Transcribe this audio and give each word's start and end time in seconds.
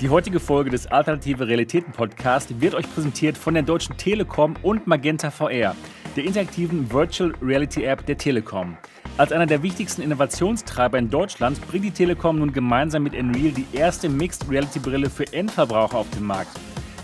Die 0.00 0.08
heutige 0.08 0.40
Folge 0.40 0.70
des 0.70 0.86
Alternative 0.86 1.46
Realitäten 1.46 1.92
Podcast 1.92 2.58
wird 2.58 2.74
euch 2.74 2.90
präsentiert 2.90 3.36
von 3.36 3.52
der 3.52 3.62
Deutschen 3.62 3.98
Telekom 3.98 4.54
und 4.62 4.86
Magenta 4.86 5.30
VR, 5.30 5.76
der 6.16 6.24
interaktiven 6.24 6.90
Virtual 6.90 7.34
Reality 7.42 7.84
App 7.84 8.06
der 8.06 8.16
Telekom. 8.16 8.78
Als 9.18 9.30
einer 9.30 9.44
der 9.44 9.62
wichtigsten 9.62 10.00
Innovationstreiber 10.00 10.96
in 10.96 11.10
Deutschland 11.10 11.60
bringt 11.68 11.84
die 11.84 11.90
Telekom 11.90 12.38
nun 12.38 12.50
gemeinsam 12.50 13.02
mit 13.02 13.14
Unreal 13.14 13.52
die 13.52 13.66
erste 13.74 14.08
Mixed 14.08 14.48
Reality 14.48 14.78
Brille 14.78 15.10
für 15.10 15.30
Endverbraucher 15.34 15.98
auf 15.98 16.08
den 16.08 16.24
Markt. 16.24 16.58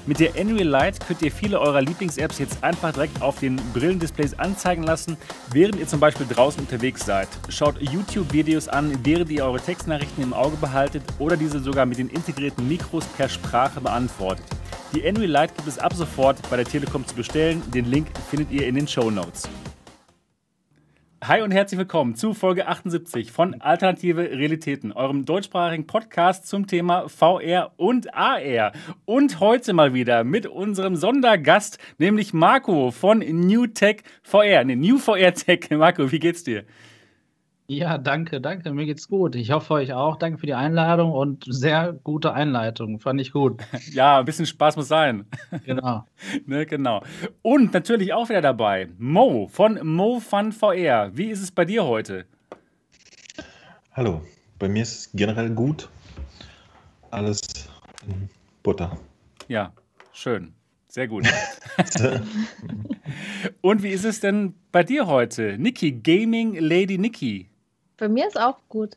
Mit 0.09 0.21
der 0.21 0.41
Unreal 0.41 0.69
Light 0.69 1.05
könnt 1.05 1.21
ihr 1.23 1.33
viele 1.33 1.59
eurer 1.59 1.83
Lieblings-Apps 1.83 2.39
jetzt 2.39 2.63
einfach 2.63 2.93
direkt 2.93 3.21
auf 3.21 3.41
den 3.41 3.57
Brillendisplays 3.75 4.39
anzeigen 4.39 4.85
lassen, 4.85 5.17
während 5.53 5.81
ihr 5.81 5.89
zum 5.89 5.99
Beispiel 5.99 6.27
draußen 6.29 6.61
unterwegs 6.61 7.05
seid. 7.05 7.27
Schaut 7.49 7.83
YouTube-Videos 7.83 8.69
an, 8.69 8.97
während 9.03 9.31
ihr 9.33 9.45
eure 9.45 9.59
Textnachrichten 9.59 10.23
im 10.23 10.33
Auge 10.33 10.57
behaltet 10.59 11.03
oder 11.19 11.37
diese 11.37 11.59
sogar 11.59 11.87
mit 11.87 11.99
den 11.99 12.09
integrierten 12.09 12.69
Mikros 12.69 13.05
per 13.17 13.29
Sprache 13.29 13.81
beantwortet. 13.81 14.47
Die 14.95 15.03
Unreal 15.03 15.29
Light 15.29 15.57
gibt 15.57 15.67
es 15.67 15.77
ab 15.77 15.93
sofort 15.93 16.39
bei 16.49 16.57
der 16.57 16.67
Telekom 16.67 17.05
zu 17.05 17.17
bestellen. 17.17 17.61
Den 17.75 17.87
Link 17.87 18.07
findet 18.31 18.53
ihr 18.53 18.69
in 18.69 18.77
den 18.77 18.87
Show 18.87 19.11
Notes. 19.11 19.49
Hi 21.25 21.41
und 21.41 21.51
herzlich 21.51 21.79
willkommen 21.79 22.15
zu 22.15 22.35
Folge 22.35 22.67
78 22.67 23.33
von 23.33 23.59
Alternative 23.63 24.21
Realitäten, 24.21 24.93
eurem 24.93 25.25
deutschsprachigen 25.25 25.87
Podcast 25.87 26.47
zum 26.47 26.67
Thema 26.67 27.09
VR 27.09 27.73
und 27.79 28.15
AR. 28.15 28.73
Und 29.07 29.41
heute 29.41 29.73
mal 29.73 29.95
wieder 29.95 30.25
mit 30.25 30.47
unserem 30.47 30.95
Sondergast, 30.95 31.79
nämlich 31.97 32.35
Marco 32.35 32.91
von 32.91 33.21
New 33.21 33.67
Tech 33.67 34.03
VR, 34.23 34.65
ne, 34.65 34.77
New 34.77 34.99
VR 34.99 35.33
Tech. 35.33 35.71
Marco, 35.71 36.13
wie 36.13 36.19
geht's 36.19 36.45
dir? 36.45 36.65
Ja, 37.69 37.99
danke, 37.99 38.41
danke. 38.41 38.73
Mir 38.73 38.87
geht's 38.87 39.09
gut. 39.09 39.35
Ich 39.35 39.51
hoffe 39.51 39.75
euch 39.75 39.93
auch. 39.93 40.17
Danke 40.17 40.39
für 40.39 40.47
die 40.47 40.55
Einladung 40.55 41.11
und 41.11 41.45
sehr 41.49 41.93
gute 41.93 42.33
Einleitung. 42.33 43.01
Fand 43.01 43.21
ich 43.21 43.33
gut. 43.33 43.61
Ja, 43.93 44.21
ein 44.21 44.25
bisschen 44.25 44.47
Spaß 44.47 44.77
muss 44.77 44.89
sein. 44.89 45.27
Genau. 45.65 46.07
ne, 46.47 46.65
genau. 46.65 47.03
Und 47.43 47.75
natürlich 47.75 48.13
auch 48.13 48.29
wieder 48.29 48.41
dabei 48.41 48.89
Mo 48.99 49.49
von 49.49 49.81
Mo 49.83 50.21
Fun 50.21 50.53
VR. 50.53 51.11
Wie 51.17 51.27
ist 51.27 51.43
es 51.43 51.51
bei 51.51 51.65
dir 51.65 51.85
heute? 51.85 52.27
Hallo. 53.93 54.23
Bei 54.59 54.69
mir 54.69 54.83
ist 54.83 54.99
es 54.99 55.11
generell 55.13 55.51
gut. 55.51 55.89
Alles 57.11 57.69
in 58.07 58.29
Butter. 58.63 58.97
Ja, 59.49 59.73
schön. 60.13 60.55
Sehr 60.87 61.09
gut. 61.09 61.27
Und 63.61 63.83
wie 63.83 63.91
ist 63.91 64.05
es 64.05 64.21
denn 64.21 64.55
bei 64.73 64.83
dir 64.83 65.07
heute? 65.07 65.59
Niki, 65.59 65.93
Gaming 65.93 66.55
Lady 66.59 66.97
Niki. 66.97 67.49
Bei 67.99 68.09
mir 68.09 68.27
ist 68.27 68.39
auch 68.41 68.59
gut. 68.69 68.97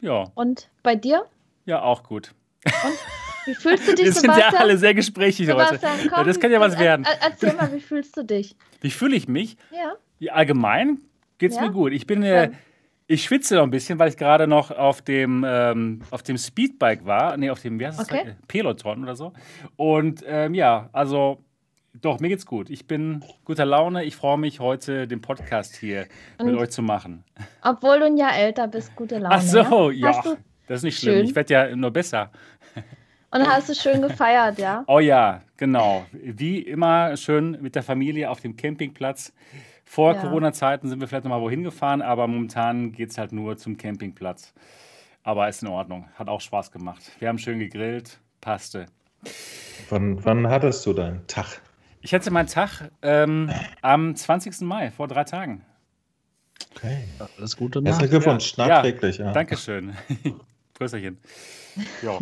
Ja. 0.00 0.24
Und 0.34 0.68
bei 0.82 0.94
dir? 0.96 1.24
Ja, 1.64 1.82
auch 1.82 2.02
gut. 2.02 2.34
Und 2.64 2.72
wie 3.46 3.54
fühlst 3.54 3.88
du 3.88 3.94
dich, 3.96 4.04
Wir 4.06 4.12
sind 4.12 4.22
Sebastian? 4.22 4.52
ja 4.54 4.58
alle 4.60 4.78
sehr 4.78 4.94
gesprächig 4.94 5.48
heute. 5.50 5.76
Sebastian, 5.78 5.98
komm, 6.08 6.18
ja, 6.18 6.24
das 6.24 6.40
kann 6.40 6.50
ja 6.52 6.60
was 6.60 6.78
werden. 6.78 7.04
er- 7.06 7.22
Erzähl 7.30 7.52
mal, 7.54 7.72
wie 7.72 7.80
fühlst 7.80 8.16
du 8.16 8.24
dich? 8.24 8.56
Wie 8.80 8.90
fühle 8.90 9.16
ich 9.16 9.28
mich? 9.28 9.56
Ja. 9.70 10.32
Allgemein 10.32 10.98
geht's 11.38 11.56
Ja? 11.56 11.62
mir 11.62 11.70
gut. 11.70 11.92
Ich 11.92 12.06
bin 12.06 12.22
äh, 12.22 12.50
ich 13.08 13.24
schwitze 13.24 13.56
noch 13.56 13.64
ein 13.64 13.70
bisschen, 13.70 13.98
weil 13.98 14.08
ich 14.08 14.16
gerade 14.16 14.46
noch 14.46 14.70
auf 14.70 15.02
dem, 15.02 15.44
ähm, 15.46 16.02
auf 16.10 16.22
dem 16.22 16.38
Speedbike 16.38 17.04
war. 17.04 17.36
Nee, 17.36 17.50
auf 17.50 17.60
dem, 17.60 17.78
wie 17.80 17.86
heißt 17.86 17.98
das? 17.98 18.08
Okay. 18.10 18.34
Peloton 18.48 19.02
oder 19.02 19.16
so. 19.16 19.32
Und 19.76 20.22
ähm, 20.26 20.54
ja, 20.54 20.88
also 20.92 21.42
doch, 22.00 22.20
mir 22.20 22.28
geht's 22.28 22.46
gut. 22.46 22.70
Ich 22.70 22.86
bin 22.86 23.22
guter 23.44 23.64
Laune. 23.66 24.04
Ich 24.04 24.16
freue 24.16 24.38
mich, 24.38 24.60
heute 24.60 25.06
den 25.06 25.20
Podcast 25.20 25.76
hier 25.76 26.06
mit 26.38 26.48
Und- 26.54 26.58
euch 26.58 26.70
zu 26.70 26.82
machen. 26.82 27.24
Obwohl 27.62 27.98
du 28.00 28.06
ein 28.06 28.16
Jahr 28.16 28.34
älter 28.36 28.66
bist, 28.68 28.94
gute 28.96 29.18
Laune. 29.18 29.34
Ach 29.36 29.42
so, 29.42 29.90
ja. 29.90 30.08
Hast 30.08 30.24
du, 30.26 30.36
das 30.66 30.78
ist 30.78 30.82
nicht 30.84 30.98
schlimm. 30.98 31.14
Schön. 31.16 31.24
Ich 31.26 31.34
werde 31.34 31.52
ja 31.52 31.76
nur 31.76 31.90
besser. 31.90 32.30
und 33.30 33.46
hast 33.46 33.68
du 33.68 33.74
schön 33.74 34.00
gefeiert, 34.02 34.58
ja? 34.58 34.84
Oh 34.86 35.00
ja, 35.00 35.42
genau. 35.56 36.06
Wie 36.12 36.58
immer 36.60 37.16
schön 37.16 37.58
mit 37.60 37.74
der 37.74 37.82
Familie 37.82 38.30
auf 38.30 38.40
dem 38.40 38.56
Campingplatz. 38.56 39.32
Vor 39.84 40.14
Ja. 40.14 40.20
Corona-Zeiten 40.22 40.88
sind 40.88 41.00
wir 41.00 41.08
vielleicht 41.08 41.24
noch 41.24 41.30
mal 41.30 41.40
wohin 41.42 41.62
gefahren, 41.62 42.00
aber 42.00 42.26
momentan 42.26 42.92
geht 42.92 43.10
es 43.10 43.18
halt 43.18 43.32
nur 43.32 43.58
zum 43.58 43.76
Campingplatz. 43.76 44.54
Aber 45.24 45.48
ist 45.48 45.62
in 45.62 45.68
Ordnung. 45.68 46.08
Hat 46.14 46.28
auch 46.28 46.40
Spaß 46.40 46.72
gemacht. 46.72 47.02
Wir 47.18 47.28
haben 47.28 47.38
schön 47.38 47.58
gegrillt. 47.58 48.18
Passte. 48.40 48.86
Wann, 49.90 50.24
wann 50.24 50.48
hattest 50.48 50.84
du 50.86 50.94
deinen 50.94 51.26
Tag? 51.26 51.60
Ich 52.02 52.12
hatte 52.12 52.30
meinen 52.30 52.48
Tag 52.48 52.90
ähm, 53.02 53.50
am 53.80 54.14
20. 54.14 54.60
Mai, 54.62 54.90
vor 54.90 55.08
drei 55.08 55.24
Tagen. 55.24 55.64
Okay. 56.76 57.04
Alles 57.38 57.56
Gute 57.56 57.80
Herzlichen. 57.82 58.10
Glückwunsch, 58.10 58.54
Ja. 58.56 58.66
nachträglich. 58.66 59.18
Ja. 59.18 59.32
Dankeschön. 59.32 59.96
Prösterchen. 60.74 61.18
Ja. 62.02 62.18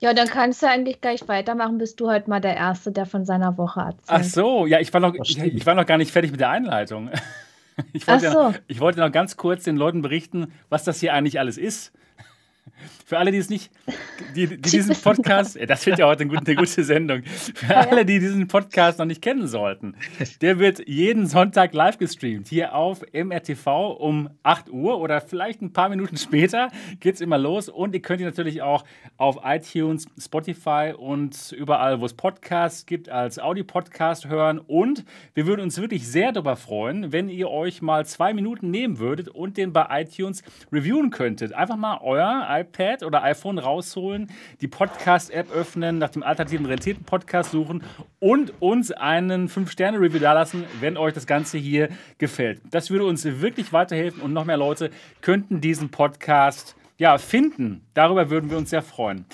Ja, 0.00 0.14
dann 0.14 0.28
kannst 0.28 0.62
du 0.62 0.68
eigentlich 0.68 1.00
gleich 1.00 1.26
weitermachen. 1.28 1.76
Bist 1.78 2.00
du 2.00 2.08
heute 2.08 2.30
mal 2.30 2.40
der 2.40 2.56
Erste, 2.56 2.92
der 2.92 3.04
von 3.04 3.24
seiner 3.24 3.58
Woche 3.58 3.80
erzählt. 3.80 4.04
Ach 4.06 4.22
so, 4.24 4.66
ja, 4.66 4.78
ich 4.80 4.92
war, 4.94 5.00
noch, 5.00 5.14
ich, 5.14 5.38
ich 5.38 5.66
war 5.66 5.74
noch 5.74 5.86
gar 5.86 5.98
nicht 5.98 6.12
fertig 6.12 6.30
mit 6.30 6.40
der 6.40 6.50
Einleitung. 6.50 7.10
Ich 7.92 8.02
Ach 8.08 8.14
wollte, 8.14 8.24
ja 8.24 8.32
so. 8.32 8.42
noch, 8.42 8.54
ich 8.66 8.80
wollte 8.80 8.98
noch 8.98 9.12
ganz 9.12 9.36
kurz 9.36 9.62
den 9.62 9.76
Leuten 9.76 10.02
berichten, 10.02 10.52
was 10.68 10.82
das 10.82 10.98
hier 10.98 11.14
eigentlich 11.14 11.38
alles 11.38 11.56
ist. 11.56 11.92
Für 13.08 13.16
alle, 13.16 13.32
die 13.32 13.38
es 13.38 13.48
nicht, 13.48 13.70
die, 14.36 14.46
die 14.46 14.60
diesen 14.60 14.94
Podcast, 14.94 15.56
ja, 15.56 15.64
das 15.64 15.86
wird 15.86 15.98
ja 15.98 16.06
heute 16.06 16.24
eine 16.24 16.30
gute, 16.30 16.44
eine 16.44 16.56
gute 16.56 16.84
Sendung. 16.84 17.22
Für 17.22 17.74
alle, 17.74 18.04
die 18.04 18.18
diesen 18.18 18.48
Podcast 18.48 18.98
noch 18.98 19.06
nicht 19.06 19.22
kennen 19.22 19.46
sollten, 19.46 19.94
der 20.42 20.58
wird 20.58 20.86
jeden 20.86 21.26
Sonntag 21.26 21.72
live 21.72 21.96
gestreamt. 21.96 22.48
Hier 22.48 22.74
auf 22.74 23.00
MRTV 23.14 23.96
um 23.98 24.28
8 24.42 24.68
Uhr 24.68 24.98
oder 25.00 25.22
vielleicht 25.22 25.62
ein 25.62 25.72
paar 25.72 25.88
Minuten 25.88 26.18
später 26.18 26.68
geht 27.00 27.14
es 27.14 27.22
immer 27.22 27.38
los. 27.38 27.70
Und 27.70 27.94
ihr 27.94 28.02
könnt 28.02 28.20
ihn 28.20 28.26
natürlich 28.26 28.60
auch 28.60 28.84
auf 29.16 29.38
iTunes, 29.42 30.06
Spotify 30.18 30.92
und 30.94 31.52
überall, 31.52 32.02
wo 32.02 32.04
es 32.04 32.12
Podcasts 32.12 32.84
gibt, 32.84 33.08
als 33.08 33.38
Audio-Podcast 33.38 34.28
hören. 34.28 34.58
Und 34.58 35.06
wir 35.32 35.46
würden 35.46 35.62
uns 35.62 35.80
wirklich 35.80 36.06
sehr 36.06 36.32
darüber 36.32 36.56
freuen, 36.56 37.10
wenn 37.10 37.30
ihr 37.30 37.48
euch 37.48 37.80
mal 37.80 38.04
zwei 38.04 38.34
Minuten 38.34 38.70
nehmen 38.70 38.98
würdet 38.98 39.30
und 39.30 39.56
den 39.56 39.72
bei 39.72 40.02
iTunes 40.02 40.42
reviewen 40.70 41.08
könntet. 41.08 41.54
Einfach 41.54 41.78
mal 41.78 42.00
euer 42.02 42.46
iPad 42.50 42.97
oder 43.02 43.22
iPhone 43.22 43.58
rausholen, 43.58 44.30
die 44.60 44.68
Podcast-App 44.68 45.50
öffnen, 45.50 45.98
nach 45.98 46.10
dem 46.10 46.22
alternativen 46.22 46.66
Realitäten-Podcast 46.66 47.50
suchen 47.50 47.82
und 48.20 48.52
uns 48.60 48.90
einen 48.92 49.48
5-Sterne-Review 49.48 50.18
dalassen, 50.18 50.64
wenn 50.80 50.96
euch 50.96 51.14
das 51.14 51.26
Ganze 51.26 51.58
hier 51.58 51.88
gefällt. 52.18 52.60
Das 52.70 52.90
würde 52.90 53.04
uns 53.06 53.24
wirklich 53.24 53.72
weiterhelfen 53.72 54.22
und 54.22 54.32
noch 54.32 54.44
mehr 54.44 54.56
Leute 54.56 54.90
könnten 55.20 55.60
diesen 55.60 55.90
Podcast 55.90 56.76
ja, 56.98 57.16
finden. 57.18 57.82
Darüber 57.94 58.30
würden 58.30 58.50
wir 58.50 58.58
uns 58.58 58.70
sehr 58.70 58.82
freuen. 58.82 59.24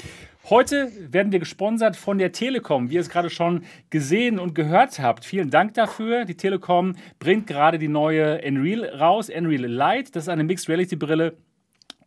Heute 0.51 0.93
werden 1.11 1.33
wir 1.33 1.39
gesponsert 1.39 1.97
von 1.97 2.19
der 2.19 2.31
Telekom, 2.31 2.91
wie 2.91 2.97
ihr 2.97 3.01
es 3.01 3.09
gerade 3.09 3.31
schon 3.31 3.65
gesehen 3.89 4.39
und 4.39 4.55
gehört 4.55 4.99
habt. 4.99 5.25
Vielen 5.25 5.49
Dank 5.49 5.73
dafür. 5.73 6.27
Die 6.27 6.37
Telekom 6.37 6.97
bringt 7.19 7.47
gerade 7.47 7.79
die 7.79 7.89
neue 7.89 8.43
Unreal 8.47 8.85
raus, 8.85 9.31
Unreal 9.31 9.65
Lite. 9.65 10.13
Das 10.13 10.25
ist 10.25 10.29
eine 10.29 10.45
Mixed 10.45 10.69
Reality 10.69 10.97
Brille. 10.97 11.39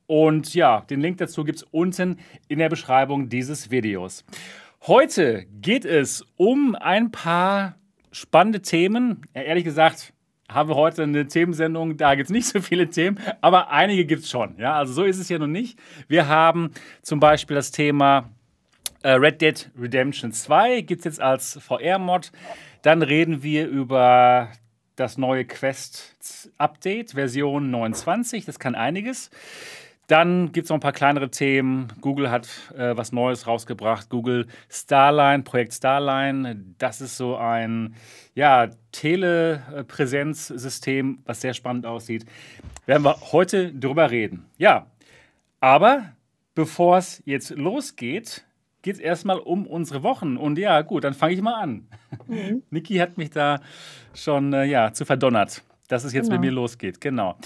Und 0.08 0.54
ja, 0.54 0.82
den 0.82 1.02
Link 1.02 1.18
dazu 1.18 1.44
gibt 1.44 1.58
es 1.58 1.64
unten 1.64 2.18
in 2.48 2.60
der 2.60 2.70
Beschreibung 2.70 3.30
dieses 3.30 3.70
Videos. 3.70 4.26
Heute 4.88 5.46
geht 5.62 5.86
es 5.86 6.26
um 6.38 6.76
ein 6.76 7.12
paar 7.12 7.76
spannende 8.12 8.62
Themen. 8.62 9.22
Ja, 9.36 9.42
ehrlich 9.42 9.66
gesagt, 9.66 10.14
haben 10.50 10.70
wir 10.70 10.76
heute 10.76 11.04
eine 11.04 11.28
Themensendung, 11.28 11.98
da 11.98 12.16
gibt 12.16 12.30
es 12.30 12.32
nicht 12.32 12.48
so 12.48 12.62
viele 12.62 12.90
Themen, 12.90 13.20
aber 13.42 13.70
einige 13.70 14.06
gibt 14.06 14.24
es 14.24 14.30
schon. 14.30 14.58
Ja, 14.58 14.76
also 14.76 14.94
so 14.94 15.04
ist 15.04 15.20
es 15.20 15.28
ja 15.28 15.38
noch 15.40 15.48
nicht. 15.48 15.78
Wir 16.08 16.28
haben 16.28 16.72
zum 17.02 17.20
Beispiel 17.20 17.56
das 17.56 17.72
Thema 17.72 18.30
äh, 19.04 19.12
Red 19.12 19.42
Dead 19.42 19.70
Redemption 19.78 20.32
2, 20.32 20.82
gibt 20.82 21.00
es 21.00 21.06
jetzt 21.06 21.22
als 21.22 21.60
VR-Mod. 21.62 22.32
Dann 22.82 23.02
reden 23.02 23.44
wir 23.44 23.68
über 23.68 24.50
das 24.96 25.18
neue 25.18 25.44
Quest-Update, 25.44 27.12
Version 27.12 27.70
29, 27.70 28.46
das 28.46 28.58
kann 28.58 28.74
einiges. 28.74 29.30
Dann 30.08 30.52
gibt 30.54 30.66
es 30.66 30.70
noch 30.70 30.78
ein 30.78 30.82
paar 30.82 30.94
kleinere 30.94 31.30
Themen. 31.30 31.90
Google 32.00 32.32
hat 32.32 32.48
äh, 32.78 32.96
was 32.96 33.12
Neues 33.12 33.46
rausgebracht. 33.46 34.10
Google 34.10 34.48
Starline, 34.70 35.44
Projekt 35.44 35.74
Starline. 35.74 36.64
Das 36.78 37.02
ist 37.02 37.18
so 37.18 37.36
ein 37.36 37.94
ja, 38.34 38.70
Telepräsenzsystem, 38.94 41.20
was 41.26 41.42
sehr 41.42 41.54
spannend 41.54 41.86
aussieht. 41.86 42.26
Werden 42.86 43.04
wir 43.04 43.18
heute 43.34 43.74
drüber 43.74 44.10
reden. 44.10 44.46
Ja, 44.58 44.88
aber 45.60 46.14
bevor 46.56 47.00
es 47.00 47.22
jetzt 47.26 47.50
losgeht, 47.50 48.46
geht 48.84 48.96
es 48.96 49.02
erstmal 49.02 49.40
um 49.40 49.68
unsere 49.68 50.04
Wochen. 50.04 50.38
Und 50.38 50.58
ja, 50.58 50.84
gut, 50.84 51.04
dann 51.04 51.16
fange 51.16 51.34
ich 51.34 51.42
mal 51.42 51.56
an. 51.56 51.86
Niki 52.70 52.96
hat 52.96 53.18
mich 53.18 53.32
da 53.32 53.60
schon 54.14 54.54
äh, 54.54 54.64
ja, 54.64 54.94
zu 54.94 55.04
verdonnert 55.04 55.64
dass 55.88 56.04
es 56.04 56.14
jetzt 56.14 56.26
Genau. 56.30 56.40
mit 56.42 56.50
mir 56.50 56.56
losgeht. 56.56 57.00
Genau. 57.02 57.38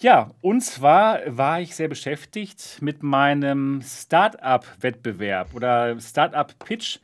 Ja, 0.00 0.30
und 0.40 0.62
zwar 0.62 1.20
war 1.26 1.60
ich 1.60 1.74
sehr 1.76 1.88
beschäftigt 1.88 2.78
mit 2.80 3.02
meinem 3.02 3.82
Startup-Wettbewerb 3.82 5.54
oder 5.54 5.98
Startup-Pitch, 6.00 6.98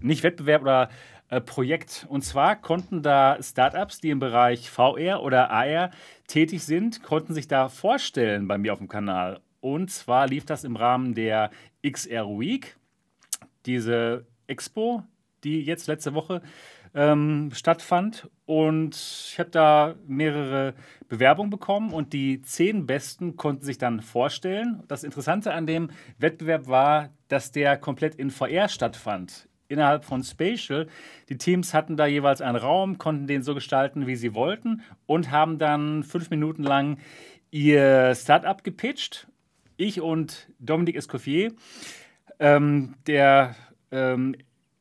nicht 0.00 0.22
Wettbewerb 0.22 0.62
oder 0.62 0.88
äh, 1.30 1.40
Projekt. 1.40 2.06
Und 2.08 2.22
zwar 2.24 2.56
konnten 2.56 3.02
da 3.02 3.38
Startups, 3.42 4.00
die 4.00 4.10
im 4.10 4.18
Bereich 4.18 4.70
VR 4.70 5.22
oder 5.22 5.50
AR 5.50 5.90
tätig 6.26 6.62
sind, 6.64 7.02
konnten 7.02 7.34
sich 7.34 7.48
da 7.48 7.68
vorstellen 7.68 8.48
bei 8.48 8.58
mir 8.58 8.72
auf 8.72 8.78
dem 8.78 8.88
Kanal. 8.88 9.40
Und 9.60 9.90
zwar 9.90 10.26
lief 10.26 10.46
das 10.46 10.64
im 10.64 10.76
Rahmen 10.76 11.14
der 11.14 11.50
XR 11.86 12.26
Week, 12.38 12.76
diese 13.66 14.26
Expo, 14.46 15.02
die 15.44 15.62
jetzt 15.62 15.86
letzte 15.86 16.14
Woche 16.14 16.42
ähm, 16.94 17.50
stattfand. 17.52 18.28
Und 18.46 18.94
ich 18.94 19.38
habe 19.38 19.50
da 19.50 19.94
mehrere 20.06 20.74
Bewerbungen 21.08 21.50
bekommen 21.50 21.92
und 21.92 22.12
die 22.12 22.42
zehn 22.42 22.86
Besten 22.86 23.36
konnten 23.36 23.64
sich 23.64 23.78
dann 23.78 24.00
vorstellen. 24.00 24.82
Das 24.88 25.04
Interessante 25.04 25.52
an 25.52 25.66
dem 25.66 25.90
Wettbewerb 26.18 26.66
war, 26.66 27.10
dass 27.28 27.52
der 27.52 27.76
komplett 27.76 28.14
in 28.14 28.30
VR 28.30 28.68
stattfand. 28.68 29.48
Innerhalb 29.70 30.06
von 30.06 30.24
Spatial. 30.24 30.86
Die 31.28 31.36
Teams 31.36 31.74
hatten 31.74 31.98
da 31.98 32.06
jeweils 32.06 32.40
einen 32.40 32.56
Raum, 32.56 32.96
konnten 32.96 33.26
den 33.26 33.42
so 33.42 33.54
gestalten, 33.54 34.06
wie 34.06 34.16
sie 34.16 34.34
wollten 34.34 34.80
und 35.04 35.30
haben 35.30 35.58
dann 35.58 36.04
fünf 36.04 36.30
Minuten 36.30 36.62
lang 36.62 36.98
ihr 37.50 38.14
Startup 38.14 38.64
gepitcht. 38.64 39.26
Ich 39.76 40.00
und 40.00 40.48
Dominique 40.58 40.96
Escoffier, 40.96 41.52
ähm, 42.40 42.94
der 43.06 43.54
ähm, 43.90 44.34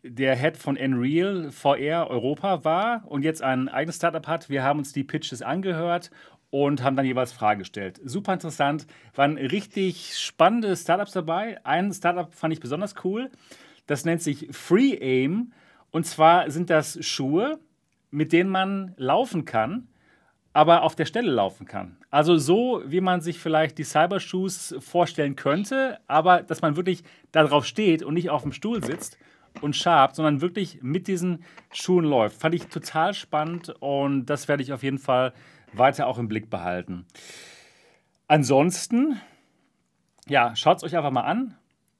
der 0.10 0.36
Head 0.36 0.58
von 0.58 0.78
Unreal 0.78 1.52
VR 1.52 2.08
Europa 2.10 2.64
war 2.64 3.04
und 3.06 3.24
jetzt 3.24 3.42
ein 3.42 3.70
eigenes 3.70 3.98
Startup 3.98 4.26
hat. 4.28 4.50
Wir 4.50 4.64
haben 4.64 4.80
uns 4.80 4.94
die 4.94 5.04
Pitches 5.04 5.42
angehört 5.42 6.12
und 6.50 6.84
haben 6.84 6.96
dann 6.96 7.06
jeweils 7.06 7.34
Fragen 7.34 7.60
gestellt. 7.60 8.00
Super 8.04 8.34
interessant, 8.34 8.88
waren 9.16 9.38
richtig 9.38 10.18
spannende 10.18 10.76
Startups 10.76 11.12
dabei. 11.12 11.60
Ein 11.66 11.94
Startup 11.94 12.34
fand 12.34 12.54
ich 12.54 12.60
besonders 12.60 12.96
cool. 13.04 13.30
Das 13.86 14.06
nennt 14.06 14.22
sich 14.22 14.48
Free 14.52 14.98
Aim 15.02 15.54
und 15.92 16.06
zwar 16.06 16.50
sind 16.52 16.70
das 16.70 17.04
Schuhe, 17.06 17.60
mit 18.12 18.34
denen 18.34 18.50
man 18.50 18.94
laufen 18.98 19.46
kann, 19.46 19.88
aber 20.54 20.84
auf 20.84 20.96
der 20.96 21.06
Stelle 21.06 21.32
laufen 21.32 21.68
kann. 21.68 21.98
Also 22.10 22.38
so, 22.38 22.82
wie 22.86 23.02
man 23.02 23.22
sich 23.22 23.40
vielleicht 23.40 23.78
die 23.78 23.84
Cybershoes 23.84 24.76
vorstellen 24.80 25.36
könnte, 25.36 26.00
aber 26.08 26.42
dass 26.42 26.62
man 26.62 26.76
wirklich 26.76 27.04
darauf 27.32 27.66
steht 27.66 28.02
und 28.04 28.14
nicht 28.14 28.30
auf 28.30 28.42
dem 28.42 28.54
Stuhl 28.54 28.84
sitzt 28.84 29.18
und 29.62 29.76
schabt, 29.76 30.16
sondern 30.16 30.42
wirklich 30.42 30.80
mit 30.82 31.08
diesen 31.08 31.44
Schuhen 31.72 32.06
läuft. 32.06 32.40
Fand 32.40 32.56
ich 32.56 32.68
total 32.68 33.14
spannend 33.14 33.74
und 33.80 34.26
das 34.26 34.48
werde 34.48 34.64
ich 34.64 34.74
auf 34.74 34.84
jeden 34.84 35.00
Fall 35.00 35.34
weiter 35.74 36.08
auch 36.08 36.18
im 36.18 36.28
Blick 36.28 36.50
behalten. 36.50 37.06
Ansonsten, 38.28 39.20
ja, 40.28 40.56
schaut 40.56 40.78
es 40.78 40.84
euch 40.84 40.98
einfach 40.98 41.12
mal 41.12 41.22
an. 41.22 41.56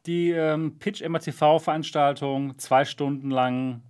Die 0.06 0.32
ähm, 0.32 0.78
Pitch 0.80 1.02
MRTV 1.02 1.60
Veranstaltung, 1.60 2.58
zwei 2.58 2.86
Stunden 2.86 3.30
lang 3.30 3.82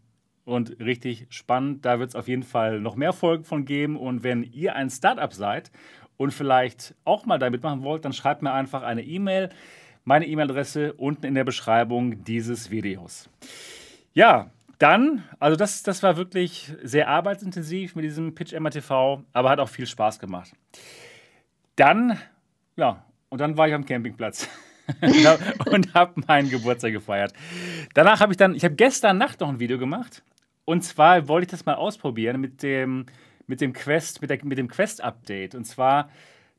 und 0.46 0.80
richtig 0.80 1.28
spannend. 1.30 1.86
Da 1.86 2.00
wird 2.00 2.10
es 2.10 2.16
auf 2.16 2.28
jeden 2.28 2.44
Fall 2.44 2.80
noch 2.80 2.96
mehr 2.96 3.14
Folgen 3.14 3.44
von 3.44 3.66
geben. 3.66 3.98
Und 3.98 4.24
wenn 4.24 4.44
ihr 4.44 4.76
ein 4.76 4.90
Startup 4.90 5.32
seid 5.34 5.72
und 6.16 6.32
vielleicht 6.32 6.96
auch 7.06 7.26
mal 7.26 7.38
da 7.38 7.50
mitmachen 7.50 7.84
wollt, 7.84 8.06
dann 8.06 8.14
schreibt 8.14 8.42
mir 8.42 8.54
einfach 8.54 8.82
eine 8.82 9.04
E-Mail 9.04 9.50
meine 10.08 10.26
E-Mail-Adresse 10.26 10.94
unten 10.94 11.26
in 11.26 11.36
der 11.36 11.44
Beschreibung 11.44 12.24
dieses 12.24 12.72
Videos. 12.72 13.30
Ja, 14.14 14.50
dann, 14.80 15.26
also 15.38 15.58
das, 15.58 15.84
das 15.84 16.02
war 16.02 16.16
wirklich 16.16 16.74
sehr 16.82 17.10
arbeitsintensiv 17.10 17.94
mit 17.94 18.06
diesem 18.06 18.34
Pitch 18.34 18.54
MRTV, 18.58 19.20
aber 19.34 19.50
hat 19.50 19.60
auch 19.60 19.68
viel 19.68 19.86
Spaß 19.86 20.20
gemacht. 20.20 20.52
Dann, 21.76 22.18
ja, 22.78 23.04
und 23.28 23.42
dann 23.42 23.58
war 23.58 23.68
ich 23.68 23.74
am 23.74 23.86
Campingplatz 23.86 24.48
und 25.66 25.94
habe 25.94 26.22
meinen 26.26 26.50
Geburtstag 26.50 26.94
gefeiert. 26.94 27.34
Danach 27.94 28.22
habe 28.22 28.32
ich 28.32 28.38
dann, 28.38 28.56
ich 28.56 28.64
habe 28.64 28.76
gestern 28.76 29.18
Nacht 29.18 29.42
noch 29.42 29.50
ein 29.50 29.60
Video 29.60 29.78
gemacht 29.78 30.24
und 30.64 30.86
zwar 30.86 31.28
wollte 31.28 31.48
ich 31.48 31.52
das 31.52 31.66
mal 31.66 31.76
ausprobieren 31.76 32.40
mit 32.40 32.64
dem, 32.64 33.08
mit 33.46 33.60
dem 33.60 33.74
Quest, 33.74 34.22
mit, 34.22 34.30
der, 34.30 34.40
mit 34.46 34.58
dem 34.58 34.70
Quest-Update. 34.70 35.54
Und 35.54 35.66
zwar 35.66 36.10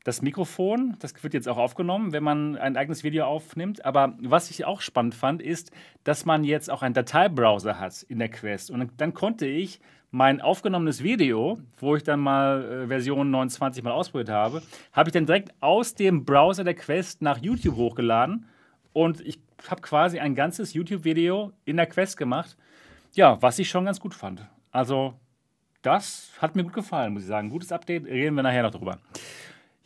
das 0.09 0.23
Mikrofon, 0.23 0.95
das 0.97 1.23
wird 1.23 1.35
jetzt 1.35 1.47
auch 1.47 1.57
aufgenommen, 1.57 2.13
wenn 2.13 2.23
man 2.23 2.57
ein 2.57 2.75
eigenes 2.75 3.03
Video 3.03 3.25
aufnimmt. 3.25 3.85
Aber 3.85 4.15
was 4.19 4.49
ich 4.49 4.65
auch 4.65 4.81
spannend 4.81 5.13
fand, 5.13 5.39
ist, 5.39 5.69
dass 6.03 6.25
man 6.25 6.43
jetzt 6.43 6.71
auch 6.71 6.81
einen 6.81 6.95
Dateibrowser 6.95 7.79
hat 7.79 8.01
in 8.09 8.17
der 8.17 8.29
Quest. 8.29 8.71
Und 8.71 8.89
dann 8.97 9.13
konnte 9.13 9.45
ich 9.45 9.79
mein 10.09 10.41
aufgenommenes 10.41 11.03
Video, 11.03 11.59
wo 11.77 11.95
ich 11.95 12.03
dann 12.03 12.21
mal 12.21 12.85
äh, 12.85 12.87
Version 12.87 13.29
29 13.29 13.83
mal 13.83 13.91
ausprobiert 13.91 14.29
habe, 14.29 14.63
habe 14.93 15.09
ich 15.09 15.13
dann 15.13 15.27
direkt 15.27 15.53
aus 15.59 15.93
dem 15.93 16.25
Browser 16.25 16.63
der 16.63 16.73
Quest 16.73 17.21
nach 17.21 17.37
YouTube 17.37 17.75
hochgeladen. 17.75 18.47
Und 18.93 19.21
ich 19.21 19.39
habe 19.67 19.81
quasi 19.81 20.17
ein 20.17 20.33
ganzes 20.33 20.73
YouTube-Video 20.73 21.53
in 21.65 21.77
der 21.77 21.85
Quest 21.85 22.17
gemacht. 22.17 22.57
Ja, 23.13 23.39
was 23.43 23.59
ich 23.59 23.69
schon 23.69 23.85
ganz 23.85 23.99
gut 23.99 24.15
fand. 24.15 24.43
Also, 24.71 25.13
das 25.83 26.31
hat 26.39 26.55
mir 26.55 26.63
gut 26.63 26.73
gefallen, 26.73 27.13
muss 27.13 27.21
ich 27.21 27.27
sagen. 27.27 27.51
Gutes 27.51 27.71
Update, 27.71 28.05
reden 28.05 28.35
wir 28.35 28.41
nachher 28.41 28.63
noch 28.63 28.71
drüber. 28.71 28.97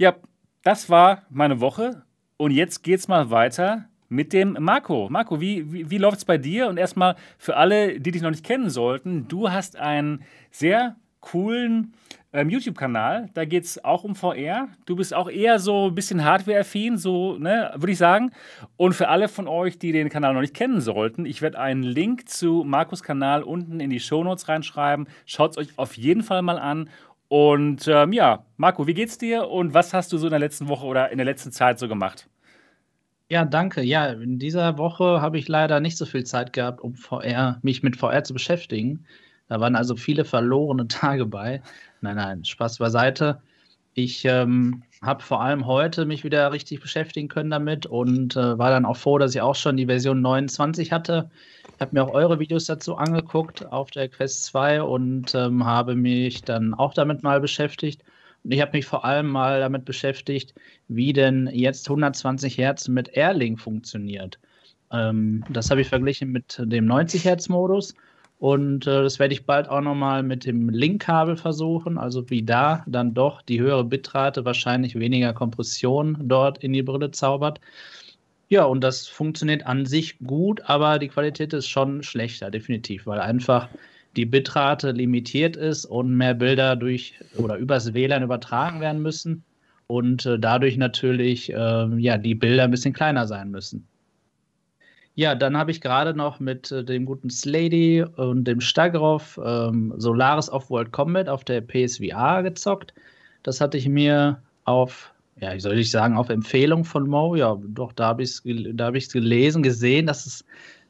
Ja, 0.04 0.16
das 0.64 0.90
war 0.90 1.22
meine 1.30 1.62
Woche. 1.62 2.04
Und 2.36 2.52
jetzt 2.52 2.84
geht's 2.84 3.08
mal 3.08 3.30
weiter 3.30 3.86
mit 4.10 4.34
dem 4.34 4.58
Marco. 4.60 5.08
Marco, 5.10 5.40
wie, 5.40 5.72
wie, 5.72 5.90
wie 5.90 5.98
läuft 5.98 6.18
es 6.18 6.26
bei 6.26 6.38
dir? 6.38 6.68
Und 6.68 6.76
erstmal 6.76 7.16
für 7.38 7.56
alle, 7.56 8.02
die 8.02 8.12
dich 8.12 8.22
noch 8.22 8.30
nicht 8.30 8.46
kennen 8.46 8.70
sollten, 8.70 9.30
du 9.30 9.50
hast 9.50 9.78
einen 9.78 10.26
sehr 10.52 10.98
coolen 11.22 11.94
ähm, 12.34 12.50
YouTube-Kanal. 12.50 13.30
Da 13.34 13.46
geht 13.46 13.64
es 13.64 13.86
auch 13.86 14.04
um 14.04 14.14
VR. 14.14 14.68
Du 14.86 14.98
bist 14.98 15.14
auch 15.14 15.30
eher 15.30 15.58
so 15.60 15.88
ein 15.88 15.96
bisschen 15.96 16.26
Hardware-affin, 16.26 16.98
so, 16.98 17.38
ne, 17.38 17.72
würde 17.76 17.94
ich 17.94 17.98
sagen. 17.98 18.32
Und 18.76 18.92
für 18.92 19.08
alle 19.08 19.30
von 19.30 19.48
euch, 19.48 19.80
die 19.80 19.94
den 19.94 20.10
Kanal 20.10 20.34
noch 20.34 20.42
nicht 20.42 20.54
kennen 20.54 20.82
sollten, 20.82 21.26
ich 21.26 21.42
werde 21.42 21.60
einen 21.60 21.84
Link 21.84 22.28
zu 22.28 22.66
Markus 22.66 23.04
Kanal 23.04 23.42
unten 23.42 23.80
in 23.80 23.90
die 23.90 24.02
Shownotes 24.02 24.50
reinschreiben. 24.50 25.08
Schaut 25.26 25.52
es 25.52 25.58
euch 25.58 25.80
auf 25.80 25.96
jeden 25.96 26.24
Fall 26.24 26.42
mal 26.42 26.60
an. 26.60 26.90
Und 27.28 27.88
ähm, 27.88 28.14
ja, 28.14 28.46
Marco, 28.58 28.86
wie 28.88 28.94
geht's 28.94 29.18
dir 29.18 29.48
und 29.50 29.74
was 29.74 29.94
hast 29.94 30.12
du 30.14 30.18
so 30.18 30.28
in 30.28 30.32
der 30.32 30.40
letzten 30.40 30.68
Woche 30.68 30.86
oder 30.86 31.12
in 31.12 31.18
der 31.18 31.26
letzten 31.26 31.52
Zeit 31.52 31.80
so 31.80 31.88
gemacht? 31.88 32.30
Ja, 33.30 33.46
danke. 33.46 33.82
Ja, 33.82 34.08
in 34.08 34.38
dieser 34.38 34.78
Woche 34.78 35.22
habe 35.22 35.38
ich 35.40 35.48
leider 35.48 35.80
nicht 35.80 35.98
so 35.98 36.06
viel 36.06 36.24
Zeit 36.24 36.54
gehabt, 36.54 36.82
um 36.82 36.96
VR, 36.96 37.58
mich 37.64 37.82
mit 37.82 37.96
VR 37.96 38.24
zu 38.24 38.34
beschäftigen. 38.34 39.06
Da 39.48 39.60
waren 39.60 39.76
also 39.76 39.96
viele 39.96 40.26
verlorene 40.26 40.88
Tage 40.88 41.26
bei. 41.26 41.62
Nein, 42.02 42.18
nein, 42.18 42.46
Spaß 42.46 42.78
beiseite. 42.78 43.42
Ich 43.96 44.26
ähm, 44.26 44.84
habe 45.04 45.22
vor 45.22 45.42
allem 45.42 45.66
heute 45.66 46.06
mich 46.06 46.24
wieder 46.24 46.52
richtig 46.52 46.80
beschäftigen 46.80 47.28
können 47.28 47.50
damit 47.50 47.86
und 47.86 48.36
äh, 48.36 48.58
war 48.58 48.72
dann 48.72 48.86
auch 48.86 48.96
froh, 48.98 49.18
dass 49.18 49.36
ich 49.36 49.42
auch 49.42 49.56
schon 49.56 49.76
die 49.78 49.86
Version 49.86 50.22
29 50.22 50.92
hatte. 50.92 51.30
Ich 51.76 51.82
habe 51.82 51.92
mir 51.94 52.04
auch 52.04 52.14
eure 52.14 52.40
Videos 52.40 52.66
dazu 52.66 52.96
angeguckt 52.96 53.66
auf 53.66 53.92
der 53.92 54.08
Quest 54.08 54.46
2 54.46 54.82
und 54.82 55.36
ähm, 55.36 55.66
habe 55.66 55.96
mich 55.96 56.46
dann 56.46 56.74
auch 56.74 56.94
damit 56.94 57.22
mal 57.22 57.42
beschäftigt. 57.42 58.04
Und 58.44 58.54
ich 58.54 58.62
habe 58.62 58.72
mich 58.74 58.86
vor 58.86 59.04
allem 59.04 59.28
mal 59.28 59.60
damit 59.60 59.84
beschäftigt, 59.84 60.54
wie 60.88 61.12
denn 61.12 61.50
jetzt 61.52 61.90
120 61.90 62.58
Hertz 62.58 62.88
mit 62.88 63.10
Airlink 63.10 63.60
funktioniert. 63.60 64.40
Ähm, 64.92 65.44
das 65.50 65.70
habe 65.70 65.82
ich 65.82 65.90
verglichen 65.90 66.32
mit 66.32 66.58
dem 66.60 66.86
90 66.86 67.26
Hertz 67.26 67.50
Modus. 67.50 67.94
Und 68.44 68.88
äh, 68.88 69.02
das 69.02 69.20
werde 69.20 69.34
ich 69.34 69.46
bald 69.46 69.70
auch 69.70 69.80
nochmal 69.80 70.22
mit 70.22 70.46
dem 70.46 70.68
Link-Kabel 70.68 71.38
versuchen. 71.38 71.98
Also 71.98 72.30
wie 72.30 72.44
da 72.44 72.84
dann 72.88 73.14
doch 73.14 73.42
die 73.42 73.62
höhere 73.62 73.86
Bitrate 73.86 74.44
wahrscheinlich 74.44 75.00
weniger 75.00 75.32
Kompression 75.32 76.18
dort 76.24 76.58
in 76.58 76.74
die 76.74 76.84
Brille 76.84 77.12
zaubert. 77.12 77.62
Ja, 78.50 78.66
und 78.66 78.82
das 78.82 79.08
funktioniert 79.08 79.66
an 79.66 79.86
sich 79.86 80.20
gut, 80.20 80.60
aber 80.66 81.00
die 81.00 81.08
Qualität 81.08 81.54
ist 81.54 81.70
schon 81.70 82.04
schlechter, 82.04 82.52
definitiv, 82.52 83.08
weil 83.08 83.22
einfach 83.22 83.70
die 84.18 84.26
Bitrate 84.26 84.92
limitiert 84.92 85.56
ist 85.56 85.86
und 85.86 86.14
mehr 86.14 86.34
Bilder 86.34 86.76
durch 86.76 87.14
oder 87.38 87.56
übers 87.56 87.94
WLAN 87.94 88.24
übertragen 88.24 88.82
werden 88.82 89.02
müssen 89.02 89.46
und 89.88 90.26
äh, 90.26 90.38
dadurch 90.38 90.76
natürlich 90.76 91.50
äh, 91.50 91.88
ja, 91.98 92.18
die 92.18 92.36
Bilder 92.36 92.66
ein 92.66 92.72
bisschen 92.72 92.94
kleiner 92.94 93.26
sein 93.26 93.52
müssen. 93.52 93.88
Ja, 95.16 95.36
dann 95.36 95.58
habe 95.58 95.70
ich 95.72 95.80
gerade 95.82 96.14
noch 96.16 96.40
mit 96.40 96.72
äh, 96.72 96.84
dem 96.84 97.06
guten 97.06 97.30
Slady 97.30 98.04
und 98.04 98.46
dem 98.46 98.62
Stagroff 98.62 99.40
ähm, 99.44 99.94
Solaris 99.98 100.50
Off-World 100.50 100.92
Combat 100.92 101.30
auf 101.30 101.44
der 101.44 101.62
PSVR 101.62 102.42
gezockt. 102.44 102.94
Das 103.44 103.62
hatte 103.62 103.78
ich 103.78 103.88
mir 103.88 104.42
auf 104.66 105.14
ja, 105.40 105.54
wie 105.54 105.60
soll 105.60 105.78
ich 105.80 105.92
sagen, 105.92 106.16
auf 106.16 106.30
Empfehlung 106.30 106.86
von 106.86 107.08
Mo, 107.10 107.36
ja, 107.36 107.58
doch, 107.68 107.92
da 107.94 108.06
habe 108.08 108.24
ich 108.24 108.30
es 108.30 108.44
da 108.76 108.92
gelesen, 108.92 109.64
gesehen, 109.64 110.06
dass 110.06 110.26
es 110.26 110.46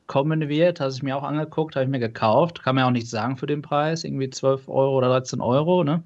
kommen 0.07 0.49
wird, 0.49 0.79
habe 0.79 0.91
ich 0.91 1.01
mir 1.03 1.15
auch 1.17 1.23
angeguckt, 1.23 1.75
habe 1.75 1.85
ich 1.85 1.89
mir 1.89 1.99
gekauft, 1.99 2.61
kann 2.61 2.75
man 2.75 2.83
ja 2.83 2.87
auch 2.87 2.91
nicht 2.91 3.09
sagen 3.09 3.37
für 3.37 3.47
den 3.47 3.61
Preis, 3.61 4.03
irgendwie 4.03 4.29
12 4.29 4.67
Euro 4.69 4.97
oder 4.97 5.07
13 5.09 5.41
Euro, 5.41 5.83
ne? 5.83 6.03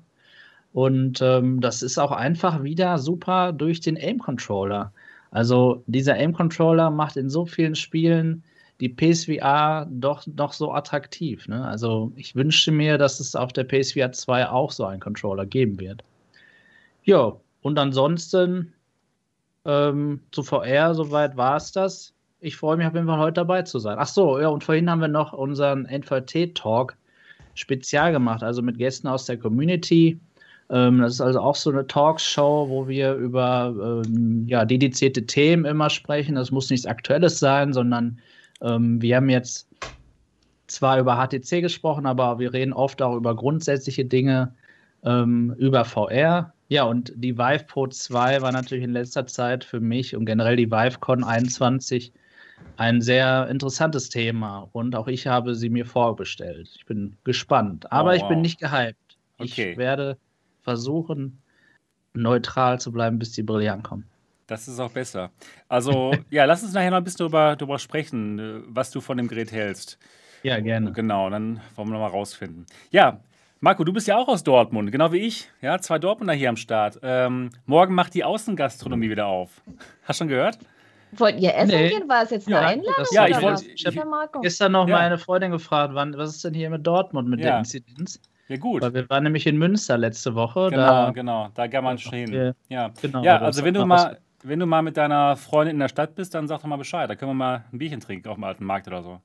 Und 0.73 1.21
ähm, 1.21 1.61
das 1.61 1.81
ist 1.81 1.97
auch 1.97 2.11
einfach 2.11 2.63
wieder 2.63 2.99
super 2.99 3.53
durch 3.53 3.81
den 3.81 3.97
Aim-Controller. 3.97 4.93
Also 5.31 5.83
dieser 5.87 6.15
Aim-Controller 6.15 6.89
macht 6.89 7.17
in 7.17 7.29
so 7.29 7.45
vielen 7.45 7.75
Spielen 7.75 8.43
die 8.79 8.89
PSVR 8.89 9.87
doch 9.89 10.25
noch 10.27 10.53
so 10.53 10.71
attraktiv. 10.71 11.47
Ne? 11.47 11.65
Also 11.65 12.11
ich 12.15 12.35
wünschte 12.35 12.71
mir, 12.71 12.97
dass 12.97 13.19
es 13.19 13.35
auf 13.35 13.51
der 13.51 13.63
PSVR 13.63 14.11
2 14.11 14.49
auch 14.49 14.71
so 14.71 14.85
einen 14.85 14.99
Controller 14.99 15.45
geben 15.45 15.79
wird. 15.79 16.03
Ja, 17.03 17.33
und 17.61 17.79
ansonsten 17.79 18.73
ähm, 19.65 20.21
zu 20.31 20.43
VR, 20.43 20.93
soweit 20.93 21.37
war 21.37 21.57
es 21.57 21.71
das. 21.71 22.13
Ich 22.39 22.55
freue 22.55 22.77
mich 22.77 22.85
auf 22.85 22.93
jeden 22.93 23.07
Fall 23.07 23.17
heute 23.17 23.33
dabei 23.33 23.63
zu 23.63 23.79
sein. 23.79 23.97
Ach 23.99 24.07
so, 24.07 24.39
ja, 24.39 24.47
und 24.47 24.63
vorhin 24.63 24.89
haben 24.89 25.01
wir 25.01 25.07
noch 25.07 25.33
unseren 25.33 25.85
NVT-Talk 25.85 26.95
spezial 27.55 28.11
gemacht, 28.11 28.43
also 28.43 28.61
mit 28.61 28.77
Gästen 28.77 29.07
aus 29.07 29.25
der 29.25 29.37
Community. 29.37 30.19
Ähm, 30.69 30.99
das 30.99 31.13
ist 31.13 31.21
also 31.21 31.39
auch 31.39 31.55
so 31.55 31.71
eine 31.71 31.87
Talkshow, 31.87 32.67
wo 32.69 32.87
wir 32.87 33.13
über 33.13 34.03
ähm, 34.05 34.45
ja, 34.47 34.65
dedizierte 34.65 35.25
Themen 35.25 35.65
immer 35.65 35.89
sprechen. 35.89 36.35
Das 36.35 36.51
muss 36.51 36.69
nichts 36.69 36.85
Aktuelles 36.85 37.39
sein, 37.39 37.73
sondern 37.73 38.19
ähm, 38.61 39.01
wir 39.01 39.15
haben 39.15 39.29
jetzt 39.29 39.67
zwar 40.67 40.99
über 40.99 41.15
HTC 41.15 41.61
gesprochen, 41.61 42.05
aber 42.05 42.39
wir 42.39 42.53
reden 42.53 42.73
oft 42.73 43.01
auch 43.01 43.15
über 43.15 43.35
grundsätzliche 43.35 44.03
Dinge, 44.03 44.53
ähm, 45.03 45.55
über 45.57 45.85
VR. 45.85 46.53
Ja, 46.69 46.83
und 46.83 47.13
die 47.15 47.37
Vive 47.37 47.63
Pro 47.65 47.87
2 47.87 48.41
war 48.41 48.51
natürlich 48.51 48.83
in 48.83 48.91
letzter 48.91 49.25
Zeit 49.25 49.63
für 49.63 49.79
mich 49.79 50.15
und 50.15 50.25
generell 50.25 50.57
die 50.57 50.69
ViveCon 50.69 51.23
21 51.23 52.11
ein 52.75 53.01
sehr 53.01 53.47
interessantes 53.47 54.09
Thema. 54.09 54.67
Und 54.73 54.95
auch 54.95 55.07
ich 55.07 55.27
habe 55.27 55.55
sie 55.55 55.69
mir 55.69 55.85
vorbestellt. 55.85 56.69
Ich 56.75 56.85
bin 56.85 57.15
gespannt, 57.23 57.89
aber 57.91 58.11
Oh, 58.11 58.13
ich 58.13 58.23
bin 58.23 58.37
wow. 58.37 58.41
nicht 58.41 58.59
gehypt. 58.59 59.17
Okay. 59.37 59.71
Ich 59.71 59.77
werde 59.77 60.17
versuchen, 60.67 61.41
neutral 62.13 62.77
zu 62.79 62.91
bleiben, 62.91 63.19
bis 63.19 63.31
die 63.31 63.43
Brille 63.43 63.71
ankommt. 63.71 64.05
Das 64.47 64.67
ist 64.67 64.79
auch 64.81 64.91
besser. 64.91 65.31
Also, 65.69 66.11
ja, 66.29 66.43
lass 66.43 66.61
uns 66.63 66.73
nachher 66.73 66.91
noch 66.91 66.97
ein 66.97 67.03
bisschen 67.05 67.19
darüber, 67.19 67.55
darüber 67.55 67.79
sprechen, 67.79 68.37
äh, 68.39 68.61
was 68.67 68.91
du 68.91 68.99
von 68.99 69.15
dem 69.17 69.29
Gerät 69.29 69.51
hältst. 69.53 69.97
Ja, 70.43 70.59
gerne. 70.59 70.91
Genau, 70.91 71.29
dann 71.29 71.61
wollen 71.75 71.87
wir 71.87 71.93
nochmal 71.93 72.11
rausfinden. 72.11 72.65
Ja, 72.91 73.21
Marco, 73.61 73.83
du 73.85 73.93
bist 73.93 74.07
ja 74.07 74.17
auch 74.17 74.27
aus 74.27 74.43
Dortmund, 74.43 74.91
genau 74.91 75.11
wie 75.13 75.19
ich. 75.19 75.49
Ja, 75.61 75.79
zwei 75.79 75.99
Dortmunder 75.99 76.33
hier 76.33 76.49
am 76.49 76.57
Start. 76.57 76.99
Ähm, 77.01 77.49
morgen 77.65 77.95
macht 77.95 78.13
die 78.13 78.23
Außengastronomie 78.25 79.09
wieder 79.09 79.25
auf. 79.27 79.61
Hast 80.03 80.17
schon 80.19 80.27
gehört? 80.27 80.59
Wollt 81.13 81.39
ihr 81.39 81.55
essen 81.55 81.69
Nee. 81.69 81.89
gehen? 81.89 82.09
War 82.09 82.23
es 82.23 82.29
jetzt 82.31 82.47
eine 82.47 82.57
Ja, 82.57 82.61
Einladung? 82.67 82.93
das- 82.97 83.11
Ja, 83.13 83.27
ich 83.27 83.41
wollte- 83.41 83.65
ich- 83.71 84.05
Marco. 84.05 84.41
Gestern 84.41 84.73
noch 84.73 84.87
Ja. 84.89 84.97
meine 84.97 85.17
Freundin 85.17 85.51
gefragt, 85.51 85.93
wann, 85.95 86.15
was 86.17 86.31
ist 86.35 86.43
denn 86.43 86.53
hier 86.53 86.69
mit 86.69 86.85
Dortmund 86.85 87.29
mit 87.29 87.39
Ja. 87.39 87.45
der 87.51 87.59
Inzidenz? 87.59 88.19
Ja, 88.49 88.57
gut. 88.57 88.81
Weil 88.81 88.93
wir 88.93 89.09
waren 89.09 89.23
nämlich 89.23 89.45
in 89.45 89.57
Münster 89.57 89.97
letzte 89.97 90.33
Woche. 90.35 90.69
Genau, 90.69 90.85
da, 91.05 91.09
genau. 91.11 91.49
Da 91.53 91.67
kann 91.67 91.83
man 91.83 91.97
schon 91.97 92.13
hin. 92.13 92.31
wir- 92.31 92.55
Ja, 92.69 92.91
genau, 93.01 93.23
ja 93.23 93.39
also 93.39 93.63
wenn 93.63 93.73
du, 93.73 93.81
was- 93.81 93.87
mal, 93.87 94.17
wenn 94.43 94.59
du 94.59 94.65
mal 94.65 94.81
mit 94.81 94.95
deiner 94.97 95.35
Freundin 95.35 95.75
in 95.75 95.79
der 95.79 95.89
Stadt 95.89 96.15
bist, 96.15 96.33
dann 96.33 96.47
sag 96.47 96.61
doch 96.61 96.67
mal 96.67 96.77
Bescheid. 96.77 97.09
Da 97.09 97.15
können 97.15 97.31
wir 97.31 97.35
mal 97.35 97.65
ein 97.71 97.77
Bierchen 97.77 97.99
trinken 97.99 98.29
auf 98.29 98.35
dem 98.35 98.43
alten 98.45 98.63
Markt 98.65 98.87
oder 98.87 99.03
so. 99.03 99.19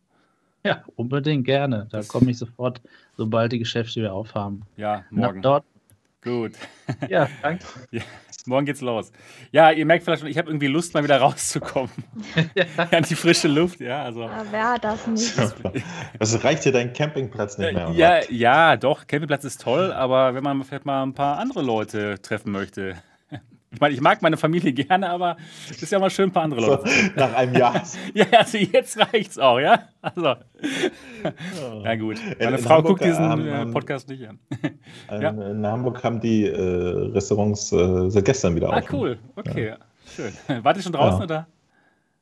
Ja, 0.65 0.83
unbedingt 0.97 1.45
gerne. 1.45 1.87
Da 1.91 2.03
komme 2.03 2.31
ich 2.31 2.39
sofort, 2.39 2.81
sobald 3.17 3.53
die 3.53 3.59
Geschäfte 3.59 4.01
wieder 4.01 4.13
aufhaben. 4.13 4.63
Ja, 4.77 5.05
Nach 5.11 5.29
morgen. 5.29 5.43
dort. 5.43 5.65
Gut. 6.23 6.53
Ja, 7.09 7.29
danke. 7.43 7.65
Morgen 8.47 8.67
geht's 8.67 8.81
los. 8.81 9.13
Ja, 9.51 9.71
ihr 9.71 9.87
merkt 9.87 10.05
vielleicht 10.05 10.21
schon, 10.21 10.31
ich 10.31 10.39
habe 10.39 10.49
irgendwie 10.51 10.67
Lust, 10.67 10.95
mal 10.95 11.05
wieder 11.05 11.19
rauszukommen. 11.19 11.91
An 12.91 13.05
die 13.05 13.15
frische 13.15 13.49
Luft, 13.49 13.81
ja. 13.81 14.03
Also. 14.03 14.23
Ja, 14.23 14.45
wer 14.51 14.69
hat 14.73 14.85
das 14.85 15.07
nicht? 15.07 15.35
Was 16.19 16.45
reicht 16.45 16.65
dir 16.65 16.73
dein 16.73 16.93
Campingplatz 16.93 17.59
nicht 17.59 17.73
mehr? 17.73 17.89
oder 17.89 17.97
Ja, 17.97 18.19
was? 18.19 18.27
ja, 18.31 18.77
doch, 18.77 19.07
Campingplatz 19.07 19.45
ist 19.45 19.63
toll, 19.63 19.93
aber 19.93 20.35
wenn 20.35 20.43
man 20.43 20.63
vielleicht 20.65 20.85
mal 20.87 21.03
ein 21.03 21.15
paar 21.15 21.39
andere 21.39 21.63
Leute 21.63 22.21
treffen 22.21 22.53
möchte. 22.53 22.97
Ich 23.73 23.81
meine, 23.81 23.95
ich 23.95 24.01
mag 24.01 24.21
meine 24.23 24.37
Familie 24.37 24.73
gerne, 24.75 25.09
aber 25.09 25.37
es 25.71 25.83
ist 25.83 25.91
ja 25.91 25.99
mal 25.99 26.11
schön, 26.11 26.29
ein 26.29 26.33
paar 26.33 26.43
andere 26.45 26.61
So, 26.61 26.67
Leute. 26.73 26.91
nach 27.17 27.35
einem 27.35 27.55
Jahr. 27.55 27.83
Ja, 28.15 28.27
also 28.39 28.59
jetzt 28.59 28.99
reicht's 28.99 29.39
auch, 29.39 29.59
ja? 29.59 29.89
Also, 30.03 30.35
ja 31.85 31.95
gut. 31.97 32.17
Meine 32.39 32.57
in 32.57 32.63
Frau 32.63 32.77
Hamburg, 32.77 32.99
guckt 32.99 33.05
diesen 33.05 33.25
ähm, 33.33 33.47
äh, 33.49 33.63
ähm, 33.63 33.73
Podcast 33.73 34.09
nicht 34.09 34.27
an. 34.29 34.39
Ja. 35.21 35.31
In 35.31 35.67
Hamburg 35.67 36.03
haben 36.05 36.21
die 36.21 36.47
äh, 36.47 37.13
Restaurants 37.13 37.73
äh, 37.73 38.11
seit 38.11 38.25
gestern 38.25 38.55
wieder 38.55 38.71
Ah, 38.73 38.79
auf. 38.79 38.93
cool. 38.93 39.19
Okay, 39.37 39.75
schön. 40.15 40.33
Wart 40.65 40.77
ihr 40.77 40.83
schon 40.83 40.93
draußen, 40.93 41.21
Ja. 41.21 41.25
oder? 41.25 41.47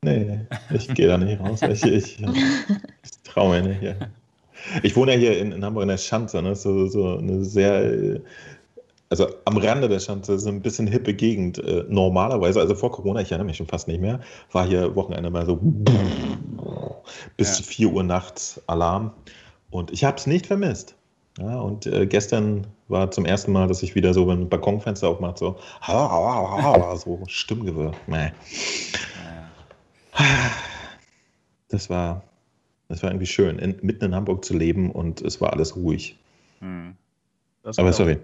Nee, 0.02 0.40
ich 0.72 0.88
gehe 0.94 1.08
da 1.08 1.18
nicht 1.18 1.38
raus. 1.40 1.60
Ich, 1.62 1.82
ich, 1.84 2.18
ich 2.22 3.22
traue 3.24 3.60
mir 3.60 3.68
nicht. 3.68 3.82
Ja. 3.82 3.94
Ich 4.82 4.96
wohne 4.96 5.12
ja 5.12 5.18
hier 5.18 5.38
in, 5.38 5.52
in 5.52 5.64
Hamburg 5.64 5.82
in 5.82 5.88
der 5.88 5.98
Schanze, 5.98 6.40
ne? 6.42 6.54
so, 6.54 6.86
so 6.86 7.18
eine 7.18 7.44
sehr, 7.44 7.84
äh, 7.84 8.20
also 9.10 9.28
am 9.44 9.56
Rande 9.56 9.88
der 9.88 9.98
Schanze, 9.98 10.38
so 10.38 10.48
ein 10.48 10.62
bisschen 10.62 10.86
hippe 10.86 11.12
Gegend. 11.12 11.58
Äh, 11.58 11.84
normalerweise, 11.88 12.60
also 12.60 12.74
vor 12.74 12.92
Corona, 12.92 13.20
ich 13.20 13.32
erinnere 13.32 13.46
mich 13.46 13.56
schon 13.56 13.66
fast 13.66 13.88
nicht 13.88 14.00
mehr, 14.00 14.20
war 14.52 14.66
hier 14.66 14.94
Wochenende 14.94 15.30
mal 15.30 15.44
so 15.44 15.58
bis 17.36 17.58
Ja. 17.58 17.64
4 17.64 17.88
Uhr 17.92 18.02
nachts 18.04 18.60
Alarm. 18.68 19.12
Und 19.70 19.90
ich 19.90 20.04
habe 20.04 20.16
es 20.16 20.26
nicht 20.26 20.46
vermisst. 20.46 20.94
Ja, 21.38 21.58
und 21.60 21.86
äh, 21.86 22.06
gestern 22.06 22.66
war 22.88 23.10
zum 23.10 23.24
ersten 23.24 23.52
Mal, 23.52 23.66
dass 23.66 23.82
ich 23.82 23.94
wieder 23.94 24.14
so, 24.14 24.28
ein 24.30 24.48
Balkonfenster 24.48 25.08
aufmacht, 25.08 25.38
so, 25.38 25.56
so 26.96 27.22
Stimmgewirr. 27.26 27.92
Nee. 28.06 28.32
Das 31.68 31.88
war, 31.88 32.22
das 32.88 33.02
war 33.02 33.10
irgendwie 33.10 33.26
schön, 33.26 33.58
in, 33.58 33.76
mitten 33.80 34.06
in 34.06 34.14
Hamburg 34.14 34.44
zu 34.44 34.56
leben 34.56 34.90
und 34.90 35.22
es 35.22 35.40
war 35.40 35.52
alles 35.52 35.76
ruhig. 35.76 36.18
Hm. 36.58 36.96
Aber 37.76 37.92
sorry, 37.92 38.18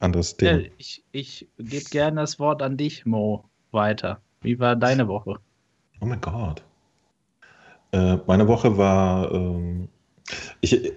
anderes 0.00 0.36
ich. 0.38 0.42
Ja, 0.42 0.56
Thema. 0.56 0.74
ich 0.78 1.04
ich 1.12 1.48
gebe 1.58 1.84
gerne 1.90 2.20
das 2.20 2.38
Wort 2.38 2.62
an 2.62 2.76
dich, 2.76 3.06
Mo, 3.06 3.44
weiter. 3.70 4.20
Wie 4.40 4.58
war 4.58 4.76
deine 4.76 5.08
Woche? 5.08 5.38
Oh 6.00 6.06
mein 6.06 6.20
Gott. 6.20 6.62
Äh, 7.92 8.18
meine 8.26 8.48
Woche 8.48 8.76
war, 8.76 9.32
ähm, 9.32 9.88
ich, 10.60 10.84
äh, 10.84 10.92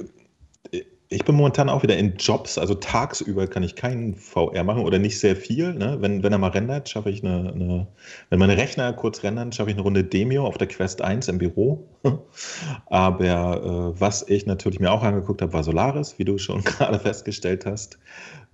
ich 1.12 1.26
bin 1.26 1.36
momentan 1.36 1.70
auch 1.70 1.82
wieder 1.82 1.98
in 1.98 2.18
Jobs, 2.18 2.60
also 2.60 2.76
tagsüber 2.76 3.48
kann 3.48 3.64
ich 3.64 3.76
keinen 3.76 4.14
VR 4.14 4.64
machen 4.64 4.84
oder 4.84 5.00
nicht 5.00 5.20
sehr 5.20 5.36
viel. 5.36 5.74
Ne? 5.74 5.98
Wenn, 6.00 6.22
wenn 6.22 6.32
er 6.32 6.38
mal 6.38 6.52
rendert, 6.52 6.88
schaffe 6.88 7.10
ich 7.10 7.24
eine, 7.24 7.52
eine, 7.52 7.88
wenn 8.30 8.38
meine 8.38 8.58
Rechner 8.58 8.94
kurz 8.94 9.24
rendern, 9.24 9.52
schaffe 9.52 9.72
ich 9.72 9.76
eine 9.76 9.82
Runde 9.82 10.04
Demio 10.04 10.46
auf 10.46 10.60
der 10.60 10.68
Quest 10.68 11.02
1 11.02 11.28
im 11.28 11.40
Büro. 11.40 11.88
Aber 12.86 13.94
äh, 13.96 14.00
was 14.00 14.28
ich 14.28 14.46
natürlich 14.46 14.80
mir 14.80 14.92
auch 14.92 15.02
angeguckt 15.02 15.42
habe, 15.42 15.52
war 15.52 15.64
Solaris, 15.64 16.20
wie 16.20 16.26
du 16.26 16.38
schon 16.38 16.64
gerade 16.64 17.00
festgestellt 17.00 17.66
hast. 17.66 17.98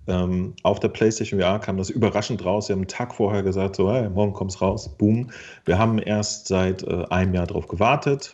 Ähm, 0.08 0.54
auf 0.62 0.80
der 0.80 0.88
PlayStation 0.88 1.40
VR 1.40 1.58
kam 1.58 1.76
das 1.76 1.90
überraschend 1.90 2.44
raus. 2.44 2.66
Sie 2.66 2.72
haben 2.72 2.80
einen 2.80 2.88
Tag 2.88 3.14
vorher 3.14 3.42
gesagt, 3.42 3.76
so, 3.76 3.92
hey, 3.92 4.08
morgen 4.08 4.32
kommt's 4.32 4.60
raus. 4.60 4.88
Boom. 4.96 5.30
Wir 5.64 5.78
haben 5.78 5.98
erst 5.98 6.48
seit 6.48 6.82
äh, 6.84 7.04
einem 7.10 7.34
Jahr 7.34 7.46
darauf 7.46 7.68
gewartet. 7.68 8.32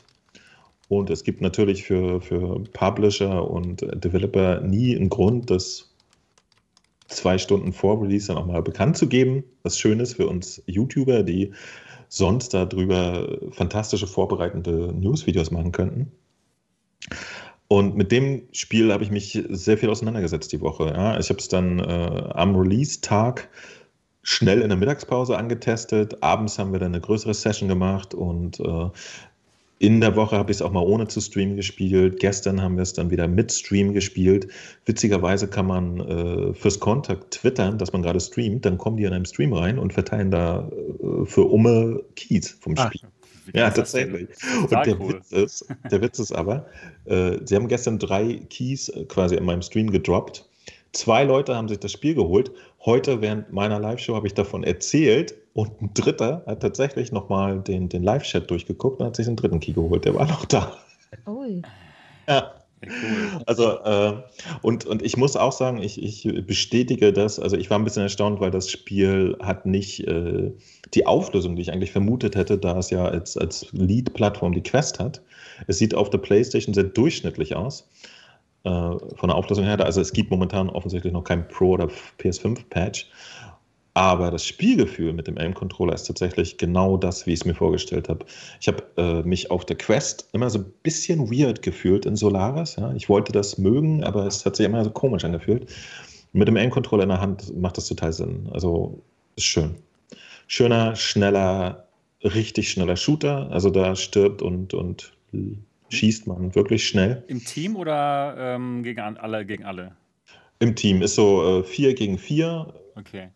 Und 0.88 1.08
es 1.08 1.24
gibt 1.24 1.40
natürlich 1.40 1.84
für, 1.84 2.20
für 2.20 2.62
Publisher 2.74 3.50
und 3.50 3.80
Developer 3.80 4.60
nie 4.60 4.94
einen 4.94 5.08
Grund, 5.08 5.50
das 5.50 5.88
zwei 7.08 7.38
Stunden 7.38 7.72
vor 7.72 8.02
Release 8.02 8.26
dann 8.26 8.36
auch 8.36 8.46
mal 8.46 8.62
bekannt 8.62 8.96
zu 8.98 9.08
geben. 9.08 9.44
Was 9.62 9.78
schön 9.78 10.00
ist 10.00 10.14
für 10.14 10.26
uns 10.26 10.62
YouTuber, 10.66 11.22
die 11.22 11.52
sonst 12.08 12.52
darüber 12.52 13.38
fantastische 13.52 14.06
vorbereitende 14.06 14.92
Newsvideos 14.92 15.50
machen 15.50 15.72
könnten. 15.72 16.12
Und 17.72 17.96
mit 17.96 18.12
dem 18.12 18.42
Spiel 18.52 18.92
habe 18.92 19.02
ich 19.02 19.10
mich 19.10 19.42
sehr 19.48 19.78
viel 19.78 19.88
auseinandergesetzt 19.88 20.52
die 20.52 20.60
Woche. 20.60 20.88
Ja. 20.88 21.18
Ich 21.18 21.30
habe 21.30 21.38
es 21.38 21.48
dann 21.48 21.78
äh, 21.78 21.82
am 22.34 22.54
Release-Tag 22.54 23.48
schnell 24.22 24.60
in 24.60 24.68
der 24.68 24.76
Mittagspause 24.76 25.38
angetestet. 25.38 26.22
Abends 26.22 26.58
haben 26.58 26.72
wir 26.72 26.80
dann 26.80 26.92
eine 26.92 27.00
größere 27.00 27.32
Session 27.32 27.70
gemacht 27.70 28.12
und 28.12 28.60
äh, 28.60 28.90
in 29.78 30.02
der 30.02 30.16
Woche 30.16 30.36
habe 30.36 30.50
ich 30.50 30.58
es 30.58 30.62
auch 30.62 30.70
mal 30.70 30.82
ohne 30.82 31.08
zu 31.08 31.22
streamen 31.22 31.56
gespielt. 31.56 32.20
Gestern 32.20 32.60
haben 32.60 32.76
wir 32.76 32.82
es 32.82 32.92
dann 32.92 33.10
wieder 33.10 33.26
mit 33.26 33.50
Stream 33.50 33.94
gespielt. 33.94 34.48
Witzigerweise 34.84 35.48
kann 35.48 35.66
man 35.66 36.00
äh, 36.00 36.52
fürs 36.52 36.78
Kontakt 36.78 37.30
twittern, 37.30 37.78
dass 37.78 37.94
man 37.94 38.02
gerade 38.02 38.20
streamt. 38.20 38.66
Dann 38.66 38.76
kommen 38.76 38.98
die 38.98 39.04
in 39.04 39.14
einem 39.14 39.24
Stream 39.24 39.54
rein 39.54 39.78
und 39.78 39.94
verteilen 39.94 40.30
da 40.30 40.68
äh, 40.68 41.24
für 41.24 41.44
Umme 41.44 42.02
Keys 42.16 42.50
vom 42.60 42.74
Ah, 42.76 42.88
Spiel. 42.88 43.00
Wie 43.00 43.21
Ja, 43.52 43.70
tatsächlich. 43.70 44.28
Und 44.60 44.70
der, 44.70 45.00
cool. 45.00 45.14
Witz 45.14 45.32
ist, 45.32 45.66
der 45.90 46.00
Witz 46.00 46.18
ist 46.18 46.32
aber, 46.32 46.66
äh, 47.04 47.38
sie 47.44 47.54
haben 47.54 47.68
gestern 47.68 47.98
drei 47.98 48.40
Keys 48.48 48.88
äh, 48.88 49.04
quasi 49.04 49.36
in 49.36 49.44
meinem 49.44 49.62
Stream 49.62 49.90
gedroppt. 49.90 50.46
Zwei 50.92 51.24
Leute 51.24 51.56
haben 51.56 51.68
sich 51.68 51.78
das 51.78 51.92
Spiel 51.92 52.14
geholt. 52.14 52.50
Heute 52.84 53.20
während 53.20 53.52
meiner 53.52 53.78
Live-Show 53.78 54.14
habe 54.14 54.26
ich 54.26 54.34
davon 54.34 54.64
erzählt 54.64 55.34
und 55.54 55.80
ein 55.80 55.94
Dritter 55.94 56.42
hat 56.46 56.60
tatsächlich 56.60 57.12
nochmal 57.12 57.60
den, 57.60 57.88
den 57.88 58.02
Live-Chat 58.02 58.50
durchgeguckt 58.50 59.00
und 59.00 59.06
hat 59.06 59.16
sich 59.16 59.26
einen 59.26 59.36
dritten 59.36 59.60
Key 59.60 59.72
geholt. 59.72 60.04
Der 60.04 60.14
war 60.14 60.26
noch 60.26 60.44
da. 60.44 60.76
Ui. 61.26 61.62
Ja. 62.28 62.52
Cool. 62.84 63.42
Also, 63.46 63.78
äh, 63.80 64.14
und, 64.62 64.86
und 64.86 65.02
ich 65.02 65.16
muss 65.16 65.36
auch 65.36 65.52
sagen, 65.52 65.80
ich, 65.82 66.02
ich 66.02 66.46
bestätige 66.46 67.12
das. 67.12 67.38
Also, 67.38 67.56
ich 67.56 67.70
war 67.70 67.78
ein 67.78 67.84
bisschen 67.84 68.02
erstaunt, 68.02 68.40
weil 68.40 68.50
das 68.50 68.70
Spiel 68.70 69.36
hat 69.40 69.66
nicht 69.66 70.06
äh, 70.06 70.52
die 70.94 71.06
Auflösung, 71.06 71.56
die 71.56 71.62
ich 71.62 71.72
eigentlich 71.72 71.92
vermutet 71.92 72.34
hätte, 72.34 72.58
da 72.58 72.78
es 72.78 72.90
ja 72.90 73.04
als, 73.04 73.36
als 73.36 73.68
Lead-Plattform 73.72 74.52
die 74.52 74.62
Quest 74.62 74.98
hat. 74.98 75.22
Es 75.68 75.78
sieht 75.78 75.94
auf 75.94 76.10
der 76.10 76.18
PlayStation 76.18 76.74
sehr 76.74 76.84
durchschnittlich 76.84 77.54
aus. 77.54 77.88
Äh, 78.64 78.70
von 78.70 79.28
der 79.28 79.36
Auflösung 79.36 79.64
her. 79.64 79.78
Also, 79.84 80.00
es 80.00 80.12
gibt 80.12 80.30
momentan 80.30 80.68
offensichtlich 80.68 81.12
noch 81.12 81.24
kein 81.24 81.46
Pro- 81.46 81.74
oder 81.74 81.88
PS5-Patch. 82.18 83.06
Aber 83.94 84.30
das 84.30 84.46
Spielgefühl 84.46 85.12
mit 85.12 85.26
dem 85.26 85.36
Aim-Controller 85.36 85.94
ist 85.94 86.04
tatsächlich 86.04 86.56
genau 86.56 86.96
das, 86.96 87.26
wie 87.26 87.32
ich 87.32 87.40
es 87.40 87.44
mir 87.44 87.54
vorgestellt 87.54 88.08
habe. 88.08 88.24
Ich 88.60 88.66
habe 88.66 88.82
äh, 88.96 89.22
mich 89.22 89.50
auf 89.50 89.66
der 89.66 89.76
Quest 89.76 90.28
immer 90.32 90.48
so 90.48 90.60
ein 90.60 90.72
bisschen 90.82 91.30
weird 91.30 91.60
gefühlt 91.60 92.06
in 92.06 92.16
Solaris. 92.16 92.76
Ja? 92.76 92.92
Ich 92.94 93.10
wollte 93.10 93.32
das 93.32 93.58
mögen, 93.58 94.02
aber 94.02 94.26
es 94.26 94.46
hat 94.46 94.56
sich 94.56 94.64
immer 94.64 94.82
so 94.82 94.90
komisch 94.90 95.24
angefühlt. 95.24 95.70
Mit 96.32 96.48
dem 96.48 96.56
Aim-Controller 96.56 97.02
in 97.02 97.10
der 97.10 97.20
Hand 97.20 97.54
macht 97.54 97.76
das 97.76 97.88
total 97.88 98.14
Sinn. 98.14 98.48
Also 98.52 99.02
ist 99.36 99.44
schön. 99.44 99.74
Schöner, 100.46 100.96
schneller, 100.96 101.86
richtig 102.24 102.70
schneller 102.70 102.96
Shooter. 102.96 103.50
Also 103.50 103.68
da 103.68 103.94
stirbt 103.94 104.40
und, 104.40 104.72
und 104.72 105.12
schießt 105.90 106.26
man 106.26 106.54
wirklich 106.54 106.88
schnell. 106.88 107.22
Im 107.28 107.44
Team 107.44 107.76
oder 107.76 108.34
ähm, 108.38 108.82
gegen 108.82 109.00
alle 109.00 109.44
gegen 109.44 109.64
alle? 109.64 109.94
Im 110.60 110.74
Team 110.74 111.02
ist 111.02 111.16
so 111.16 111.62
4 111.62 111.88
äh, 111.88 111.94
gegen 111.94 112.16
4. 112.16 112.72
Okay. 112.96 113.28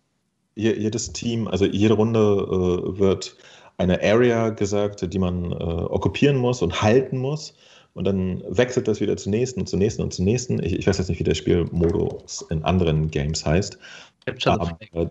Je, 0.56 0.72
jedes 0.74 1.12
Team, 1.12 1.46
also 1.46 1.64
jede 1.64 1.94
Runde 1.94 2.18
äh, 2.18 2.98
wird 2.98 3.36
eine 3.78 4.02
Area 4.02 4.50
gesagt, 4.50 5.12
die 5.12 5.18
man 5.18 5.52
äh, 5.52 5.54
okkupieren 5.54 6.36
muss 6.36 6.62
und 6.62 6.82
halten 6.82 7.18
muss. 7.18 7.54
Und 7.94 8.04
dann 8.04 8.42
wechselt 8.48 8.88
das 8.88 9.00
wieder 9.00 9.16
zur 9.16 9.30
nächsten 9.30 9.60
und 9.60 9.66
zur 9.68 9.78
nächsten 9.78 10.02
und 10.02 10.12
zur 10.12 10.24
nächsten. 10.24 10.62
Ich, 10.62 10.74
ich 10.74 10.86
weiß 10.86 10.98
jetzt 10.98 11.08
nicht, 11.08 11.18
wie 11.18 11.24
der 11.24 11.34
Spielmodus 11.34 12.42
in 12.50 12.62
anderen 12.64 13.10
Games 13.10 13.44
heißt. 13.44 13.78
Capture 14.26 14.58
the 14.60 14.86
Flag. 14.90 15.10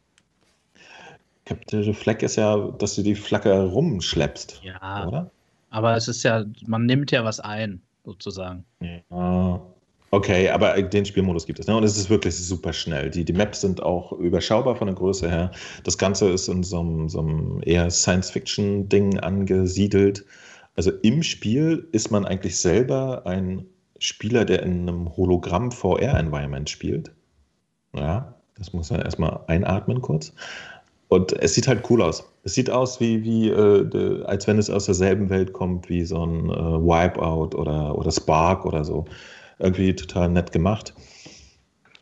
Capture 1.45 1.83
the 1.83 1.93
Flag 1.93 2.21
ist 2.21 2.35
ja, 2.35 2.57
dass 2.77 2.95
du 2.95 3.01
die 3.01 3.15
Flagge 3.15 3.63
rumschleppst. 3.65 4.61
Ja. 4.63 5.07
Oder? 5.07 5.31
Aber 5.69 5.95
es 5.95 6.07
ist 6.07 6.23
ja, 6.23 6.45
man 6.65 6.85
nimmt 6.85 7.11
ja 7.11 7.23
was 7.23 7.39
ein, 7.39 7.81
sozusagen. 8.03 8.65
Ja. 8.81 9.61
Okay, 10.15 10.49
aber 10.49 10.81
den 10.81 11.03
Spielmodus 11.03 11.45
gibt 11.45 11.59
es. 11.59 11.67
Ne? 11.67 11.75
Und 11.75 11.83
es 11.83 11.97
ist 11.97 12.09
wirklich 12.09 12.33
super 12.37 12.71
schnell. 12.71 13.09
Die, 13.09 13.25
die 13.25 13.33
Maps 13.33 13.59
sind 13.59 13.83
auch 13.83 14.13
überschaubar 14.13 14.77
von 14.77 14.87
der 14.87 14.95
Größe 14.95 15.29
her. 15.29 15.51
Das 15.83 15.97
Ganze 15.97 16.29
ist 16.29 16.47
in 16.47 16.63
so 16.63 16.79
einem, 16.79 17.09
so 17.09 17.19
einem 17.19 17.61
eher 17.65 17.91
Science-Fiction-Ding 17.91 19.19
angesiedelt. 19.19 20.23
Also 20.77 20.91
im 21.01 21.21
Spiel 21.21 21.89
ist 21.91 22.11
man 22.11 22.23
eigentlich 22.23 22.57
selber 22.57 23.23
ein 23.25 23.65
Spieler, 23.99 24.45
der 24.45 24.63
in 24.63 24.87
einem 24.87 25.17
Hologramm-VR-Environment 25.17 26.69
spielt. 26.69 27.11
Ja, 27.93 28.35
das 28.57 28.71
muss 28.71 28.91
man 28.91 29.01
erstmal 29.01 29.41
einatmen 29.47 30.01
kurz. 30.01 30.31
Und 31.09 31.33
es 31.33 31.55
sieht 31.55 31.67
halt 31.67 31.89
cool 31.89 32.01
aus. 32.01 32.23
Es 32.43 32.53
sieht 32.53 32.69
aus 32.69 33.01
wie, 33.01 33.21
wie 33.25 33.49
äh, 33.49 34.23
als 34.23 34.47
wenn 34.47 34.59
es 34.59 34.69
aus 34.69 34.85
derselben 34.85 35.29
Welt 35.29 35.51
kommt 35.51 35.89
wie 35.89 36.05
so 36.05 36.25
ein 36.25 36.49
äh, 36.49 36.53
Wipeout 36.53 37.57
oder, 37.57 37.97
oder 37.97 38.11
Spark 38.11 38.65
oder 38.65 38.85
so. 38.85 39.03
Irgendwie 39.59 39.95
total 39.95 40.29
nett 40.29 40.51
gemacht. 40.51 40.93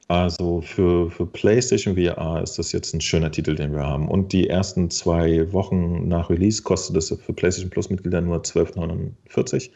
Also 0.08 0.62
für, 0.62 1.10
für 1.10 1.26
PlayStation 1.26 1.96
VR 1.96 2.42
ist 2.44 2.60
das 2.60 2.72
jetzt 2.72 2.94
ein 2.94 3.02
schöner 3.02 3.32
Titel, 3.32 3.56
den 3.56 3.74
wir 3.74 3.84
haben. 3.84 4.10
Und 4.10 4.34
die 4.34 4.50
ersten 4.50 4.90
zwei 4.90 5.52
Wochen 5.54 6.08
nach 6.08 6.30
Release 6.30 6.62
kostet 6.62 6.98
es 6.98 7.10
für 7.10 7.34
PlayStation 7.34 7.70
Plus-Mitglieder 7.70 8.22
nur 8.22 8.38
12,49. 8.42 9.72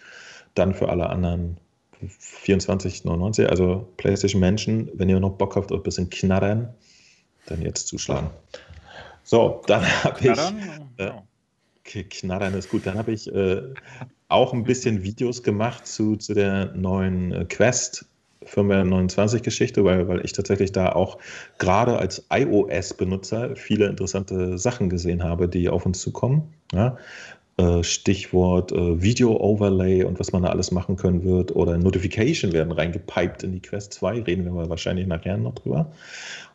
Dann 0.54 0.74
für 0.74 0.90
alle 0.90 1.10
anderen 1.10 1.58
24,99. 2.02 3.46
Also 3.46 3.88
PlayStation 3.98 4.40
Menschen, 4.40 4.92
wenn 4.94 5.10
ihr 5.10 5.20
noch 5.20 5.38
Bock 5.38 5.56
habt, 5.56 5.72
ein 5.72 5.82
bisschen 5.82 6.10
knattern, 6.10 6.74
dann 7.48 7.62
jetzt 7.62 7.88
zuschlagen. 7.88 8.30
So, 9.24 9.62
dann 9.68 9.84
habe 10.04 10.20
ich. 10.20 11.04
Äh, 11.04 12.04
knattern 12.04 12.54
ist 12.54 12.70
gut. 12.70 12.86
Dann 12.86 12.98
habe 12.98 13.14
ich 13.14 13.34
äh, 13.34 13.62
auch 14.30 14.54
ein 14.54 14.64
bisschen 14.64 15.04
Videos 15.04 15.44
gemacht 15.44 15.88
zu, 15.88 16.16
zu 16.16 16.34
der 16.34 16.74
neuen 16.74 17.32
äh, 17.32 17.46
Quest 17.46 18.06
Firmware 18.44 18.86
29 18.86 19.44
Geschichte, 19.44 19.84
weil, 19.84 20.08
weil 20.08 20.24
ich 20.24 20.32
tatsächlich 20.32 20.72
da 20.72 20.94
auch 20.94 21.18
gerade 21.58 21.98
als 21.98 22.26
iOS-Benutzer 22.32 23.56
viele 23.56 23.88
interessante 23.88 24.58
Sachen 24.58 24.90
gesehen 24.90 25.24
habe, 25.24 25.48
die 25.50 25.70
auf 25.70 25.86
uns 25.86 26.00
zukommen. 26.00 26.54
Ja? 26.74 26.98
Äh, 27.58 27.84
Stichwort 27.84 28.72
äh, 28.72 29.02
Video-Overlay 29.02 30.04
und 30.04 30.20
was 30.20 30.32
man 30.32 30.44
da 30.44 30.50
alles 30.50 30.72
machen 30.72 30.96
können 30.96 31.24
wird 31.24 31.56
oder 31.56 31.78
Notification 31.78 32.54
werden 32.54 32.72
reingepiped 32.72 33.44
in 33.44 33.52
die 33.54 33.62
Quest 33.62 33.94
2, 33.94 34.22
reden 34.22 34.46
wir 34.46 34.52
mal 34.52 34.70
wahrscheinlich 34.70 35.08
nachher 35.08 35.38
noch 35.38 35.56
drüber. 35.56 35.92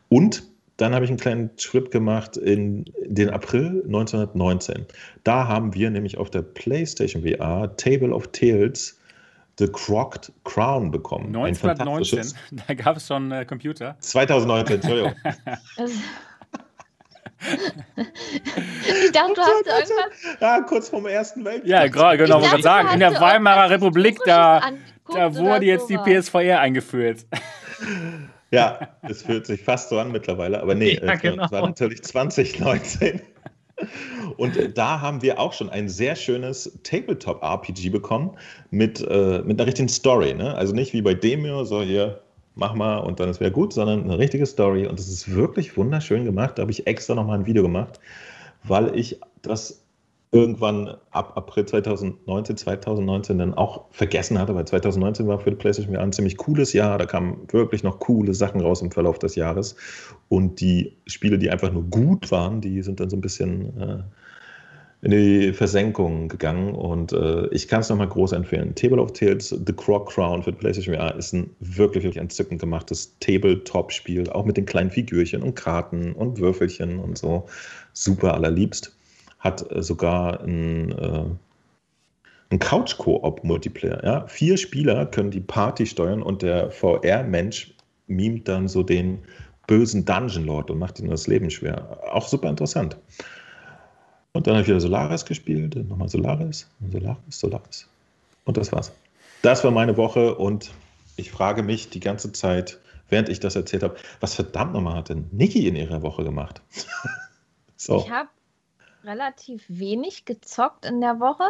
Und 0.09 0.45
dann 0.83 0.97
habe 0.97 1.05
ich 1.05 1.11
einen 1.13 1.21
kleinen 1.21 1.57
Trip 1.57 1.93
gemacht 1.93 2.37
in 2.37 2.85
den 3.07 3.31
April 3.31 3.85
1919. 3.87 4.85
Da 5.23 5.47
haben 5.47 5.75
wir 5.75 5.91
nämlich 5.91 6.19
auf 6.19 6.29
der 6.29 6.43
PlayStation 6.43 7.23
VR 7.23 7.77
Table 7.77 8.13
of 8.13 8.27
Tales 8.33 8.99
The 9.61 9.69
Crocked 9.69 10.33
Crown 10.43 10.91
bekommen. 10.91 11.27
1919, 11.37 12.35
da 12.67 12.75
gab 12.75 12.97
es 12.97 13.07
schon 13.07 13.31
äh, 13.31 13.45
Computer. 13.45 13.97
2019, 14.01 14.75
Entschuldigung. 14.75 15.15
ich 19.05 19.13
dachte, 19.13 19.35
du 19.35 19.41
hast 19.41 19.67
irgendwas. 19.67 20.41
Ja, 20.41 20.61
kurz 20.63 20.89
vorm 20.89 21.07
Ersten 21.07 21.45
Weltkrieg. 21.45 21.71
Ja, 21.71 21.87
genau, 21.87 22.41
wollte 22.41 22.57
ich 22.57 22.65
sagen. 22.65 22.89
In 22.93 22.99
der 22.99 23.21
Weimarer 23.21 23.71
Republik, 23.71 24.19
da, 24.27 24.73
da 25.15 25.33
wurde 25.37 25.67
jetzt 25.67 25.89
die 25.89 25.99
PSVR 25.99 26.59
eingeführt. 26.59 27.25
Ja, 28.53 28.89
es 29.03 29.23
fühlt 29.23 29.47
sich 29.47 29.63
fast 29.63 29.89
so 29.89 29.99
an 29.99 30.13
mittlerweile, 30.13 30.61
aber 30.63 30.75
nee, 30.75 31.01
ja, 31.03 31.15
genau. 31.17 31.45
es 31.47 31.53
war 31.53 31.63
natürlich 31.63 32.03
2019. 32.03 33.23
Und 34.37 34.57
äh, 34.57 34.71
da 34.71 35.01
haben 35.01 35.23
wir 35.23 35.41
auch 35.41 35.55
schon 35.55 35.71
ein 35.71 35.89
sehr 35.89 36.15
schönes 36.15 36.79
Tabletop-RPG 36.83 37.89
bekommen 37.89 38.37
mit, 38.71 39.01
äh, 39.01 39.43
mit 39.45 39.59
einer 39.59 39.67
richtigen 39.67 39.89
Story. 39.89 40.35
Ne? 40.35 40.55
Also 40.55 40.75
nicht 40.75 40.93
wie 40.93 41.03
bei 41.03 41.15
Demio, 41.15 41.65
so 41.65 41.83
hier, 41.83 42.21
mach 42.55 42.75
mal 42.75 42.99
und 42.99 43.21
dann 43.21 43.31
ist 43.31 43.41
wieder 43.41 43.51
gut, 43.51 43.73
sondern 43.73 44.05
eine 44.05 44.19
richtige 44.19 44.47
Story. 44.47 44.87
Und 44.87 45.01
es 45.01 45.09
ist 45.09 45.35
wirklich 45.35 45.77
wunderschön 45.77 46.25
gemacht. 46.25 46.59
Da 46.59 46.63
habe 46.63 46.71
ich 46.71 46.87
extra 46.87 47.15
nochmal 47.15 47.39
ein 47.39 47.47
Video 47.47 47.63
gemacht, 47.63 47.99
weil 48.65 48.97
ich 48.97 49.19
das 49.41 49.82
irgendwann 50.33 50.97
ab 51.11 51.35
April 51.37 51.67
2019, 51.67 52.57
2019 52.57 53.39
dann 53.39 53.55
auch 53.55 53.85
vergessen 53.91 54.39
hatte, 54.39 54.55
weil 54.55 54.65
2019 54.65 55.27
war 55.29 55.39
für 55.39 55.51
die 55.51 55.57
PlayStation 55.57 55.95
VR 55.95 56.03
ein 56.03 56.13
ziemlich 56.13 56.39
cooles 56.39 56.73
Jahr. 56.73 56.97
Da 56.97 57.05
kamen 57.05 57.47
wirklich 57.53 57.83
noch 57.83 58.01
coole 58.01 58.33
Sachen 58.33 58.63
raus 58.63 58.81
im 58.81 58.91
Verlauf 58.91 59.19
des 59.19 59.35
Jahres. 59.35 59.77
Und 60.31 60.61
die 60.61 60.97
Spiele, 61.07 61.39
die 61.39 61.51
einfach 61.51 61.71
nur 61.71 61.85
gut 61.85 62.31
waren, 62.31 62.63
die 62.63 62.81
sind 62.81 62.99
dann 62.99 63.11
so 63.11 63.17
ein 63.17 63.21
bisschen 63.21 63.79
äh, 63.79 63.99
in 65.03 65.11
die 65.11 65.53
Versenkung 65.53 66.29
gegangen. 66.29 66.77
Und 66.77 67.13
äh, 67.13 67.49
ich 67.49 67.69
kann 67.69 67.81
es 67.81 67.91
nochmal 67.91 68.09
groß 68.09 68.33
empfehlen. 68.33 68.75
Table 68.75 69.03
of 69.03 69.13
Tales, 69.13 69.51
The 69.51 69.73
Croc 69.75 70.09
Crown 70.09 70.43
für 70.43 70.53
die 70.53 70.59
PlayStation 70.59 70.95
VR 70.95 71.15
ist 71.15 71.35
ein 71.35 71.51
wirklich, 71.61 72.05
wirklich 72.05 72.23
entzückend 72.23 72.59
gemachtes 72.59 73.19
Tabletop-Spiel, 73.21 74.31
auch 74.31 74.47
mit 74.47 74.57
den 74.57 74.65
kleinen 74.65 74.91
Figürchen 74.91 75.43
und 75.43 75.57
Karten 75.57 76.15
und 76.15 76.39
Würfelchen 76.39 77.01
und 77.01 77.19
so. 77.19 77.45
Super 77.93 78.33
allerliebst 78.33 78.97
hat 79.43 79.71
äh, 79.71 79.83
sogar 79.83 80.41
ein, 80.41 80.93
äh, 80.93 81.25
ein 82.51 82.59
Couch-Koop-Multiplayer. 82.59 84.05
Ja? 84.05 84.27
Vier 84.29 84.57
Spieler 84.57 85.05
können 85.07 85.31
die 85.31 85.41
Party 85.41 85.85
steuern 85.85 86.23
und 86.23 86.43
der 86.43 86.71
VR-Mensch 86.71 87.75
mimt 88.07 88.49
dann 88.49 88.69
so 88.69 88.83
den 88.83 89.19
bösen 89.67 90.05
Dungeon 90.05 90.45
Lord 90.45 90.71
und 90.71 90.79
macht 90.79 90.99
ihm 91.01 91.11
das 91.11 91.27
Leben 91.27 91.51
schwer. 91.51 91.99
Auch 92.13 92.27
super 92.27 92.49
interessant. 92.49 92.97
Und 94.33 94.47
dann 94.47 94.55
habe 94.55 94.63
ich 94.63 94.69
wieder 94.69 94.81
Solaris 94.81 95.25
gespielt, 95.25 95.77
nochmal 95.89 96.09
Solaris, 96.09 96.69
Solaris, 96.91 97.39
Solaris. 97.39 97.89
Und 98.45 98.57
das 98.57 98.73
war's. 98.73 98.93
Das 99.43 99.63
war 99.63 99.71
meine 99.71 99.97
Woche 99.97 100.35
und 100.35 100.71
ich 101.17 101.31
frage 101.31 101.63
mich 101.63 101.91
die 101.91 102.01
ganze 102.01 102.33
Zeit, 102.33 102.81
während 103.09 103.29
ich 103.29 103.41
das 103.41 103.57
erzählt 103.57 103.83
habe, 103.83 103.97
was 104.21 104.35
verdammt 104.35 104.73
nochmal 104.73 104.97
hat 104.97 105.11
denn 105.11 105.27
Niki 105.33 105.67
in 105.67 105.77
ihrer 105.77 106.03
Woche 106.03 106.25
gemacht? 106.25 106.63
so. 107.77 107.99
Ich 107.99 108.11
habe 108.11 108.29
relativ 109.05 109.65
wenig 109.69 110.25
gezockt 110.25 110.85
in 110.85 111.01
der 111.01 111.21
Woche. 111.21 111.45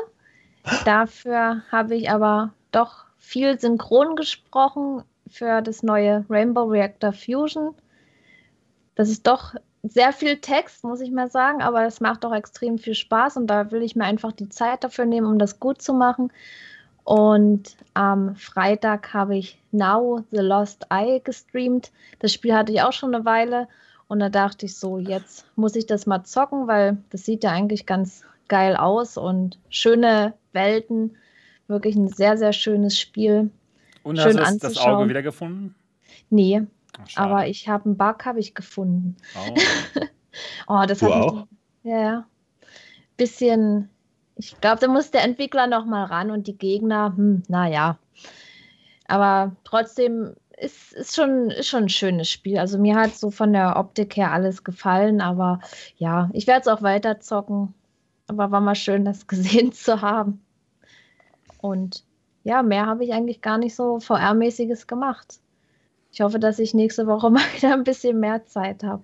Dafür 0.84 1.62
habe 1.70 1.94
ich 1.94 2.10
aber 2.10 2.52
doch 2.70 3.04
viel 3.18 3.58
synchron 3.58 4.16
gesprochen 4.16 5.04
für 5.28 5.62
das 5.62 5.82
neue 5.82 6.24
Rainbow 6.28 6.64
Reactor 6.64 7.12
Fusion. 7.12 7.74
Das 8.94 9.08
ist 9.08 9.26
doch 9.26 9.54
sehr 9.82 10.12
viel 10.12 10.38
Text, 10.38 10.84
muss 10.84 11.00
ich 11.00 11.10
mal 11.10 11.30
sagen, 11.30 11.60
aber 11.62 11.84
es 11.84 12.00
macht 12.00 12.24
doch 12.24 12.34
extrem 12.34 12.78
viel 12.78 12.94
Spaß 12.94 13.36
und 13.36 13.48
da 13.48 13.70
will 13.70 13.82
ich 13.82 13.96
mir 13.96 14.04
einfach 14.04 14.32
die 14.32 14.48
Zeit 14.48 14.84
dafür 14.84 15.06
nehmen, 15.06 15.26
um 15.26 15.38
das 15.38 15.58
gut 15.58 15.82
zu 15.82 15.92
machen. 15.92 16.32
Und 17.04 17.76
am 17.94 18.36
Freitag 18.36 19.12
habe 19.12 19.36
ich 19.36 19.58
Now 19.72 20.24
the 20.30 20.38
Lost 20.38 20.86
Eye 20.90 21.20
gestreamt. 21.22 21.90
Das 22.20 22.32
Spiel 22.32 22.54
hatte 22.54 22.72
ich 22.72 22.82
auch 22.82 22.92
schon 22.92 23.12
eine 23.12 23.24
Weile 23.24 23.66
und 24.12 24.20
da 24.20 24.28
dachte 24.28 24.66
ich 24.66 24.76
so, 24.76 24.98
jetzt 24.98 25.46
muss 25.56 25.74
ich 25.74 25.86
das 25.86 26.04
mal 26.04 26.22
zocken, 26.22 26.68
weil 26.68 26.98
das 27.08 27.24
sieht 27.24 27.44
ja 27.44 27.50
eigentlich 27.50 27.86
ganz 27.86 28.24
geil 28.46 28.76
aus 28.76 29.16
und 29.16 29.58
schöne 29.70 30.34
Welten. 30.52 31.16
Wirklich 31.66 31.96
ein 31.96 32.08
sehr, 32.08 32.36
sehr 32.36 32.52
schönes 32.52 33.00
Spiel. 33.00 33.50
Und 34.02 34.18
Schön 34.18 34.38
hast 34.38 34.62
du 34.62 34.68
das 34.68 34.76
Auge 34.76 35.08
wiedergefunden? 35.08 35.74
Nee, 36.28 36.60
Ach, 36.98 37.16
aber 37.16 37.46
ich 37.46 37.70
habe 37.70 37.86
einen 37.86 37.96
Bug 37.96 38.26
habe 38.26 38.38
ich 38.38 38.54
gefunden. 38.54 39.16
Oh, 39.34 39.54
oh 40.68 40.84
das 40.86 40.98
du 40.98 41.06
hat 41.06 41.12
auch? 41.12 41.34
Mich, 41.34 41.44
ja, 41.84 42.26
bisschen. 43.16 43.88
Ich 44.36 44.60
glaube, 44.60 44.78
da 44.78 44.88
muss 44.88 45.10
der 45.10 45.24
Entwickler 45.24 45.66
noch 45.68 45.86
mal 45.86 46.04
ran 46.04 46.30
und 46.30 46.48
die 46.48 46.58
Gegner, 46.58 47.14
hm, 47.16 47.44
naja. 47.48 47.96
Aber 49.06 49.56
trotzdem 49.64 50.34
ist, 50.62 50.92
ist, 50.92 51.16
schon, 51.16 51.50
ist 51.50 51.68
schon 51.68 51.84
ein 51.84 51.88
schönes 51.88 52.30
Spiel. 52.30 52.58
Also 52.58 52.78
mir 52.78 52.96
hat 52.96 53.14
so 53.14 53.30
von 53.30 53.52
der 53.52 53.76
Optik 53.76 54.16
her 54.16 54.32
alles 54.32 54.64
gefallen, 54.64 55.20
aber 55.20 55.60
ja, 55.96 56.30
ich 56.32 56.46
werde 56.46 56.60
es 56.62 56.68
auch 56.68 56.82
weiter 56.82 57.20
zocken. 57.20 57.74
Aber 58.28 58.50
war 58.50 58.60
mal 58.60 58.74
schön, 58.74 59.04
das 59.04 59.26
gesehen 59.26 59.72
zu 59.72 60.00
haben. 60.00 60.40
Und 61.60 62.04
ja, 62.44 62.62
mehr 62.62 62.86
habe 62.86 63.04
ich 63.04 63.12
eigentlich 63.12 63.40
gar 63.40 63.58
nicht 63.58 63.74
so 63.74 63.98
VR-mäßiges 63.98 64.86
gemacht. 64.86 65.40
Ich 66.12 66.20
hoffe, 66.20 66.38
dass 66.38 66.58
ich 66.58 66.74
nächste 66.74 67.06
Woche 67.06 67.30
mal 67.30 67.42
wieder 67.54 67.72
ein 67.72 67.84
bisschen 67.84 68.20
mehr 68.20 68.46
Zeit 68.46 68.84
habe. 68.84 69.02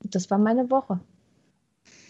Das 0.00 0.30
war 0.30 0.38
meine 0.38 0.70
Woche. 0.70 1.00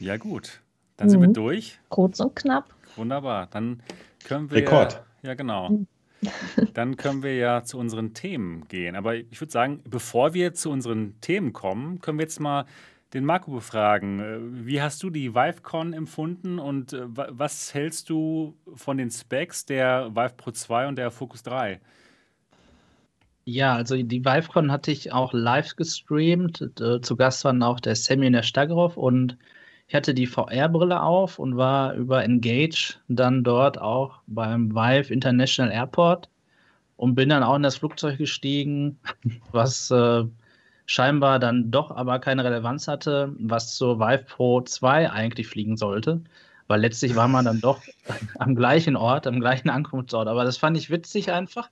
Ja, 0.01 0.17
gut. 0.17 0.61
Dann 0.97 1.09
sind 1.09 1.21
mhm. 1.21 1.27
wir 1.27 1.33
durch. 1.33 1.79
Kurz 1.89 2.21
und 2.21 2.35
knapp. 2.35 2.75
Wunderbar. 2.97 3.47
Dann 3.51 3.83
können 4.25 4.51
wir. 4.51 4.59
Rekord. 4.59 5.03
Ja, 5.23 5.35
genau. 5.35 5.71
Mhm. 5.71 5.87
Dann 6.75 6.97
können 6.97 7.23
wir 7.23 7.37
ja 7.37 7.65
zu 7.65 7.79
unseren 7.79 8.15
Themen 8.15 8.67
gehen. 8.69 8.97
Aber 8.97 9.17
ich 9.17 9.41
würde 9.41 9.53
sagen, 9.53 9.81
bevor 9.89 10.35
wir 10.35 10.55
zu 10.55 10.71
unseren 10.71 11.21
Themen 11.21 11.53
kommen, 11.53 12.01
können 12.01 12.19
wir 12.19 12.25
jetzt 12.25 12.41
mal 12.41 12.67
den 13.15 13.25
Marco 13.25 13.51
befragen. 13.51 14.21
Äh, 14.21 14.39
wie 14.67 14.83
hast 14.83 15.03
du 15.03 15.11
die 15.11 15.35
ViveCon 15.35 15.93
empfunden 15.93 16.59
und 16.59 16.93
äh, 16.93 17.05
was 17.07 17.73
hältst 17.75 18.11
du 18.11 18.57
von 18.75 18.99
den 18.99 19.11
Specs 19.11 19.65
der 19.65 20.11
Vive 20.15 20.35
Pro 20.37 20.51
2 20.51 20.89
und 20.89 20.97
der 20.97 21.11
Focus 21.11 21.43
3? 21.43 21.81
Ja, 23.45 23.77
also 23.77 23.97
die 23.97 24.25
ViveCon 24.25 24.73
hatte 24.73 24.91
ich 24.91 25.13
auch 25.13 25.33
live 25.33 25.77
gestreamt. 25.77 26.61
Äh, 26.81 27.01
zu 27.01 27.17
Gast 27.17 27.45
waren 27.45 27.63
auch 27.63 27.79
der 27.79 27.95
Sammy 27.95 28.27
und 28.27 28.33
der 28.33 28.43
Stagroff 28.43 28.97
und 28.97 29.39
ich 29.89 29.95
hatte 29.95 30.15
die 30.15 30.27
VR-Brille 30.27 31.01
auf 31.01 31.39
und 31.39 31.57
war 31.57 31.95
über 31.95 32.25
Engage 32.25 32.97
dann 33.09 33.45
dort 33.45 33.81
auch 33.81 34.21
beim 34.27 34.75
Vive 34.75 35.13
International 35.13 35.73
Airport 35.73 36.29
und 36.97 37.15
bin 37.15 37.29
dann 37.29 37.43
auch 37.43 37.57
in 37.57 37.63
das 37.63 37.77
Flugzeug 37.77 38.19
gestiegen, 38.19 38.99
was 39.53 39.91
äh, 39.91 40.25
scheinbar 40.87 41.39
dann 41.39 41.71
doch 41.71 41.91
aber 41.91 42.19
keine 42.19 42.45
Relevanz 42.45 42.89
hatte, 42.89 43.33
was 43.39 43.77
zur 43.77 44.01
Vive 44.01 44.25
Pro 44.25 44.61
2 44.61 45.11
eigentlich 45.11 45.47
fliegen 45.47 45.77
sollte. 45.77 46.21
Weil 46.69 46.81
letztlich 46.81 47.15
war 47.15 47.29
man 47.29 47.45
dann 47.45 47.61
doch 47.61 47.81
am 48.41 48.57
gleichen 48.57 48.97
Ort, 48.97 49.29
am 49.29 49.39
gleichen 49.39 49.71
Ankunftsort. 49.71 50.27
Aber 50.27 50.45
das 50.45 50.57
fand 50.57 50.77
ich 50.77 50.91
witzig 50.91 51.31
einfach. 51.31 51.71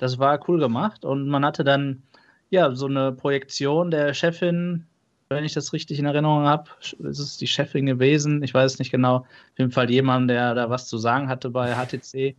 Das 0.00 0.18
war 0.18 0.48
cool 0.48 0.58
gemacht. 0.58 1.04
Und 1.04 1.28
man 1.28 1.44
hatte 1.44 1.64
dann 1.64 2.02
ja 2.48 2.74
so 2.74 2.86
eine 2.86 3.12
Projektion 3.12 3.90
der 3.90 4.14
Chefin, 4.14 4.86
wenn 5.28 5.44
ich 5.44 5.54
das 5.54 5.72
richtig 5.72 5.98
in 5.98 6.06
Erinnerung 6.06 6.44
habe. 6.44 6.70
Ist 6.80 7.18
es 7.18 7.36
die 7.36 7.46
Chefin 7.46 7.86
gewesen? 7.86 8.42
Ich 8.42 8.54
weiß 8.54 8.74
es 8.74 8.78
nicht 8.78 8.90
genau. 8.90 9.16
Auf 9.16 9.26
jeden 9.58 9.72
Fall 9.72 9.90
jemand, 9.90 10.30
der 10.30 10.54
da 10.54 10.70
was 10.70 10.88
zu 10.88 10.98
sagen 10.98 11.28
hatte 11.28 11.50
bei 11.50 11.74
HTC 11.74 12.36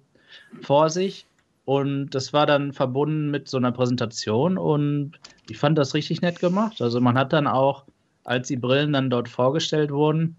vor 0.62 0.89
sich. 0.89 1.26
Und 1.65 2.12
das 2.12 2.32
war 2.32 2.45
dann 2.45 2.71
verbunden 2.71 3.30
mit 3.30 3.50
so 3.50 3.58
einer 3.58 3.73
Präsentation 3.73 4.58
und 4.58 5.19
ich 5.50 5.58
fand 5.58 5.78
das 5.78 5.93
richtig 5.93 6.21
nett 6.21 6.39
gemacht. 6.39 6.82
Also 6.82 7.02
man 7.02 7.17
hat 7.17 7.34
dann 7.34 7.45
auch, 7.45 7.84
als 8.23 8.47
die 8.47 8.56
Brillen 8.56 8.93
dann 8.93 9.10
dort 9.10 9.28
vorgestellt 9.28 9.91
wurden, 9.91 10.38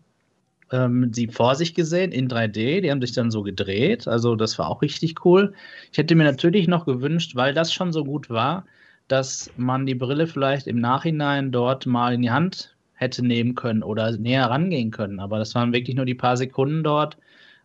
ähm, 0.72 1.12
sie 1.12 1.26
vor 1.26 1.54
sich 1.54 1.74
gesehen 1.74 2.12
in 2.12 2.28
3D. 2.28 2.80
Die 2.80 2.90
haben 2.90 3.02
sich 3.02 3.12
dann 3.12 3.30
so 3.30 3.42
gedreht. 3.42 4.08
Also 4.08 4.36
das 4.36 4.58
war 4.58 4.68
auch 4.68 4.80
richtig 4.80 5.22
cool. 5.26 5.52
Ich 5.92 5.98
hätte 5.98 6.14
mir 6.14 6.24
natürlich 6.24 6.66
noch 6.66 6.86
gewünscht, 6.86 7.36
weil 7.36 7.52
das 7.52 7.74
schon 7.74 7.92
so 7.92 8.04
gut 8.04 8.30
war, 8.30 8.64
dass 9.08 9.50
man 9.56 9.86
die 9.86 9.94
Brille 9.94 10.26
vielleicht 10.26 10.66
im 10.66 10.80
Nachhinein 10.80 11.50
dort 11.50 11.86
mal 11.86 12.14
in 12.14 12.22
die 12.22 12.30
Hand 12.30 12.76
hätte 12.94 13.24
nehmen 13.24 13.54
können 13.54 13.82
oder 13.82 14.12
näher 14.12 14.46
rangehen 14.46 14.90
können. 14.90 15.20
Aber 15.20 15.38
das 15.38 15.54
waren 15.54 15.72
wirklich 15.72 15.96
nur 15.96 16.04
die 16.04 16.14
paar 16.14 16.36
Sekunden 16.36 16.82
dort, 16.82 17.16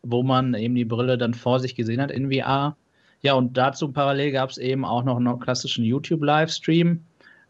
wo 0.04 0.24
man 0.24 0.54
eben 0.54 0.76
die 0.76 0.86
Brille 0.86 1.18
dann 1.18 1.34
vor 1.34 1.60
sich 1.60 1.76
gesehen 1.76 2.02
hat 2.02 2.12
in 2.12 2.32
VR. 2.32 2.76
Ja, 3.22 3.34
und 3.34 3.58
dazu 3.58 3.92
parallel 3.92 4.32
gab 4.32 4.50
es 4.50 4.58
eben 4.58 4.86
auch 4.86 5.04
noch 5.04 5.18
einen 5.18 5.40
klassischen 5.40 5.86
YouTube-Livestream, 5.86 7.02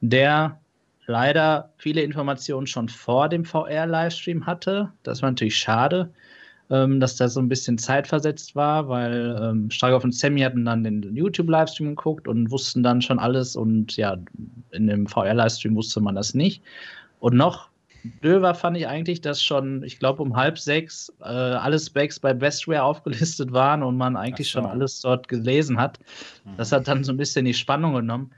der 0.02 0.60
leider 1.06 1.72
viele 1.78 2.02
Informationen 2.02 2.68
schon 2.68 2.90
vor 2.90 3.28
dem 3.28 3.44
VR-Livestream 3.44 4.46
hatte. 4.46 4.92
Das 5.04 5.22
war 5.22 5.30
natürlich 5.30 5.58
schade, 5.58 6.12
ähm, 6.74 7.00
dass 7.00 7.16
das 7.16 7.36
so 7.36 7.40
ein 7.40 7.50
bisschen 7.50 7.78
zeitversetzt 7.78 8.56
war, 8.56 8.90
weil 8.90 9.38
ähm, 9.40 9.70
Starkov 9.70 10.04
und 10.04 10.16
Sammy 10.16 10.42
hatten 10.42 10.66
dann 10.66 10.84
den 10.84 11.16
YouTube-Livestream 11.16 11.90
geguckt 11.90 12.28
und 12.28 12.50
wussten 12.50 12.82
dann 12.82 13.00
schon 13.00 13.20
alles 13.20 13.56
und 13.56 13.96
ja, 13.96 14.18
in 14.72 14.88
dem 14.88 15.06
VR-Livestream 15.06 15.76
wusste 15.76 16.02
man 16.02 16.16
das 16.16 16.34
nicht. 16.34 16.64
Und 17.20 17.36
noch 17.36 17.70
Döver 18.24 18.56
fand 18.56 18.76
ich 18.76 18.88
eigentlich, 18.88 19.22
dass 19.22 19.42
schon, 19.42 19.84
ich 19.84 20.00
glaube, 20.00 20.22
um 20.24 20.36
halb 20.36 20.58
sechs 20.58 21.14
äh, 21.22 21.26
alle 21.26 21.80
Specs 21.80 22.20
bei 22.20 22.34
Bestware 22.34 22.84
aufgelistet 22.84 23.54
waren 23.54 23.84
und 23.84 23.96
man 23.96 24.18
eigentlich 24.18 24.50
so. 24.50 24.60
schon 24.60 24.66
alles 24.66 25.00
dort 25.02 25.28
gelesen 25.28 25.80
hat. 25.80 26.00
Mhm. 26.44 26.58
Das 26.58 26.72
hat 26.72 26.88
dann 26.88 27.04
so 27.04 27.14
ein 27.14 27.18
bisschen 27.18 27.46
die 27.46 27.54
Spannung 27.54 27.94
genommen. 27.94 28.32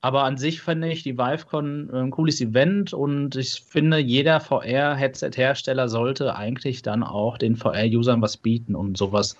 Aber 0.00 0.24
an 0.24 0.36
sich 0.36 0.60
finde 0.60 0.90
ich 0.90 1.02
die 1.02 1.18
ViveCon 1.18 1.90
ein 1.92 2.10
cooles 2.10 2.40
Event 2.40 2.92
und 2.92 3.34
ich 3.34 3.60
finde, 3.60 3.98
jeder 3.98 4.38
VR-Headset-Hersteller 4.40 5.88
sollte 5.88 6.36
eigentlich 6.36 6.82
dann 6.82 7.02
auch 7.02 7.36
den 7.36 7.56
VR-Usern 7.56 8.22
was 8.22 8.36
bieten 8.36 8.76
und 8.76 8.96
sowas, 8.96 9.36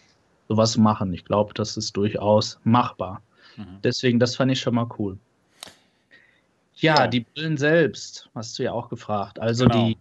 sowas 0.48 0.76
machen. 0.76 1.14
Ich 1.14 1.24
glaube, 1.24 1.54
das 1.54 1.76
ist 1.76 1.96
durchaus 1.96 2.58
machbar. 2.64 3.22
Mhm. 3.56 3.78
Deswegen, 3.84 4.18
das 4.18 4.34
fand 4.34 4.50
ich 4.50 4.60
schon 4.60 4.74
mal 4.74 4.88
cool. 4.98 5.16
Ja, 6.74 6.96
ja, 6.96 7.06
die 7.06 7.20
Brillen 7.20 7.56
selbst, 7.56 8.28
hast 8.34 8.58
du 8.58 8.64
ja 8.64 8.72
auch 8.72 8.88
gefragt. 8.88 9.38
Also 9.38 9.66
genau. 9.66 9.86
die 9.86 9.98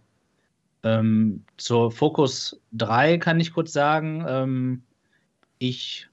ähm, 0.82 1.44
zur 1.56 1.90
Focus 1.90 2.58
3 2.72 3.18
kann 3.18 3.40
ich 3.40 3.52
kurz 3.52 3.72
sagen, 3.72 4.24
ähm, 4.28 4.82
ich 5.58 6.08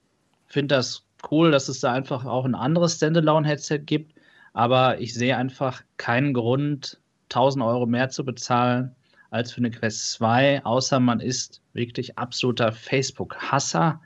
finde 0.47 0.75
das 0.75 1.03
cool, 1.31 1.51
dass 1.51 1.67
es 1.67 1.79
da 1.79 1.93
einfach 1.93 2.25
auch 2.25 2.45
ein 2.45 2.55
anderes 2.55 2.95
Standalone-Headset 2.95 3.79
gibt, 3.86 4.14
aber 4.55 5.01
ich 5.01 5.13
sehe 5.13 5.35
einfach 5.35 5.83
keinen 5.97 6.33
Grund, 6.33 6.97
1000 7.25 7.63
Euro 7.63 7.85
mehr 7.85 8.09
zu 8.09 8.23
bezahlen 8.23 8.95
als 9.29 9.51
für 9.51 9.57
eine 9.57 9.69
Quest 9.69 10.13
2, 10.13 10.63
außer 10.63 11.01
man 11.01 11.19
ist 11.19 11.61
wirklich 11.73 12.17
absoluter 12.17 12.71
Facebook-Hasser 12.71 13.99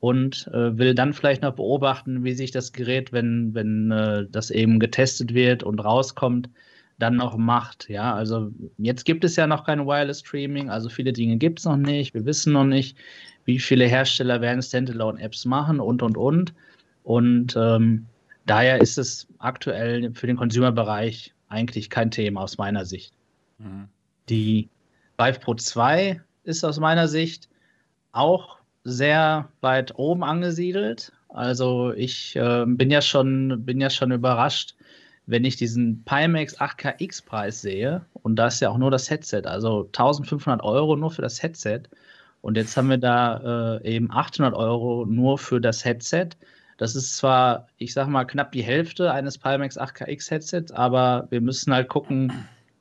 und 0.00 0.48
äh, 0.54 0.78
will 0.78 0.94
dann 0.94 1.12
vielleicht 1.12 1.42
noch 1.42 1.54
beobachten, 1.54 2.24
wie 2.24 2.32
sich 2.32 2.50
das 2.50 2.72
Gerät, 2.72 3.12
wenn, 3.12 3.52
wenn 3.52 3.90
äh, 3.90 4.26
das 4.30 4.50
eben 4.50 4.80
getestet 4.80 5.34
wird 5.34 5.62
und 5.62 5.78
rauskommt, 5.78 6.48
dann 6.98 7.16
noch 7.16 7.36
macht. 7.36 7.90
Ja, 7.90 8.14
also 8.14 8.50
jetzt 8.78 9.04
gibt 9.04 9.24
es 9.24 9.36
ja 9.36 9.46
noch 9.46 9.64
kein 9.64 9.86
Wireless 9.86 10.20
Streaming, 10.20 10.70
also 10.70 10.88
viele 10.88 11.12
Dinge 11.12 11.36
gibt 11.36 11.58
es 11.58 11.66
noch 11.66 11.76
nicht. 11.76 12.14
Wir 12.14 12.24
wissen 12.24 12.54
noch 12.54 12.64
nicht, 12.64 12.96
wie 13.44 13.58
viele 13.58 13.84
Hersteller 13.84 14.40
werden 14.40 14.62
Standalone-Apps 14.62 15.44
machen 15.44 15.80
und 15.80 16.02
und 16.02 16.16
und. 16.16 16.54
Und 17.02 17.54
ähm, 17.58 18.06
daher 18.46 18.80
ist 18.80 18.98
es 18.98 19.26
aktuell 19.38 20.12
für 20.14 20.26
den 20.26 20.36
Consumer-Bereich 20.36 21.34
eigentlich 21.48 21.90
kein 21.90 22.10
Thema 22.10 22.42
aus 22.42 22.58
meiner 22.58 22.84
Sicht. 22.84 23.12
Mhm. 23.58 23.88
Die 24.28 24.68
Vive 25.18 25.40
Pro 25.40 25.54
2 25.54 26.20
ist 26.44 26.64
aus 26.64 26.78
meiner 26.78 27.08
Sicht 27.08 27.48
auch 28.12 28.58
sehr 28.84 29.48
weit 29.60 29.96
oben 29.96 30.24
angesiedelt. 30.24 31.12
Also 31.28 31.92
ich 31.92 32.36
äh, 32.36 32.64
bin 32.66 32.90
ja 32.90 33.00
schon 33.00 33.64
bin 33.64 33.80
ja 33.80 33.90
schon 33.90 34.12
überrascht, 34.12 34.74
wenn 35.26 35.44
ich 35.44 35.56
diesen 35.56 36.02
Pimax 36.04 36.60
8KX 36.60 37.24
Preis 37.24 37.62
sehe 37.62 38.04
und 38.14 38.36
da 38.36 38.48
ist 38.48 38.60
ja 38.60 38.70
auch 38.70 38.78
nur 38.78 38.90
das 38.90 39.08
Headset, 39.08 39.42
also 39.46 39.84
1500 39.86 40.62
Euro 40.62 40.96
nur 40.96 41.10
für 41.10 41.22
das 41.22 41.42
Headset 41.42 41.82
und 42.42 42.56
jetzt 42.56 42.76
haben 42.76 42.90
wir 42.90 42.98
da 42.98 43.78
äh, 43.78 43.94
eben 43.94 44.10
800 44.10 44.52
Euro 44.54 45.06
nur 45.06 45.38
für 45.38 45.60
das 45.60 45.84
Headset. 45.84 46.30
Das 46.82 46.96
ist 46.96 47.16
zwar, 47.16 47.68
ich 47.78 47.92
sag 47.92 48.08
mal, 48.08 48.24
knapp 48.24 48.50
die 48.50 48.64
Hälfte 48.64 49.12
eines 49.12 49.38
Pimax 49.38 49.78
8KX 49.78 50.30
Headsets, 50.32 50.72
aber 50.72 51.28
wir 51.30 51.40
müssen 51.40 51.72
halt 51.72 51.88
gucken, 51.88 52.32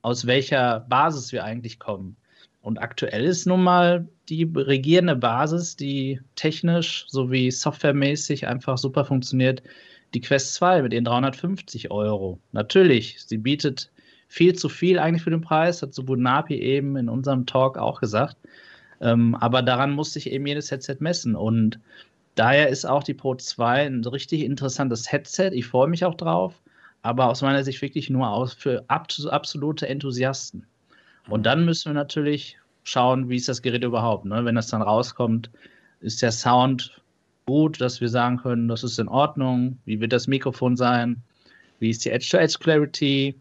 aus 0.01 0.25
welcher 0.25 0.79
Basis 0.89 1.31
wir 1.31 1.43
eigentlich 1.43 1.77
kommen. 1.77 2.15
Und 2.63 2.79
aktuell 2.79 3.25
ist 3.25 3.45
nun 3.45 3.63
mal 3.63 4.07
die 4.27 4.51
regierende 4.55 5.15
Basis, 5.15 5.75
die 5.75 6.19
technisch 6.33 7.05
sowie 7.09 7.51
softwaremäßig 7.51 8.47
einfach 8.47 8.79
super 8.79 9.05
funktioniert, 9.05 9.61
die 10.15 10.21
Quest 10.21 10.55
2 10.55 10.81
mit 10.81 10.93
ihren 10.93 11.05
350 11.05 11.91
Euro. 11.91 12.39
Natürlich, 12.53 13.19
sie 13.23 13.37
bietet 13.37 13.91
viel 14.27 14.55
zu 14.55 14.67
viel 14.67 14.97
eigentlich 14.97 15.21
für 15.21 15.29
den 15.29 15.41
Preis, 15.41 15.83
hat 15.83 15.93
Subunapi 15.93 16.55
eben 16.55 16.95
in 16.95 17.07
unserem 17.07 17.45
Talk 17.45 17.77
auch 17.77 18.01
gesagt. 18.01 18.37
Ähm, 18.99 19.35
aber 19.35 19.61
daran 19.61 19.91
muss 19.91 20.13
sich 20.13 20.31
eben 20.31 20.47
jedes 20.47 20.71
Headset 20.71 20.97
messen. 21.01 21.35
Und 21.35 21.79
daher 22.35 22.69
ist 22.69 22.85
auch 22.85 23.03
die 23.03 23.13
Pro 23.13 23.35
2 23.35 23.85
ein 23.85 24.05
richtig 24.05 24.43
interessantes 24.43 25.11
Headset. 25.11 25.51
Ich 25.53 25.67
freue 25.67 25.87
mich 25.87 26.05
auch 26.05 26.15
drauf, 26.15 26.61
aber 27.01 27.29
aus 27.29 27.41
meiner 27.41 27.63
Sicht 27.63 27.81
wirklich 27.81 28.09
nur 28.09 28.29
aus 28.29 28.53
für 28.53 28.83
absolute 28.87 29.87
Enthusiasten. 29.87 30.65
Und 31.29 31.45
dann 31.45 31.65
müssen 31.65 31.89
wir 31.89 31.93
natürlich 31.93 32.57
schauen, 32.83 33.29
wie 33.29 33.35
ist 33.35 33.47
das 33.47 33.61
Gerät 33.61 33.83
überhaupt. 33.83 34.25
Ne? 34.25 34.43
Wenn 34.43 34.55
das 34.55 34.67
dann 34.67 34.81
rauskommt, 34.81 35.49
ist 35.99 36.21
der 36.21 36.31
Sound 36.31 37.01
gut, 37.45 37.79
dass 37.79 38.01
wir 38.01 38.09
sagen 38.09 38.37
können, 38.37 38.67
das 38.67 38.83
ist 38.83 38.99
in 38.99 39.07
Ordnung. 39.07 39.77
Wie 39.85 39.99
wird 39.99 40.13
das 40.13 40.27
Mikrofon 40.27 40.75
sein? 40.75 41.21
Wie 41.79 41.89
ist 41.89 42.05
die 42.05 42.11
Edge-to-Edge-Clarity? 42.11 43.35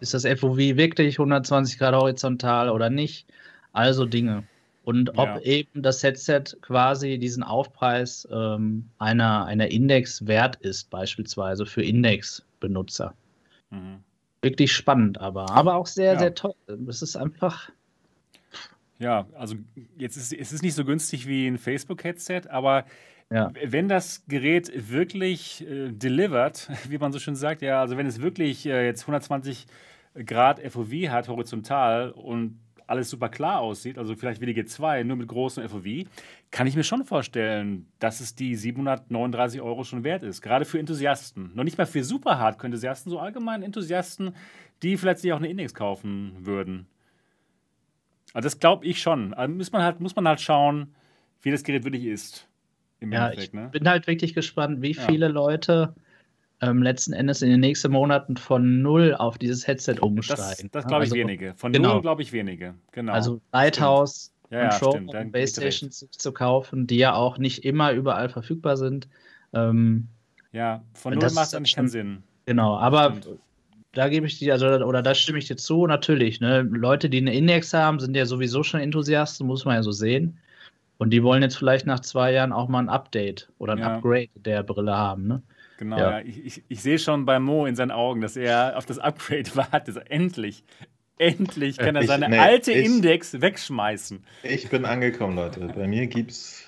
Ist 0.00 0.14
das 0.14 0.24
FOV 0.24 0.56
wirklich 0.56 1.18
120 1.18 1.78
Grad 1.78 1.94
horizontal 1.94 2.70
oder 2.70 2.90
nicht? 2.90 3.26
Also 3.72 4.06
Dinge. 4.06 4.44
Und 4.88 5.18
ob 5.18 5.28
ja. 5.28 5.40
eben 5.40 5.82
das 5.82 6.02
Headset 6.02 6.44
quasi 6.62 7.18
diesen 7.18 7.42
Aufpreis 7.42 8.26
ähm, 8.30 8.88
einer, 8.98 9.44
einer 9.44 9.70
Index 9.70 10.26
wert 10.26 10.56
ist, 10.56 10.88
beispielsweise 10.88 11.66
für 11.66 11.82
Index-Benutzer. 11.82 13.14
Mhm 13.70 13.98
wirklich 14.42 14.72
spannend, 14.72 15.20
aber, 15.20 15.50
aber 15.50 15.74
auch 15.74 15.86
sehr, 15.86 16.14
ja. 16.14 16.18
sehr 16.18 16.34
toll. 16.34 16.54
Es 16.88 17.02
ist 17.02 17.16
einfach. 17.16 17.70
Ja, 18.98 19.26
also 19.34 19.54
jetzt 19.96 20.16
ist 20.16 20.32
es 20.32 20.52
ist 20.52 20.62
nicht 20.62 20.74
so 20.74 20.84
günstig 20.84 21.26
wie 21.26 21.46
ein 21.46 21.58
Facebook-Headset, 21.58 22.42
aber 22.48 22.84
ja. 23.30 23.52
wenn 23.64 23.88
das 23.88 24.24
Gerät 24.26 24.72
wirklich 24.90 25.66
äh, 25.68 25.92
delivered, 25.92 26.68
wie 26.88 26.98
man 26.98 27.12
so 27.12 27.18
schön 27.18 27.36
sagt, 27.36 27.62
ja, 27.62 27.80
also 27.80 27.96
wenn 27.96 28.06
es 28.06 28.20
wirklich 28.20 28.66
äh, 28.66 28.86
jetzt 28.86 29.02
120 29.02 29.66
Grad 30.26 30.60
FOV 30.60 30.92
hat, 31.08 31.28
horizontal 31.28 32.10
und 32.10 32.58
alles 32.88 33.10
super 33.10 33.28
klar 33.28 33.60
aussieht, 33.60 33.98
also 33.98 34.16
vielleicht 34.16 34.40
wie 34.40 34.52
die 34.52 34.60
G2, 34.60 35.04
nur 35.04 35.16
mit 35.16 35.28
großem 35.28 35.68
FOV, 35.68 36.08
kann 36.50 36.66
ich 36.66 36.74
mir 36.74 36.82
schon 36.82 37.04
vorstellen, 37.04 37.86
dass 37.98 38.20
es 38.20 38.34
die 38.34 38.56
739 38.56 39.60
Euro 39.60 39.84
schon 39.84 40.04
wert 40.04 40.22
ist. 40.22 40.40
Gerade 40.40 40.64
für 40.64 40.78
Enthusiasten. 40.78 41.52
Noch 41.54 41.64
nicht 41.64 41.76
mal 41.76 41.86
für 41.86 42.02
super 42.02 42.38
Hardcore-Enthusiasten, 42.38 43.10
so 43.10 43.18
allgemein 43.18 43.62
Enthusiasten, 43.62 44.34
die 44.82 44.96
vielleicht 44.96 45.20
sich 45.20 45.32
auch 45.32 45.38
eine 45.38 45.48
Index 45.48 45.74
kaufen 45.74 46.34
würden. 46.40 46.86
Also 48.32 48.46
das 48.46 48.58
glaube 48.58 48.86
ich 48.86 49.00
schon. 49.00 49.34
Also 49.34 49.54
muss 49.54 49.70
man, 49.70 49.82
halt, 49.82 50.00
muss 50.00 50.16
man 50.16 50.26
halt 50.26 50.40
schauen, 50.40 50.94
wie 51.42 51.50
das 51.50 51.64
Gerät 51.64 51.84
wirklich 51.84 52.04
ist. 52.04 52.48
ja, 53.00 53.32
ich 53.32 53.52
ne? 53.52 53.68
bin 53.70 53.86
halt 53.88 54.06
wirklich 54.06 54.32
gespannt, 54.32 54.80
wie 54.80 54.92
ja. 54.92 55.02
viele 55.02 55.28
Leute 55.28 55.94
ähm, 56.60 56.82
letzten 56.82 57.12
Endes 57.12 57.42
in 57.42 57.50
den 57.50 57.60
nächsten 57.60 57.92
Monaten 57.92 58.36
von 58.36 58.82
null 58.82 59.14
auf 59.14 59.38
dieses 59.38 59.66
Headset 59.66 59.96
umsteigen. 60.00 60.70
Das, 60.72 60.82
das 60.82 60.86
glaube 60.86 61.04
ich 61.04 61.10
also, 61.12 61.16
wenige. 61.16 61.54
Von 61.56 61.72
genau. 61.72 61.94
null 61.94 62.02
glaube 62.02 62.22
ich 62.22 62.32
wenige. 62.32 62.74
Genau. 62.92 63.12
Also 63.12 63.40
Lighthouse 63.52 64.32
ja, 64.50 64.64
und 64.64 64.74
Show 64.74 64.94
ja, 64.94 65.20
und 65.20 65.32
Playstations 65.32 66.06
zu 66.10 66.32
kaufen, 66.32 66.86
die 66.86 66.96
ja 66.96 67.14
auch 67.14 67.38
nicht 67.38 67.64
immer 67.64 67.92
überall 67.92 68.28
verfügbar 68.28 68.76
sind. 68.76 69.08
Ähm, 69.52 70.08
ja, 70.52 70.82
von 70.94 71.14
null 71.14 71.30
macht 71.32 71.52
dann 71.52 71.64
keinen 71.64 71.88
Sinn. 71.88 72.22
Genau, 72.46 72.76
aber 72.76 73.14
stimmt. 73.20 73.38
da 73.92 74.08
gebe 74.08 74.26
ich 74.26 74.38
dir, 74.38 74.54
also, 74.54 74.66
oder 74.66 75.02
da 75.02 75.14
stimme 75.14 75.38
ich 75.38 75.46
dir 75.46 75.56
zu, 75.56 75.86
natürlich. 75.86 76.40
Ne? 76.40 76.62
Leute, 76.62 77.10
die 77.10 77.18
eine 77.18 77.34
Index 77.34 77.72
haben, 77.74 78.00
sind 78.00 78.16
ja 78.16 78.24
sowieso 78.24 78.62
schon 78.62 78.80
Enthusiasten, 78.80 79.46
muss 79.46 79.64
man 79.64 79.76
ja 79.76 79.82
so 79.82 79.92
sehen. 79.92 80.38
Und 80.96 81.10
die 81.10 81.22
wollen 81.22 81.42
jetzt 81.42 81.56
vielleicht 81.56 81.86
nach 81.86 82.00
zwei 82.00 82.32
Jahren 82.32 82.52
auch 82.52 82.68
mal 82.68 82.80
ein 82.80 82.88
Update 82.88 83.48
oder 83.58 83.74
ein 83.74 83.78
ja. 83.78 83.96
Upgrade 83.96 84.30
der 84.34 84.62
Brille 84.64 84.96
haben. 84.96 85.28
Ne? 85.28 85.42
Genau, 85.78 85.96
ja. 85.96 86.18
ja. 86.18 86.26
Ich, 86.26 86.44
ich, 86.44 86.62
ich 86.68 86.82
sehe 86.82 86.98
schon 86.98 87.24
bei 87.24 87.38
Mo 87.38 87.64
in 87.64 87.76
seinen 87.76 87.92
Augen, 87.92 88.20
dass 88.20 88.36
er 88.36 88.76
auf 88.76 88.84
das 88.84 88.98
Upgrade 88.98 89.48
wartet. 89.56 89.88
Also 89.88 90.00
endlich, 90.00 90.64
endlich 91.16 91.78
kann 91.78 91.96
er 91.96 92.04
seine 92.04 92.26
ich, 92.26 92.30
nee, 92.32 92.38
alte 92.38 92.72
ich, 92.72 92.84
Index 92.84 93.40
wegschmeißen. 93.40 94.22
Ich 94.42 94.68
bin 94.68 94.84
angekommen, 94.84 95.36
Leute. 95.36 95.60
Bei 95.74 95.86
mir 95.86 96.06
gibt 96.08 96.32
es 96.32 96.64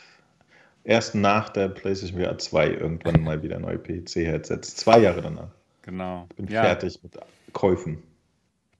erst 0.85 1.14
nach 1.16 1.49
der 1.49 1.68
PlayStation 1.68 2.23
VR 2.23 2.38
2 2.38 2.68
irgendwann 2.70 3.23
mal 3.23 3.42
wieder 3.42 3.59
neue 3.59 3.79
PC-Headsets. 3.79 4.77
Zwei 4.77 5.01
Jahre 5.01 5.23
danach. 5.23 5.51
Genau. 5.83 6.27
Ich 6.31 6.37
bin 6.37 6.46
ja. 6.49 6.62
fertig 6.62 7.01
mit 7.03 7.18
Käufen. 7.53 7.99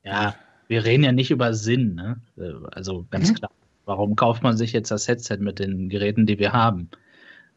Ja, 0.05 0.37
wir 0.69 0.85
reden 0.85 1.03
ja 1.03 1.13
nicht 1.13 1.33
über 1.33 1.55
Sinn. 1.55 1.97
Ne? 1.97 2.21
Also 2.71 3.05
ganz 3.11 3.31
mhm. 3.31 3.35
klar. 3.35 3.51
Warum 3.85 4.15
kauft 4.15 4.45
man 4.45 4.57
sich 4.57 4.73
jetzt 4.73 4.93
das 4.93 5.09
Headset 5.09 5.39
mit 5.41 5.59
den 5.59 5.89
Geräten, 5.89 6.25
die 6.25 6.39
wir 6.39 6.53
haben? 6.53 6.89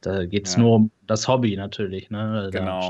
Da 0.04 0.26
geht 0.26 0.48
es 0.48 0.56
ja. 0.56 0.62
nur 0.62 0.76
um 0.76 0.92
das 1.08 1.28
Hobby 1.28 1.56
natürlich. 1.56 2.10
Ne? 2.10 2.50
Genau. 2.52 2.90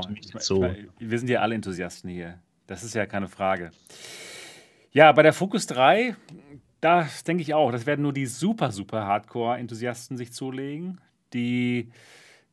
wir 0.98 1.18
sind 1.18 1.30
ja 1.30 1.40
alle 1.40 1.54
Enthusiasten 1.54 2.10
hier. 2.10 2.40
Das 2.66 2.82
ist 2.82 2.94
ja 2.94 3.06
keine 3.06 3.28
Frage. 3.28 3.70
Ja, 4.92 5.12
bei 5.12 5.22
der 5.22 5.32
Focus 5.32 5.66
3, 5.66 6.16
das 6.80 7.24
denke 7.24 7.42
ich 7.42 7.54
auch, 7.54 7.72
das 7.72 7.86
werden 7.86 8.02
nur 8.02 8.12
die 8.12 8.26
super, 8.26 8.70
super 8.70 9.06
Hardcore-Enthusiasten 9.06 10.16
sich 10.16 10.32
zulegen, 10.32 11.00
die, 11.32 11.90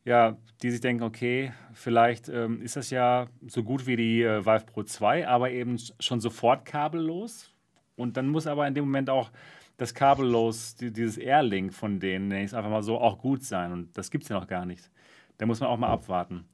ja, 0.04 0.36
die 0.62 0.70
sich 0.70 0.80
denken, 0.80 1.02
okay, 1.02 1.52
vielleicht 1.72 2.28
ähm, 2.28 2.60
ist 2.62 2.76
das 2.76 2.90
ja 2.90 3.28
so 3.46 3.62
gut 3.62 3.86
wie 3.86 3.96
die 3.96 4.22
äh, 4.22 4.44
Vive 4.44 4.64
Pro 4.66 4.82
2, 4.82 5.26
aber 5.28 5.50
eben 5.50 5.76
schon 6.00 6.20
sofort 6.20 6.64
kabellos. 6.64 7.52
Und 7.96 8.16
dann 8.16 8.28
muss 8.28 8.46
aber 8.46 8.66
in 8.66 8.74
dem 8.74 8.84
Moment 8.84 9.10
auch 9.10 9.30
das 9.76 9.94
kabellos, 9.94 10.74
die, 10.76 10.92
dieses 10.92 11.16
Airlink 11.16 11.74
von 11.74 12.00
denen, 12.00 12.28
nenne 12.28 12.40
ich 12.40 12.46
es 12.46 12.54
einfach 12.54 12.70
mal 12.70 12.82
so, 12.82 12.98
auch 12.98 13.18
gut 13.18 13.44
sein. 13.44 13.72
Und 13.72 13.96
das 13.96 14.10
gibt 14.10 14.24
es 14.24 14.30
ja 14.30 14.38
noch 14.38 14.46
gar 14.46 14.66
nicht. 14.66 14.90
Da 15.38 15.46
muss 15.46 15.60
man 15.60 15.68
auch 15.68 15.78
mal 15.78 15.88
abwarten. 15.88 16.44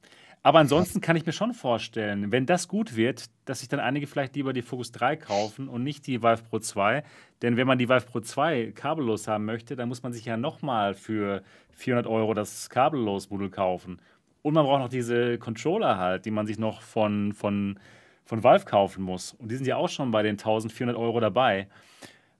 Aber 0.41 0.59
ansonsten 0.59 1.01
kann 1.01 1.17
ich 1.17 1.25
mir 1.25 1.33
schon 1.33 1.53
vorstellen, 1.53 2.31
wenn 2.31 2.45
das 2.45 2.69
gut 2.69 2.95
wird, 2.95 3.25
dass 3.43 3.59
sich 3.59 3.67
dann 3.67 3.81
einige 3.81 4.07
vielleicht 4.07 4.35
lieber 4.35 4.53
die 4.53 4.61
Focus 4.61 4.93
3 4.93 5.17
kaufen 5.17 5.67
und 5.67 5.83
nicht 5.83 6.07
die 6.07 6.23
Vive 6.23 6.43
Pro 6.49 6.59
2. 6.59 7.03
Denn 7.41 7.57
wenn 7.57 7.67
man 7.67 7.77
die 7.77 7.89
Vive 7.89 8.05
Pro 8.05 8.21
2 8.21 8.71
kabellos 8.71 9.27
haben 9.27 9.43
möchte, 9.43 9.75
dann 9.75 9.89
muss 9.89 10.01
man 10.01 10.13
sich 10.13 10.23
ja 10.23 10.37
nochmal 10.37 10.93
für 10.93 11.43
400 11.71 12.07
Euro 12.07 12.33
das 12.33 12.69
kabellos 12.69 13.29
Modul 13.29 13.49
kaufen. 13.49 13.99
Und 14.41 14.53
man 14.53 14.65
braucht 14.65 14.79
noch 14.79 14.89
diese 14.89 15.37
Controller 15.37 15.97
halt, 15.97 16.25
die 16.25 16.31
man 16.31 16.47
sich 16.47 16.57
noch 16.57 16.81
von, 16.81 17.33
von, 17.33 17.77
von 18.23 18.41
Valve 18.41 18.63
kaufen 18.63 19.03
muss. 19.03 19.33
Und 19.33 19.51
die 19.51 19.55
sind 19.57 19.67
ja 19.67 19.75
auch 19.75 19.89
schon 19.89 20.11
bei 20.11 20.23
den 20.23 20.37
1400 20.37 20.95
Euro 20.95 21.19
dabei. 21.19 21.67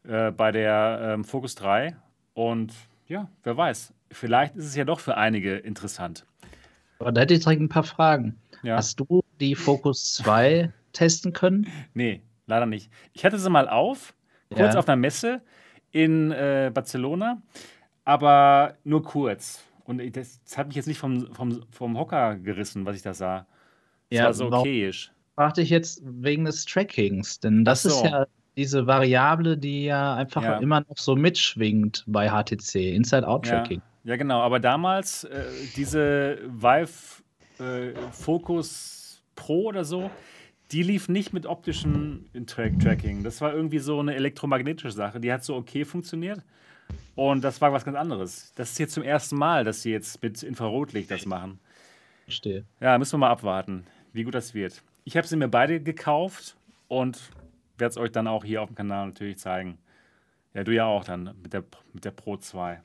Äh, 0.10 0.32
bei 0.32 0.52
der 0.52 1.00
ähm, 1.04 1.24
Focus 1.24 1.54
3. 1.56 1.96
Und 2.34 2.74
ja, 3.08 3.30
wer 3.44 3.56
weiß, 3.56 3.94
vielleicht 4.12 4.56
ist 4.56 4.66
es 4.66 4.76
ja 4.76 4.84
doch 4.84 5.00
für 5.00 5.18
einige 5.18 5.56
interessant. 5.58 6.26
Aber 6.98 7.12
da 7.12 7.22
hätte 7.22 7.36
ich 7.36 7.42
direkt 7.42 7.62
ein 7.62 7.70
paar 7.70 7.84
Fragen. 7.84 8.36
Ja. 8.64 8.78
Hast 8.78 9.00
du 9.00 9.22
die 9.40 9.54
Focus 9.54 10.16
2 10.16 10.74
testen 10.94 11.32
können? 11.32 11.68
Nee, 11.94 12.24
leider 12.48 12.66
nicht. 12.66 12.92
Ich 13.14 13.24
hatte 13.24 13.38
sie 13.38 13.52
mal 13.52 13.70
auf, 13.70 14.16
kurz 14.50 14.74
ja. 14.74 14.80
auf 14.80 14.88
einer 14.88 14.96
Messe 14.96 15.42
in 15.92 16.32
äh, 16.32 16.72
Barcelona, 16.74 17.44
aber 18.04 18.78
nur 18.84 19.04
kurz. 19.04 19.64
Und 19.84 20.00
das, 20.16 20.42
das, 20.44 20.58
hat 20.58 20.68
mich 20.68 20.76
jetzt 20.76 20.88
nicht 20.88 21.00
vom, 21.00 21.34
vom, 21.36 21.64
vom 21.70 21.98
Hocker 22.00 22.36
gerissen, 22.36 22.84
was 22.86 22.96
ich 22.96 23.04
da 23.04 23.14
sah. 23.14 23.46
Das 24.10 24.18
ja, 24.18 24.26
war 24.26 24.34
so 24.34 24.48
okayisch. 24.48 25.12
Fragte 25.36 25.62
ich 25.62 25.70
jetzt 25.70 26.02
wegen 26.04 26.46
des 26.46 26.66
Trackings, 26.66 27.40
denn 27.40 27.64
das 27.64 27.84
so. 27.84 27.90
ist 27.90 28.04
ja 28.04 28.26
diese 28.60 28.86
Variable, 28.86 29.58
die 29.58 29.86
ja 29.86 30.16
einfach 30.16 30.44
ja. 30.44 30.58
immer 30.58 30.82
noch 30.82 30.98
so 30.98 31.16
mitschwingt 31.16 32.04
bei 32.08 32.30
HTC, 32.30 32.94
Inside-Out-Tracking. 32.94 33.82
Ja. 34.04 34.12
ja. 34.12 34.16
genau, 34.18 34.42
aber 34.42 34.60
damals 34.60 35.24
äh, 35.24 35.46
diese 35.78 36.40
Vive 36.46 37.24
äh, 37.60 37.94
Focus 38.12 39.24
Pro 39.36 39.68
oder 39.68 39.86
so, 39.86 40.12
die 40.74 40.84
lief 40.84 41.08
nicht 41.08 41.32
mit 41.32 41.46
optischem 41.46 42.26
Track 42.48 42.78
Tracking. 42.82 43.24
Das 43.24 43.40
war 43.40 43.54
irgendwie 43.54 43.80
so 43.80 44.02
eine 44.02 44.14
elektromagnetische 44.16 44.92
Sache, 44.92 45.22
die 45.22 45.32
hat 45.32 45.46
so 45.46 45.56
okay 45.56 45.86
funktioniert. 45.86 46.42
Und 47.16 47.46
das 47.46 47.62
war 47.62 47.72
was 47.72 47.86
ganz 47.86 47.96
anderes. 47.96 48.52
Das 48.56 48.72
ist 48.72 48.78
jetzt 48.80 48.94
zum 48.94 49.04
ersten 49.04 49.38
Mal, 49.38 49.64
dass 49.64 49.84
sie 49.84 49.92
jetzt 49.92 50.22
mit 50.22 50.44
Infrarotlicht 50.44 51.10
das 51.10 51.26
machen. 51.26 51.60
Verstehe. 52.26 52.66
Ja, 52.82 52.98
müssen 52.98 53.14
wir 53.14 53.20
mal 53.20 53.30
abwarten, 53.30 53.86
wie 54.12 54.24
gut 54.24 54.36
das 54.36 54.54
wird. 54.54 54.84
Ich 55.06 55.16
habe 55.16 55.26
sie 55.26 55.38
mir 55.38 55.48
beide 55.48 55.80
gekauft 55.80 56.58
und 56.90 57.32
werde 57.80 57.92
es 57.92 57.98
euch 57.98 58.12
dann 58.12 58.28
auch 58.28 58.44
hier 58.44 58.62
auf 58.62 58.70
dem 58.70 58.76
Kanal 58.76 59.08
natürlich 59.08 59.38
zeigen. 59.38 59.78
Ja, 60.54 60.64
du 60.64 60.74
ja 60.74 60.86
auch 60.86 61.04
dann 61.04 61.36
mit 61.42 61.54
der, 61.54 61.64
mit 61.94 62.06
der 62.06 62.12
Pro 62.12 62.38
2. 62.38 62.82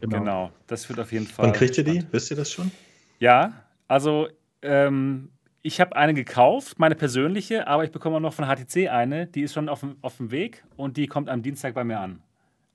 Genau. 0.00 0.18
genau. 0.18 0.50
das 0.66 0.88
wird 0.88 0.98
auf 0.98 1.12
jeden 1.12 1.26
Fall. 1.26 1.46
Wann 1.46 1.52
kriegt 1.52 1.76
ihr 1.78 1.84
die? 1.84 2.04
Wisst 2.10 2.30
ihr 2.30 2.36
das 2.36 2.50
schon? 2.50 2.70
Ja, 3.18 3.52
also 3.86 4.28
ähm, 4.62 5.30
ich 5.62 5.80
habe 5.80 5.94
eine 5.94 6.14
gekauft, 6.14 6.78
meine 6.78 6.94
persönliche, 6.94 7.66
aber 7.66 7.84
ich 7.84 7.90
bekomme 7.90 8.16
auch 8.16 8.20
noch 8.20 8.32
von 8.32 8.46
HTC 8.46 8.88
eine. 8.88 9.26
Die 9.26 9.42
ist 9.42 9.52
schon 9.52 9.68
auf 9.68 9.80
dem, 9.80 9.96
auf 10.00 10.16
dem 10.16 10.30
Weg 10.30 10.64
und 10.76 10.96
die 10.96 11.06
kommt 11.06 11.28
am 11.28 11.42
Dienstag 11.42 11.74
bei 11.74 11.84
mir 11.84 12.00
an. 12.00 12.22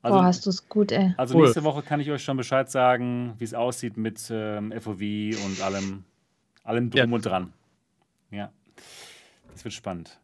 Also, 0.03 0.19
oh, 0.19 0.21
hast 0.21 0.45
du 0.45 0.51
es 0.51 0.69
gut, 0.69 0.91
ey. 0.91 1.15
Also 1.17 1.35
cool. 1.35 1.45
nächste 1.45 1.63
Woche 1.63 1.81
kann 1.81 1.99
ich 1.99 2.11
euch 2.11 2.23
schon 2.23 2.37
Bescheid 2.37 2.69
sagen, 2.69 3.33
wie 3.39 3.43
es 3.43 3.55
aussieht 3.55 3.97
mit 3.97 4.21
ähm, 4.29 4.71
FOV 4.79 5.01
und 5.01 5.61
allem, 5.63 6.03
allem 6.63 6.91
drum 6.91 7.09
ja. 7.09 7.15
und 7.15 7.25
dran. 7.25 7.53
Ja, 8.29 8.51
das 9.51 9.63
wird 9.63 9.73
spannend. 9.73 10.19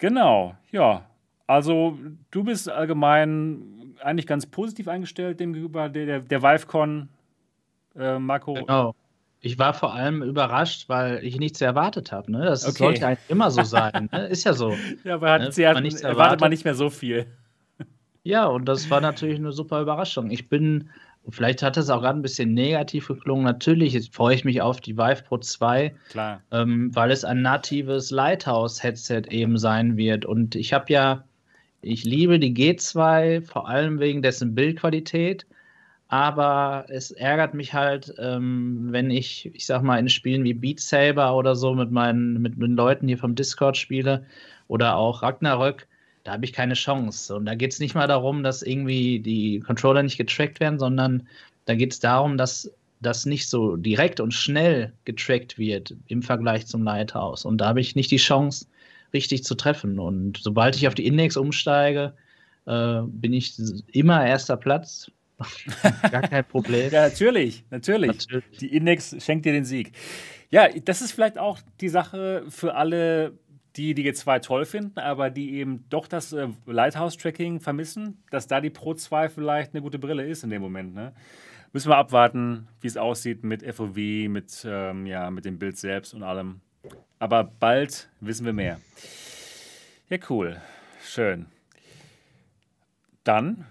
Genau, 0.00 0.54
ja. 0.72 1.06
Also 1.46 1.98
du 2.30 2.44
bist 2.44 2.68
allgemein 2.68 3.94
eigentlich 4.02 4.26
ganz 4.26 4.46
positiv 4.46 4.88
eingestellt 4.88 5.40
dem 5.40 5.52
gegenüber 5.52 5.88
der, 5.88 6.06
der, 6.06 6.20
der 6.20 6.42
ViveCon, 6.42 7.08
äh, 7.96 8.18
Marco. 8.18 8.54
Genau. 8.54 8.94
Ich 9.42 9.58
war 9.58 9.72
vor 9.72 9.94
allem 9.94 10.22
überrascht, 10.22 10.88
weil 10.88 11.24
ich 11.24 11.38
nichts 11.38 11.60
erwartet 11.60 12.12
habe. 12.12 12.30
Ne? 12.30 12.44
Das 12.44 12.66
okay. 12.66 12.78
sollte 12.78 13.06
eigentlich 13.06 13.30
immer 13.30 13.50
so 13.50 13.62
sein. 13.62 14.08
Ne? 14.12 14.26
Ist 14.26 14.44
ja 14.44 14.52
so. 14.52 14.74
Ja, 15.04 15.14
aber 15.14 15.30
hat, 15.30 15.56
ne? 15.56 15.72
man 15.72 15.84
erwartet 15.86 16.40
man 16.40 16.50
nicht 16.50 16.64
mehr 16.64 16.74
so 16.74 16.90
viel. 16.90 17.26
Ja, 18.22 18.46
und 18.46 18.66
das 18.66 18.90
war 18.90 19.00
natürlich 19.00 19.38
eine 19.38 19.52
super 19.52 19.80
Überraschung. 19.80 20.30
Ich 20.30 20.48
bin 20.50 20.90
Vielleicht 21.28 21.62
hat 21.62 21.76
es 21.76 21.90
auch 21.90 22.00
gerade 22.00 22.18
ein 22.18 22.22
bisschen 22.22 22.54
negativ 22.54 23.08
geklungen. 23.08 23.44
Natürlich 23.44 24.10
freue 24.10 24.34
ich 24.34 24.44
mich 24.44 24.62
auf 24.62 24.80
die 24.80 24.96
Vive 24.96 25.22
Pro 25.22 25.38
2, 25.38 25.94
Klar. 26.08 26.42
Ähm, 26.50 26.94
weil 26.94 27.10
es 27.10 27.24
ein 27.24 27.42
natives 27.42 28.10
Lighthouse-Headset 28.10 29.24
eben 29.30 29.58
sein 29.58 29.96
wird. 29.96 30.24
Und 30.24 30.54
ich 30.54 30.72
habe 30.72 30.92
ja, 30.92 31.24
ich 31.82 32.04
liebe 32.04 32.38
die 32.38 32.54
G2, 32.54 33.42
vor 33.42 33.68
allem 33.68 34.00
wegen 34.00 34.22
dessen 34.22 34.54
Bildqualität. 34.54 35.46
Aber 36.08 36.86
es 36.88 37.12
ärgert 37.12 37.54
mich 37.54 37.72
halt, 37.72 38.12
ähm, 38.18 38.88
wenn 38.90 39.10
ich, 39.10 39.48
ich 39.54 39.66
sag 39.66 39.82
mal, 39.82 39.98
in 39.98 40.08
Spielen 40.08 40.42
wie 40.42 40.54
Beat 40.54 40.80
Saber 40.80 41.36
oder 41.36 41.54
so 41.54 41.74
mit 41.74 41.92
meinen 41.92 42.42
mit 42.42 42.60
den 42.60 42.74
Leuten 42.74 43.06
hier 43.06 43.18
vom 43.18 43.36
Discord 43.36 43.76
spiele 43.76 44.26
oder 44.66 44.96
auch 44.96 45.22
Ragnarök, 45.22 45.86
da 46.24 46.32
habe 46.32 46.44
ich 46.44 46.52
keine 46.52 46.74
Chance. 46.74 47.34
Und 47.34 47.46
da 47.46 47.54
geht 47.54 47.72
es 47.72 47.80
nicht 47.80 47.94
mal 47.94 48.06
darum, 48.06 48.42
dass 48.42 48.62
irgendwie 48.62 49.20
die 49.20 49.60
Controller 49.60 50.02
nicht 50.02 50.18
getrackt 50.18 50.60
werden, 50.60 50.78
sondern 50.78 51.26
da 51.64 51.74
geht 51.74 51.92
es 51.92 52.00
darum, 52.00 52.36
dass 52.36 52.70
das 53.00 53.24
nicht 53.24 53.48
so 53.48 53.76
direkt 53.76 54.20
und 54.20 54.34
schnell 54.34 54.92
getrackt 55.04 55.58
wird 55.58 55.94
im 56.08 56.22
Vergleich 56.22 56.66
zum 56.66 56.82
Lighthouse. 56.82 57.44
Und 57.44 57.58
da 57.58 57.68
habe 57.68 57.80
ich 57.80 57.96
nicht 57.96 58.10
die 58.10 58.18
Chance, 58.18 58.66
richtig 59.12 59.44
zu 59.44 59.54
treffen. 59.54 59.98
Und 59.98 60.38
sobald 60.42 60.76
ich 60.76 60.86
auf 60.86 60.94
die 60.94 61.06
Index 61.06 61.36
umsteige, 61.36 62.12
äh, 62.66 63.00
bin 63.06 63.32
ich 63.32 63.54
immer 63.92 64.24
erster 64.24 64.56
Platz. 64.56 65.10
Gar 66.10 66.22
kein 66.22 66.44
Problem. 66.44 66.90
ja, 66.92 67.08
natürlich, 67.08 67.64
natürlich, 67.70 68.08
natürlich. 68.10 68.58
Die 68.58 68.76
Index 68.76 69.16
schenkt 69.24 69.46
dir 69.46 69.52
den 69.52 69.64
Sieg. 69.64 69.92
Ja, 70.50 70.68
das 70.68 71.00
ist 71.00 71.12
vielleicht 71.12 71.38
auch 71.38 71.58
die 71.80 71.88
Sache 71.88 72.44
für 72.48 72.74
alle 72.74 73.32
die 73.80 73.94
die 73.94 74.12
G2 74.12 74.40
toll 74.40 74.64
finden, 74.66 74.98
aber 74.98 75.30
die 75.30 75.54
eben 75.54 75.84
doch 75.88 76.06
das 76.06 76.34
äh, 76.34 76.48
Lighthouse-Tracking 76.66 77.60
vermissen, 77.60 78.22
dass 78.30 78.46
da 78.46 78.60
die 78.60 78.68
Pro 78.68 78.92
2 78.92 79.30
vielleicht 79.30 79.72
eine 79.72 79.80
gute 79.80 79.98
Brille 79.98 80.26
ist 80.26 80.44
in 80.44 80.50
dem 80.50 80.60
Moment. 80.60 80.94
Ne? 80.94 81.14
Müssen 81.72 81.88
wir 81.88 81.96
abwarten, 81.96 82.68
wie 82.82 82.88
es 82.88 82.98
aussieht 82.98 83.42
mit 83.42 83.62
FOV, 83.62 83.96
mit, 84.28 84.66
ähm, 84.68 85.06
ja, 85.06 85.30
mit 85.30 85.46
dem 85.46 85.58
Bild 85.58 85.78
selbst 85.78 86.12
und 86.12 86.22
allem. 86.22 86.60
Aber 87.18 87.44
bald 87.44 88.10
wissen 88.20 88.44
wir 88.44 88.52
mehr. 88.52 88.80
Ja, 90.10 90.18
cool. 90.28 90.60
Schön. 91.02 91.46
Dann 93.24 93.64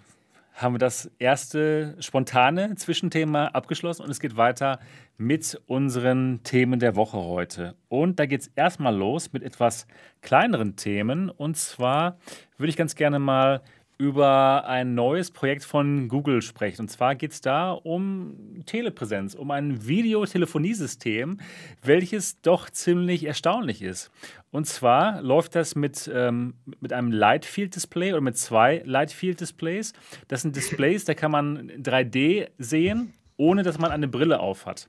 haben 0.61 0.73
wir 0.73 0.79
das 0.79 1.09
erste 1.19 1.95
spontane 1.99 2.75
Zwischenthema 2.75 3.47
abgeschlossen 3.47 4.03
und 4.03 4.09
es 4.11 4.19
geht 4.19 4.35
weiter 4.35 4.79
mit 5.17 5.61
unseren 5.67 6.43
Themen 6.43 6.79
der 6.79 6.97
Woche 6.97 7.17
heute. 7.17 7.75
Und 7.87 8.19
da 8.19 8.25
geht 8.25 8.41
es 8.41 8.47
erstmal 8.55 8.93
los 8.93 9.31
mit 9.31 9.41
etwas 9.43 9.87
kleineren 10.21 10.75
Themen. 10.75 11.29
Und 11.29 11.55
zwar 11.55 12.17
würde 12.57 12.69
ich 12.69 12.77
ganz 12.77 12.95
gerne 12.95 13.19
mal 13.19 13.61
über 13.99 14.65
ein 14.65 14.95
neues 14.95 15.29
Projekt 15.29 15.65
von 15.65 16.07
Google 16.07 16.41
sprechen. 16.41 16.83
Und 16.83 16.87
zwar 16.87 17.15
geht 17.15 17.33
es 17.33 17.41
da 17.41 17.73
um 17.73 18.63
Telepräsenz, 18.65 19.35
um 19.35 19.51
ein 19.51 19.85
Videotelefoniesystem, 19.85 21.37
welches 21.83 22.41
doch 22.41 22.69
ziemlich 22.69 23.25
erstaunlich 23.25 23.81
ist. 23.81 24.09
Und 24.51 24.67
zwar 24.67 25.21
läuft 25.21 25.53
das 25.53 25.75
mit, 25.75 26.09
ähm, 26.13 26.53
mit 26.79 26.93
einem 26.93 27.11
Lightfield-Display 27.11 28.13
oder 28.13 28.21
mit 28.21 28.37
zwei 28.37 28.81
Lightfield-Displays. 28.85 29.91
Das 30.29 30.43
sind 30.43 30.55
Displays, 30.55 31.03
da 31.03 31.13
kann 31.13 31.31
man 31.31 31.69
3D 31.69 32.47
sehen, 32.57 33.13
ohne 33.35 33.63
dass 33.63 33.79
man 33.79 33.91
eine 33.91 34.07
Brille 34.07 34.39
auf 34.39 34.65
hat. 34.65 34.87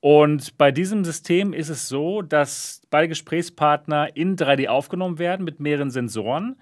Und 0.00 0.58
bei 0.58 0.72
diesem 0.72 1.04
System 1.04 1.54
ist 1.54 1.70
es 1.70 1.88
so, 1.88 2.20
dass 2.20 2.82
beide 2.90 3.08
Gesprächspartner 3.08 4.14
in 4.14 4.36
3D 4.36 4.68
aufgenommen 4.68 5.18
werden 5.18 5.42
mit 5.44 5.58
mehreren 5.58 5.90
Sensoren. 5.90 6.56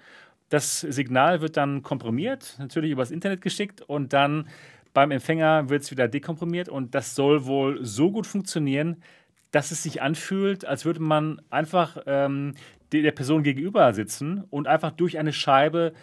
Das 0.49 0.81
Signal 0.81 1.41
wird 1.41 1.57
dann 1.57 1.81
komprimiert, 1.81 2.55
natürlich 2.59 2.91
übers 2.91 3.11
Internet 3.11 3.41
geschickt 3.41 3.81
und 3.81 4.13
dann 4.13 4.47
beim 4.93 5.11
Empfänger 5.11 5.69
wird 5.69 5.83
es 5.83 5.91
wieder 5.91 6.07
dekomprimiert 6.07 6.69
und 6.69 6.95
das 6.95 7.15
soll 7.15 7.45
wohl 7.45 7.83
so 7.83 8.11
gut 8.11 8.27
funktionieren, 8.27 9.03
dass 9.51 9.71
es 9.71 9.83
sich 9.83 10.01
anfühlt, 10.01 10.65
als 10.65 10.85
würde 10.85 11.01
man 11.01 11.41
einfach 11.49 11.97
ähm, 12.05 12.55
der 12.91 13.11
Person 13.11 13.43
gegenüber 13.43 13.93
sitzen 13.93 14.43
und 14.49 14.67
einfach 14.67 14.91
durch 14.91 15.17
eine 15.17 15.33
Scheibe 15.33 15.93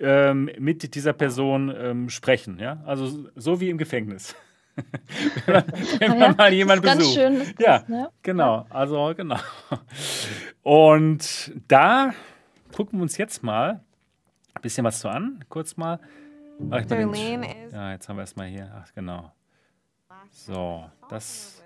ähm, 0.00 0.50
mit 0.58 0.94
dieser 0.94 1.12
Person 1.12 1.74
ähm, 1.76 2.08
sprechen. 2.10 2.58
Ja? 2.58 2.82
Also 2.84 3.28
so 3.34 3.60
wie 3.60 3.70
im 3.70 3.78
Gefängnis. 3.78 4.34
wenn 5.46 5.54
man, 5.54 5.64
wenn 6.00 6.08
man 6.10 6.20
ja, 6.20 6.34
mal 6.36 6.52
jemanden 6.52 6.98
besucht. 6.98 7.14
Schön, 7.14 7.42
ja, 7.58 7.78
das, 7.78 7.88
ne? 7.88 8.10
genau. 8.22 8.66
Also 8.68 9.14
genau. 9.16 9.38
Und 10.62 11.52
da 11.68 12.12
gucken 12.76 12.98
wir 12.98 13.02
uns 13.02 13.16
jetzt 13.16 13.42
mal 13.42 13.80
ein 14.54 14.62
bisschen 14.62 14.84
was 14.84 15.00
zu 15.00 15.08
an. 15.08 15.42
Kurz 15.48 15.78
mal. 15.78 15.98
Ach, 16.70 16.84
den, 16.84 17.12
ja, 17.72 17.92
jetzt 17.92 18.08
haben 18.08 18.16
wir 18.16 18.22
erstmal 18.22 18.48
hier. 18.48 18.70
Ach, 18.74 18.92
genau. 18.94 19.32
So, 20.30 20.84
das 21.08 21.62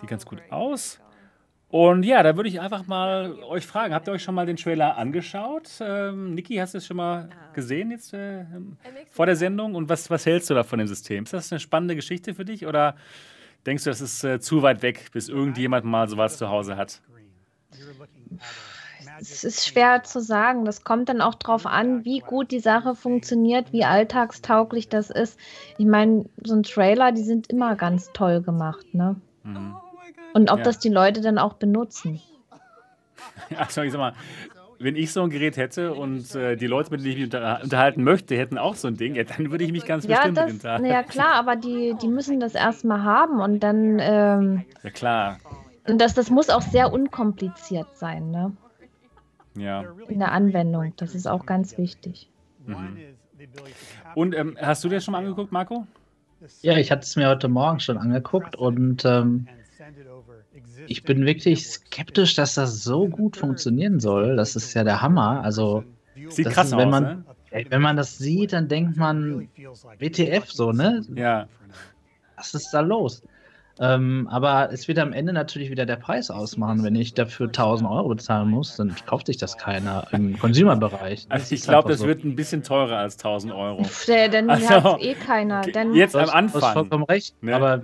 sieht 0.00 0.08
ganz 0.08 0.24
gut 0.24 0.40
aus. 0.50 1.00
Und 1.68 2.04
ja, 2.04 2.22
da 2.22 2.36
würde 2.36 2.48
ich 2.48 2.60
einfach 2.60 2.86
mal 2.86 3.32
euch 3.42 3.66
fragen, 3.66 3.92
habt 3.92 4.06
ihr 4.06 4.12
euch 4.12 4.22
schon 4.22 4.36
mal 4.36 4.46
den 4.46 4.56
Trailer 4.56 4.96
angeschaut? 4.96 5.68
Ähm, 5.80 6.34
Niki, 6.34 6.56
hast 6.56 6.74
du 6.74 6.78
es 6.78 6.86
schon 6.86 6.96
mal 6.96 7.28
gesehen 7.52 7.90
jetzt 7.90 8.14
äh, 8.14 8.44
vor 9.10 9.26
der 9.26 9.34
Sendung? 9.34 9.74
Und 9.74 9.88
was, 9.88 10.10
was 10.10 10.26
hältst 10.26 10.48
du 10.48 10.54
da 10.54 10.62
von 10.62 10.78
dem 10.78 10.86
System? 10.86 11.24
Ist 11.24 11.32
das 11.32 11.50
eine 11.50 11.58
spannende 11.58 11.96
Geschichte 11.96 12.34
für 12.34 12.44
dich 12.44 12.66
oder 12.66 12.94
denkst 13.66 13.82
du, 13.82 13.90
das 13.90 14.00
ist 14.00 14.22
äh, 14.22 14.38
zu 14.38 14.62
weit 14.62 14.82
weg, 14.82 15.10
bis 15.12 15.28
irgendjemand 15.28 15.84
mal 15.84 16.08
sowas 16.08 16.38
zu 16.38 16.48
Hause 16.48 16.76
hat? 16.76 17.02
Es 19.20 19.44
ist 19.44 19.66
schwer 19.66 20.02
zu 20.04 20.20
sagen. 20.20 20.64
Das 20.64 20.84
kommt 20.84 21.08
dann 21.08 21.20
auch 21.20 21.34
darauf 21.34 21.66
an, 21.66 22.04
wie 22.04 22.20
gut 22.20 22.50
die 22.50 22.60
Sache 22.60 22.94
funktioniert, 22.94 23.72
wie 23.72 23.84
alltagstauglich 23.84 24.88
das 24.88 25.10
ist. 25.10 25.38
Ich 25.78 25.86
meine, 25.86 26.26
so 26.42 26.54
ein 26.54 26.62
Trailer, 26.62 27.12
die 27.12 27.22
sind 27.22 27.50
immer 27.50 27.76
ganz 27.76 28.10
toll 28.12 28.42
gemacht, 28.42 28.86
ne? 28.92 29.16
Mhm. 29.42 29.76
Und 30.34 30.50
ob 30.50 30.58
ja. 30.58 30.64
das 30.64 30.78
die 30.78 30.90
Leute 30.90 31.20
dann 31.20 31.38
auch 31.38 31.54
benutzen. 31.54 32.20
Also 33.56 33.82
ich 33.82 33.92
sag 33.92 33.98
mal, 33.98 34.14
wenn 34.78 34.96
ich 34.96 35.12
so 35.12 35.22
ein 35.22 35.30
Gerät 35.30 35.56
hätte 35.56 35.94
und 35.94 36.34
äh, 36.34 36.56
die 36.56 36.66
Leute, 36.66 36.90
mit 36.90 37.00
denen 37.00 37.10
ich 37.10 37.16
mich 37.16 37.24
unter 37.24 37.60
unterhalten 37.62 38.02
möchte, 38.02 38.36
hätten 38.36 38.58
auch 38.58 38.74
so 38.74 38.88
ein 38.88 38.96
Ding, 38.96 39.14
ja, 39.14 39.24
dann 39.24 39.50
würde 39.50 39.64
ich 39.64 39.72
mich 39.72 39.84
ganz 39.84 40.06
ja, 40.06 40.16
bestimmt 40.16 40.38
das, 40.38 40.52
unterhalten. 40.52 40.86
Ja, 40.86 41.02
klar, 41.02 41.34
aber 41.34 41.56
die, 41.56 41.94
die 42.00 42.08
müssen 42.08 42.40
das 42.40 42.54
erstmal 42.54 43.02
haben 43.02 43.40
und 43.40 43.60
dann. 43.60 43.98
Ähm, 44.00 44.64
ja, 44.82 44.90
klar. 44.90 45.38
Und 45.88 46.00
das, 46.00 46.14
das 46.14 46.30
muss 46.30 46.50
auch 46.50 46.62
sehr 46.62 46.92
unkompliziert 46.92 47.96
sein, 47.96 48.30
ne? 48.30 48.52
Ja. 49.56 49.84
In 50.08 50.18
der 50.18 50.32
Anwendung. 50.32 50.92
Das 50.96 51.14
ist 51.14 51.26
auch 51.26 51.46
ganz 51.46 51.78
wichtig. 51.78 52.28
Mhm. 52.66 52.96
Und 54.14 54.34
ähm, 54.34 54.56
hast 54.60 54.84
du 54.84 54.88
dir 54.88 55.00
schon 55.00 55.12
mal 55.12 55.18
angeguckt, 55.18 55.52
Marco? 55.52 55.86
Ja, 56.62 56.76
ich 56.76 56.90
hatte 56.90 57.02
es 57.02 57.16
mir 57.16 57.28
heute 57.28 57.48
Morgen 57.48 57.80
schon 57.80 57.98
angeguckt 57.98 58.56
und 58.56 59.04
ähm, 59.04 59.46
ich 60.86 61.02
bin 61.02 61.24
wirklich 61.24 61.66
skeptisch, 61.68 62.34
dass 62.34 62.54
das 62.54 62.82
so 62.82 63.08
gut 63.08 63.36
funktionieren 63.36 64.00
soll. 64.00 64.36
Das 64.36 64.56
ist 64.56 64.74
ja 64.74 64.84
der 64.84 65.02
Hammer. 65.02 65.42
Also, 65.42 65.84
Sieht 66.28 66.48
krass 66.50 66.68
ist, 66.68 66.76
wenn 66.76 66.88
aus, 66.88 67.00
man, 67.00 67.24
ne? 67.50 67.64
Wenn 67.68 67.82
man 67.82 67.96
das 67.96 68.18
sieht, 68.18 68.52
dann 68.52 68.68
denkt 68.68 68.96
man, 68.96 69.48
WTF 69.98 70.50
so, 70.50 70.72
ne? 70.72 71.04
Ja. 71.14 71.48
Was 72.36 72.54
ist 72.54 72.70
da 72.70 72.80
los? 72.80 73.22
Ähm, 73.78 74.26
aber 74.30 74.72
es 74.72 74.88
wird 74.88 74.98
am 74.98 75.12
Ende 75.12 75.34
natürlich 75.34 75.70
wieder 75.70 75.84
der 75.84 75.96
Preis 75.96 76.30
ausmachen. 76.30 76.82
Wenn 76.82 76.94
ich 76.94 77.12
dafür 77.12 77.46
1000 77.46 77.90
Euro 77.90 78.08
bezahlen 78.08 78.48
muss, 78.48 78.76
dann 78.76 78.94
kauft 79.04 79.26
sich 79.26 79.36
das 79.36 79.58
keiner 79.58 80.06
im 80.12 80.38
Consumer-Bereich. 80.38 81.26
Also 81.28 81.54
ich 81.54 81.62
glaube, 81.62 81.90
das 81.90 82.00
so. 82.00 82.06
wird 82.06 82.24
ein 82.24 82.36
bisschen 82.36 82.62
teurer 82.62 82.96
als 82.96 83.16
1000 83.18 83.52
Euro. 83.52 83.82
Ja, 84.06 84.28
dann 84.28 84.48
also, 84.48 84.68
hat 84.68 85.02
eh 85.02 85.14
keiner. 85.14 85.60
Dann 85.60 85.94
jetzt 85.94 86.16
am 86.16 86.30
Anfang. 86.30 86.60
Du 86.60 86.66
hast 86.66 86.72
vollkommen 86.72 87.04
recht. 87.04 87.42
Ne? 87.42 87.54
Aber 87.54 87.82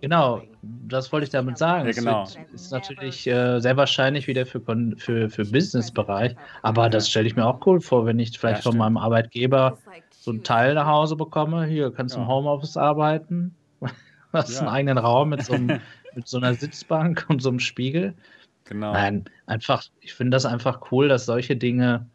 genau, 0.00 0.42
das 0.62 1.10
wollte 1.12 1.24
ich 1.24 1.30
damit 1.30 1.58
sagen. 1.58 1.88
Ja, 1.88 1.92
genau. 1.92 2.22
Es 2.22 2.62
ist 2.62 2.72
natürlich 2.72 3.26
äh, 3.26 3.58
sehr 3.58 3.76
wahrscheinlich 3.76 4.28
wieder 4.28 4.46
für, 4.46 4.60
für, 4.96 5.28
für 5.28 5.44
Business-Bereich. 5.44 6.36
Aber 6.62 6.88
das 6.88 7.10
stelle 7.10 7.26
ich 7.26 7.34
mir 7.34 7.46
auch 7.46 7.66
cool 7.66 7.80
vor, 7.80 8.06
wenn 8.06 8.20
ich 8.20 8.38
vielleicht 8.38 8.64
ja, 8.64 8.70
von 8.70 8.78
meinem 8.78 8.96
Arbeitgeber 8.96 9.78
so 10.10 10.30
einen 10.30 10.44
Teil 10.44 10.74
nach 10.74 10.86
Hause 10.86 11.16
bekomme. 11.16 11.64
Hier 11.64 11.92
kannst 11.92 12.14
du 12.14 12.20
ja. 12.20 12.24
im 12.24 12.30
Homeoffice 12.30 12.76
arbeiten 12.76 13.56
hast 14.32 14.54
ja. 14.54 14.60
einen 14.60 14.68
eigenen 14.68 14.98
Raum 14.98 15.30
mit 15.30 15.44
so, 15.44 15.54
einem, 15.54 15.80
mit 16.14 16.28
so 16.28 16.38
einer 16.38 16.54
Sitzbank 16.54 17.26
und 17.28 17.40
so 17.40 17.48
einem 17.48 17.60
Spiegel. 17.60 18.14
Genau. 18.64 18.92
Nein, 18.92 19.24
einfach, 19.46 19.84
ich 20.00 20.14
finde 20.14 20.36
das 20.36 20.46
einfach 20.46 20.92
cool, 20.92 21.08
dass 21.08 21.26
solche 21.26 21.56
Dinge 21.56 22.06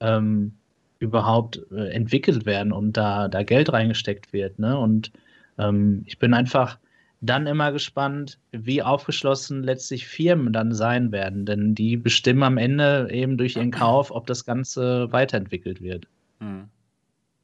ähm, 0.00 0.52
überhaupt 0.98 1.60
äh, 1.72 1.90
entwickelt 1.90 2.46
werden 2.46 2.72
und 2.72 2.96
da, 2.96 3.28
da 3.28 3.42
Geld 3.42 3.72
reingesteckt 3.72 4.32
wird. 4.32 4.58
Ne? 4.58 4.78
Und 4.78 5.12
ähm, 5.58 6.02
ich 6.06 6.18
bin 6.18 6.32
einfach 6.34 6.78
dann 7.20 7.46
immer 7.46 7.72
gespannt, 7.72 8.38
wie 8.52 8.82
aufgeschlossen 8.82 9.62
letztlich 9.62 10.06
Firmen 10.06 10.52
dann 10.52 10.72
sein 10.72 11.12
werden, 11.12 11.46
denn 11.46 11.74
die 11.74 11.96
bestimmen 11.96 12.42
am 12.42 12.58
Ende 12.58 13.08
eben 13.10 13.36
durch 13.36 13.56
ihren 13.56 13.70
Kauf, 13.70 14.10
ob 14.10 14.26
das 14.26 14.44
Ganze 14.44 15.10
weiterentwickelt 15.12 15.80
wird. 15.80 16.06
Mhm. 16.40 16.68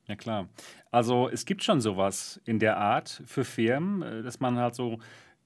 Ja, 0.09 0.17
klar. 0.17 0.49
Also 0.93 1.29
es 1.29 1.47
gibt 1.47 1.65
schon 1.65 1.81
sowas 1.81 2.41
in 2.45 2.59
der 2.59 2.77
Art 2.77 3.23
für 3.27 3.45
Firmen, 3.45 4.03
äh, 4.03 4.23
dass 4.23 4.39
man 4.39 4.59
halt 4.59 4.77
so 4.77 4.99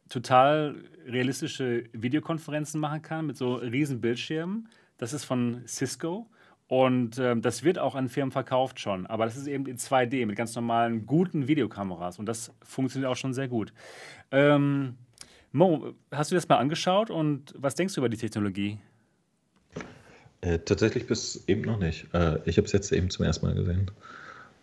total 0.08 0.76
realistische 1.06 1.84
Videokonferenzen 1.92 2.80
machen 2.80 3.00
kann 3.00 3.26
mit 3.26 3.36
so 3.36 3.54
riesen 3.54 4.00
Bildschirmen. 4.00 4.68
Das 4.98 5.12
ist 5.12 5.24
von 5.24 5.62
Cisco. 5.66 6.26
Und 6.68 7.18
ähm, 7.18 7.42
das 7.42 7.62
wird 7.62 7.78
auch 7.78 7.94
an 7.94 8.08
Firmen 8.08 8.32
verkauft 8.32 8.80
schon. 8.80 9.06
Aber 9.06 9.24
das 9.24 9.36
ist 9.36 9.46
eben 9.46 9.66
in 9.66 9.78
2D 9.78 10.26
mit 10.26 10.34
ganz 10.34 10.54
normalen, 10.56 11.06
guten 11.06 11.46
Videokameras. 11.46 12.18
Und 12.18 12.26
das 12.26 12.52
funktioniert 12.62 13.10
auch 13.10 13.16
schon 13.16 13.32
sehr 13.32 13.46
gut. 13.46 13.72
Ähm, 14.32 14.96
Mo, 15.52 15.94
hast 16.10 16.32
du 16.32 16.34
das 16.34 16.48
mal 16.48 16.56
angeschaut 16.56 17.08
und 17.08 17.54
was 17.56 17.76
denkst 17.76 17.94
du 17.94 18.00
über 18.00 18.08
die 18.08 18.16
Technologie? 18.16 18.78
Äh, 20.40 20.58
tatsächlich 20.58 21.06
bis 21.06 21.44
eben 21.46 21.62
noch 21.62 21.78
nicht. 21.78 22.12
Äh, 22.12 22.40
ich 22.46 22.56
habe 22.56 22.66
es 22.66 22.72
jetzt 22.72 22.90
eben 22.90 23.10
zum 23.10 23.24
ersten 23.24 23.46
Mal 23.46 23.54
gesehen. 23.54 23.92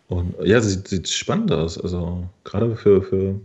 Und 0.08 0.34
ja, 0.44 0.60
sieht, 0.60 0.88
sieht 0.88 1.08
spannend 1.08 1.52
aus. 1.52 1.80
Also 1.80 2.28
gerade 2.44 2.76
für, 2.76 3.02
für 3.02 3.40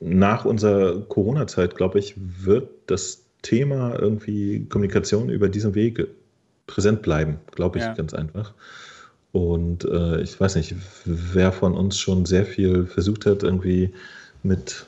nach 0.00 0.44
unserer 0.44 1.00
Corona-Zeit, 1.02 1.76
glaube 1.76 1.98
ich, 1.98 2.14
wird 2.16 2.68
das 2.86 3.22
Thema 3.42 3.98
irgendwie 3.98 4.66
Kommunikation 4.68 5.30
über 5.30 5.48
diesen 5.48 5.74
Weg 5.74 6.06
präsent 6.66 7.02
bleiben, 7.02 7.38
glaube 7.52 7.78
ich, 7.78 7.84
ja. 7.84 7.94
ganz 7.94 8.14
einfach. 8.14 8.52
Und 9.32 9.84
äh, 9.84 10.20
ich 10.20 10.38
weiß 10.38 10.56
nicht, 10.56 10.74
wer 11.04 11.52
von 11.52 11.74
uns 11.74 11.98
schon 11.98 12.26
sehr 12.26 12.44
viel 12.44 12.86
versucht 12.86 13.26
hat, 13.26 13.42
irgendwie 13.42 13.90
mit 14.42 14.86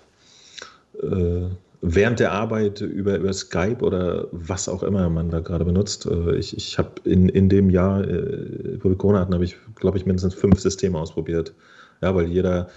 äh, 1.01 1.47
während 1.83 2.21
der 2.21 2.33
Arbeit 2.33 2.81
über, 2.81 3.17
über 3.17 3.33
Skype 3.33 3.79
oder 3.81 4.29
was 4.31 4.69
auch 4.69 4.85
immer 4.85 5.11
man 5.11 5.31
da 5.31 5.41
gerade 5.41 5.65
benutzt. 5.65 6.07
Äh, 6.07 6.37
ich, 6.37 6.57
ich 6.57 6.79
habe 6.79 6.91
in, 7.05 7.29
in 7.29 7.49
dem 7.49 7.69
Jahr, 7.69 8.03
äh, 8.03 8.79
wo 8.81 8.89
wir 8.89 8.97
Corona 8.97 9.21
hatten, 9.21 9.35
habe 9.35 9.45
ich, 9.45 9.57
glaube 9.75 9.99
ich, 9.99 10.07
mindestens 10.07 10.35
fünf 10.35 10.61
Systeme 10.61 10.99
ausprobiert. 10.99 11.53
Ja, 12.01 12.15
weil 12.15 12.27
jeder 12.27 12.69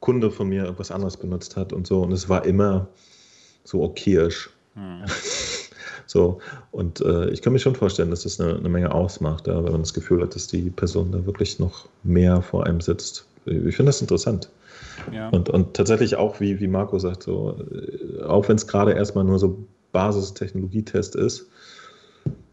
Kunde 0.00 0.30
von 0.30 0.48
mir 0.48 0.64
irgendwas 0.64 0.90
anderes 0.90 1.16
benutzt 1.16 1.56
hat 1.56 1.72
und 1.72 1.86
so. 1.86 2.02
Und 2.02 2.12
es 2.12 2.28
war 2.28 2.44
immer 2.46 2.88
so 3.64 3.82
okayisch. 3.82 4.48
Hm. 4.74 5.02
So, 6.04 6.40
und 6.72 7.00
äh, 7.00 7.30
ich 7.30 7.40
kann 7.40 7.54
mir 7.54 7.58
schon 7.58 7.74
vorstellen, 7.74 8.10
dass 8.10 8.24
das 8.24 8.38
eine, 8.38 8.56
eine 8.56 8.68
Menge 8.68 8.92
ausmacht, 8.92 9.46
ja, 9.46 9.64
wenn 9.64 9.72
man 9.72 9.80
das 9.80 9.94
Gefühl 9.94 10.20
hat, 10.20 10.34
dass 10.34 10.46
die 10.46 10.68
Person 10.68 11.10
da 11.10 11.24
wirklich 11.24 11.58
noch 11.58 11.88
mehr 12.02 12.42
vor 12.42 12.66
einem 12.66 12.82
sitzt. 12.82 13.24
Ich 13.46 13.76
finde 13.76 13.90
das 13.90 14.02
interessant. 14.02 14.50
Ja. 15.12 15.28
Und, 15.30 15.48
und 15.48 15.74
tatsächlich 15.74 16.16
auch, 16.16 16.40
wie, 16.40 16.60
wie 16.60 16.68
Marco 16.68 16.98
sagt, 16.98 17.22
so, 17.22 17.56
äh, 17.70 18.22
auch 18.22 18.48
wenn 18.48 18.56
es 18.56 18.66
gerade 18.66 18.92
erstmal 18.92 19.24
nur 19.24 19.38
so 19.38 19.66
Basis-Technologietest 19.92 21.16
ist, 21.16 21.48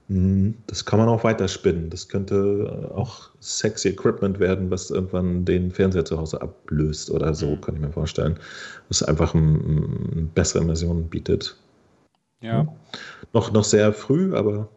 hm, 0.09 0.55
das 0.65 0.85
kann 0.85 0.99
man 0.99 1.07
auch 1.07 1.23
weiterspinnen. 1.23 1.89
Das 1.89 2.09
könnte 2.09 2.91
auch 2.95 3.29
sexy 3.39 3.89
Equipment 3.89 4.39
werden, 4.39 4.71
was 4.71 4.89
irgendwann 4.89 5.45
den 5.45 5.71
Fernseher 5.71 6.03
zu 6.03 6.17
Hause 6.17 6.41
ablöst 6.41 7.11
oder 7.11 7.33
so, 7.35 7.51
mhm. 7.51 7.61
kann 7.61 7.75
ich 7.75 7.81
mir 7.81 7.91
vorstellen. 7.91 8.39
Was 8.87 9.03
einfach 9.03 9.35
eine 9.35 10.27
bessere 10.33 10.63
Immersion 10.63 11.09
bietet. 11.09 11.55
Ja. 12.41 12.67
Noch, 13.33 13.51
noch 13.51 13.63
sehr 13.63 13.93
früh, 13.93 14.35
aber 14.35 14.67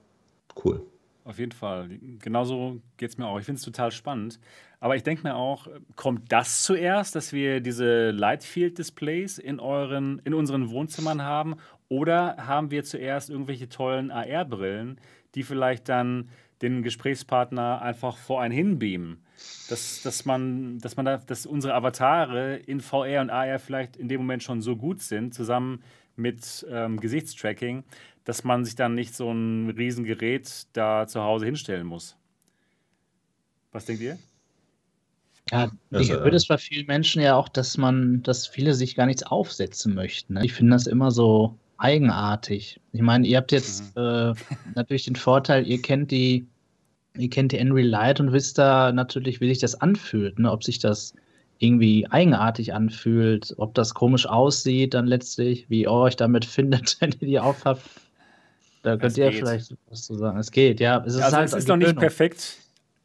cool. 0.64 0.82
Auf 1.24 1.38
jeden 1.38 1.52
Fall. 1.52 1.88
Genauso 2.20 2.80
geht 2.96 3.10
es 3.10 3.18
mir 3.18 3.26
auch. 3.26 3.38
Ich 3.38 3.44
finde 3.44 3.58
es 3.58 3.64
total 3.64 3.92
spannend. 3.92 4.40
Aber 4.80 4.96
ich 4.96 5.04
denke 5.04 5.22
mir 5.22 5.36
auch, 5.36 5.68
kommt 5.94 6.32
das 6.32 6.64
zuerst, 6.64 7.14
dass 7.14 7.32
wir 7.32 7.60
diese 7.60 8.10
Lightfield-Displays 8.10 9.38
in, 9.38 9.60
in 9.60 10.34
unseren 10.34 10.70
Wohnzimmern 10.70 11.22
haben? 11.22 11.56
Oder 11.88 12.36
haben 12.38 12.72
wir 12.72 12.82
zuerst 12.82 13.30
irgendwelche 13.30 13.68
tollen 13.68 14.10
AR-Brillen, 14.10 15.00
die 15.36 15.44
vielleicht 15.44 15.88
dann 15.88 16.28
den 16.62 16.82
Gesprächspartner 16.82 17.82
einfach 17.82 18.16
vor 18.16 18.40
einen 18.40 18.54
hinbeamen. 18.54 19.22
Dass, 19.68 20.02
dass 20.02 20.24
man, 20.24 20.78
dass 20.78 20.96
man 20.96 21.04
da, 21.04 21.16
dass 21.18 21.46
unsere 21.46 21.74
Avatare 21.74 22.56
in 22.56 22.80
VR 22.80 23.20
und 23.20 23.30
AR 23.30 23.58
vielleicht 23.58 23.96
in 23.96 24.08
dem 24.08 24.20
Moment 24.20 24.42
schon 24.42 24.62
so 24.62 24.76
gut 24.76 25.00
sind, 25.00 25.34
zusammen 25.34 25.82
mit 26.16 26.66
ähm, 26.70 27.00
Gesichtstracking, 27.00 27.84
dass 28.24 28.44
man 28.44 28.64
sich 28.64 28.74
dann 28.74 28.94
nicht 28.94 29.14
so 29.14 29.30
ein 29.30 29.70
Riesengerät 29.70 30.66
da 30.72 31.06
zu 31.06 31.22
Hause 31.22 31.46
hinstellen 31.46 31.86
muss. 31.86 32.16
Was 33.72 33.86
denkt 33.86 34.02
ihr? 34.02 34.18
Ja, 35.50 35.70
ich 35.90 36.10
höre 36.10 36.30
das 36.30 36.46
bei 36.46 36.56
vielen 36.56 36.86
Menschen 36.86 37.20
ja 37.20 37.34
auch, 37.36 37.48
dass 37.48 37.76
man, 37.76 38.22
dass 38.22 38.46
viele 38.46 38.74
sich 38.74 38.94
gar 38.94 39.06
nichts 39.06 39.24
aufsetzen 39.24 39.94
möchten. 39.94 40.34
Ne? 40.34 40.44
Ich 40.44 40.52
finde 40.52 40.72
das 40.72 40.86
immer 40.86 41.10
so, 41.10 41.58
eigenartig. 41.82 42.80
Ich 42.92 43.02
meine, 43.02 43.26
ihr 43.26 43.36
habt 43.36 43.52
jetzt 43.52 43.96
mhm. 43.96 44.02
äh, 44.02 44.34
natürlich 44.74 45.04
den 45.04 45.16
Vorteil, 45.16 45.66
ihr 45.66 45.82
kennt 45.82 46.10
die, 46.10 46.46
ihr 47.18 47.28
kennt 47.28 47.52
die 47.52 47.58
Unreal 47.58 47.88
Light 47.88 48.20
und 48.20 48.32
wisst 48.32 48.56
da 48.58 48.92
natürlich, 48.92 49.40
wie 49.40 49.48
sich 49.48 49.58
das 49.58 49.74
anfühlt, 49.74 50.38
ne? 50.38 50.50
ob 50.50 50.62
sich 50.62 50.78
das 50.78 51.12
irgendwie 51.62 52.06
eigenartig 52.10 52.74
anfühlt, 52.74 53.54
ob 53.56 53.74
das 53.74 53.94
komisch 53.94 54.26
aussieht 54.26 54.94
dann 54.94 55.06
letztlich, 55.06 55.70
wie 55.70 55.82
ihr 55.82 55.90
euch 55.90 56.16
damit 56.16 56.44
findet, 56.44 57.00
wenn 57.00 57.12
ihr 57.12 57.26
die 57.28 57.40
aufhabt. 57.40 57.82
Da 58.82 58.96
könnt 58.96 59.12
es 59.12 59.18
ihr 59.18 59.30
geht. 59.30 59.38
vielleicht 59.38 59.74
was 59.88 60.02
zu 60.02 60.14
sagen. 60.14 60.38
Es 60.38 60.50
geht, 60.50 60.80
ja. 60.80 61.02
Es 61.06 61.14
ist, 61.14 61.22
also 61.22 61.36
halt 61.36 61.48
es 61.48 61.54
ist 61.54 61.68
noch 61.68 61.76
nicht 61.76 61.96
perfekt. 61.96 62.56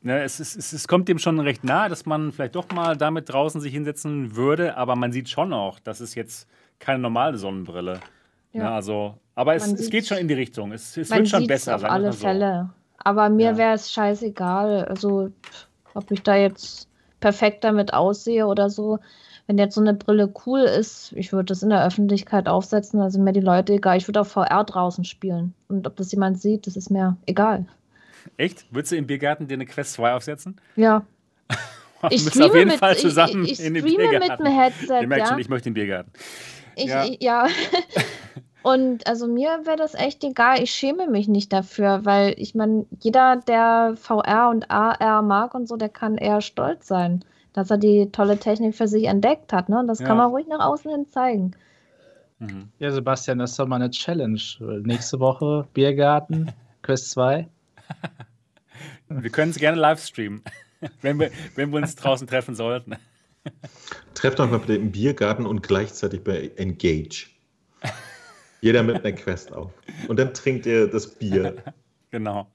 Ne, 0.02 0.24
es, 0.24 0.40
ist, 0.40 0.56
es, 0.56 0.74
es, 0.74 0.88
kommt 0.88 1.08
dem 1.08 1.20
schon 1.20 1.40
recht 1.40 1.64
nahe, 1.64 1.90
dass 1.90 2.06
man 2.06 2.32
vielleicht 2.32 2.56
doch 2.56 2.70
mal 2.72 2.96
damit 2.96 3.30
draußen 3.30 3.62
sich 3.62 3.74
hinsetzen 3.74 4.36
würde, 4.36 4.78
aber 4.78 4.96
man 4.96 5.12
sieht 5.12 5.28
schon 5.28 5.54
auch, 5.54 5.80
das 5.80 6.02
ist 6.02 6.16
jetzt 6.16 6.48
keine 6.80 7.00
normale 7.00 7.38
Sonnenbrille. 7.38 8.00
Ja. 8.54 8.64
ja 8.64 8.76
also, 8.76 9.18
aber 9.36 9.56
es, 9.56 9.72
es 9.72 9.90
geht 9.90 10.08
schon 10.08 10.18
in 10.18 10.28
die 10.28 10.34
Richtung. 10.36 10.72
Es, 10.72 10.98
es 10.98 11.12
wird 11.12 11.28
schon 11.28 11.46
besser. 11.46 11.76
Auf 11.76 11.84
alle 11.84 12.12
so. 12.14 12.20
Fälle. 12.20 12.70
Aber 12.98 13.30
mir 13.30 13.52
ja. 13.52 13.58
wäre 13.58 13.74
es 13.74 13.92
scheißegal. 13.92 14.86
Also, 14.86 15.32
ob 15.94 16.10
ich 16.12 16.24
da 16.24 16.36
jetzt 16.36 16.88
perfekt 17.20 17.64
damit 17.64 17.94
aussehe 17.94 18.48
oder 18.48 18.70
so. 18.70 19.00
Wenn 19.48 19.58
jetzt 19.58 19.76
so 19.76 19.82
eine 19.82 19.94
Brille 19.94 20.32
cool 20.46 20.60
ist, 20.60 21.14
ich 21.16 21.32
würde 21.32 21.46
das 21.46 21.64
in 21.64 21.70
der 21.70 21.86
Öffentlichkeit 21.86 22.50
aufsetzen, 22.50 23.00
also 23.00 23.20
mir 23.20 23.32
die 23.32 23.40
Leute 23.40 23.74
egal. 23.74 23.98
Ich 23.98 24.08
würde 24.08 24.22
auch 24.22 24.28
VR 24.28 24.66
draußen 24.66 25.06
spielen. 25.06 25.54
Und 25.70 25.88
ob 25.88 25.96
das 25.96 26.12
jemand 26.12 26.42
sieht, 26.42 26.68
das 26.68 26.76
ist 26.76 26.90
mir 26.90 27.16
egal. 27.26 27.66
Echt? 28.36 28.66
Würdest 28.72 28.92
du 28.92 28.98
im 28.98 29.08
Biergarten 29.08 29.48
dir 29.48 29.54
eine 29.54 29.66
Quest 29.66 29.94
2 29.94 30.14
aufsetzen? 30.14 30.60
Ja. 30.76 31.06
ich 32.10 32.26
müssen 32.26 32.44
auf 32.44 32.54
jeden 32.54 32.72
mit, 32.72 32.80
Fall 32.80 32.98
zusammen 32.98 33.46
ich, 33.46 33.54
ich 33.54 33.66
in 33.66 33.74
den 33.74 33.86
Biergarten. 33.86 34.20
mit 34.20 34.32
einem 34.32 34.60
Headset. 34.60 35.02
Ihr 35.02 35.08
merkt 35.08 35.24
ja? 35.24 35.30
schon, 35.30 35.40
ich 35.40 35.48
möchte 35.48 35.70
den 35.70 35.76
Biergarten. 35.76 36.12
Ich, 36.76 36.86
ja. 36.86 37.06
ja. 37.20 37.48
Und 38.68 39.08
also 39.08 39.28
mir 39.28 39.62
wäre 39.64 39.78
das 39.78 39.94
echt 39.94 40.26
egal. 40.26 40.62
Ich 40.62 40.72
schäme 40.72 41.08
mich 41.08 41.30
nicht 41.30 41.54
dafür, 41.54 42.04
weil 42.04 42.34
ich 42.36 42.54
meine, 42.54 42.86
jeder, 43.00 43.38
der 43.38 43.94
VR 43.96 44.50
und 44.50 44.70
AR 44.70 45.22
mag 45.22 45.56
und 45.56 45.70
so, 45.70 45.78
der 45.78 45.88
kann 45.88 46.18
eher 46.18 46.42
stolz 46.42 46.86
sein, 46.86 47.24
dass 47.54 47.72
er 47.72 47.78
die 47.78 48.12
tolle 48.12 48.38
Technik 48.38 48.76
für 48.76 48.90
sich 48.90 49.06
entdeckt 49.06 49.54
hat. 49.54 49.70
Ne? 49.70 49.80
Und 49.80 49.88
das 49.88 50.00
ja. 50.00 50.06
kann 50.08 50.18
man 50.18 50.32
ruhig 50.32 50.48
nach 50.50 50.60
außen 50.60 50.92
hin 50.92 51.08
zeigen. 51.08 51.52
Mhm. 52.40 52.68
Ja, 52.80 52.92
Sebastian, 52.92 53.40
das 53.40 53.52
ist 53.52 53.60
doch 53.60 53.68
mal 53.68 53.78
eine 53.78 53.90
Challenge. 53.90 54.42
Nächste 54.84 55.22
Woche 55.22 55.66
Biergarten, 55.74 56.52
Quest 56.82 57.12
2. 57.12 57.48
Wir 59.08 59.30
können 59.30 59.52
es 59.52 59.60
gerne 59.60 59.80
live 59.80 60.04
streamen, 60.04 60.44
wenn 61.02 61.18
wir, 61.22 61.32
wenn 61.56 61.72
wir 61.72 61.78
uns 61.78 61.96
draußen 61.96 62.28
treffen 62.28 62.54
sollten. 62.54 62.98
Trefft 64.14 64.42
euch 64.42 64.52
mal 64.52 64.60
bitte 64.60 64.76
im 64.76 64.92
Biergarten 64.92 65.46
und 65.46 65.64
gleichzeitig 65.64 66.22
bei 66.22 66.52
Engage. 66.58 67.28
Jeder 68.62 68.84
mit 68.84 69.04
einer 69.04 69.16
Quest 69.16 69.54
auf. 69.54 69.72
Und 70.08 70.20
dann 70.20 70.34
trinkt 70.34 70.66
ihr 70.66 70.88
das 70.88 71.08
Bier. 71.08 71.56
genau. 72.12 72.48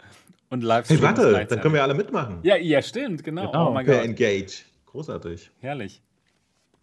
Und 0.51 0.63
live 0.63 0.89
Hey, 0.89 1.01
warte, 1.01 1.47
dann 1.49 1.61
können 1.61 1.75
wir 1.75 1.83
alle 1.83 1.95
mitmachen. 1.95 2.41
Ja, 2.43 2.57
ja, 2.57 2.83
stimmt, 2.83 3.25
genau. 3.25 3.51
genau. 3.51 3.69
Oh 3.69 3.73
mein 3.73 3.87
per 3.87 3.97
Gott. 3.97 4.05
Engage. 4.05 4.65
Großartig. 4.87 5.51
Herrlich. 5.61 6.03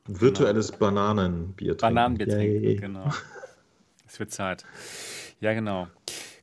Virtuelles 0.07 0.67
genau. 0.67 0.79
Bananenbier 0.79 1.77
trinken. 1.77 1.95
Bananenbier 1.95 2.27
trinken, 2.29 2.81
genau. 2.81 3.11
Es 4.07 4.19
wird 4.19 4.31
Zeit. 4.31 4.65
Ja, 5.39 5.53
genau. 5.53 5.87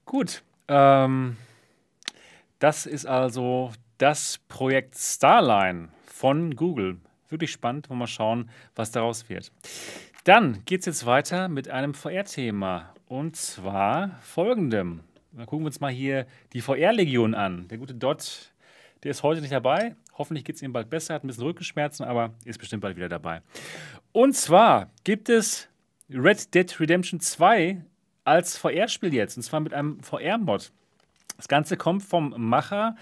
Gut. 0.05 0.43
Ähm, 0.68 1.37
das 2.61 2.87
ist 2.87 3.07
also 3.07 3.72
das 3.99 4.39
Projekt 4.49 4.95
Starline 4.97 5.89
von 6.07 6.55
Google. 6.55 6.99
Wirklich 7.29 7.51
spannend. 7.51 7.91
Wollen 7.91 7.99
wir 7.99 8.03
mal 8.05 8.07
schauen, 8.07 8.51
was 8.77 8.93
daraus 8.93 9.29
wird. 9.29 9.51
Dann 10.27 10.64
geht 10.64 10.81
es 10.81 10.87
jetzt 10.87 11.07
weiter 11.07 11.47
mit 11.49 11.70
einem 11.70 11.95
VR-Thema. 11.95 12.93
Und 13.07 13.37
zwar 13.37 14.18
folgendem. 14.22 15.05
Dann 15.31 15.47
gucken 15.47 15.62
wir 15.64 15.68
uns 15.68 15.79
mal 15.79 15.93
hier 15.93 16.27
die 16.53 16.62
VR-Legion 16.62 17.37
an. 17.37 17.68
Der 17.68 17.79
gute 17.79 17.95
Dot, 17.95 18.53
der 19.05 19.12
ist 19.12 19.22
heute 19.22 19.41
nicht 19.41 19.53
dabei. 19.53 19.95
Hoffentlich 20.18 20.45
geht 20.45 20.57
es 20.57 20.62
ihm 20.62 20.72
bald 20.72 20.91
besser, 20.91 21.14
hat 21.14 21.22
ein 21.22 21.29
bisschen 21.29 21.45
Rückenschmerzen, 21.45 22.05
aber 22.05 22.35
ist 22.45 22.59
bestimmt 22.59 22.83
bald 22.83 22.97
wieder 22.97 23.09
dabei. 23.09 23.41
Und 24.11 24.35
zwar 24.35 24.91
gibt 25.05 25.29
es 25.29 25.68
Red 26.11 26.53
Dead 26.53 26.81
Redemption 26.81 27.20
2 27.20 27.85
als 28.24 28.59
VR-Spiel 28.59 29.14
jetzt. 29.14 29.37
Und 29.37 29.45
zwar 29.45 29.61
mit 29.61 29.74
einem 29.74 30.01
VR-Mod. 30.01 30.72
Das 31.37 31.47
Ganze 31.47 31.77
kommt 31.77 32.03
vom 32.03 32.35
Macher 32.37 32.97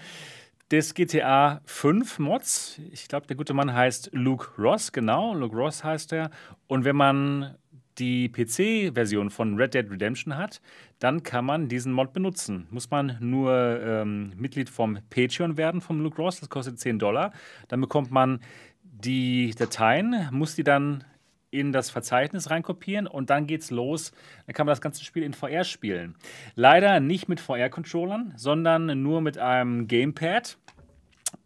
des 0.75 0.93
GTA 0.93 1.61
5 1.63 2.19
Mods. 2.19 2.81
Ich 2.91 3.07
glaube, 3.07 3.27
der 3.27 3.37
gute 3.37 3.53
Mann 3.53 3.73
heißt 3.73 4.09
Luke 4.11 4.61
Ross, 4.61 4.91
genau. 4.91 5.33
Luke 5.33 5.55
Ross 5.55 5.85
heißt 5.85 6.11
er. 6.11 6.31
Und 6.67 6.83
wenn 6.83 6.97
man 6.97 7.55
die 7.97 8.27
PC-Version 8.27 9.29
von 9.29 9.55
Red 9.55 9.73
Dead 9.73 9.89
Redemption 9.89 10.35
hat, 10.35 10.61
dann 10.99 11.23
kann 11.23 11.45
man 11.45 11.69
diesen 11.69 11.93
Mod 11.93 12.11
benutzen. 12.11 12.67
Muss 12.71 12.91
man 12.91 13.15
nur 13.21 13.53
ähm, 13.81 14.33
Mitglied 14.35 14.69
vom 14.69 14.99
Patreon 15.09 15.55
werden 15.55 15.79
vom 15.79 16.01
Luke 16.01 16.17
Ross, 16.21 16.41
das 16.41 16.49
kostet 16.49 16.77
10 16.77 16.99
Dollar. 16.99 17.31
Dann 17.69 17.79
bekommt 17.79 18.11
man 18.11 18.41
die 18.83 19.55
Dateien, 19.57 20.27
muss 20.31 20.55
die 20.55 20.65
dann 20.65 21.05
in 21.51 21.71
das 21.71 21.89
Verzeichnis 21.89 22.49
reinkopieren 22.49 23.07
und 23.07 23.29
dann 23.29 23.47
geht's 23.47 23.71
los. 23.71 24.11
Dann 24.45 24.53
kann 24.53 24.65
man 24.65 24.71
das 24.71 24.81
ganze 24.81 25.03
Spiel 25.03 25.23
in 25.23 25.33
VR 25.33 25.63
spielen. 25.63 26.15
Leider 26.55 26.99
nicht 26.99 27.29
mit 27.29 27.39
VR-Controllern, 27.39 28.33
sondern 28.35 29.01
nur 29.01 29.21
mit 29.21 29.37
einem 29.37 29.87
Gamepad. 29.87 30.57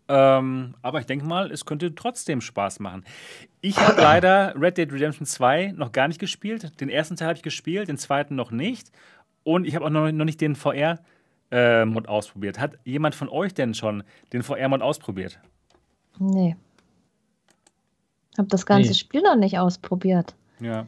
Ähm, 0.07 0.73
aber 0.81 0.99
ich 0.99 1.05
denke 1.05 1.25
mal, 1.25 1.51
es 1.51 1.65
könnte 1.65 1.93
trotzdem 1.93 2.41
Spaß 2.41 2.79
machen. 2.79 3.03
Ich 3.61 3.77
habe 3.77 4.01
leider 4.01 4.53
Red 4.59 4.77
Dead 4.77 4.91
Redemption 4.91 5.25
2 5.25 5.73
noch 5.75 5.91
gar 5.91 6.07
nicht 6.07 6.19
gespielt. 6.19 6.79
Den 6.81 6.89
ersten 6.89 7.15
Teil 7.15 7.29
habe 7.29 7.37
ich 7.37 7.43
gespielt, 7.43 7.87
den 7.89 7.97
zweiten 7.97 8.35
noch 8.35 8.51
nicht. 8.51 8.91
Und 9.43 9.65
ich 9.65 9.75
habe 9.75 9.85
auch 9.85 9.89
noch, 9.89 10.11
noch 10.11 10.25
nicht 10.25 10.41
den 10.41 10.55
VR-Mod 10.55 10.97
äh, 11.51 12.07
ausprobiert. 12.07 12.59
Hat 12.59 12.79
jemand 12.83 13.15
von 13.15 13.29
euch 13.29 13.53
denn 13.53 13.73
schon 13.73 14.03
den 14.33 14.41
VR-Mod 14.41 14.81
ausprobiert? 14.81 15.39
Nee 16.17 16.55
habe 18.39 18.47
das 18.47 18.65
ganze 18.65 18.89
nee. 18.89 18.95
Spiel 18.95 19.21
noch 19.21 19.35
nicht 19.35 19.59
ausprobiert. 19.59 20.33
Ja. 20.59 20.87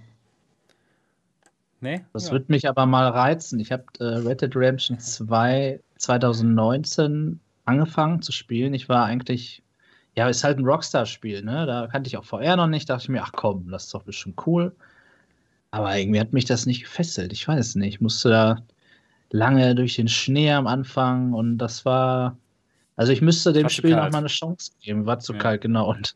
Nee? 1.81 2.03
Das 2.13 2.27
ja. 2.27 2.33
wird 2.33 2.49
mich 2.49 2.67
aber 2.67 2.85
mal 2.85 3.07
reizen. 3.07 3.59
Ich 3.59 3.71
habe 3.71 3.83
äh, 3.99 4.03
Red 4.03 4.41
Dead 4.41 4.55
Redemption 4.55 4.99
2 4.99 5.79
2019 5.97 7.39
angefangen 7.65 8.21
zu 8.21 8.31
spielen. 8.31 8.73
Ich 8.73 8.89
war 8.89 9.05
eigentlich, 9.05 9.61
ja, 10.15 10.27
ist 10.27 10.43
halt 10.43 10.57
ein 10.57 10.65
Rockstar-Spiel, 10.65 11.43
ne? 11.43 11.65
Da 11.65 11.87
kannte 11.87 12.07
ich 12.07 12.17
auch 12.17 12.25
VR 12.25 12.55
noch 12.55 12.67
nicht. 12.67 12.89
Dachte 12.89 13.03
ich 13.03 13.09
mir, 13.09 13.23
ach 13.23 13.31
komm, 13.33 13.69
das 13.69 13.85
ist 13.85 13.93
doch 13.93 14.03
bestimmt 14.03 14.45
cool. 14.47 14.75
Aber 15.71 15.95
irgendwie 15.95 16.19
hat 16.19 16.33
mich 16.33 16.45
das 16.45 16.65
nicht 16.65 16.83
gefesselt. 16.83 17.31
Ich 17.33 17.47
weiß 17.47 17.75
nicht. 17.75 17.95
Ich 17.95 18.01
musste 18.01 18.29
da 18.29 18.57
lange 19.31 19.75
durch 19.75 19.95
den 19.95 20.07
Schnee 20.07 20.51
am 20.51 20.67
Anfang 20.67 21.33
und 21.33 21.57
das 21.57 21.85
war. 21.85 22.37
Also 22.97 23.13
ich 23.13 23.21
müsste 23.21 23.53
dem 23.53 23.69
Spiel 23.69 23.95
noch 23.95 24.11
mal 24.11 24.19
eine 24.19 24.27
Chance 24.27 24.71
geben. 24.81 25.05
War 25.05 25.19
zu 25.19 25.33
ja. 25.33 25.39
kalt, 25.39 25.61
genau. 25.61 25.89
Und 25.89 26.15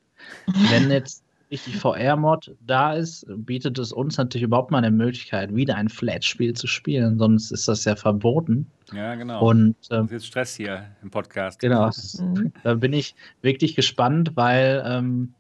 wenn 0.70 0.92
jetzt 0.92 1.25
die 1.52 1.58
VR-Mod 1.58 2.56
da 2.66 2.94
ist, 2.94 3.26
bietet 3.28 3.78
es 3.78 3.92
uns 3.92 4.18
natürlich 4.18 4.44
überhaupt 4.44 4.72
mal 4.72 4.80
eine 4.80 4.92
Möglichkeit, 4.92 5.56
wieder 5.56 5.76
ein 5.76 5.90
Flat-Spiel 5.90 6.54
zu 6.54 6.68
spielen. 6.68 7.18
Sonst 7.18 7.52
ist 7.52 7.68
das 7.68 7.86
ja 7.86 7.96
verboten. 7.96 8.68
Ja, 8.94 9.16
genau. 9.16 9.48
Und 9.48 9.76
ähm, 9.92 10.08
jetzt 10.12 10.28
Stress 10.28 10.56
hier 10.56 10.86
im 11.02 11.12
Podcast. 11.12 11.60
Genau. 11.60 11.90
Mhm. 12.20 12.52
Da 12.64 12.74
bin 12.74 12.94
ich 12.94 13.16
wirklich 13.42 13.76
gespannt, 13.76 14.32
weil 14.36 14.84
ähm, 14.86 15.34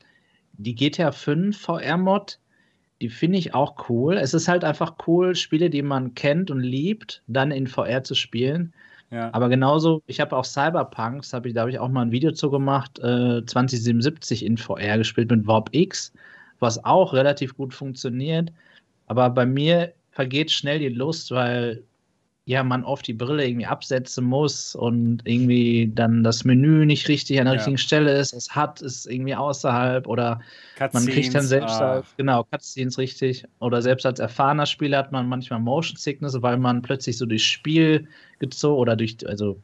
die 0.53 0.75
GTA 0.75 1.11
5 1.11 1.59
VR-Mod, 1.59 2.39
die 3.01 3.09
finde 3.09 3.37
ich 3.37 3.53
auch 3.53 3.89
cool. 3.89 4.15
Es 4.15 4.33
ist 4.33 4.47
halt 4.47 4.63
einfach 4.63 4.95
cool, 5.07 5.35
Spiele, 5.35 5.69
die 5.69 5.81
man 5.81 6.13
kennt 6.13 6.51
und 6.51 6.61
liebt, 6.61 7.23
dann 7.27 7.51
in 7.51 7.67
VR 7.67 8.03
zu 8.03 8.15
spielen. 8.15 8.73
Aber 9.31 9.49
genauso, 9.49 10.01
ich 10.07 10.19
habe 10.19 10.35
auch 10.35 10.45
Cyberpunks, 10.45 11.33
hab 11.33 11.45
ich, 11.45 11.53
da 11.53 11.61
habe 11.61 11.71
ich 11.71 11.79
auch 11.79 11.89
mal 11.89 12.03
ein 12.03 12.11
Video 12.11 12.31
zu 12.31 12.49
gemacht, 12.49 12.99
äh, 12.99 13.45
2077 13.45 14.45
in 14.45 14.57
VR 14.57 14.97
gespielt 14.97 15.31
mit 15.31 15.47
Warp 15.47 15.69
X, 15.71 16.13
was 16.59 16.83
auch 16.83 17.13
relativ 17.13 17.55
gut 17.55 17.73
funktioniert. 17.73 18.51
Aber 19.07 19.29
bei 19.29 19.45
mir 19.45 19.93
vergeht 20.11 20.51
schnell 20.51 20.79
die 20.79 20.89
Lust, 20.89 21.31
weil 21.31 21.83
ja, 22.47 22.63
man 22.63 22.83
oft 22.83 23.07
die 23.07 23.13
Brille 23.13 23.47
irgendwie 23.47 23.65
absetzen 23.65 24.23
muss 24.23 24.75
und 24.75 25.21
irgendwie 25.25 25.91
dann 25.93 26.23
das 26.23 26.45
Menü 26.45 26.85
nicht 26.85 27.07
richtig 27.07 27.39
an 27.39 27.45
der 27.45 27.55
ja. 27.55 27.57
richtigen 27.57 27.79
Stelle 27.79 28.15
ist, 28.15 28.33
es 28.33 28.55
hat 28.55 28.83
es 28.83 29.07
irgendwie 29.07 29.33
außerhalb 29.33 30.07
oder 30.07 30.39
man 30.93 31.07
kriegt 31.07 31.33
dann 31.33 31.43
selbst 31.43 31.81
ah. 31.81 31.93
als, 31.93 32.15
genau, 32.17 32.43
Cutscenes 32.43 32.99
richtig 32.99 33.45
oder 33.59 33.81
selbst 33.81 34.05
als 34.05 34.19
erfahrener 34.19 34.67
Spieler 34.67 34.99
hat 34.99 35.11
man 35.11 35.27
manchmal 35.27 35.59
Motion 35.59 35.97
Sickness, 35.97 36.39
weil 36.39 36.57
man 36.57 36.83
plötzlich 36.83 37.17
so 37.17 37.25
durchs 37.25 37.45
Spiel 37.45 38.07
gezogen 38.37 38.79
oder 38.79 38.95
durch, 38.95 39.17
also 39.27 39.57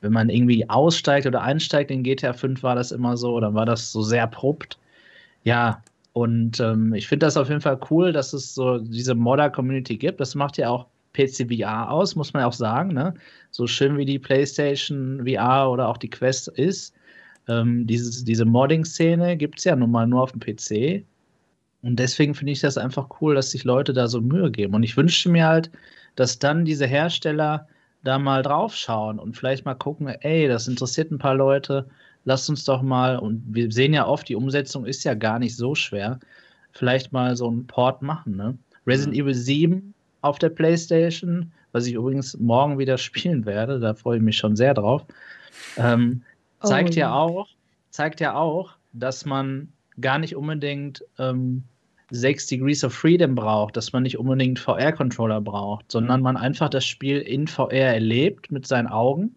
wenn 0.00 0.12
man 0.12 0.28
irgendwie 0.28 0.68
aussteigt 0.68 1.28
oder 1.28 1.42
einsteigt 1.42 1.92
in 1.92 2.02
GTA 2.02 2.32
5 2.32 2.60
war 2.64 2.74
das 2.74 2.90
immer 2.90 3.16
so, 3.16 3.38
dann 3.38 3.54
war 3.54 3.66
das 3.66 3.92
so 3.92 4.02
sehr 4.02 4.24
abrupt. 4.24 4.78
Ja, 5.44 5.82
und 6.12 6.58
ähm, 6.58 6.92
ich 6.92 7.06
finde 7.06 7.26
das 7.26 7.36
auf 7.36 7.48
jeden 7.48 7.60
Fall 7.60 7.78
cool, 7.90 8.12
dass 8.12 8.32
es 8.32 8.54
so 8.54 8.78
diese 8.78 9.14
Modder-Community 9.14 9.96
gibt. 9.96 10.18
Das 10.18 10.34
macht 10.34 10.58
ja 10.58 10.70
auch 10.70 10.86
PC 11.16 11.48
VR 11.50 11.90
aus, 11.90 12.14
muss 12.16 12.32
man 12.32 12.44
auch 12.44 12.52
sagen. 12.52 12.92
Ne? 12.92 13.14
So 13.50 13.66
schön 13.66 13.96
wie 13.96 14.04
die 14.04 14.18
PlayStation 14.18 15.26
VR 15.26 15.70
oder 15.70 15.88
auch 15.88 15.96
die 15.96 16.10
Quest 16.10 16.48
ist, 16.48 16.94
ähm, 17.48 17.86
dieses, 17.86 18.24
diese 18.24 18.44
Modding-Szene 18.44 19.36
gibt 19.36 19.58
es 19.58 19.64
ja 19.64 19.76
nun 19.76 19.90
mal 19.90 20.06
nur 20.06 20.22
auf 20.22 20.32
dem 20.32 20.40
PC. 20.40 21.04
Und 21.82 21.96
deswegen 21.98 22.34
finde 22.34 22.52
ich 22.52 22.60
das 22.60 22.78
einfach 22.78 23.08
cool, 23.20 23.34
dass 23.34 23.52
sich 23.52 23.64
Leute 23.64 23.92
da 23.92 24.08
so 24.08 24.20
Mühe 24.20 24.50
geben. 24.50 24.74
Und 24.74 24.82
ich 24.82 24.96
wünschte 24.96 25.28
mir 25.28 25.46
halt, 25.46 25.70
dass 26.16 26.38
dann 26.38 26.64
diese 26.64 26.86
Hersteller 26.86 27.68
da 28.02 28.18
mal 28.18 28.42
drauf 28.42 28.74
schauen 28.74 29.18
und 29.18 29.36
vielleicht 29.36 29.64
mal 29.64 29.74
gucken, 29.74 30.08
ey, 30.08 30.48
das 30.48 30.68
interessiert 30.68 31.10
ein 31.10 31.18
paar 31.18 31.34
Leute, 31.34 31.86
lasst 32.24 32.48
uns 32.50 32.64
doch 32.64 32.82
mal, 32.82 33.18
und 33.18 33.42
wir 33.48 33.70
sehen 33.70 33.94
ja 33.94 34.06
oft, 34.06 34.28
die 34.28 34.36
Umsetzung 34.36 34.86
ist 34.86 35.04
ja 35.04 35.14
gar 35.14 35.38
nicht 35.38 35.56
so 35.56 35.74
schwer, 35.74 36.18
vielleicht 36.72 37.12
mal 37.12 37.36
so 37.36 37.48
einen 37.48 37.66
Port 37.66 38.02
machen. 38.02 38.36
Ne? 38.36 38.58
Resident 38.86 39.16
mhm. 39.16 39.22
Evil 39.22 39.34
7 39.34 39.94
auf 40.26 40.38
der 40.38 40.50
PlayStation, 40.50 41.52
was 41.72 41.86
ich 41.86 41.94
übrigens 41.94 42.36
morgen 42.38 42.78
wieder 42.78 42.98
spielen 42.98 43.44
werde. 43.46 43.80
Da 43.80 43.94
freue 43.94 44.18
ich 44.18 44.22
mich 44.22 44.36
schon 44.36 44.56
sehr 44.56 44.74
drauf. 44.74 45.04
Ähm, 45.76 46.22
zeigt 46.62 46.94
oh, 46.94 46.98
ja 46.98 47.14
auch, 47.14 47.48
zeigt 47.90 48.20
ja 48.20 48.34
auch, 48.34 48.72
dass 48.92 49.24
man 49.24 49.72
gar 50.00 50.18
nicht 50.18 50.36
unbedingt 50.36 51.02
ähm, 51.18 51.62
6 52.10 52.46
Degrees 52.46 52.84
of 52.84 52.94
Freedom 52.94 53.34
braucht, 53.34 53.76
dass 53.76 53.92
man 53.92 54.04
nicht 54.04 54.18
unbedingt 54.18 54.58
VR-Controller 54.58 55.40
braucht, 55.40 55.90
sondern 55.90 56.22
man 56.22 56.36
einfach 56.36 56.68
das 56.68 56.84
Spiel 56.84 57.18
in 57.18 57.48
VR 57.48 57.72
erlebt 57.72 58.52
mit 58.52 58.66
seinen 58.66 58.86
Augen 58.86 59.34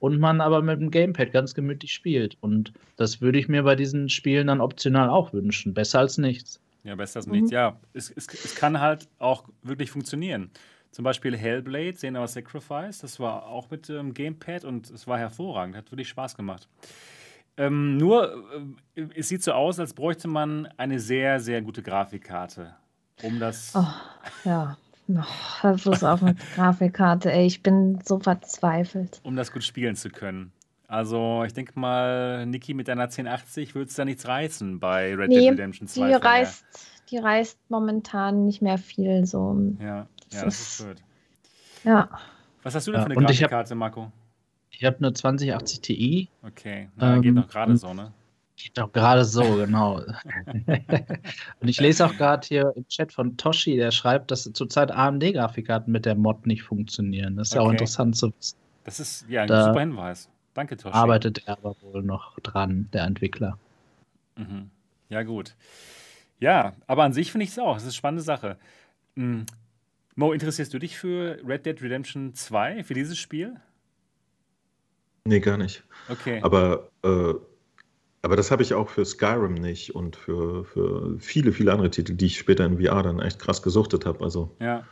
und 0.00 0.18
man 0.18 0.40
aber 0.40 0.62
mit 0.62 0.80
dem 0.80 0.90
Gamepad 0.90 1.32
ganz 1.32 1.54
gemütlich 1.54 1.92
spielt. 1.92 2.36
Und 2.40 2.72
das 2.96 3.20
würde 3.20 3.38
ich 3.38 3.48
mir 3.48 3.64
bei 3.64 3.74
diesen 3.74 4.08
Spielen 4.08 4.46
dann 4.46 4.60
optional 4.60 5.10
auch 5.10 5.32
wünschen. 5.32 5.74
Besser 5.74 5.98
als 6.00 6.18
nichts. 6.18 6.60
Ja, 6.84 6.94
besser 6.94 7.18
als 7.18 7.26
mhm. 7.26 7.32
nichts. 7.32 7.50
Ja, 7.50 7.78
es, 7.92 8.10
es, 8.10 8.26
es 8.28 8.54
kann 8.54 8.80
halt 8.80 9.08
auch 9.18 9.44
wirklich 9.62 9.90
funktionieren. 9.90 10.50
Zum 10.90 11.04
Beispiel 11.04 11.36
Hellblade, 11.36 11.96
Senua 11.96 12.26
Sacrifice, 12.26 13.00
das 13.00 13.20
war 13.20 13.46
auch 13.46 13.70
mit 13.70 13.90
ähm, 13.90 14.14
Gamepad 14.14 14.64
und 14.64 14.90
es 14.90 15.06
war 15.06 15.18
hervorragend, 15.18 15.76
hat 15.76 15.92
wirklich 15.92 16.08
Spaß 16.08 16.34
gemacht. 16.34 16.68
Ähm, 17.58 17.96
nur, 17.96 18.44
äh, 18.94 19.06
es 19.14 19.28
sieht 19.28 19.42
so 19.42 19.52
aus, 19.52 19.78
als 19.78 19.92
bräuchte 19.92 20.28
man 20.28 20.66
eine 20.76 20.98
sehr, 20.98 21.40
sehr 21.40 21.60
gute 21.60 21.82
Grafikkarte, 21.82 22.74
um 23.22 23.38
das. 23.38 23.72
Oh, 23.74 23.84
ja. 24.44 24.78
Oh, 25.62 25.76
Schluss 25.76 26.04
auf 26.04 26.22
mit 26.22 26.38
Grafikkarte, 26.54 27.32
ey, 27.32 27.46
ich 27.46 27.62
bin 27.62 27.98
so 28.04 28.18
verzweifelt. 28.18 29.20
Um 29.24 29.36
das 29.36 29.52
gut 29.52 29.64
spielen 29.64 29.96
zu 29.96 30.10
können. 30.10 30.52
Also, 30.88 31.44
ich 31.44 31.52
denke 31.52 31.78
mal, 31.78 32.46
Niki 32.46 32.72
mit 32.72 32.88
deiner 32.88 33.04
1080 33.04 33.74
würde 33.74 33.88
es 33.88 33.94
da 33.94 34.06
nichts 34.06 34.26
reißen 34.26 34.80
bei 34.80 35.14
Red 35.14 35.28
nee, 35.28 35.40
Dead 35.40 35.50
Redemption 35.50 35.86
2. 35.86 36.08
Die 36.08 36.14
reißt, 36.14 36.64
die 37.10 37.18
reißt 37.18 37.58
momentan 37.68 38.46
nicht 38.46 38.62
mehr 38.62 38.78
viel 38.78 39.26
so. 39.26 39.54
Ja, 39.80 40.06
ja 40.32 40.44
das 40.44 40.60
ist 40.60 40.84
blöd. 40.84 41.02
Ja. 41.84 42.08
Was 42.62 42.74
hast 42.74 42.86
du 42.86 42.92
denn 42.92 43.02
ja, 43.02 43.06
für 43.06 43.12
eine 43.12 43.20
Grafikkarte, 43.22 43.74
Marco? 43.74 44.10
Ich 44.70 44.82
habe 44.82 44.96
eine 44.96 45.12
2080 45.12 45.80
Ti. 45.82 46.28
Okay, 46.42 46.88
Na, 46.96 47.16
ähm, 47.16 47.22
geht 47.22 47.34
noch 47.34 47.48
gerade 47.48 47.76
so, 47.76 47.92
ne? 47.92 48.10
Geht 48.56 48.78
doch 48.78 48.90
gerade 48.90 49.26
so, 49.26 49.42
genau. 49.56 49.96
und 51.60 51.68
ich 51.68 51.80
lese 51.80 52.06
auch 52.06 52.16
gerade 52.16 52.46
hier 52.46 52.72
im 52.76 52.88
Chat 52.88 53.12
von 53.12 53.36
Toshi, 53.36 53.76
der 53.76 53.90
schreibt, 53.90 54.30
dass 54.30 54.50
zurzeit 54.54 54.90
AMD-Grafikkarten 54.90 55.92
mit 55.92 56.06
der 56.06 56.14
Mod 56.14 56.46
nicht 56.46 56.62
funktionieren. 56.62 57.36
Das 57.36 57.48
ist 57.48 57.52
okay. 57.52 57.62
ja 57.62 57.68
auch 57.68 57.72
interessant 57.72 58.16
zu 58.16 58.32
wissen. 58.38 58.56
Das 58.84 59.00
ist 59.00 59.26
ja 59.28 59.42
ein 59.42 59.48
da, 59.48 59.66
super 59.66 59.80
Hinweis. 59.80 60.30
Danke, 60.58 60.76
Toshi. 60.76 60.92
Arbeitet 60.92 61.46
er 61.46 61.56
aber 61.58 61.76
wohl 61.82 62.02
noch 62.02 62.36
dran, 62.40 62.88
der 62.92 63.04
Entwickler. 63.04 63.60
Mhm. 64.34 64.70
Ja, 65.08 65.22
gut. 65.22 65.54
Ja, 66.40 66.72
aber 66.88 67.04
an 67.04 67.12
sich 67.12 67.30
finde 67.30 67.44
ich 67.44 67.50
es 67.50 67.60
auch. 67.60 67.76
Es 67.76 67.82
ist 67.82 67.90
eine 67.90 67.92
spannende 67.92 68.24
Sache. 68.24 68.56
Mhm. 69.14 69.46
Mo, 70.16 70.32
interessierst 70.32 70.74
du 70.74 70.80
dich 70.80 70.98
für 70.98 71.38
Red 71.46 71.64
Dead 71.64 71.80
Redemption 71.80 72.34
2, 72.34 72.82
für 72.82 72.94
dieses 72.94 73.18
Spiel? 73.18 73.54
Nee, 75.24 75.38
gar 75.38 75.58
nicht. 75.58 75.84
Okay. 76.08 76.40
Aber, 76.42 76.90
äh, 77.04 77.34
aber 78.22 78.34
das 78.34 78.50
habe 78.50 78.64
ich 78.64 78.74
auch 78.74 78.88
für 78.88 79.04
Skyrim 79.04 79.54
nicht 79.54 79.94
und 79.94 80.16
für, 80.16 80.64
für 80.64 81.20
viele, 81.20 81.52
viele 81.52 81.70
andere 81.70 81.92
Titel, 81.92 82.14
die 82.14 82.26
ich 82.26 82.36
später 82.36 82.64
in 82.64 82.84
VR 82.84 83.04
dann 83.04 83.20
echt 83.20 83.38
krass 83.38 83.62
gesuchtet 83.62 84.06
habe. 84.06 84.24
Also, 84.24 84.56
ja. 84.58 84.84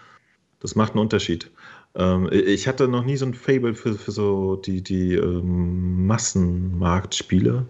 Das 0.60 0.74
macht 0.74 0.92
einen 0.92 1.00
Unterschied. 1.00 1.50
Ähm, 1.94 2.28
ich 2.32 2.68
hatte 2.68 2.88
noch 2.88 3.04
nie 3.04 3.16
so 3.16 3.26
ein 3.26 3.34
Fable 3.34 3.74
für, 3.74 3.94
für 3.94 4.12
so 4.12 4.56
die, 4.56 4.82
die 4.82 5.14
ähm, 5.14 6.06
Massenmarktspiele. 6.06 7.66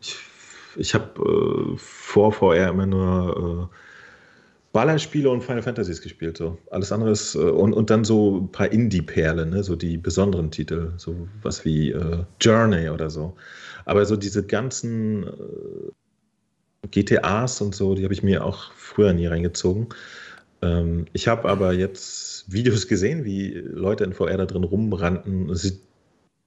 Ich, 0.00 0.16
ich 0.76 0.94
habe 0.94 1.74
äh, 1.74 1.76
vor 1.76 2.32
VR 2.32 2.70
immer 2.70 2.86
nur 2.86 3.70
äh, 3.70 3.76
Ballerspiele 4.72 5.28
und 5.28 5.42
Final 5.42 5.62
Fantasies 5.62 6.00
gespielt. 6.00 6.38
So. 6.38 6.58
Alles 6.70 6.90
andere 6.92 7.10
ist, 7.10 7.34
äh, 7.34 7.38
und, 7.38 7.72
und 7.72 7.90
dann 7.90 8.04
so 8.04 8.38
ein 8.38 8.50
paar 8.50 8.72
Indie-Perlen, 8.72 9.50
ne? 9.50 9.62
so 9.62 9.76
die 9.76 9.96
besonderen 9.96 10.50
Titel, 10.50 10.92
so 10.96 11.28
was 11.42 11.64
wie 11.64 11.90
äh, 11.90 12.24
Journey 12.40 12.88
oder 12.88 13.10
so. 13.10 13.36
Aber 13.84 14.04
so 14.06 14.16
diese 14.16 14.44
ganzen 14.44 15.24
äh, 15.24 16.88
GTAs 16.90 17.60
und 17.60 17.74
so, 17.74 17.94
die 17.94 18.04
habe 18.04 18.14
ich 18.14 18.22
mir 18.22 18.44
auch 18.44 18.72
früher 18.72 19.12
nie 19.12 19.26
reingezogen. 19.26 19.88
Ähm, 20.62 21.06
ich 21.12 21.28
habe 21.28 21.48
aber 21.48 21.72
jetzt 21.72 22.50
Videos 22.52 22.86
gesehen, 22.88 23.24
wie 23.24 23.50
Leute 23.52 24.04
in 24.04 24.12
VR 24.12 24.36
da 24.36 24.46
drin 24.46 24.64
rumrannten. 24.64 25.50
Es 25.50 25.62
sieht 25.62 25.80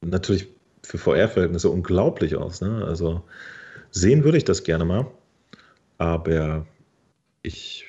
natürlich 0.01 0.47
für 0.83 0.97
VR-Verhältnisse 0.97 1.69
unglaublich 1.69 2.35
aus. 2.35 2.61
Ne? 2.61 2.85
Also 2.85 3.23
sehen 3.91 4.23
würde 4.23 4.37
ich 4.37 4.45
das 4.45 4.63
gerne 4.63 4.85
mal. 4.85 5.07
Aber 5.97 6.65
ich 7.41 7.85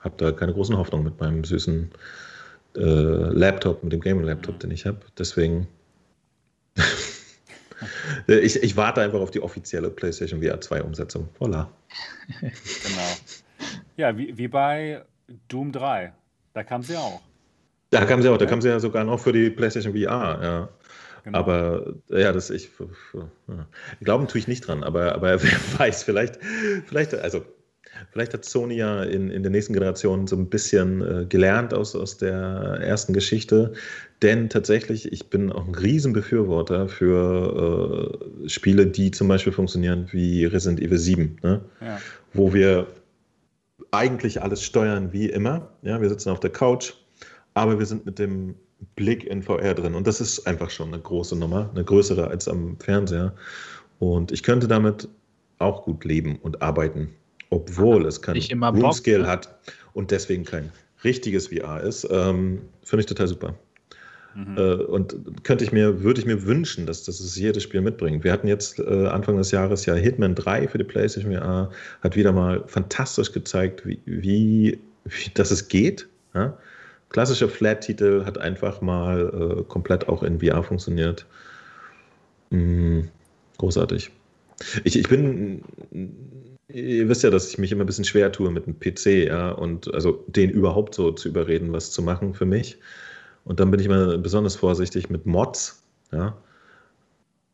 habe 0.00 0.14
da 0.16 0.32
keine 0.32 0.52
großen 0.52 0.76
Hoffnungen 0.76 1.04
mit 1.04 1.20
meinem 1.20 1.44
süßen 1.44 1.90
äh, 2.76 2.80
Laptop, 2.80 3.82
mit 3.82 3.92
dem 3.92 4.00
Gaming-Laptop, 4.00 4.60
den 4.60 4.70
ich 4.70 4.86
habe. 4.86 5.00
Deswegen. 5.18 5.68
ich, 8.26 8.62
ich 8.62 8.76
warte 8.76 9.00
einfach 9.02 9.20
auf 9.20 9.30
die 9.30 9.42
offizielle 9.42 9.90
PlayStation 9.90 10.42
VR 10.42 10.60
2 10.60 10.82
Umsetzung. 10.82 11.28
Voila. 11.38 11.70
genau. 12.40 12.50
Ja, 13.96 14.16
wie, 14.16 14.36
wie 14.36 14.48
bei 14.48 15.04
Doom 15.48 15.72
3. 15.72 16.12
Da 16.54 16.62
kam 16.62 16.82
sie 16.82 16.96
auch. 16.96 17.20
Da 17.90 18.04
kam 18.06 18.22
sie 18.22 18.28
auch, 18.28 18.38
da 18.38 18.46
kam 18.46 18.62
sie 18.62 18.68
ja 18.68 18.80
sogar 18.80 19.04
noch 19.04 19.20
für 19.20 19.32
die 19.32 19.50
PlayStation 19.50 19.92
VR, 19.92 20.40
ja. 20.42 20.68
Genau. 21.24 21.38
Aber 21.38 21.94
ja, 22.08 22.32
das 22.32 22.50
ich, 22.50 22.70
ja. 23.14 23.66
glauben 24.00 24.26
tue 24.26 24.40
ich 24.40 24.48
nicht 24.48 24.66
dran, 24.66 24.82
aber, 24.82 25.14
aber 25.14 25.42
wer 25.42 25.78
weiß, 25.78 26.02
vielleicht, 26.02 26.38
vielleicht, 26.86 27.14
also 27.14 27.44
vielleicht 28.10 28.34
hat 28.34 28.44
Sony 28.44 28.76
ja 28.76 29.04
in, 29.04 29.30
in 29.30 29.42
der 29.42 29.50
nächsten 29.50 29.72
Generation 29.72 30.26
so 30.26 30.36
ein 30.36 30.48
bisschen 30.48 31.02
äh, 31.02 31.26
gelernt 31.26 31.74
aus, 31.74 31.94
aus 31.94 32.16
der 32.16 32.34
ersten 32.34 33.12
Geschichte. 33.12 33.72
Denn 34.20 34.48
tatsächlich, 34.48 35.12
ich 35.12 35.30
bin 35.30 35.52
auch 35.52 35.66
ein 35.66 35.74
Riesenbefürworter 35.74 36.88
für 36.88 38.18
äh, 38.44 38.48
Spiele, 38.48 38.86
die 38.86 39.10
zum 39.10 39.28
Beispiel 39.28 39.52
funktionieren 39.52 40.08
wie 40.10 40.44
Resident 40.44 40.80
Evil 40.80 40.98
7, 40.98 41.36
ne? 41.42 41.60
ja. 41.80 42.00
wo 42.32 42.52
wir 42.52 42.86
eigentlich 43.92 44.42
alles 44.42 44.62
steuern 44.62 45.12
wie 45.12 45.26
immer. 45.26 45.68
Ja, 45.82 46.00
wir 46.00 46.08
sitzen 46.08 46.30
auf 46.30 46.40
der 46.40 46.50
Couch, 46.50 46.94
aber 47.54 47.78
wir 47.78 47.86
sind 47.86 48.04
mit 48.04 48.18
dem 48.18 48.56
Blick 48.96 49.24
in 49.24 49.42
VR 49.42 49.74
drin. 49.74 49.94
Und 49.94 50.06
das 50.06 50.20
ist 50.20 50.46
einfach 50.46 50.70
schon 50.70 50.88
eine 50.88 51.00
große 51.00 51.36
Nummer, 51.36 51.70
eine 51.72 51.84
größere 51.84 52.26
als 52.26 52.48
am 52.48 52.76
Fernseher. 52.78 53.34
Und 54.00 54.32
ich 54.32 54.42
könnte 54.42 54.66
damit 54.66 55.08
auch 55.58 55.84
gut 55.84 56.04
leben 56.04 56.38
und 56.42 56.60
arbeiten. 56.60 57.14
obwohl 57.50 58.06
es 58.06 58.22
kein 58.22 58.36
Room-Scale 58.62 59.26
hat 59.26 59.54
und 59.92 60.10
deswegen 60.10 60.42
kein 60.42 60.72
richtiges 61.04 61.48
VR 61.48 61.82
ist, 61.82 62.08
ähm, 62.10 62.62
finde 62.82 63.00
ich 63.00 63.06
total 63.06 63.28
super. 63.28 63.54
Mhm. 64.34 64.56
Äh, 64.56 64.74
und 64.74 65.44
könnte 65.44 65.64
ich 65.64 65.72
mir, 65.72 66.02
würde 66.02 66.20
ich 66.20 66.26
mir 66.26 66.44
wünschen, 66.44 66.86
dass, 66.86 67.04
dass 67.04 67.20
es 67.20 67.36
jedes 67.36 67.62
Spiel 67.62 67.80
mitbringt. 67.80 68.24
Wir 68.24 68.32
hatten 68.32 68.48
jetzt 68.48 68.78
äh, 68.78 69.06
Anfang 69.06 69.36
des 69.36 69.50
Jahres 69.50 69.86
ja 69.86 69.94
Hitman 69.94 70.34
3 70.34 70.68
für 70.68 70.78
die 70.78 70.84
PlayStation 70.84 71.32
VR, 71.32 71.70
hat 72.02 72.16
wieder 72.16 72.32
mal 72.32 72.62
fantastisch 72.66 73.32
gezeigt, 73.32 73.86
wie, 73.86 74.00
wie, 74.06 74.78
wie 75.04 75.30
dass 75.34 75.50
es 75.50 75.68
geht. 75.68 76.08
Ja? 76.34 76.56
Klassischer 77.10 77.48
Flat-Titel 77.48 78.24
hat 78.24 78.38
einfach 78.38 78.80
mal 78.80 79.58
äh, 79.60 79.62
komplett 79.64 80.08
auch 80.08 80.22
in 80.22 80.40
VR 80.40 80.62
funktioniert. 80.62 81.26
Mhm. 82.50 83.08
Großartig. 83.58 84.10
Ich, 84.84 84.98
ich 84.98 85.08
bin 85.08 85.62
Ihr 86.72 87.08
wisst 87.08 87.22
ja, 87.22 87.30
dass 87.30 87.50
ich 87.50 87.58
mich 87.58 87.70
immer 87.70 87.84
ein 87.84 87.86
bisschen 87.86 88.04
schwer 88.04 88.32
tue 88.32 88.50
mit 88.50 88.66
dem 88.66 88.78
PC, 88.78 89.28
ja, 89.28 89.50
und 89.50 89.92
also 89.92 90.24
den 90.26 90.48
überhaupt 90.48 90.94
so 90.94 91.12
zu 91.12 91.28
überreden, 91.28 91.72
was 91.72 91.90
zu 91.90 92.02
machen 92.02 92.32
für 92.34 92.46
mich. 92.46 92.78
Und 93.44 93.60
dann 93.60 93.70
bin 93.70 93.80
ich 93.80 93.86
immer 93.86 94.18
besonders 94.18 94.56
vorsichtig 94.56 95.10
mit 95.10 95.26
Mods, 95.26 95.82
ja. 96.12 96.36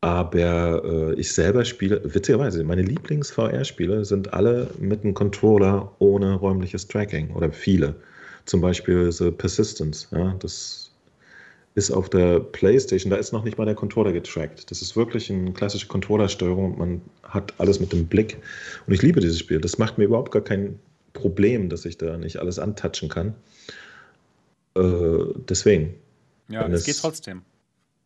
Aber 0.00 0.84
äh, 0.84 1.14
ich 1.14 1.32
selber 1.32 1.64
spiele, 1.64 2.00
witzigerweise, 2.04 2.62
meine 2.62 2.82
Lieblings-VR-Spiele 2.82 4.04
sind 4.04 4.32
alle 4.32 4.70
mit 4.78 5.02
einem 5.02 5.14
Controller 5.14 5.90
ohne 5.98 6.34
räumliches 6.34 6.86
Tracking 6.86 7.30
oder 7.30 7.50
viele. 7.50 7.96
Zum 8.44 8.60
Beispiel 8.60 9.10
The 9.10 9.32
Persistence, 9.32 10.08
ja, 10.12 10.34
das 10.38 10.92
ist 11.74 11.90
auf 11.90 12.10
der 12.10 12.40
PlayStation, 12.40 13.10
da 13.10 13.16
ist 13.16 13.32
noch 13.32 13.44
nicht 13.44 13.58
mal 13.58 13.64
der 13.64 13.74
Controller 13.74 14.12
getrackt. 14.12 14.70
Das 14.70 14.82
ist 14.82 14.96
wirklich 14.96 15.30
eine 15.30 15.52
klassische 15.52 15.86
Controllersteuerung. 15.86 16.78
Man 16.78 17.00
hat 17.22 17.54
alles 17.58 17.80
mit 17.80 17.92
dem 17.92 18.06
Blick. 18.06 18.38
Und 18.86 18.94
ich 18.94 19.02
liebe 19.02 19.20
dieses 19.20 19.38
Spiel. 19.38 19.60
Das 19.60 19.78
macht 19.78 19.98
mir 19.98 20.04
überhaupt 20.04 20.32
gar 20.32 20.42
kein 20.42 20.78
Problem, 21.12 21.68
dass 21.68 21.84
ich 21.84 21.96
da 21.96 22.16
nicht 22.16 22.38
alles 22.38 22.58
antatschen 22.58 23.08
kann. 23.08 23.34
Äh, 24.78 25.34
deswegen. 25.48 25.94
Ja, 26.48 26.66
es 26.68 26.84
geht 26.84 26.98
trotzdem. 26.98 27.42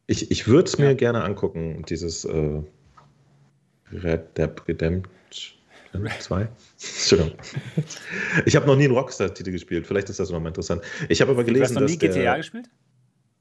Ich, 0.06 0.30
ich 0.30 0.48
würde 0.48 0.68
es 0.68 0.78
mir 0.78 0.86
ja. 0.86 0.94
gerne 0.94 1.22
angucken, 1.22 1.84
dieses 1.88 2.24
äh, 2.24 2.60
Red 3.92 4.36
Dead 4.36 4.50
Redemption 4.66 5.58
2. 6.20 6.48
Entschuldigung. 6.80 7.38
Ich 8.46 8.56
habe 8.56 8.66
noch 8.66 8.76
nie 8.76 8.84
einen 8.84 8.94
Rockstar-Titel 8.94 9.52
gespielt. 9.52 9.86
Vielleicht 9.86 10.08
ist 10.10 10.18
das 10.18 10.30
noch 10.30 10.40
mal 10.40 10.48
interessant. 10.48 10.82
Ich 11.08 11.20
habe 11.20 11.32
aber 11.32 11.44
gelesen, 11.44 11.74
du 11.74 11.80
hast 11.80 11.80
noch 11.82 11.88
nie 11.88 11.98
GTA 11.98 12.18
der, 12.18 12.36
gespielt? 12.38 12.68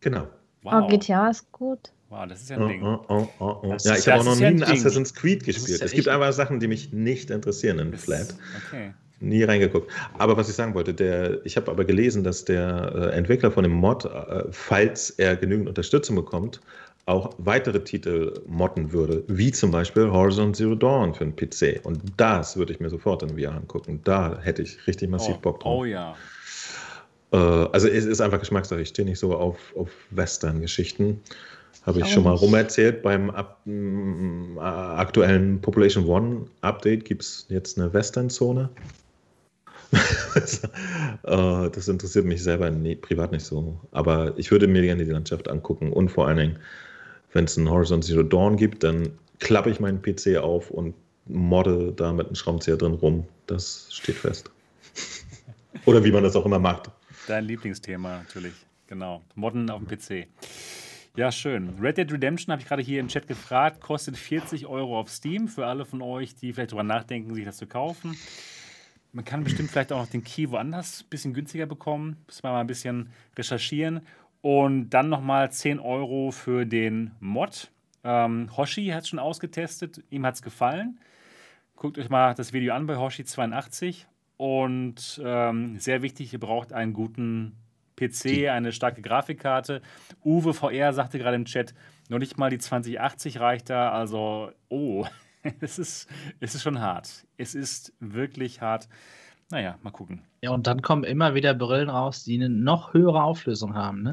Genau. 0.01 0.27
Wow. 0.63 0.83
Oh, 0.83 0.87
GTA 0.87 1.29
ist 1.29 1.51
gut. 1.51 1.91
Wow, 2.09 2.27
das 2.27 2.41
ist 2.41 2.49
ja 2.49 2.57
ein 2.57 2.67
Ding. 2.67 2.83
Oh, 2.83 3.03
oh, 3.07 3.27
oh, 3.39 3.59
oh. 3.63 3.77
ja, 3.83 3.95
ich 3.95 4.07
habe 4.07 4.19
auch 4.19 4.25
noch 4.25 4.35
nie 4.35 4.45
ein 4.45 4.63
Assassin's 4.63 5.13
Creed 5.13 5.45
gespielt. 5.45 5.79
Ja 5.79 5.85
es 5.85 5.93
gibt 5.93 6.09
einfach 6.09 6.33
Sachen, 6.33 6.59
die 6.59 6.67
mich 6.67 6.91
nicht 6.91 7.31
interessieren 7.31 7.79
in 7.79 7.97
Flat. 7.97 8.35
Okay. 8.67 8.93
Nie 9.21 9.43
reingeguckt. 9.43 9.91
Aber 10.17 10.35
was 10.35 10.49
ich 10.49 10.55
sagen 10.55 10.73
wollte, 10.73 10.93
der, 10.93 11.45
ich 11.45 11.55
habe 11.55 11.69
aber 11.71 11.85
gelesen, 11.85 12.23
dass 12.23 12.43
der 12.43 12.91
äh, 12.95 13.17
Entwickler 13.17 13.51
von 13.51 13.63
dem 13.63 13.73
Mod, 13.73 14.05
äh, 14.05 14.43
falls 14.51 15.11
er 15.11 15.35
genügend 15.35 15.69
Unterstützung 15.69 16.15
bekommt, 16.15 16.59
auch 17.05 17.33
weitere 17.37 17.83
Titel 17.83 18.33
modden 18.47 18.91
würde, 18.91 19.23
wie 19.27 19.51
zum 19.51 19.71
Beispiel 19.71 20.09
Horizon 20.09 20.53
Zero 20.53 20.75
Dawn 20.75 21.13
für 21.13 21.25
den 21.25 21.35
PC. 21.35 21.83
Und 21.83 22.01
das 22.17 22.57
würde 22.57 22.73
ich 22.73 22.79
mir 22.79 22.89
sofort 22.89 23.23
in 23.23 23.37
VR 23.37 23.55
angucken. 23.55 24.01
Da 24.03 24.39
hätte 24.41 24.61
ich 24.61 24.85
richtig 24.87 25.09
massiv 25.09 25.35
oh, 25.37 25.41
Bock 25.41 25.59
drauf. 25.61 25.79
Oh 25.79 25.85
ja. 25.85 26.15
Äh, 27.31 27.37
also 27.37 27.87
es 27.87 28.05
ist 28.05 28.21
einfach 28.21 28.39
Geschmackssache. 28.39 28.81
Ich 28.81 28.89
stehe 28.89 29.07
nicht 29.07 29.19
so 29.19 29.35
auf, 29.35 29.57
auf 29.75 29.89
Western-Geschichten. 30.11 31.21
Habe 31.83 31.99
ich, 31.99 32.05
ich 32.05 32.13
schon 32.13 32.23
mal 32.23 32.35
rumerzählt. 32.35 33.01
Beim 33.01 33.29
ab, 33.31 33.59
äh, 33.65 34.59
aktuellen 34.59 35.59
Population 35.61 36.05
One 36.05 36.45
Update 36.61 37.05
gibt 37.05 37.23
es 37.23 37.45
jetzt 37.49 37.79
eine 37.79 37.91
Western-Zone. 37.91 38.69
Äh, 41.23 41.69
das 41.69 41.87
interessiert 41.87 42.25
mich 42.25 42.41
selber 42.41 42.71
nee, 42.71 42.95
privat 42.95 43.31
nicht 43.31 43.45
so. 43.45 43.79
Aber 43.91 44.33
ich 44.37 44.49
würde 44.49 44.67
mir 44.67 44.81
gerne 44.81 45.05
die 45.05 45.11
Landschaft 45.11 45.49
angucken. 45.49 45.93
Und 45.93 46.09
vor 46.09 46.27
allen 46.27 46.37
Dingen, 46.37 46.59
wenn 47.33 47.45
es 47.45 47.57
einen 47.57 47.69
Horizon 47.69 48.01
Zero 48.01 48.23
Dawn 48.23 48.57
gibt, 48.57 48.83
dann 48.83 49.09
klappe 49.39 49.69
ich 49.69 49.79
meinen 49.79 50.01
PC 50.01 50.37
auf 50.37 50.71
und 50.71 50.95
modde 51.25 51.93
da 51.95 52.11
mit 52.11 52.27
einem 52.27 52.35
Schraubenzieher 52.35 52.77
drin 52.77 52.93
rum. 52.93 53.25
Das 53.47 53.87
steht 53.91 54.15
fest. 54.15 54.49
Oder 55.85 56.03
wie 56.03 56.11
man 56.11 56.23
das 56.23 56.35
auch 56.35 56.45
immer 56.45 56.59
macht. 56.59 56.89
Dein 57.27 57.45
Lieblingsthema 57.45 58.17
natürlich, 58.17 58.53
genau. 58.87 59.21
Modden 59.35 59.69
auf 59.69 59.81
dem 59.83 59.87
PC. 59.87 60.27
Ja, 61.15 61.31
schön. 61.31 61.75
Red 61.79 61.97
Dead 61.97 62.11
Redemption 62.11 62.51
habe 62.51 62.61
ich 62.61 62.67
gerade 62.67 62.81
hier 62.81 62.99
im 62.99 63.09
Chat 63.09 63.27
gefragt, 63.27 63.81
kostet 63.81 64.17
40 64.17 64.65
Euro 64.65 64.97
auf 64.99 65.09
Steam 65.09 65.49
für 65.49 65.65
alle 65.67 65.85
von 65.85 66.01
euch, 66.01 66.35
die 66.35 66.53
vielleicht 66.53 66.71
darüber 66.71 66.83
nachdenken, 66.83 67.35
sich 67.35 67.45
das 67.45 67.57
zu 67.57 67.67
kaufen. 67.67 68.15
Man 69.13 69.25
kann 69.25 69.43
bestimmt 69.43 69.69
vielleicht 69.69 69.91
auch 69.91 69.99
noch 69.99 70.09
den 70.09 70.23
Key 70.23 70.49
woanders 70.49 71.03
ein 71.03 71.09
bisschen 71.09 71.33
günstiger 71.33 71.65
bekommen. 71.65 72.17
Müssen 72.27 72.43
wir 72.43 72.51
mal 72.51 72.61
ein 72.61 72.67
bisschen 72.67 73.11
recherchieren. 73.37 74.01
Und 74.41 74.89
dann 74.89 75.09
nochmal 75.09 75.51
10 75.51 75.79
Euro 75.79 76.31
für 76.31 76.65
den 76.65 77.11
Mod. 77.19 77.71
Ähm, 78.03 78.49
Hoshi 78.55 78.87
hat 78.87 79.03
es 79.03 79.09
schon 79.09 79.19
ausgetestet, 79.19 80.01
ihm 80.09 80.25
hat 80.25 80.35
es 80.35 80.41
gefallen. 80.41 80.99
Guckt 81.75 81.97
euch 81.97 82.09
mal 82.09 82.33
das 82.33 82.53
Video 82.53 82.73
an 82.73 82.87
bei 82.87 82.95
Hoshi82. 82.95 84.05
Und 84.37 85.21
ähm, 85.23 85.77
sehr 85.77 86.01
wichtig, 86.01 86.33
ihr 86.33 86.39
braucht 86.39 86.73
einen 86.73 86.93
guten 86.93 87.55
PC, 87.95 88.49
eine 88.49 88.71
starke 88.71 89.01
Grafikkarte. 89.01 89.81
Uwe 90.23 90.53
VR 90.53 90.93
sagte 90.93 91.19
gerade 91.19 91.35
im 91.35 91.45
Chat, 91.45 91.75
noch 92.09 92.17
nicht 92.17 92.37
mal 92.37 92.49
die 92.49 92.57
2080 92.57 93.39
reicht 93.39 93.69
da. 93.69 93.91
Also, 93.91 94.51
oh, 94.69 95.05
es 95.59 95.79
ist, 95.79 96.07
es 96.39 96.55
ist 96.55 96.63
schon 96.63 96.79
hart. 96.79 97.25
Es 97.37 97.55
ist 97.55 97.93
wirklich 97.99 98.61
hart. 98.61 98.87
Naja, 99.49 99.77
mal 99.81 99.91
gucken. 99.91 100.21
Ja, 100.41 100.51
und 100.51 100.67
dann 100.67 100.81
kommen 100.81 101.03
immer 101.03 101.35
wieder 101.35 101.53
Brillen 101.53 101.89
raus, 101.89 102.23
die 102.23 102.35
eine 102.35 102.49
noch 102.49 102.93
höhere 102.93 103.23
Auflösung 103.23 103.75
haben. 103.75 104.03
Ne? 104.03 104.11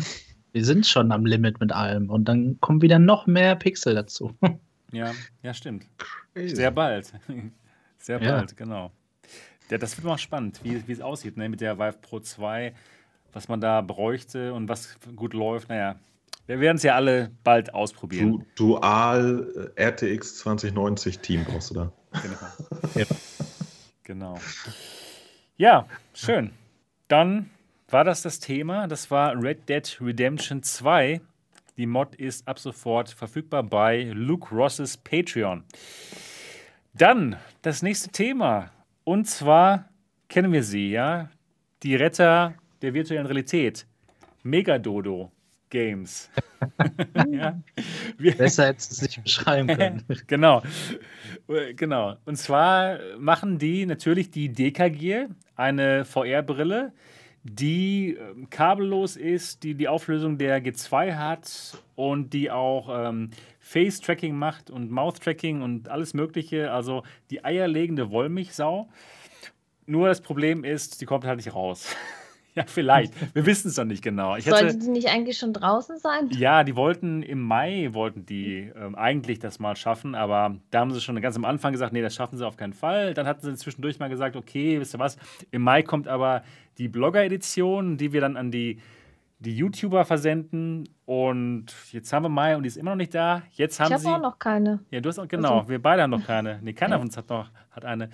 Wir 0.52 0.64
sind 0.64 0.86
schon 0.86 1.12
am 1.12 1.24
Limit 1.24 1.60
mit 1.60 1.72
allem. 1.72 2.10
Und 2.10 2.24
dann 2.24 2.60
kommen 2.60 2.82
wieder 2.82 2.98
noch 2.98 3.26
mehr 3.26 3.54
Pixel 3.56 3.94
dazu. 3.94 4.34
Ja, 4.90 5.12
ja, 5.42 5.52
stimmt. 5.52 5.86
Sehr 6.34 6.70
bald. 6.70 7.12
Sehr 7.98 8.18
bald, 8.18 8.52
ja. 8.52 8.56
genau. 8.56 8.90
Ja, 9.70 9.76
das 9.76 9.94
wird 9.98 10.06
mal 10.06 10.16
spannend, 10.16 10.60
wie, 10.62 10.88
wie 10.88 10.92
es 10.92 11.02
aussieht 11.02 11.36
ne, 11.36 11.50
mit 11.50 11.60
der 11.60 11.78
Vive 11.78 11.98
Pro 12.00 12.20
2, 12.20 12.72
was 13.34 13.48
man 13.48 13.60
da 13.60 13.82
bräuchte 13.82 14.54
und 14.54 14.70
was 14.70 14.98
gut 15.14 15.34
läuft. 15.34 15.68
Naja, 15.68 15.96
wir 16.48 16.60
werden 16.60 16.78
es 16.78 16.82
ja 16.82 16.94
alle 16.94 17.30
bald 17.44 17.74
ausprobieren. 17.74 18.46
Du, 18.56 18.76
Dual 18.76 19.72
RTX 19.78 20.38
2090 20.38 21.18
Team 21.18 21.44
brauchst 21.44 21.70
du 21.70 21.74
da. 21.74 21.92
Genau. 22.22 22.36
ja. 22.94 23.06
genau. 24.02 24.38
Ja, 25.58 25.86
schön. 26.14 26.52
Dann 27.08 27.50
war 27.90 28.02
das 28.02 28.22
das 28.22 28.40
Thema. 28.40 28.86
Das 28.86 29.10
war 29.10 29.40
Red 29.40 29.68
Dead 29.68 29.98
Redemption 30.00 30.62
2. 30.62 31.20
Die 31.76 31.86
Mod 31.86 32.14
ist 32.14 32.48
ab 32.48 32.58
sofort 32.58 33.10
verfügbar 33.10 33.62
bei 33.62 34.10
Luke 34.14 34.54
Rosses 34.54 34.96
Patreon. 34.96 35.64
Dann 36.94 37.36
das 37.60 37.82
nächste 37.82 38.08
Thema. 38.08 38.70
Und 39.04 39.26
zwar 39.26 39.90
kennen 40.28 40.52
wir 40.52 40.64
sie, 40.64 40.92
ja? 40.92 41.28
Die 41.82 41.94
Retter 41.94 42.54
der 42.80 42.94
virtuellen 42.94 43.26
Realität. 43.26 43.86
Megadodo 44.42 45.30
Games. 45.70 46.30
ja? 47.30 47.60
Wir 48.16 48.36
Besser 48.36 48.66
hättest 48.66 48.90
du 48.90 48.94
es 48.94 49.02
nicht 49.02 49.22
beschreiben 49.22 49.68
können. 49.68 50.04
genau. 50.26 50.62
Genau. 51.76 52.16
Und 52.24 52.36
zwar 52.36 52.98
machen 53.18 53.58
die 53.58 53.86
natürlich 53.86 54.30
die 54.30 54.50
DKG, 54.50 55.26
eine 55.56 56.04
VR-Brille, 56.04 56.92
die 57.42 58.16
ähm, 58.20 58.50
kabellos 58.50 59.16
ist, 59.16 59.62
die 59.62 59.74
die 59.74 59.88
Auflösung 59.88 60.38
der 60.38 60.62
G2 60.62 61.16
hat 61.16 61.78
und 61.94 62.32
die 62.32 62.50
auch 62.50 62.88
ähm, 62.92 63.30
Face-Tracking 63.60 64.34
macht 64.34 64.70
und 64.70 64.90
Mouth-Tracking 64.90 65.62
und 65.62 65.88
alles 65.88 66.14
Mögliche. 66.14 66.72
Also 66.72 67.02
die 67.30 67.44
eierlegende 67.44 68.10
Wollmilchsau. 68.10 68.88
Nur 69.86 70.08
das 70.08 70.20
Problem 70.20 70.64
ist, 70.64 71.00
die 71.00 71.06
kommt 71.06 71.24
halt 71.24 71.36
nicht 71.38 71.54
raus. 71.54 71.94
ja, 72.58 72.64
vielleicht. 72.66 73.12
Wir 73.34 73.46
wissen 73.46 73.68
es 73.68 73.76
noch 73.76 73.84
nicht 73.84 74.02
genau. 74.02 74.36
Ich 74.36 74.44
Sollte 74.44 74.66
hätte, 74.66 74.78
die 74.78 74.88
nicht 74.88 75.08
eigentlich 75.08 75.38
schon 75.38 75.52
draußen 75.52 75.98
sein? 75.98 76.28
Ja, 76.30 76.64
die 76.64 76.76
wollten 76.76 77.22
im 77.22 77.40
Mai, 77.40 77.90
wollten 77.92 78.26
die 78.26 78.70
ähm, 78.76 78.94
eigentlich 78.94 79.38
das 79.38 79.58
mal 79.58 79.76
schaffen, 79.76 80.14
aber 80.14 80.56
da 80.70 80.80
haben 80.80 80.92
sie 80.92 81.00
schon 81.00 81.20
ganz 81.20 81.36
am 81.36 81.44
Anfang 81.44 81.72
gesagt, 81.72 81.92
nee, 81.92 82.02
das 82.02 82.14
schaffen 82.14 82.36
sie 82.36 82.46
auf 82.46 82.56
keinen 82.56 82.72
Fall. 82.72 83.14
Dann 83.14 83.26
hatten 83.26 83.42
sie 83.42 83.54
zwischendurch 83.56 83.98
mal 83.98 84.08
gesagt, 84.08 84.36
okay, 84.36 84.80
wisst 84.80 84.94
ihr 84.94 84.98
was, 84.98 85.16
im 85.50 85.62
Mai 85.62 85.82
kommt 85.82 86.08
aber 86.08 86.42
die 86.78 86.88
Blogger-Edition, 86.88 87.96
die 87.96 88.12
wir 88.12 88.20
dann 88.20 88.36
an 88.36 88.50
die 88.50 88.78
die 89.40 89.56
YouTuber 89.56 90.04
versenden 90.04 90.88
und 91.04 91.66
jetzt 91.92 92.12
haben 92.12 92.24
wir 92.24 92.28
Mai 92.28 92.56
und 92.56 92.64
die 92.64 92.68
ist 92.68 92.76
immer 92.76 92.90
noch 92.90 92.96
nicht 92.96 93.14
da. 93.14 93.42
Jetzt 93.52 93.78
haben 93.78 93.94
ich 93.94 94.04
habe 94.04 94.16
auch 94.16 94.20
noch 94.20 94.38
keine. 94.38 94.80
Ja, 94.90 95.00
du 95.00 95.08
hast 95.08 95.18
auch, 95.18 95.28
genau, 95.28 95.58
also. 95.58 95.68
wir 95.68 95.80
beide 95.80 96.02
haben 96.02 96.10
noch 96.10 96.26
keine. 96.26 96.58
Nee, 96.62 96.72
keiner 96.72 96.96
von 96.96 97.06
uns 97.06 97.16
hat 97.16 97.28
noch 97.28 97.50
hat 97.70 97.84
eine. 97.84 98.10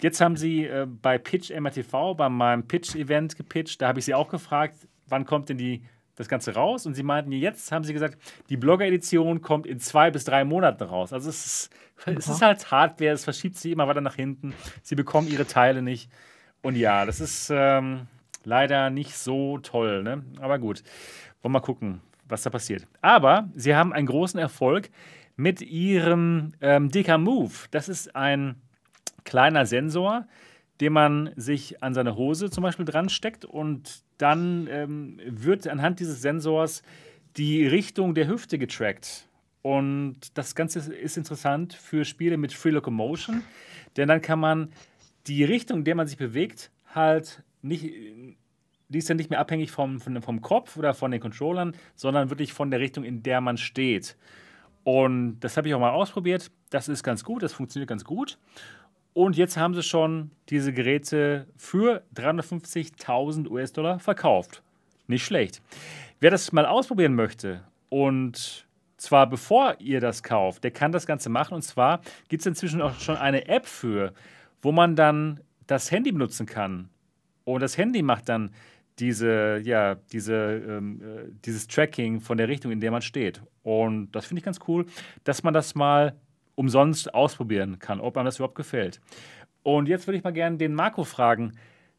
Jetzt 0.00 0.20
haben 0.20 0.36
sie 0.36 0.64
äh, 0.64 0.86
bei 0.86 1.18
Pitch 1.18 1.50
MRTV, 1.50 2.14
bei 2.16 2.28
meinem 2.28 2.66
Pitch-Event 2.66 3.36
gepitcht, 3.36 3.82
da 3.82 3.88
habe 3.88 3.98
ich 3.98 4.06
sie 4.06 4.14
auch 4.14 4.28
gefragt, 4.28 4.76
wann 5.08 5.26
kommt 5.26 5.50
denn 5.50 5.58
die 5.58 5.84
das 6.14 6.28
Ganze 6.28 6.54
raus 6.54 6.86
und 6.86 6.94
sie 6.94 7.02
meinten, 7.02 7.32
jetzt 7.32 7.72
haben 7.72 7.84
sie 7.84 7.92
gesagt, 7.92 8.18
die 8.48 8.56
Blogger-Edition 8.56 9.40
kommt 9.40 9.66
in 9.66 9.78
zwei 9.78 10.10
bis 10.10 10.24
drei 10.24 10.44
Monaten 10.44 10.84
raus. 10.84 11.12
Also 11.12 11.30
es 11.30 11.46
ist, 11.46 11.70
es 12.06 12.28
ist 12.28 12.42
halt 12.42 12.70
Hardware, 12.70 13.12
es 13.12 13.24
verschiebt 13.24 13.56
sich 13.56 13.72
immer 13.72 13.88
weiter 13.88 14.00
nach 14.00 14.14
hinten. 14.14 14.54
Sie 14.82 14.94
bekommen 14.94 15.28
ihre 15.28 15.46
Teile 15.46 15.82
nicht. 15.82 16.10
Und 16.62 16.76
ja, 16.76 17.06
das 17.06 17.20
ist 17.20 17.50
ähm, 17.52 18.06
leider 18.44 18.90
nicht 18.90 19.16
so 19.16 19.58
toll, 19.58 20.02
ne? 20.02 20.22
Aber 20.40 20.58
gut, 20.58 20.82
wollen 21.42 21.54
wir 21.54 21.60
mal 21.60 21.64
gucken, 21.64 22.00
was 22.28 22.42
da 22.42 22.50
passiert. 22.50 22.86
Aber 23.00 23.48
sie 23.54 23.74
haben 23.74 23.92
einen 23.92 24.06
großen 24.06 24.38
Erfolg 24.38 24.90
mit 25.36 25.60
ihrem 25.62 26.52
ähm, 26.60 26.90
DK 26.90 27.18
Move. 27.18 27.52
Das 27.70 27.88
ist 27.88 28.14
ein 28.14 28.56
kleiner 29.24 29.66
Sensor, 29.66 30.26
den 30.80 30.92
man 30.92 31.30
sich 31.36 31.82
an 31.82 31.94
seine 31.94 32.16
Hose 32.16 32.50
zum 32.50 32.62
Beispiel 32.62 32.84
dran 32.84 33.08
steckt 33.08 33.44
und 33.44 34.02
dann 34.18 34.68
ähm, 34.70 35.20
wird 35.26 35.66
anhand 35.68 36.00
dieses 36.00 36.22
Sensors 36.22 36.82
die 37.36 37.66
Richtung 37.66 38.14
der 38.14 38.28
Hüfte 38.28 38.58
getrackt. 38.58 39.28
Und 39.62 40.16
das 40.34 40.54
Ganze 40.54 40.80
ist 40.92 41.16
interessant 41.16 41.72
für 41.72 42.04
Spiele 42.04 42.36
mit 42.36 42.52
Free 42.52 42.70
Locomotion, 42.70 43.42
denn 43.96 44.08
dann 44.08 44.20
kann 44.20 44.40
man 44.40 44.72
die 45.28 45.44
Richtung, 45.44 45.78
in 45.78 45.84
der 45.84 45.94
man 45.94 46.08
sich 46.08 46.18
bewegt, 46.18 46.70
halt 46.94 47.42
nicht, 47.62 47.84
die 47.84 48.98
ist 48.98 49.08
dann 49.08 49.16
nicht 49.16 49.30
mehr 49.30 49.40
abhängig 49.40 49.70
vom, 49.70 50.00
vom 50.00 50.40
Kopf 50.42 50.76
oder 50.76 50.94
von 50.94 51.10
den 51.10 51.20
Controllern, 51.20 51.74
sondern 51.94 52.30
wirklich 52.30 52.52
von 52.52 52.70
der 52.70 52.80
Richtung, 52.80 53.04
in 53.04 53.22
der 53.22 53.40
man 53.40 53.56
steht. 53.56 54.16
Und 54.84 55.40
das 55.40 55.56
habe 55.56 55.68
ich 55.68 55.74
auch 55.74 55.80
mal 55.80 55.90
ausprobiert. 55.90 56.50
Das 56.70 56.88
ist 56.88 57.02
ganz 57.02 57.24
gut, 57.24 57.42
das 57.42 57.52
funktioniert 57.52 57.88
ganz 57.88 58.04
gut. 58.04 58.38
Und 59.14 59.36
jetzt 59.36 59.56
haben 59.56 59.74
sie 59.74 59.82
schon 59.82 60.30
diese 60.48 60.72
Geräte 60.72 61.46
für 61.56 62.02
350.000 62.14 63.48
US-Dollar 63.48 63.98
verkauft. 63.98 64.62
Nicht 65.06 65.24
schlecht. 65.24 65.60
Wer 66.20 66.30
das 66.30 66.52
mal 66.52 66.66
ausprobieren 66.66 67.14
möchte 67.14 67.62
und 67.88 68.66
zwar 68.96 69.28
bevor 69.28 69.76
ihr 69.80 70.00
das 70.00 70.22
kauft, 70.22 70.64
der 70.64 70.70
kann 70.70 70.92
das 70.92 71.06
Ganze 71.06 71.28
machen. 71.28 71.54
Und 71.54 71.62
zwar 71.62 72.00
gibt 72.28 72.42
es 72.42 72.46
inzwischen 72.46 72.80
auch 72.80 72.98
schon 73.00 73.16
eine 73.16 73.48
App 73.48 73.66
für, 73.66 74.14
wo 74.62 74.72
man 74.72 74.96
dann 74.96 75.40
das 75.66 75.90
Handy 75.90 76.12
benutzen 76.12 76.46
kann. 76.46 76.88
Und 77.44 77.60
das 77.60 77.76
Handy 77.76 78.02
macht 78.02 78.28
dann 78.28 78.50
diese, 78.98 79.60
ja, 79.64 79.96
diese, 80.12 80.34
ähm, 80.34 81.00
äh, 81.02 81.30
dieses 81.44 81.66
Tracking 81.66 82.20
von 82.20 82.38
der 82.38 82.48
Richtung, 82.48 82.70
in 82.72 82.80
der 82.80 82.90
man 82.90 83.02
steht. 83.02 83.42
Und 83.62 84.12
das 84.12 84.26
finde 84.26 84.40
ich 84.40 84.44
ganz 84.44 84.58
cool, 84.68 84.86
dass 85.24 85.42
man 85.42 85.54
das 85.54 85.74
mal 85.74 86.14
umsonst 86.54 87.14
ausprobieren 87.14 87.78
kann, 87.78 88.00
ob 88.00 88.16
einem 88.16 88.26
das 88.26 88.36
überhaupt 88.36 88.54
gefällt. 88.54 89.00
Und 89.62 89.88
jetzt 89.88 90.06
würde 90.06 90.18
ich 90.18 90.24
mal 90.24 90.32
gerne 90.32 90.58
den 90.58 90.74
Marco 90.74 91.04
fragen, 91.04 91.52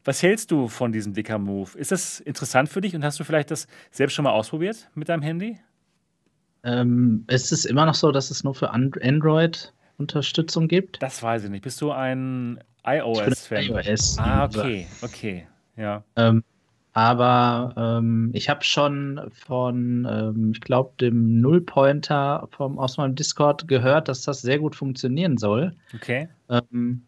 was 0.04 0.22
hältst 0.22 0.50
du 0.50 0.68
von 0.68 0.92
diesem 0.92 1.14
Dicker 1.14 1.38
Move? 1.38 1.76
Ist 1.78 1.90
das 1.90 2.20
interessant 2.20 2.68
für 2.68 2.80
dich 2.80 2.94
und 2.94 3.04
hast 3.04 3.18
du 3.18 3.24
vielleicht 3.24 3.50
das 3.50 3.66
selbst 3.90 4.14
schon 4.14 4.24
mal 4.24 4.32
ausprobiert 4.32 4.90
mit 4.94 5.08
deinem 5.08 5.22
Handy? 5.22 5.58
Ähm, 6.62 7.24
ist 7.28 7.52
es 7.52 7.64
immer 7.64 7.86
noch 7.86 7.94
so, 7.94 8.12
dass 8.12 8.30
es 8.30 8.44
nur 8.44 8.54
für 8.54 8.70
Android 8.70 9.72
Unterstützung 9.96 10.68
gibt? 10.68 11.02
Das 11.02 11.22
weiß 11.22 11.44
ich 11.44 11.50
nicht. 11.50 11.62
Bist 11.62 11.80
du 11.80 11.90
ein 11.90 12.58
iOS-Fan? 12.84 13.64
iOS. 13.64 14.18
Ah, 14.18 14.44
okay, 14.44 14.86
okay, 15.02 15.46
ja. 15.76 16.04
Ähm, 16.16 16.44
aber 16.94 17.74
ähm, 17.76 18.30
ich 18.34 18.48
habe 18.48 18.62
schon 18.62 19.20
von, 19.32 20.06
ähm, 20.08 20.52
ich 20.54 20.60
glaube, 20.60 20.92
dem 21.00 21.40
Nullpointer 21.40 22.48
vom, 22.52 22.78
aus 22.78 22.98
meinem 22.98 23.16
Discord 23.16 23.66
gehört, 23.66 24.08
dass 24.08 24.22
das 24.22 24.42
sehr 24.42 24.60
gut 24.60 24.76
funktionieren 24.76 25.36
soll. 25.36 25.74
Okay. 25.92 26.28
Ähm, 26.48 27.02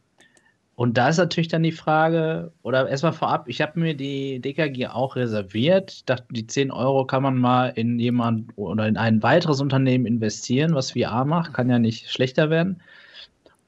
und 0.75 0.99
da 0.99 1.09
ist 1.09 1.17
natürlich 1.19 1.49
dann 1.49 1.63
die 1.63 1.73
Frage, 1.73 2.53
oder 2.63 2.89
erstmal 2.89 3.13
vorab, 3.13 3.49
ich 3.49 3.63
habe 3.63 3.79
mir 3.79 3.97
die 3.97 4.41
DKG 4.41 4.89
auch 4.89 5.17
reserviert. 5.17 5.93
Ich 5.93 6.05
dachte, 6.05 6.27
die 6.31 6.47
10 6.47 6.71
Euro 6.73 7.07
kann 7.07 7.23
man 7.23 7.39
mal 7.39 7.69
in 7.69 7.99
jemand 7.99 8.51
oder 8.57 8.87
in 8.89 8.99
ein 8.99 9.23
weiteres 9.23 9.61
Unternehmen 9.61 10.05
investieren, 10.05 10.75
was 10.75 10.93
VR 10.93 11.25
macht, 11.25 11.55
kann 11.55 11.71
ja 11.71 11.79
nicht 11.79 12.11
schlechter 12.11 12.51
werden. 12.51 12.83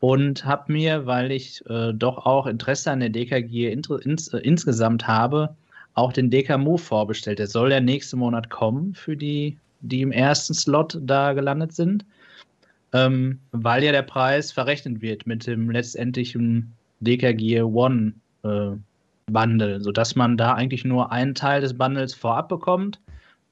Und 0.01 0.45
habe 0.45 0.73
mir, 0.73 1.07
weil 1.07 1.33
ich 1.33 1.65
äh, 1.69 1.93
doch 1.93 2.25
auch 2.25 2.47
Interesse 2.47 2.91
an 2.91 3.01
der 3.01 3.09
DKG 3.09 3.73
ins, 3.73 4.29
äh, 4.29 4.39
insgesamt 4.39 5.07
habe, 5.09 5.57
auch 5.95 6.13
den 6.13 6.31
DK 6.31 6.57
Move 6.57 6.79
vorbestellt. 6.79 7.41
Der 7.41 7.49
soll 7.49 7.73
ja 7.73 7.81
nächsten 7.81 8.19
Monat 8.19 8.51
kommen 8.51 8.95
für 8.95 9.17
die, 9.17 9.59
die 9.81 10.03
im 10.03 10.13
ersten 10.13 10.55
Slot 10.55 10.99
da 11.03 11.33
gelandet 11.33 11.73
sind, 11.73 12.05
ähm, 12.93 13.41
weil 13.51 13.83
ja 13.83 13.91
der 13.91 14.03
Preis 14.03 14.53
verrechnet 14.53 15.03
wird 15.03 15.27
mit 15.27 15.47
dem 15.47 15.71
letztendlichen 15.71 16.73
DK 17.01 17.37
Gear 17.37 17.67
One 17.67 18.13
äh, 18.45 18.71
Bundle, 19.27 19.81
sodass 19.81 20.15
man 20.15 20.37
da 20.37 20.55
eigentlich 20.55 20.85
nur 20.85 21.13
einen 21.13 21.35
Teil 21.35 21.61
des 21.61 21.77
Bundles 21.77 22.15
vorab 22.15 22.49
bekommt 22.49 23.01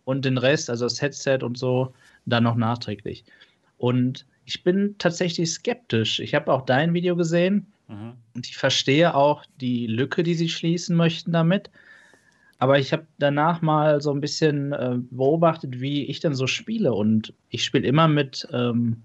und 0.05 0.25
den 0.25 0.39
Rest, 0.39 0.71
also 0.71 0.87
das 0.87 1.03
Headset 1.03 1.41
und 1.43 1.59
so, 1.59 1.93
dann 2.27 2.45
noch 2.45 2.57
nachträglich. 2.57 3.25
Und 3.79 4.25
ich 4.47 4.63
bin 4.63 4.95
tatsächlich 4.99 5.51
skeptisch. 5.51 6.21
Ich 6.21 6.35
habe 6.35 6.53
auch 6.53 6.63
dein 6.63 6.95
Video 6.95 7.17
gesehen 7.17 7.67
mhm. 7.89 8.13
und 8.35 8.47
ich 8.47 8.57
verstehe 8.57 9.15
auch 9.15 9.45
die 9.61 9.87
Lücke, 9.89 10.23
die 10.23 10.35
sie 10.35 10.49
schließen 10.49 10.97
möchten 10.97 11.33
damit. 11.33 11.69
Aber 12.59 12.79
ich 12.79 12.93
habe 12.93 13.07
danach 13.19 13.61
mal 13.61 14.01
so 14.01 14.13
ein 14.13 14.21
bisschen 14.21 14.73
äh, 14.73 14.97
beobachtet, 15.11 15.81
wie 15.81 16.05
ich 16.05 16.21
dann 16.21 16.35
so 16.35 16.47
spiele. 16.47 16.95
Und 16.95 17.35
ich 17.51 17.65
spiele 17.65 17.87
immer 17.87 18.09
mit, 18.09 18.49
ähm, 18.53 19.03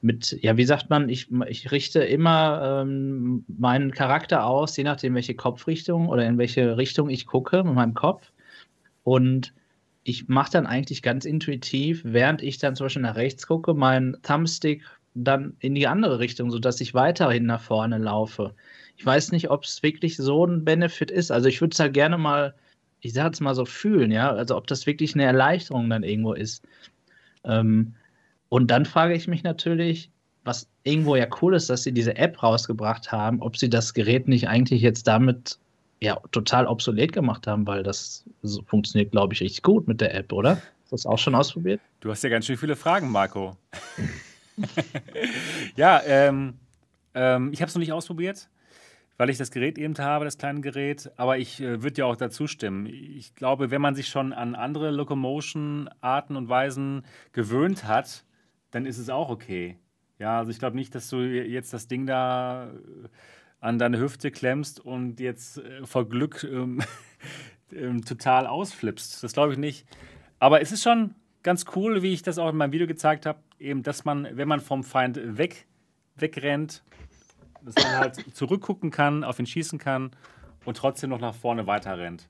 mit, 0.00 0.38
ja, 0.40 0.56
wie 0.56 0.64
sagt 0.64 0.88
man, 0.88 1.08
ich, 1.08 1.28
ich 1.48 1.72
richte 1.72 2.00
immer 2.04 2.82
ähm, 2.82 3.44
meinen 3.48 3.90
Charakter 3.90 4.46
aus, 4.46 4.76
je 4.76 4.84
nachdem, 4.84 5.14
welche 5.14 5.34
Kopfrichtung 5.34 6.08
oder 6.08 6.24
in 6.24 6.38
welche 6.38 6.78
Richtung 6.78 7.10
ich 7.10 7.26
gucke 7.26 7.64
mit 7.64 7.74
meinem 7.74 7.94
Kopf. 7.94 8.30
Und 9.02 9.52
ich 10.08 10.28
mache 10.28 10.52
dann 10.52 10.66
eigentlich 10.66 11.02
ganz 11.02 11.24
intuitiv, 11.24 12.02
während 12.04 12.42
ich 12.42 12.58
dann 12.58 12.76
zum 12.76 12.86
Beispiel 12.86 13.02
nach 13.02 13.16
rechts 13.16 13.46
gucke, 13.46 13.74
meinen 13.74 14.16
Thumbstick 14.22 14.84
dann 15.14 15.56
in 15.60 15.74
die 15.74 15.86
andere 15.86 16.18
Richtung, 16.18 16.50
sodass 16.50 16.80
ich 16.80 16.94
weiterhin 16.94 17.46
nach 17.46 17.60
vorne 17.60 17.98
laufe. 17.98 18.54
Ich 18.96 19.04
weiß 19.04 19.32
nicht, 19.32 19.50
ob 19.50 19.64
es 19.64 19.82
wirklich 19.82 20.16
so 20.16 20.46
ein 20.46 20.64
Benefit 20.64 21.10
ist. 21.10 21.30
Also 21.32 21.48
ich 21.48 21.60
würde 21.60 21.74
es 21.74 21.80
halt 21.80 21.94
gerne 21.94 22.18
mal 22.18 22.54
ich 23.00 23.12
sage 23.12 23.32
es 23.32 23.40
mal 23.40 23.54
so, 23.54 23.64
fühlen, 23.64 24.10
ja, 24.10 24.30
also 24.32 24.56
ob 24.56 24.66
das 24.66 24.86
wirklich 24.86 25.14
eine 25.14 25.24
Erleichterung 25.24 25.88
dann 25.88 26.02
irgendwo 26.02 26.32
ist. 26.32 26.64
Ähm, 27.44 27.94
und 28.48 28.70
dann 28.70 28.84
frage 28.84 29.14
ich 29.14 29.28
mich 29.28 29.42
natürlich, 29.42 30.10
was 30.44 30.68
irgendwo 30.84 31.16
ja 31.16 31.26
cool 31.40 31.54
ist, 31.54 31.68
dass 31.70 31.82
sie 31.82 31.92
diese 31.92 32.16
App 32.16 32.42
rausgebracht 32.42 33.12
haben, 33.12 33.42
ob 33.42 33.56
sie 33.56 33.68
das 33.70 33.94
Gerät 33.94 34.28
nicht 34.28 34.48
eigentlich 34.48 34.82
jetzt 34.82 35.06
damit 35.06 35.58
ja 36.00 36.20
total 36.30 36.66
obsolet 36.66 37.12
gemacht 37.12 37.46
haben, 37.46 37.66
weil 37.66 37.82
das 37.82 38.24
funktioniert, 38.66 39.12
glaube 39.12 39.34
ich, 39.34 39.40
richtig 39.40 39.62
gut 39.62 39.88
mit 39.88 40.00
der 40.00 40.14
App, 40.14 40.32
oder? 40.32 40.56
Hast 40.56 40.90
du 40.90 40.96
das 40.96 41.06
auch 41.06 41.18
schon 41.18 41.34
ausprobiert? 41.34 41.80
Du 42.00 42.10
hast 42.10 42.22
ja 42.22 42.30
ganz 42.30 42.46
schön 42.46 42.56
viele 42.56 42.76
Fragen, 42.76 43.10
Marco. 43.10 43.56
ja, 45.76 46.02
ähm, 46.06 46.54
ähm, 47.14 47.50
ich 47.52 47.60
habe 47.60 47.68
es 47.68 47.74
noch 47.74 47.80
nicht 47.80 47.92
ausprobiert 47.92 48.48
weil 49.16 49.30
ich 49.30 49.38
das 49.38 49.50
Gerät 49.50 49.78
eben 49.78 49.96
habe, 49.98 50.24
das 50.24 50.38
kleine 50.38 50.60
Gerät. 50.60 51.10
Aber 51.16 51.38
ich 51.38 51.60
äh, 51.60 51.82
würde 51.82 51.98
ja 51.98 52.04
auch 52.06 52.16
dazu 52.16 52.46
stimmen. 52.46 52.86
Ich 52.86 53.34
glaube, 53.34 53.70
wenn 53.70 53.80
man 53.80 53.94
sich 53.94 54.08
schon 54.08 54.32
an 54.32 54.54
andere 54.54 54.90
Locomotion-Arten 54.90 56.36
und 56.36 56.48
Weisen 56.48 57.04
gewöhnt 57.32 57.84
hat, 57.84 58.24
dann 58.70 58.86
ist 58.86 58.98
es 58.98 59.08
auch 59.08 59.30
okay. 59.30 59.78
Ja, 60.18 60.38
also 60.38 60.50
ich 60.50 60.58
glaube 60.58 60.76
nicht, 60.76 60.94
dass 60.94 61.08
du 61.08 61.18
jetzt 61.18 61.72
das 61.72 61.88
Ding 61.88 62.06
da 62.06 62.68
äh, 62.68 63.08
an 63.60 63.78
deine 63.78 63.98
Hüfte 63.98 64.30
klemmst 64.30 64.80
und 64.80 65.20
jetzt 65.20 65.58
äh, 65.58 65.84
vor 65.84 66.08
Glück 66.08 66.44
ähm, 66.44 66.82
ähm, 67.72 68.04
total 68.04 68.46
ausflippst. 68.46 69.22
Das 69.22 69.32
glaube 69.32 69.52
ich 69.52 69.58
nicht. 69.58 69.86
Aber 70.38 70.60
es 70.60 70.72
ist 70.72 70.82
schon 70.82 71.14
ganz 71.42 71.64
cool, 71.74 72.02
wie 72.02 72.12
ich 72.12 72.22
das 72.22 72.38
auch 72.38 72.50
in 72.50 72.56
meinem 72.56 72.72
Video 72.72 72.86
gezeigt 72.86 73.26
habe, 73.26 73.38
eben, 73.58 73.82
dass 73.82 74.04
man, 74.04 74.28
wenn 74.32 74.48
man 74.48 74.60
vom 74.60 74.84
Feind 74.84 75.18
weg, 75.38 75.66
wegrennt, 76.16 76.82
dass 77.62 77.74
man 77.76 77.98
halt 77.98 78.34
zurückgucken 78.34 78.90
kann, 78.90 79.24
auf 79.24 79.38
ihn 79.38 79.46
schießen 79.46 79.78
kann 79.78 80.10
und 80.64 80.76
trotzdem 80.76 81.10
noch 81.10 81.20
nach 81.20 81.34
vorne 81.34 81.66
weiter 81.66 81.98
rennt. 81.98 82.28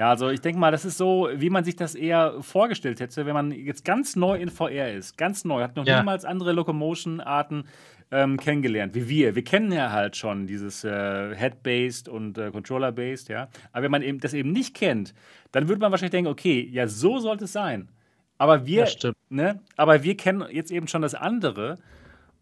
Ja, 0.00 0.08
also 0.08 0.30
ich 0.30 0.40
denke 0.40 0.58
mal, 0.58 0.72
das 0.72 0.86
ist 0.86 0.96
so, 0.96 1.28
wie 1.34 1.50
man 1.50 1.62
sich 1.62 1.76
das 1.76 1.94
eher 1.94 2.40
vorgestellt 2.40 3.00
hätte, 3.00 3.26
wenn 3.26 3.34
man 3.34 3.52
jetzt 3.52 3.84
ganz 3.84 4.16
neu 4.16 4.38
in 4.38 4.48
VR 4.48 4.94
ist. 4.94 5.18
Ganz 5.18 5.44
neu, 5.44 5.62
hat 5.62 5.76
noch 5.76 5.84
ja. 5.84 5.98
niemals 5.98 6.24
andere 6.24 6.52
Locomotion-Arten 6.52 7.64
ähm, 8.10 8.38
kennengelernt, 8.38 8.94
wie 8.94 9.10
wir. 9.10 9.34
Wir 9.34 9.44
kennen 9.44 9.70
ja 9.70 9.92
halt 9.92 10.16
schon 10.16 10.46
dieses 10.46 10.84
äh, 10.84 11.36
Head-based 11.36 12.08
und 12.08 12.38
äh, 12.38 12.50
Controller-based, 12.50 13.28
ja. 13.28 13.50
Aber 13.72 13.82
wenn 13.82 13.90
man 13.90 14.00
eben 14.00 14.20
das 14.20 14.32
eben 14.32 14.52
nicht 14.52 14.74
kennt, 14.74 15.12
dann 15.52 15.68
würde 15.68 15.82
man 15.82 15.90
wahrscheinlich 15.90 16.12
denken, 16.12 16.30
okay, 16.30 16.66
ja, 16.72 16.88
so 16.88 17.18
sollte 17.18 17.44
es 17.44 17.52
sein. 17.52 17.90
Aber 18.38 18.64
wir, 18.64 18.88
ne, 19.28 19.60
aber 19.76 20.02
wir 20.02 20.16
kennen 20.16 20.46
jetzt 20.50 20.70
eben 20.70 20.88
schon 20.88 21.02
das 21.02 21.14
andere 21.14 21.76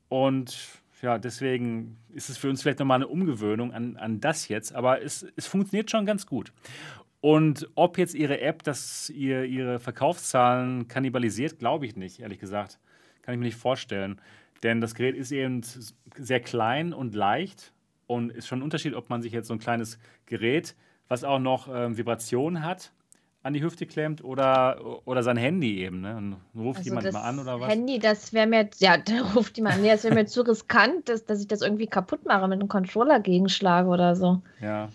und 0.09 0.57
ja, 1.03 1.19
deswegen 1.19 1.97
ist 2.13 2.29
es 2.29 2.39
für 2.39 2.49
uns 2.49 2.63
vielleicht 2.63 2.79
nochmal 2.79 2.99
eine 2.99 3.09
Umgewöhnung 3.09 3.73
an, 3.73 3.97
an 3.97 4.21
das 4.21 4.47
jetzt, 4.47 4.75
aber 4.77 5.03
es, 5.03 5.27
es 5.35 5.49
funktioniert 5.49 5.91
schon 5.91 6.07
ganz 6.07 6.25
gut. 6.27 6.53
Und 7.21 7.69
ob 7.75 7.99
jetzt 7.99 8.15
Ihre 8.15 8.41
App 8.41 8.63
das 8.63 9.11
ihr, 9.11 9.45
Ihre 9.45 9.81
Verkaufszahlen 9.81 10.89
kannibalisiert, 10.89 11.59
glaube 11.59 11.87
ich 11.87 11.97
nicht, 11.97 12.21
ehrlich 12.21 12.39
gesagt. 12.39 12.79
Kann 13.23 13.35
ich 13.35 13.39
mir 13.39 13.47
nicht 13.47 13.57
vorstellen. 13.57 14.21
Denn 14.63 14.81
das 14.81 14.95
Gerät 14.95 15.17
ist 15.17 15.33
eben 15.33 15.63
sehr 16.17 16.41
klein 16.41 16.93
und 16.93 17.15
leicht 17.15 17.73
und 18.07 18.33
ist 18.33 18.47
schon 18.47 18.61
ein 18.61 18.63
Unterschied, 18.63 18.95
ob 18.95 19.11
man 19.11 19.23
sich 19.23 19.33
jetzt 19.33 19.49
so 19.49 19.55
ein 19.55 19.59
kleines 19.59 19.99
Gerät, 20.27 20.75
was 21.09 21.25
auch 21.25 21.39
noch 21.39 21.69
ähm, 21.73 21.97
Vibrationen 21.97 22.65
hat, 22.65 22.93
an 23.43 23.55
die 23.55 23.63
Hüfte 23.63 23.87
klemmt 23.87 24.23
oder, 24.23 25.01
oder 25.07 25.23
sein 25.23 25.37
Handy 25.37 25.79
eben, 25.81 26.01
ne? 26.01 26.17
Und 26.17 26.37
ruft 26.57 26.79
also 26.79 26.91
jemand 26.91 27.13
mal 27.13 27.23
an 27.23 27.39
oder 27.39 27.61
was? 27.61 27.69
Handy, 27.69 27.99
das 27.99 28.33
wäre 28.33 28.47
mir, 28.47 28.69
ja, 28.79 28.97
da 29.05 29.23
ruft 29.35 29.57
jemand 29.57 29.77
an. 29.77 29.83
Nee, 29.83 29.91
das 29.91 30.05
wäre 30.05 30.15
mir 30.15 30.27
zu 30.27 30.43
riskant, 30.43 31.09
dass, 31.09 31.25
dass 31.25 31.41
ich 31.41 31.47
das 31.47 31.63
irgendwie 31.63 31.87
kaputt 31.87 32.25
mache, 32.25 32.49
mit 32.49 32.61
einem 32.61 32.69
Controller 32.69 33.21
gegenschlage 33.21 33.89
oder 33.89 34.17
so. 34.17 34.43
Ja. 34.61 34.89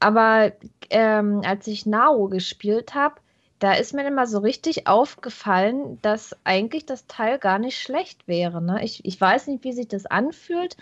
Aber 0.00 0.52
ähm, 0.90 1.42
als 1.44 1.66
ich 1.66 1.86
Nao 1.86 2.28
gespielt 2.28 2.94
habe, 2.94 3.16
da 3.58 3.72
ist 3.72 3.92
mir 3.92 4.06
immer 4.06 4.26
so 4.26 4.38
richtig 4.38 4.86
aufgefallen, 4.86 5.98
dass 6.02 6.36
eigentlich 6.44 6.86
das 6.86 7.06
Teil 7.06 7.38
gar 7.38 7.58
nicht 7.58 7.78
schlecht 7.78 8.28
wäre. 8.28 8.62
Ne? 8.62 8.84
Ich, 8.84 9.04
ich 9.04 9.20
weiß 9.20 9.48
nicht, 9.48 9.64
wie 9.64 9.72
sich 9.72 9.88
das 9.88 10.06
anfühlt, 10.06 10.76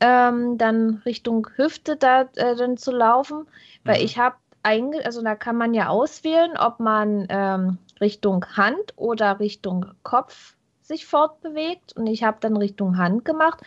ähm, 0.00 0.58
dann 0.58 1.02
Richtung 1.04 1.48
Hüfte 1.56 1.96
da 1.96 2.22
äh, 2.36 2.54
dann 2.56 2.76
zu 2.76 2.92
laufen, 2.92 3.46
weil 3.84 3.98
mhm. 3.98 4.04
ich 4.04 4.18
habe 4.18 4.36
einge 4.62 5.04
also 5.04 5.22
da 5.22 5.34
kann 5.34 5.56
man 5.56 5.74
ja 5.74 5.88
auswählen, 5.88 6.56
ob 6.56 6.80
man 6.80 7.26
ähm, 7.28 7.78
Richtung 8.00 8.44
Hand 8.56 8.94
oder 8.96 9.40
Richtung 9.40 9.86
Kopf 10.02 10.54
sich 10.86 11.06
fortbewegt. 11.06 11.94
Und 11.96 12.06
ich 12.06 12.22
habe 12.22 12.38
dann 12.40 12.56
Richtung 12.56 12.96
Hand 12.96 13.24
gemacht. 13.24 13.60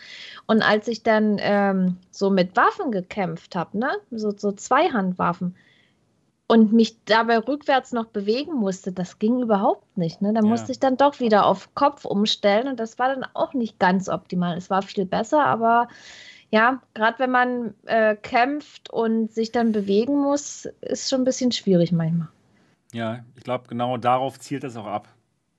Und 0.46 0.62
als 0.62 0.88
ich 0.88 1.02
dann 1.02 1.36
ähm, 1.40 1.98
so 2.10 2.30
mit 2.30 2.56
Waffen 2.56 2.90
gekämpft 2.90 3.54
habe, 3.54 3.78
ne, 3.78 3.90
so, 4.10 4.32
so 4.36 4.52
Zweihandwaffen, 4.52 5.54
und 6.48 6.72
mich 6.72 6.96
dabei 7.04 7.38
rückwärts 7.38 7.92
noch 7.92 8.06
bewegen 8.06 8.54
musste, 8.54 8.90
das 8.90 9.18
ging 9.18 9.42
überhaupt 9.42 9.96
nicht. 9.96 10.22
Ne? 10.22 10.32
Da 10.32 10.40
ja. 10.40 10.46
musste 10.46 10.72
ich 10.72 10.80
dann 10.80 10.96
doch 10.96 11.20
wieder 11.20 11.46
auf 11.46 11.74
Kopf 11.74 12.06
umstellen 12.06 12.68
und 12.68 12.80
das 12.80 12.98
war 12.98 13.14
dann 13.14 13.24
auch 13.34 13.52
nicht 13.52 13.78
ganz 13.78 14.08
optimal. 14.08 14.56
Es 14.56 14.70
war 14.70 14.80
viel 14.82 15.04
besser, 15.04 15.44
aber 15.44 15.88
ja, 16.50 16.80
gerade 16.94 17.18
wenn 17.18 17.30
man 17.30 17.74
äh, 17.84 18.16
kämpft 18.16 18.90
und 18.90 19.30
sich 19.30 19.52
dann 19.52 19.72
bewegen 19.72 20.18
muss, 20.18 20.64
ist 20.80 21.10
schon 21.10 21.20
ein 21.20 21.24
bisschen 21.24 21.52
schwierig 21.52 21.92
manchmal. 21.92 22.28
Ja, 22.94 23.22
ich 23.36 23.44
glaube, 23.44 23.68
genau 23.68 23.98
darauf 23.98 24.40
zielt 24.40 24.64
das 24.64 24.78
auch 24.78 24.86
ab, 24.86 25.08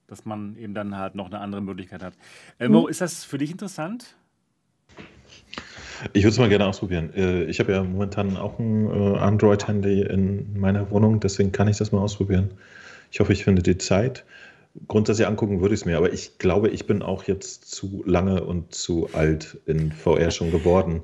dass 0.09 0.25
man 0.25 0.57
eben 0.57 0.73
dann 0.73 0.97
halt 0.97 1.15
noch 1.15 1.27
eine 1.27 1.39
andere 1.39 1.61
Möglichkeit 1.61 2.03
hat. 2.03 2.13
Elmo, 2.57 2.83
mhm. 2.83 2.89
ist 2.89 3.01
das 3.01 3.23
für 3.23 3.37
dich 3.37 3.51
interessant? 3.51 4.15
Ich 6.13 6.23
würde 6.23 6.29
es 6.29 6.39
mal 6.39 6.49
gerne 6.49 6.65
ausprobieren. 6.65 7.13
Äh, 7.13 7.43
ich 7.43 7.59
habe 7.59 7.73
ja 7.73 7.83
momentan 7.83 8.37
auch 8.37 8.57
ein 8.59 8.89
äh, 8.89 9.17
Android-Handy 9.17 10.01
in 10.03 10.59
meiner 10.59 10.89
Wohnung, 10.91 11.19
deswegen 11.19 11.51
kann 11.51 11.67
ich 11.67 11.77
das 11.77 11.91
mal 11.91 11.99
ausprobieren. 11.99 12.51
Ich 13.11 13.19
hoffe, 13.19 13.33
ich 13.33 13.43
finde 13.43 13.61
die 13.61 13.77
Zeit 13.77 14.25
grundsätzlich 14.87 15.27
angucken 15.27 15.61
würde 15.61 15.73
ich 15.73 15.81
es 15.81 15.85
mir, 15.85 15.97
aber 15.97 16.13
ich 16.13 16.37
glaube, 16.37 16.69
ich 16.69 16.85
bin 16.85 17.01
auch 17.01 17.23
jetzt 17.23 17.69
zu 17.69 18.03
lange 18.05 18.43
und 18.43 18.73
zu 18.73 19.09
alt 19.13 19.57
in 19.65 19.91
VR 19.91 20.31
schon 20.31 20.51
geworden. 20.51 21.01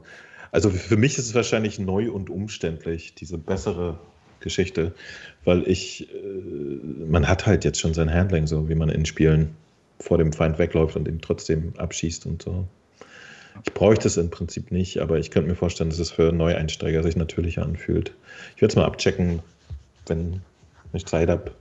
Also 0.51 0.69
für 0.69 0.97
mich 0.97 1.17
ist 1.17 1.25
es 1.25 1.35
wahrscheinlich 1.35 1.79
neu 1.79 2.11
und 2.11 2.29
umständlich, 2.29 3.15
diese 3.15 3.37
bessere 3.37 3.99
Geschichte, 4.45 4.93
weil 5.43 5.67
ich, 5.67 6.07
äh, 6.13 7.05
man 7.09 7.27
hat 7.27 7.45
halt 7.45 7.65
jetzt 7.65 7.81
schon 7.81 7.93
sein 7.93 8.13
Handling, 8.13 8.47
so 8.47 8.69
wie 8.69 8.75
man 8.75 8.87
in 8.87 9.05
Spielen 9.05 9.55
vor 9.99 10.17
dem 10.17 10.31
Feind 10.31 10.57
wegläuft 10.57 10.95
und 10.95 11.07
ihn 11.07 11.19
trotzdem 11.19 11.73
abschießt 11.77 12.25
und 12.25 12.41
so. 12.41 12.65
Ich 13.65 13.73
bräuchte 13.73 14.07
es 14.07 14.17
im 14.17 14.29
Prinzip 14.29 14.71
nicht, 14.71 14.99
aber 14.99 15.17
ich 15.17 15.31
könnte 15.31 15.49
mir 15.49 15.55
vorstellen, 15.55 15.89
dass 15.89 15.99
es 15.99 16.11
für 16.11 16.31
Neueinsteiger 16.31 17.03
sich 17.03 17.15
natürlicher 17.15 17.63
anfühlt. 17.63 18.13
Ich 18.55 18.61
werde 18.61 18.71
es 18.71 18.75
mal 18.75 18.85
abchecken, 18.85 19.39
wenn 20.07 20.41
ich 20.93 21.05
Zeit 21.05 21.29
habe. 21.29 21.51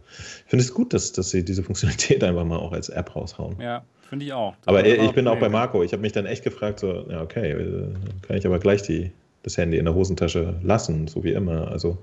Ich 0.44 0.50
finde 0.50 0.64
es 0.64 0.74
gut, 0.74 0.92
dass, 0.92 1.12
dass 1.12 1.30
sie 1.30 1.44
diese 1.44 1.62
Funktionalität 1.62 2.22
einfach 2.24 2.44
mal 2.44 2.58
auch 2.58 2.72
als 2.72 2.88
App 2.88 3.14
raushauen. 3.16 3.56
Ja, 3.60 3.84
finde 4.08 4.26
ich 4.26 4.32
auch. 4.32 4.54
Das 4.56 4.68
aber 4.68 4.84
ich 4.84 5.12
bin 5.12 5.26
auch 5.28 5.38
bei 5.38 5.48
Marco. 5.48 5.82
Ich 5.82 5.92
habe 5.92 6.02
mich 6.02 6.12
dann 6.12 6.26
echt 6.26 6.44
gefragt, 6.44 6.80
so, 6.80 7.06
ja, 7.08 7.22
okay, 7.22 7.52
äh, 7.52 7.94
kann 8.22 8.36
ich 8.36 8.46
aber 8.46 8.58
gleich 8.58 8.82
die, 8.82 9.12
das 9.44 9.56
Handy 9.58 9.78
in 9.78 9.84
der 9.84 9.94
Hosentasche 9.94 10.58
lassen, 10.62 11.06
so 11.06 11.22
wie 11.22 11.32
immer. 11.32 11.68
Also, 11.68 11.98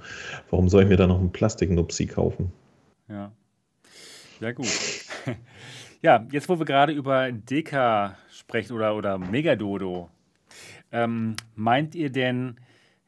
warum 0.49 0.69
soll 0.69 0.83
ich 0.83 0.89
mir 0.89 0.95
da 0.95 1.07
noch 1.07 1.19
einen 1.19 1.31
Plastiknupsi 1.31 2.05
kaufen? 2.05 2.51
Ja. 3.09 3.31
Ja, 4.39 4.51
gut. 4.53 4.67
ja, 6.01 6.25
jetzt, 6.31 6.47
wo 6.47 6.57
wir 6.57 6.65
gerade 6.65 6.93
über 6.93 7.31
Deka 7.31 8.15
sprechen 8.31 8.73
oder, 8.73 8.95
oder 8.95 9.17
Megadodo, 9.17 10.09
ähm, 10.91 11.35
meint 11.55 11.95
ihr 11.95 12.11
denn, 12.11 12.57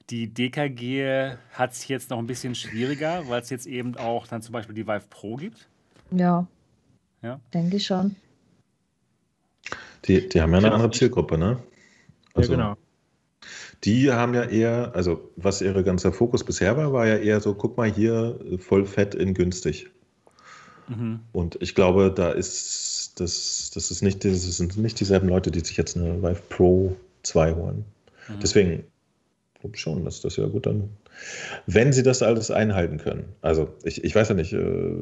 die 0.10 0.34
DKG 0.34 1.38
hat 1.52 1.72
es 1.72 1.88
jetzt 1.88 2.10
noch 2.10 2.18
ein 2.18 2.28
bisschen 2.28 2.56
schwieriger, 2.56 3.28
weil 3.30 3.42
es 3.42 3.50
jetzt 3.50 3.68
eben 3.68 3.96
auch 3.98 4.28
dann 4.28 4.42
zum 4.42 4.54
Beispiel 4.54 4.76
die 4.76 4.86
Vive 4.86 5.08
Pro 5.10 5.36
gibt? 5.36 5.68
Ja. 6.12 6.48
Ja. 7.22 7.40
Denke 7.54 7.78
ich 7.78 7.86
schon. 7.86 8.16
Die, 10.06 10.28
die 10.28 10.42
haben 10.42 10.52
ja 10.52 10.58
eine 10.58 10.72
andere 10.74 10.92
Zielgruppe, 10.92 11.38
ne? 11.38 11.58
Also, 12.34 12.52
ja, 12.52 12.58
genau. 12.58 12.78
Die 13.84 14.12
haben 14.12 14.34
ja 14.34 14.44
eher, 14.44 14.92
also 14.96 15.30
was 15.36 15.62
ihre 15.62 15.84
ganze 15.84 16.12
Fokus 16.12 16.44
bisher 16.44 16.78
war, 16.78 16.94
war 16.94 17.08
ja 17.08 17.18
eher 17.18 17.42
so, 17.42 17.54
guck 17.54 17.78
mal 17.78 17.92
hier, 17.92 18.40
voll 18.60 18.86
fett 18.86 19.16
in 19.16 19.34
günstig. 19.34 19.90
Mhm. 20.88 21.20
Und 21.32 21.58
ich 21.62 21.76
glaube, 21.76 22.12
da 22.16 22.32
ist 22.32 23.20
das, 23.20 23.72
das 23.74 23.92
ist 23.92 24.02
nicht, 24.02 24.24
das 24.26 24.58
sind 24.58 24.78
nicht 24.78 25.00
dieselben 25.00 25.28
Leute, 25.28 25.52
die 25.52 25.60
sich 25.60 25.78
jetzt 25.78 25.98
eine 25.98 26.22
Vive 26.22 26.42
Pro 26.50 26.96
2 27.24 27.54
holen. 27.54 27.86
Mhm. 28.30 28.40
Deswegen 28.42 28.84
glaube 29.64 29.78
schon, 29.78 30.04
dass 30.04 30.22
das 30.22 30.36
ja 30.36 30.46
gut 30.46 30.66
dann, 30.66 30.90
wenn 31.68 31.94
sie 31.94 32.04
das 32.04 32.22
alles 32.22 32.52
einhalten 32.52 32.98
können. 32.98 33.24
Also 33.42 33.70
ich, 33.84 34.04
ich 34.04 34.14
weiß 34.14 34.30
ja 34.30 34.36
nicht, 34.36 34.52
äh, 34.52 34.94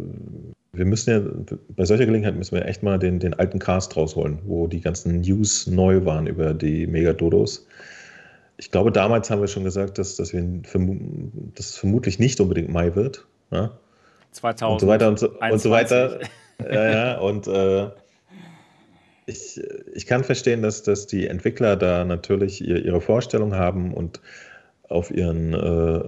wir 0.73 0.85
müssen 0.85 1.09
ja, 1.09 1.57
bei 1.75 1.83
solcher 1.83 2.05
Gelegenheit 2.05 2.35
müssen 2.35 2.55
wir 2.55 2.65
echt 2.65 2.83
mal 2.83 2.99
den, 2.99 3.19
den 3.19 3.33
alten 3.33 3.59
Cast 3.59 3.97
rausholen, 3.97 4.39
wo 4.45 4.67
die 4.67 4.79
ganzen 4.79 5.21
News 5.21 5.67
neu 5.67 6.05
waren 6.05 6.27
über 6.27 6.53
die 6.53 6.87
Megadodos. 6.87 7.65
Ich 8.61 8.69
glaube, 8.69 8.91
damals 8.91 9.31
haben 9.31 9.41
wir 9.41 9.47
schon 9.47 9.63
gesagt, 9.63 9.97
dass, 9.97 10.17
dass, 10.17 10.33
wir 10.33 10.43
dass 10.43 11.65
es 11.65 11.77
vermutlich 11.77 12.19
nicht 12.19 12.39
unbedingt 12.39 12.69
Mai 12.69 12.93
wird. 12.93 13.25
Ja? 13.49 13.71
2000 14.33 14.73
und 14.73 14.79
so 14.79 14.87
weiter 14.87 15.07
und 15.07 15.17
so, 15.17 15.29
und 15.31 15.59
so 15.59 15.71
weiter. 15.71 16.19
ja, 16.59 16.91
ja, 16.91 17.17
und 17.17 17.47
äh, 17.47 17.89
ich, 19.25 19.59
ich 19.95 20.05
kann 20.05 20.23
verstehen, 20.23 20.61
dass, 20.61 20.83
dass 20.83 21.07
die 21.07 21.25
Entwickler 21.25 21.75
da 21.75 22.05
natürlich 22.05 22.61
ihre 22.61 23.01
Vorstellung 23.01 23.55
haben 23.55 23.95
und 23.95 24.21
auf 24.89 25.09
ihren 25.09 25.55
äh, 25.55 26.03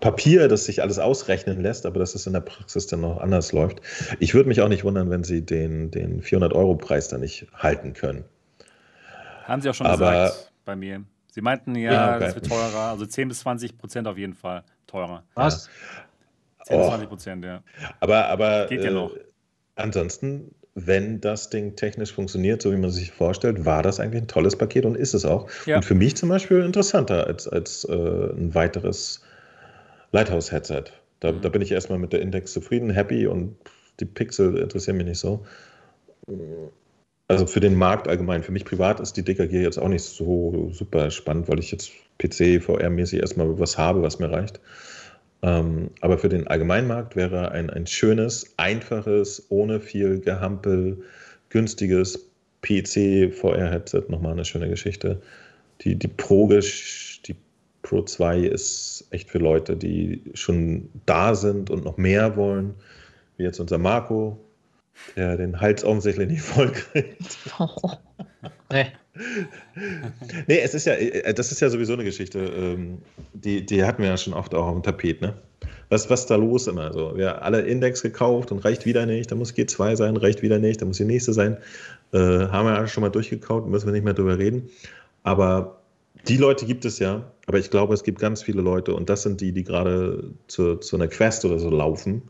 Papier, 0.00 0.48
das 0.48 0.64
sich 0.64 0.82
alles 0.82 0.98
ausrechnen 0.98 1.60
lässt, 1.60 1.86
aber 1.86 2.00
dass 2.00 2.16
es 2.16 2.26
in 2.26 2.32
der 2.32 2.40
Praxis 2.40 2.88
dann 2.88 3.02
noch 3.02 3.20
anders 3.20 3.52
läuft. 3.52 3.80
Ich 4.18 4.34
würde 4.34 4.48
mich 4.48 4.60
auch 4.60 4.68
nicht 4.68 4.82
wundern, 4.82 5.08
wenn 5.08 5.22
sie 5.22 5.42
den, 5.42 5.92
den 5.92 6.20
400-Euro-Preis 6.20 7.06
da 7.06 7.16
nicht 7.16 7.46
halten 7.54 7.92
können. 7.92 8.24
Haben 9.44 9.62
sie 9.62 9.70
auch 9.70 9.74
schon 9.74 9.86
aber, 9.86 10.10
gesagt 10.10 10.49
bei 10.64 10.76
mir. 10.76 11.04
Sie 11.32 11.40
meinten 11.40 11.74
ja, 11.76 11.92
ja 11.92 12.16
okay. 12.16 12.24
das 12.26 12.34
wird 12.34 12.48
teurer, 12.48 12.90
also 12.90 13.06
10 13.06 13.28
bis 13.28 13.40
20 13.40 13.78
Prozent 13.78 14.08
auf 14.08 14.18
jeden 14.18 14.34
Fall 14.34 14.64
teurer. 14.86 15.24
Was? 15.34 15.68
10 16.64 16.78
bis 16.78 16.86
20 16.86 17.08
Prozent, 17.08 17.44
ja. 17.44 17.62
Aber, 18.00 18.26
aber 18.26 18.66
Geht 18.66 18.84
ja 18.84 18.90
äh, 18.90 18.94
noch. 18.94 19.12
ansonsten 19.76 20.54
wenn 20.74 21.20
das 21.20 21.50
Ding 21.50 21.76
technisch 21.76 22.12
funktioniert, 22.12 22.62
so 22.62 22.72
wie 22.72 22.76
man 22.76 22.90
sich 22.90 23.10
vorstellt, 23.10 23.64
war 23.64 23.82
das 23.82 24.00
eigentlich 24.00 24.22
ein 24.22 24.28
tolles 24.28 24.56
Paket 24.56 24.84
und 24.84 24.96
ist 24.96 25.14
es 25.14 25.24
auch. 25.24 25.48
Ja. 25.66 25.76
Und 25.76 25.84
für 25.84 25.94
mich 25.94 26.16
zum 26.16 26.28
Beispiel 26.28 26.62
interessanter 26.62 27.26
als, 27.26 27.48
als 27.48 27.84
äh, 27.84 27.92
ein 27.92 28.54
weiteres 28.54 29.22
Lighthouse-Headset. 30.12 30.84
Da, 31.20 31.32
mhm. 31.32 31.40
da 31.40 31.48
bin 31.48 31.62
ich 31.62 31.72
erstmal 31.72 31.98
mit 31.98 32.12
der 32.12 32.20
Index 32.20 32.52
zufrieden, 32.52 32.90
happy 32.90 33.26
und 33.26 33.56
die 33.98 34.04
Pixel 34.04 34.58
interessieren 34.58 34.96
mich 34.96 35.06
nicht 35.06 35.18
so. 35.18 35.44
Also 37.30 37.46
für 37.46 37.60
den 37.60 37.76
Markt 37.76 38.08
allgemein, 38.08 38.42
für 38.42 38.50
mich 38.50 38.64
privat 38.64 38.98
ist 38.98 39.16
die 39.16 39.22
DKG 39.22 39.62
jetzt 39.62 39.78
auch 39.78 39.86
nicht 39.86 40.02
so 40.02 40.68
super 40.72 41.12
spannend, 41.12 41.48
weil 41.48 41.60
ich 41.60 41.70
jetzt 41.70 41.92
PC, 42.18 42.60
VR-mäßig 42.60 43.20
erstmal 43.20 43.56
was 43.56 43.78
habe, 43.78 44.02
was 44.02 44.18
mir 44.18 44.32
reicht. 44.32 44.58
Ähm, 45.42 45.90
aber 46.00 46.18
für 46.18 46.28
den 46.28 46.48
Allgemeinmarkt 46.48 47.14
wäre 47.14 47.52
ein, 47.52 47.70
ein 47.70 47.86
schönes, 47.86 48.52
einfaches, 48.56 49.46
ohne 49.48 49.78
viel 49.78 50.18
Gehampel, 50.18 51.04
günstiges 51.50 52.32
PC-VR-Headset 52.62 54.06
nochmal 54.08 54.32
eine 54.32 54.44
schöne 54.44 54.68
Geschichte. 54.68 55.22
Die, 55.82 55.94
die 55.94 56.08
Pro, 56.08 56.48
die 56.48 57.36
Pro 57.82 58.02
2 58.02 58.40
ist 58.40 59.06
echt 59.12 59.30
für 59.30 59.38
Leute, 59.38 59.76
die 59.76 60.20
schon 60.34 60.88
da 61.06 61.36
sind 61.36 61.70
und 61.70 61.84
noch 61.84 61.96
mehr 61.96 62.34
wollen, 62.34 62.74
wie 63.36 63.44
jetzt 63.44 63.60
unser 63.60 63.78
Marco, 63.78 64.36
der 65.16 65.36
den 65.36 65.60
Hals 65.60 65.84
offensichtlich 65.84 66.28
nicht 66.28 66.42
voll 66.42 66.70
kriegt. 66.72 67.38
Oh. 67.58 67.90
Nee. 68.72 68.86
nee, 70.46 70.60
es 70.60 70.72
ist 70.72 70.86
ja, 70.86 70.94
äh, 70.94 71.34
das 71.34 71.50
ist 71.50 71.60
ja 71.60 71.68
sowieso 71.68 71.94
eine 71.94 72.04
Geschichte, 72.04 72.38
ähm, 72.38 72.98
die, 73.34 73.66
die 73.66 73.84
hatten 73.84 74.02
wir 74.02 74.08
ja 74.08 74.16
schon 74.16 74.32
oft 74.32 74.54
auch 74.54 74.66
auf 74.66 74.74
dem 74.74 74.82
Tapet, 74.82 75.20
ne? 75.20 75.34
Was, 75.88 76.08
was 76.08 76.20
ist 76.20 76.30
da 76.30 76.36
los 76.36 76.68
immer? 76.68 76.92
So, 76.92 77.16
wir 77.16 77.30
haben 77.30 77.42
alle 77.42 77.60
Index 77.62 78.02
gekauft 78.02 78.52
und 78.52 78.64
reicht 78.64 78.86
wieder 78.86 79.06
nicht, 79.06 79.30
da 79.30 79.34
muss 79.34 79.52
G2 79.52 79.96
sein, 79.96 80.16
reicht 80.16 80.40
wieder 80.42 80.60
nicht, 80.60 80.80
da 80.80 80.86
muss 80.86 80.98
die 80.98 81.04
nächste 81.04 81.32
sein. 81.32 81.58
Äh, 82.12 82.18
haben 82.18 82.66
wir 82.66 82.74
ja 82.74 82.86
schon 82.86 83.02
mal 83.02 83.10
durchgekaut, 83.10 83.66
müssen 83.66 83.86
wir 83.86 83.92
nicht 83.92 84.04
mehr 84.04 84.14
drüber 84.14 84.38
reden. 84.38 84.70
Aber 85.24 85.80
die 86.28 86.36
Leute 86.36 86.64
gibt 86.64 86.84
es 86.84 86.98
ja, 87.00 87.24
aber 87.46 87.58
ich 87.58 87.70
glaube, 87.70 87.94
es 87.94 88.04
gibt 88.04 88.20
ganz 88.20 88.42
viele 88.42 88.62
Leute 88.62 88.94
und 88.94 89.10
das 89.10 89.22
sind 89.22 89.40
die, 89.40 89.52
die 89.52 89.64
gerade 89.64 90.30
zu, 90.46 90.76
zu 90.76 90.96
einer 90.96 91.08
Quest 91.08 91.44
oder 91.44 91.58
so 91.58 91.70
laufen, 91.70 92.22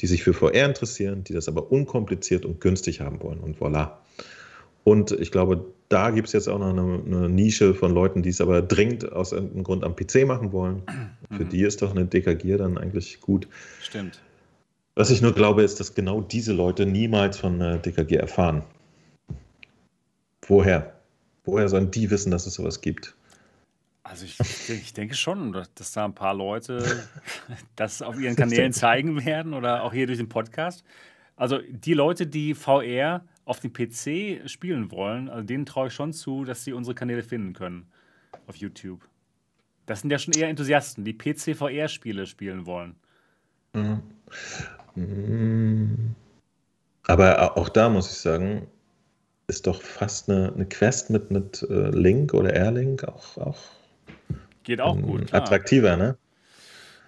die 0.00 0.06
sich 0.06 0.22
für 0.22 0.32
VR 0.32 0.66
interessieren, 0.66 1.24
die 1.24 1.32
das 1.32 1.48
aber 1.48 1.72
unkompliziert 1.72 2.44
und 2.44 2.60
günstig 2.60 3.00
haben 3.00 3.22
wollen 3.22 3.40
und 3.40 3.58
voilà. 3.58 3.92
Und 4.84 5.10
ich 5.12 5.30
glaube, 5.30 5.66
da 5.88 6.10
gibt 6.10 6.28
es 6.28 6.32
jetzt 6.32 6.48
auch 6.48 6.58
noch 6.58 6.70
eine, 6.70 7.02
eine, 7.04 7.28
Nische 7.28 7.74
von 7.74 7.92
Leuten, 7.92 8.22
die 8.22 8.30
es 8.30 8.40
aber 8.40 8.62
dringend 8.62 9.12
aus 9.12 9.32
irgendeinem 9.32 9.64
Grund 9.64 9.84
am 9.84 9.96
PC 9.96 10.26
machen 10.26 10.52
wollen. 10.52 10.82
Mhm. 11.30 11.36
Für 11.36 11.44
die 11.44 11.62
ist 11.62 11.82
doch 11.82 11.90
eine 11.90 12.06
Dekagier 12.06 12.58
dann 12.58 12.78
eigentlich 12.78 13.20
gut. 13.20 13.48
Stimmt. 13.82 14.20
Was 14.94 15.10
ich 15.10 15.20
nur 15.20 15.32
glaube, 15.32 15.62
ist, 15.62 15.78
dass 15.78 15.94
genau 15.94 16.20
diese 16.20 16.52
Leute 16.52 16.86
niemals 16.86 17.38
von 17.38 17.58
DKG 17.58 18.16
erfahren. 18.16 18.62
Woher? 20.46 20.94
Woher 21.44 21.68
sollen 21.68 21.90
die 21.90 22.10
wissen, 22.10 22.30
dass 22.30 22.46
es 22.46 22.54
sowas 22.54 22.80
gibt? 22.80 23.14
Also 24.02 24.24
ich, 24.24 24.38
ich 24.70 24.92
denke 24.94 25.14
schon, 25.14 25.52
dass 25.74 25.92
da 25.92 26.04
ein 26.04 26.14
paar 26.14 26.34
Leute 26.34 27.06
das 27.76 28.00
auf 28.00 28.18
ihren 28.18 28.36
Kanälen 28.36 28.72
zeigen 28.72 29.24
werden 29.24 29.54
oder 29.54 29.82
auch 29.82 29.92
hier 29.92 30.06
durch 30.06 30.18
den 30.18 30.28
Podcast. 30.28 30.84
Also 31.36 31.58
die 31.68 31.94
Leute, 31.94 32.26
die 32.26 32.54
VR 32.54 33.24
auf 33.44 33.60
dem 33.60 33.72
PC 33.72 34.48
spielen 34.48 34.90
wollen, 34.90 35.28
also 35.28 35.44
denen 35.44 35.66
traue 35.66 35.88
ich 35.88 35.94
schon 35.94 36.12
zu, 36.12 36.44
dass 36.44 36.64
sie 36.64 36.72
unsere 36.72 36.94
Kanäle 36.94 37.22
finden 37.22 37.52
können 37.52 37.86
auf 38.46 38.56
YouTube. 38.56 39.06
Das 39.86 40.00
sind 40.00 40.10
ja 40.10 40.18
schon 40.18 40.34
eher 40.34 40.48
Enthusiasten, 40.48 41.04
die 41.04 41.16
PC-VR-Spiele 41.16 42.26
spielen 42.26 42.66
wollen. 42.66 42.96
Mhm. 43.72 44.02
Mhm. 44.94 46.14
Aber 47.06 47.56
auch 47.56 47.70
da 47.70 47.88
muss 47.88 48.10
ich 48.10 48.18
sagen, 48.18 48.66
ist 49.46 49.66
doch 49.66 49.80
fast 49.80 50.28
eine, 50.28 50.52
eine 50.52 50.66
Quest 50.66 51.08
mit, 51.08 51.30
mit 51.30 51.62
äh, 51.70 51.88
Link 51.90 52.34
oder 52.34 52.52
Airlink 52.52 53.04
auch, 53.04 53.38
auch 53.38 53.58
Geht 54.68 54.82
auch 54.82 55.00
gut. 55.00 55.28
Klar. 55.28 55.40
Attraktiver, 55.40 55.96
ne? 55.96 56.18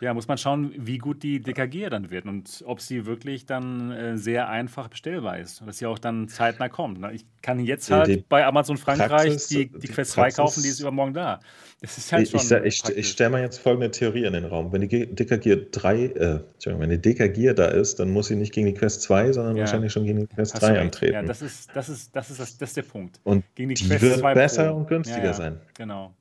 Ja, 0.00 0.14
muss 0.14 0.26
man 0.28 0.38
schauen, 0.38 0.72
wie 0.78 0.96
gut 0.96 1.22
die 1.22 1.40
DKG 1.40 1.90
dann 1.90 2.10
wird 2.10 2.24
und 2.24 2.64
ob 2.64 2.80
sie 2.80 3.04
wirklich 3.04 3.44
dann 3.44 3.90
äh, 3.90 4.16
sehr 4.16 4.48
einfach 4.48 4.88
bestellbar 4.88 5.38
ist. 5.38 5.60
Dass 5.66 5.76
sie 5.76 5.84
auch 5.84 5.98
dann 5.98 6.26
zeitnah 6.28 6.70
kommt. 6.70 7.00
Ne? 7.00 7.12
Ich 7.12 7.26
kann 7.42 7.60
jetzt 7.60 7.90
halt 7.90 8.08
die 8.08 8.24
bei 8.26 8.46
Amazon 8.46 8.78
Frankreich 8.78 9.08
Praxis, 9.08 9.48
die, 9.48 9.68
die, 9.68 9.78
die, 9.78 9.88
Quest 9.88 10.12
2 10.12 10.30
kaufen, 10.30 10.62
die 10.62 10.70
ist 10.70 10.80
übermorgen 10.80 11.12
da. 11.12 11.40
Das 11.82 11.98
ist 11.98 12.10
halt 12.14 12.22
ich, 12.22 12.30
schon. 12.30 12.64
Ich, 12.64 12.82
ich, 12.82 12.96
ich 12.96 13.08
stelle 13.10 13.28
mal 13.28 13.42
jetzt 13.42 13.58
folgende 13.58 13.90
Theorie 13.90 14.24
in 14.24 14.32
den 14.32 14.46
Raum. 14.46 14.72
Wenn 14.72 14.80
die 14.80 15.14
DKG 15.14 15.66
3, 15.70 16.04
äh, 16.04 16.40
wenn 16.64 16.88
die 16.88 16.98
DKG 16.98 17.52
da 17.52 17.66
ist, 17.66 18.00
dann 18.00 18.10
muss 18.10 18.28
sie 18.28 18.36
nicht 18.36 18.54
gegen 18.54 18.68
die 18.68 18.74
Quest 18.74 19.02
2, 19.02 19.34
sondern 19.34 19.56
ja. 19.56 19.64
wahrscheinlich 19.64 19.92
schon 19.92 20.06
gegen 20.06 20.20
die 20.20 20.26
Quest 20.28 20.54
Hast 20.54 20.62
3 20.62 20.80
antreten. 20.80 21.12
Ja, 21.12 21.22
das 21.22 21.42
ist, 21.42 21.76
das 21.76 21.90
ist, 21.90 22.16
das 22.16 22.30
ist, 22.30 22.40
das, 22.40 22.56
das 22.56 22.70
ist 22.70 22.76
der 22.78 22.82
Punkt. 22.84 23.20
Und 23.22 23.44
gegen 23.54 23.68
die, 23.68 23.74
die 23.74 23.86
Quest 23.86 24.00
wird 24.00 24.20
2 24.20 24.32
besser 24.32 24.70
Pro. 24.70 24.78
und 24.78 24.88
günstiger 24.88 25.24
ja, 25.24 25.34
sein. 25.34 25.60
Genau. 25.76 26.14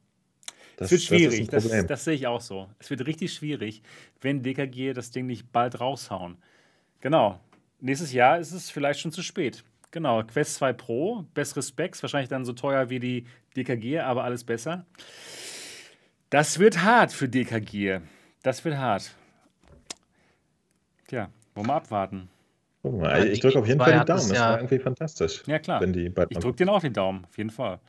Das, 0.80 0.86
es 0.86 0.92
wird 0.92 1.02
schwierig, 1.02 1.50
das, 1.50 1.68
das, 1.68 1.88
das, 1.88 2.04
sehe 2.06 2.14
ich 2.14 2.26
auch 2.26 2.40
so. 2.40 2.70
Es 2.80 2.90
wird 2.90 3.06
richtig 3.06 3.34
schwierig, 3.34 3.82
wenn 4.22 4.42
DKG 4.42 4.94
das 4.94 5.12
Ding 5.12 5.26
nicht 5.26 5.52
bald 5.52 5.82
raushauen. 5.82 6.38
Genau. 7.02 7.38
Nächstes 7.82 8.14
Jahr 8.14 8.40
ist 8.40 8.54
es 8.54 8.70
vielleicht 8.70 9.02
schon 9.02 9.12
zu 9.12 9.22
spät. 9.22 9.66
Genau, 9.92 10.24
Quest 10.24 10.56
2 10.56 10.72
Pro, 10.72 11.26
bessere 11.34 11.64
Specs, 11.64 12.02
wahrscheinlich 12.02 12.30
dann 12.30 12.46
so 12.46 12.54
teuer 12.54 12.90
wie 12.90 13.00
die 13.00 13.26
DKG, 13.58 14.00
aber 14.00 14.24
alles 14.24 14.46
besser. 14.46 14.86
Das 16.30 16.60
wird 16.60 16.82
hart 16.82 17.12
für 17.12 17.28
DKG. 17.28 18.00
Das 18.42 18.64
wird 18.64 18.78
hart. 18.78 19.12
Tja, 21.08 21.30
wollen 21.56 21.68
wir 21.68 21.74
abwarten. 21.74 22.30
Oh, 22.84 23.04
ich 23.04 23.42
drücke 23.42 23.60
auf 23.60 23.68
jeden 23.68 23.82
Fall 23.82 24.00
die 24.00 24.06
Daumen. 24.06 24.08
Das 24.08 24.32
ja 24.32 24.52
war 24.52 24.60
irgendwie 24.60 24.80
fantastisch. 24.80 25.44
Ja, 25.46 25.60
klar. 25.60 25.84
ich 25.84 26.14
drücke 26.38 26.64
dir 26.64 26.72
auch 26.72 26.80
den 26.80 26.94
Daumen, 26.94 27.26
auf 27.26 27.38
jeden 27.38 27.50
Fall. 27.50 27.80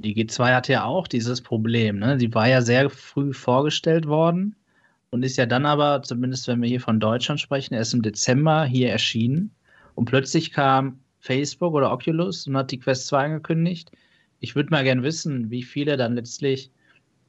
Die 0.00 0.14
G2 0.14 0.54
hatte 0.54 0.72
ja 0.72 0.84
auch 0.84 1.08
dieses 1.08 1.40
Problem. 1.40 1.98
Ne? 1.98 2.16
Die 2.16 2.32
war 2.32 2.48
ja 2.48 2.60
sehr 2.62 2.88
früh 2.88 3.32
vorgestellt 3.32 4.06
worden 4.06 4.54
und 5.10 5.24
ist 5.24 5.36
ja 5.36 5.46
dann 5.46 5.66
aber, 5.66 6.02
zumindest 6.02 6.46
wenn 6.46 6.62
wir 6.62 6.68
hier 6.68 6.80
von 6.80 7.00
Deutschland 7.00 7.40
sprechen, 7.40 7.74
erst 7.74 7.94
im 7.94 8.02
Dezember 8.02 8.64
hier 8.64 8.90
erschienen. 8.90 9.50
Und 9.94 10.04
plötzlich 10.04 10.52
kam 10.52 11.00
Facebook 11.18 11.74
oder 11.74 11.92
Oculus 11.92 12.46
und 12.46 12.56
hat 12.56 12.70
die 12.70 12.78
Quest 12.78 13.08
2 13.08 13.24
angekündigt. 13.24 13.90
Ich 14.38 14.54
würde 14.54 14.70
mal 14.70 14.84
gerne 14.84 15.02
wissen, 15.02 15.50
wie 15.50 15.64
viele 15.64 15.96
dann 15.96 16.14
letztlich 16.14 16.70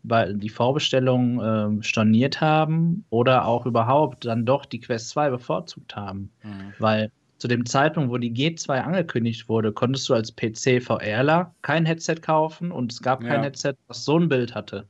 die 0.03 0.49
Vorbestellung 0.49 1.41
äh, 1.41 1.83
storniert 1.83 2.39
haben 2.39 3.03
oder 3.09 3.45
auch 3.45 3.65
überhaupt 3.65 4.25
dann 4.25 4.45
doch 4.45 4.65
die 4.65 4.79
Quest 4.79 5.09
2 5.09 5.31
bevorzugt 5.31 5.95
haben. 5.95 6.31
Mhm. 6.43 6.73
Weil 6.77 7.11
zu 7.39 7.47
dem 7.47 7.65
Zeitpunkt, 7.65 8.11
wo 8.11 8.17
die 8.17 8.31
G2 8.31 8.81
angekündigt 8.81 9.49
wurde, 9.49 9.71
konntest 9.71 10.07
du 10.09 10.13
als 10.13 10.35
PC-VRler 10.35 11.55
kein 11.61 11.85
Headset 11.85 12.15
kaufen 12.15 12.71
und 12.71 12.91
es 12.91 13.01
gab 13.01 13.23
ja. 13.23 13.29
kein 13.29 13.43
Headset, 13.43 13.73
was 13.87 14.05
so 14.05 14.19
ein 14.19 14.27
Bild 14.27 14.53
hatte. 14.53 14.85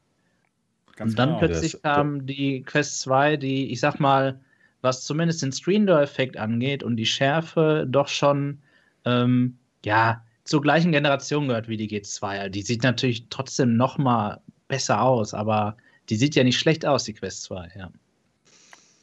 Ganz 0.95 1.11
und 1.11 1.19
dann 1.19 1.29
genau. 1.29 1.39
plötzlich 1.39 1.73
das, 1.73 1.81
kam 1.83 2.25
die 2.25 2.63
Quest 2.63 3.01
2, 3.01 3.37
die, 3.37 3.71
ich 3.71 3.79
sag 3.79 3.99
mal, 3.99 4.39
was 4.81 5.05
zumindest 5.05 5.43
den 5.43 5.51
Screen 5.51 5.85
Door-Effekt 5.85 6.37
angeht 6.37 6.83
und 6.83 6.97
die 6.97 7.05
Schärfe 7.05 7.85
doch 7.87 8.07
schon, 8.07 8.59
ähm, 9.05 9.57
ja, 9.85 10.25
zur 10.43 10.61
gleichen 10.61 10.91
Generation 10.91 11.47
gehört 11.47 11.67
wie 11.67 11.77
die 11.77 11.87
G2. 11.87 12.49
Die 12.49 12.63
sieht 12.63 12.81
natürlich 12.81 13.27
trotzdem 13.29 13.77
noch 13.77 13.99
mal 13.99 14.41
besser 14.67 15.03
aus, 15.03 15.35
aber 15.35 15.77
die 16.09 16.15
sieht 16.15 16.33
ja 16.33 16.43
nicht 16.43 16.57
schlecht 16.57 16.83
aus, 16.83 17.03
die 17.03 17.13
Quest 17.13 17.43
2, 17.43 17.71
ja. 17.77 17.91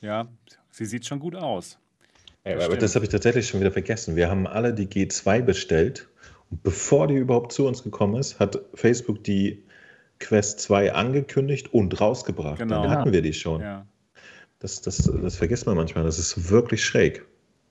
Ja, 0.00 0.28
sie 0.70 0.84
sieht 0.84 1.06
schon 1.06 1.20
gut 1.20 1.36
aus. 1.36 1.78
Ja, 2.46 2.64
aber 2.64 2.76
das 2.76 2.94
habe 2.94 3.04
ich 3.04 3.10
tatsächlich 3.10 3.48
schon 3.48 3.60
wieder 3.60 3.72
vergessen. 3.72 4.14
Wir 4.14 4.30
haben 4.30 4.46
alle 4.46 4.72
die 4.72 4.86
G2 4.86 5.42
bestellt 5.42 6.08
und 6.50 6.62
bevor 6.62 7.08
die 7.08 7.14
überhaupt 7.14 7.52
zu 7.52 7.66
uns 7.66 7.82
gekommen 7.82 8.14
ist, 8.14 8.38
hat 8.38 8.60
Facebook 8.74 9.24
die 9.24 9.64
Quest 10.20 10.60
2 10.60 10.92
angekündigt 10.92 11.72
und 11.74 12.00
rausgebracht. 12.00 12.58
Genau. 12.58 12.82
Dann 12.82 12.90
hatten 12.90 13.12
wir 13.12 13.22
die 13.22 13.32
schon. 13.32 13.60
Ja. 13.60 13.86
Das, 14.60 14.80
das, 14.80 14.98
das 14.98 15.36
vergisst 15.36 15.66
man 15.66 15.76
manchmal. 15.76 16.04
Das 16.04 16.18
ist 16.18 16.50
wirklich 16.50 16.84
schräg. 16.84 17.26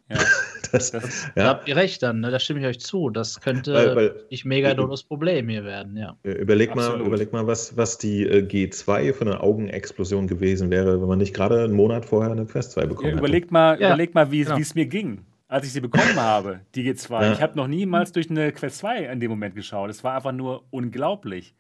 Ja, 0.10 0.18
das, 0.72 0.92
das, 0.92 1.26
ja. 1.28 1.32
Da 1.36 1.48
habt 1.48 1.68
ihr 1.68 1.76
recht 1.76 2.04
dann, 2.04 2.20
ne? 2.20 2.30
da 2.30 2.40
stimme 2.40 2.60
ich 2.60 2.66
euch 2.66 2.80
zu. 2.80 3.10
Das 3.10 3.42
könnte 3.42 3.74
weil, 3.74 3.96
weil, 3.96 4.16
ich 4.30 4.46
mega 4.46 4.74
dummes 4.74 5.04
Problem 5.04 5.50
hier 5.50 5.64
werden, 5.64 5.98
ja. 5.98 6.16
Überleg 6.24 6.76
mal, 6.76 7.00
überleg 7.02 7.34
mal 7.34 7.48
was, 7.48 7.76
was 7.76 7.98
die 7.98 8.24
äh, 8.24 8.46
G2 8.46 9.14
für 9.14 9.22
eine 9.22 9.42
Augenexplosion 9.42 10.28
gewesen 10.28 10.70
wäre, 10.70 11.02
wenn 11.02 11.08
man 11.08 11.18
nicht 11.18 11.34
gerade 11.34 11.64
einen 11.64 11.74
Monat 11.74 12.06
vorher 12.06 12.32
eine 12.32 12.46
Quest 12.46 12.72
2 12.74 12.86
bekommen 12.86 13.10
ja, 13.10 13.18
überleg 13.18 13.52
mal, 13.52 13.80
ja. 13.80 13.90
Überleg 13.90 14.14
mal, 14.14 14.32
wie 14.32 14.44
genau. 14.44 14.58
es 14.58 14.76
mir 14.76 14.86
ging, 14.86 15.26
als 15.48 15.66
ich 15.66 15.74
sie 15.74 15.82
bekommen 15.82 16.16
habe, 16.16 16.60
die 16.76 16.88
G2. 16.88 17.22
Ja. 17.22 17.34
Ich 17.34 17.42
habe 17.42 17.58
noch 17.58 17.68
niemals 17.68 18.12
durch 18.12 18.30
eine 18.30 18.52
Quest 18.52 18.80
2 18.80 19.06
in 19.06 19.20
dem 19.20 19.32
Moment 19.32 19.56
geschaut. 19.56 19.90
Es 19.90 20.04
war 20.04 20.16
einfach 20.16 20.34
nur 20.34 20.64
unglaublich. 20.70 21.56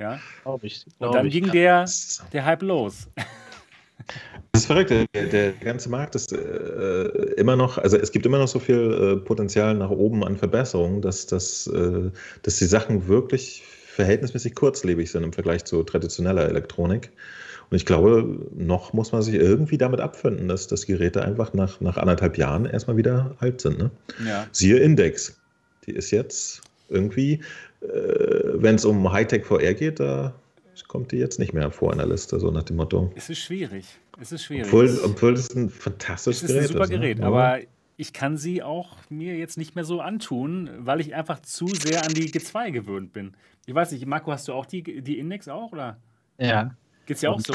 Ja. 0.00 0.18
Glaub 0.42 0.64
ich, 0.64 0.84
glaub 0.98 1.10
Und 1.10 1.16
dann 1.16 1.26
ich, 1.26 1.32
ging 1.32 1.52
der, 1.52 1.84
der 2.32 2.44
Hype 2.44 2.62
los. 2.62 3.08
Das 4.52 4.62
ist 4.62 4.66
verrückt. 4.66 4.90
Der, 4.90 5.06
der 5.26 5.52
ganze 5.52 5.88
Markt 5.88 6.14
ist 6.14 6.32
äh, 6.32 6.36
immer 7.36 7.56
noch, 7.56 7.78
also 7.78 7.96
es 7.96 8.12
gibt 8.12 8.24
immer 8.24 8.38
noch 8.38 8.48
so 8.48 8.60
viel 8.60 9.16
äh, 9.18 9.24
Potenzial 9.24 9.74
nach 9.74 9.90
oben 9.90 10.24
an 10.24 10.36
Verbesserungen, 10.36 11.02
dass, 11.02 11.26
dass, 11.26 11.66
äh, 11.66 12.10
dass 12.42 12.56
die 12.58 12.66
Sachen 12.66 13.08
wirklich 13.08 13.64
verhältnismäßig 13.86 14.54
kurzlebig 14.54 15.10
sind 15.10 15.24
im 15.24 15.32
Vergleich 15.32 15.64
zu 15.64 15.82
traditioneller 15.82 16.48
Elektronik. 16.48 17.10
Und 17.70 17.76
ich 17.76 17.86
glaube, 17.86 18.48
noch 18.54 18.92
muss 18.92 19.12
man 19.12 19.22
sich 19.22 19.34
irgendwie 19.34 19.78
damit 19.78 20.00
abfinden, 20.00 20.48
dass, 20.48 20.66
dass 20.66 20.86
Geräte 20.86 21.24
einfach 21.24 21.54
nach, 21.54 21.80
nach 21.80 21.96
anderthalb 21.96 22.38
Jahren 22.38 22.66
erstmal 22.66 22.96
wieder 22.96 23.34
alt 23.40 23.60
sind. 23.60 23.78
Ne? 23.78 23.90
Ja. 24.24 24.46
Siehe 24.52 24.78
Index. 24.78 25.36
Die 25.86 25.92
ist 25.92 26.10
jetzt 26.10 26.60
irgendwie, 26.88 27.40
äh, 27.80 27.86
wenn 28.54 28.76
es 28.76 28.84
um 28.84 29.10
Hightech 29.12 29.44
VR 29.44 29.74
geht, 29.74 30.00
da 30.00 30.34
kommt 30.88 31.12
die 31.12 31.16
jetzt 31.16 31.38
nicht 31.38 31.52
mehr 31.52 31.70
vor 31.70 31.92
in 31.92 31.98
der 31.98 32.06
Liste, 32.06 32.38
so 32.40 32.50
nach 32.50 32.64
dem 32.64 32.76
Motto. 32.76 33.12
Es 33.14 33.30
ist 33.30 33.38
schwierig. 33.38 33.86
Es 34.20 34.32
ist 34.32 34.44
schwierig. 34.44 34.66
Obwohl, 34.66 34.98
obwohl 35.04 35.34
es 35.34 35.54
ein 35.54 35.70
fantastisches 35.70 36.42
Gerät 36.42 36.56
ist. 36.56 36.64
Es 36.64 36.70
ist 36.70 36.76
ein 36.76 36.82
super 36.82 36.88
Gerät, 36.88 37.18
ne? 37.18 37.26
aber 37.26 37.58
ich 37.96 38.12
kann 38.12 38.36
sie 38.36 38.62
auch 38.62 38.96
mir 39.08 39.36
jetzt 39.36 39.56
nicht 39.56 39.74
mehr 39.74 39.84
so 39.84 40.00
antun, 40.00 40.70
weil 40.78 41.00
ich 41.00 41.14
einfach 41.14 41.40
zu 41.40 41.66
sehr 41.66 42.04
an 42.04 42.12
die 42.12 42.30
G2 42.30 42.72
gewöhnt 42.72 43.12
bin. 43.12 43.36
Ich 43.66 43.74
weiß 43.74 43.92
nicht, 43.92 44.04
Marco, 44.06 44.32
hast 44.32 44.48
du 44.48 44.52
auch 44.52 44.66
die, 44.66 44.82
die 45.02 45.18
Index 45.18 45.48
auch, 45.48 45.72
oder? 45.72 45.98
Ja. 46.38 46.74
Geht's 47.06 47.20
dir 47.20 47.30
auch 47.30 47.40
so? 47.40 47.54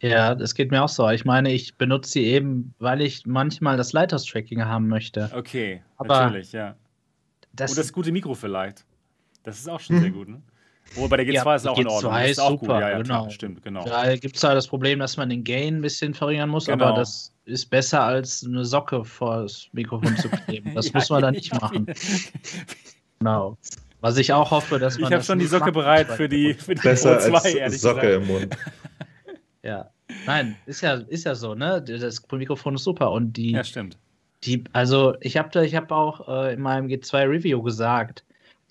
Ja, 0.00 0.34
das 0.34 0.54
geht 0.54 0.70
mir 0.70 0.82
auch 0.82 0.88
so. 0.88 1.08
Ich 1.10 1.24
meine, 1.24 1.52
ich 1.52 1.76
benutze 1.76 2.12
sie 2.12 2.24
eben, 2.24 2.74
weil 2.78 3.00
ich 3.00 3.26
manchmal 3.26 3.76
das 3.76 3.92
Lighthouse-Tracking 3.92 4.64
haben 4.64 4.86
möchte. 4.86 5.30
Okay, 5.34 5.82
aber 5.96 6.22
natürlich, 6.22 6.52
ja. 6.52 6.76
Das 7.52 7.72
Und 7.72 7.78
das 7.78 7.92
gute 7.92 8.12
Mikro 8.12 8.34
vielleicht. 8.34 8.84
Das 9.42 9.58
ist 9.58 9.68
auch 9.68 9.80
schon 9.80 9.96
hm. 9.96 10.02
sehr 10.02 10.12
gut, 10.12 10.28
ne? 10.28 10.42
Wo 10.94 11.08
bei 11.08 11.18
der 11.18 11.26
G2 11.26 11.32
ja, 11.32 11.54
ist 11.54 11.66
auch 11.66 11.78
in 11.78 11.86
Ordnung. 11.86 12.12
G2 12.12 12.26
ist, 12.26 12.38
auch 12.40 12.50
super, 12.50 12.66
gut. 12.66 12.80
Ja, 12.80 12.90
ja, 12.90 12.98
genau. 12.98 13.20
Klar, 13.20 13.30
stimmt, 13.30 13.62
genau. 13.62 13.84
Da 13.84 14.16
gibt 14.16 14.36
es 14.36 14.42
halt 14.42 14.56
das 14.56 14.66
Problem, 14.66 14.98
dass 14.98 15.16
man 15.16 15.28
den 15.28 15.44
Gain 15.44 15.76
ein 15.76 15.82
bisschen 15.82 16.14
verringern 16.14 16.48
muss, 16.48 16.66
genau. 16.66 16.86
aber 16.86 16.96
das 16.98 17.32
ist 17.44 17.66
besser 17.66 18.02
als 18.02 18.44
eine 18.44 18.64
Socke 18.64 19.04
vor 19.04 19.42
das 19.42 19.68
Mikrofon 19.72 20.16
zu 20.16 20.28
kleben. 20.28 20.74
Das 20.74 20.86
ja, 20.92 20.92
muss 20.94 21.10
man 21.10 21.22
da 21.22 21.30
nicht 21.30 21.52
machen. 21.60 21.86
genau. 23.18 23.56
Was 24.00 24.16
ich 24.16 24.32
auch 24.32 24.50
hoffe, 24.50 24.78
dass 24.78 24.98
man. 24.98 25.10
Ich 25.10 25.14
habe 25.14 25.24
schon 25.24 25.38
die 25.38 25.46
Socke 25.46 25.72
bereit 25.72 26.06
für 26.08 26.28
die, 26.28 26.54
für 26.54 26.74
die 26.74 26.82
Besser 26.82 27.16
Pro 27.16 27.38
2, 27.38 27.64
als 27.64 27.80
Socke 27.80 28.00
gesagt. 28.00 28.22
im 28.22 28.26
Mund. 28.26 28.56
ja. 29.62 29.90
Nein, 30.24 30.56
ist 30.66 30.80
ja, 30.80 30.94
ist 30.94 31.24
ja 31.24 31.34
so, 31.34 31.54
ne? 31.54 31.82
Das 31.82 32.22
Mikrofon 32.30 32.76
ist 32.76 32.84
super 32.84 33.10
und 33.10 33.32
die. 33.32 33.52
Ja, 33.52 33.64
stimmt. 33.64 33.98
Die, 34.44 34.62
also 34.72 35.16
ich 35.20 35.36
habe 35.36 35.64
ich 35.64 35.74
hab 35.74 35.90
auch 35.90 36.28
äh, 36.28 36.54
in 36.54 36.60
meinem 36.60 36.86
G2 36.86 37.28
Review 37.28 37.60
gesagt, 37.62 38.24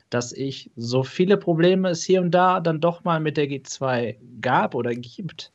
dass 0.09 0.31
ich 0.31 0.71
so 0.75 1.03
viele 1.03 1.37
Probleme 1.37 1.89
es 1.89 2.03
hier 2.03 2.21
und 2.21 2.31
da 2.31 2.59
dann 2.59 2.79
doch 2.79 3.03
mal 3.03 3.19
mit 3.19 3.37
der 3.37 3.45
G2 3.45 4.15
gab 4.41 4.75
oder 4.75 4.93
gibt. 4.93 5.51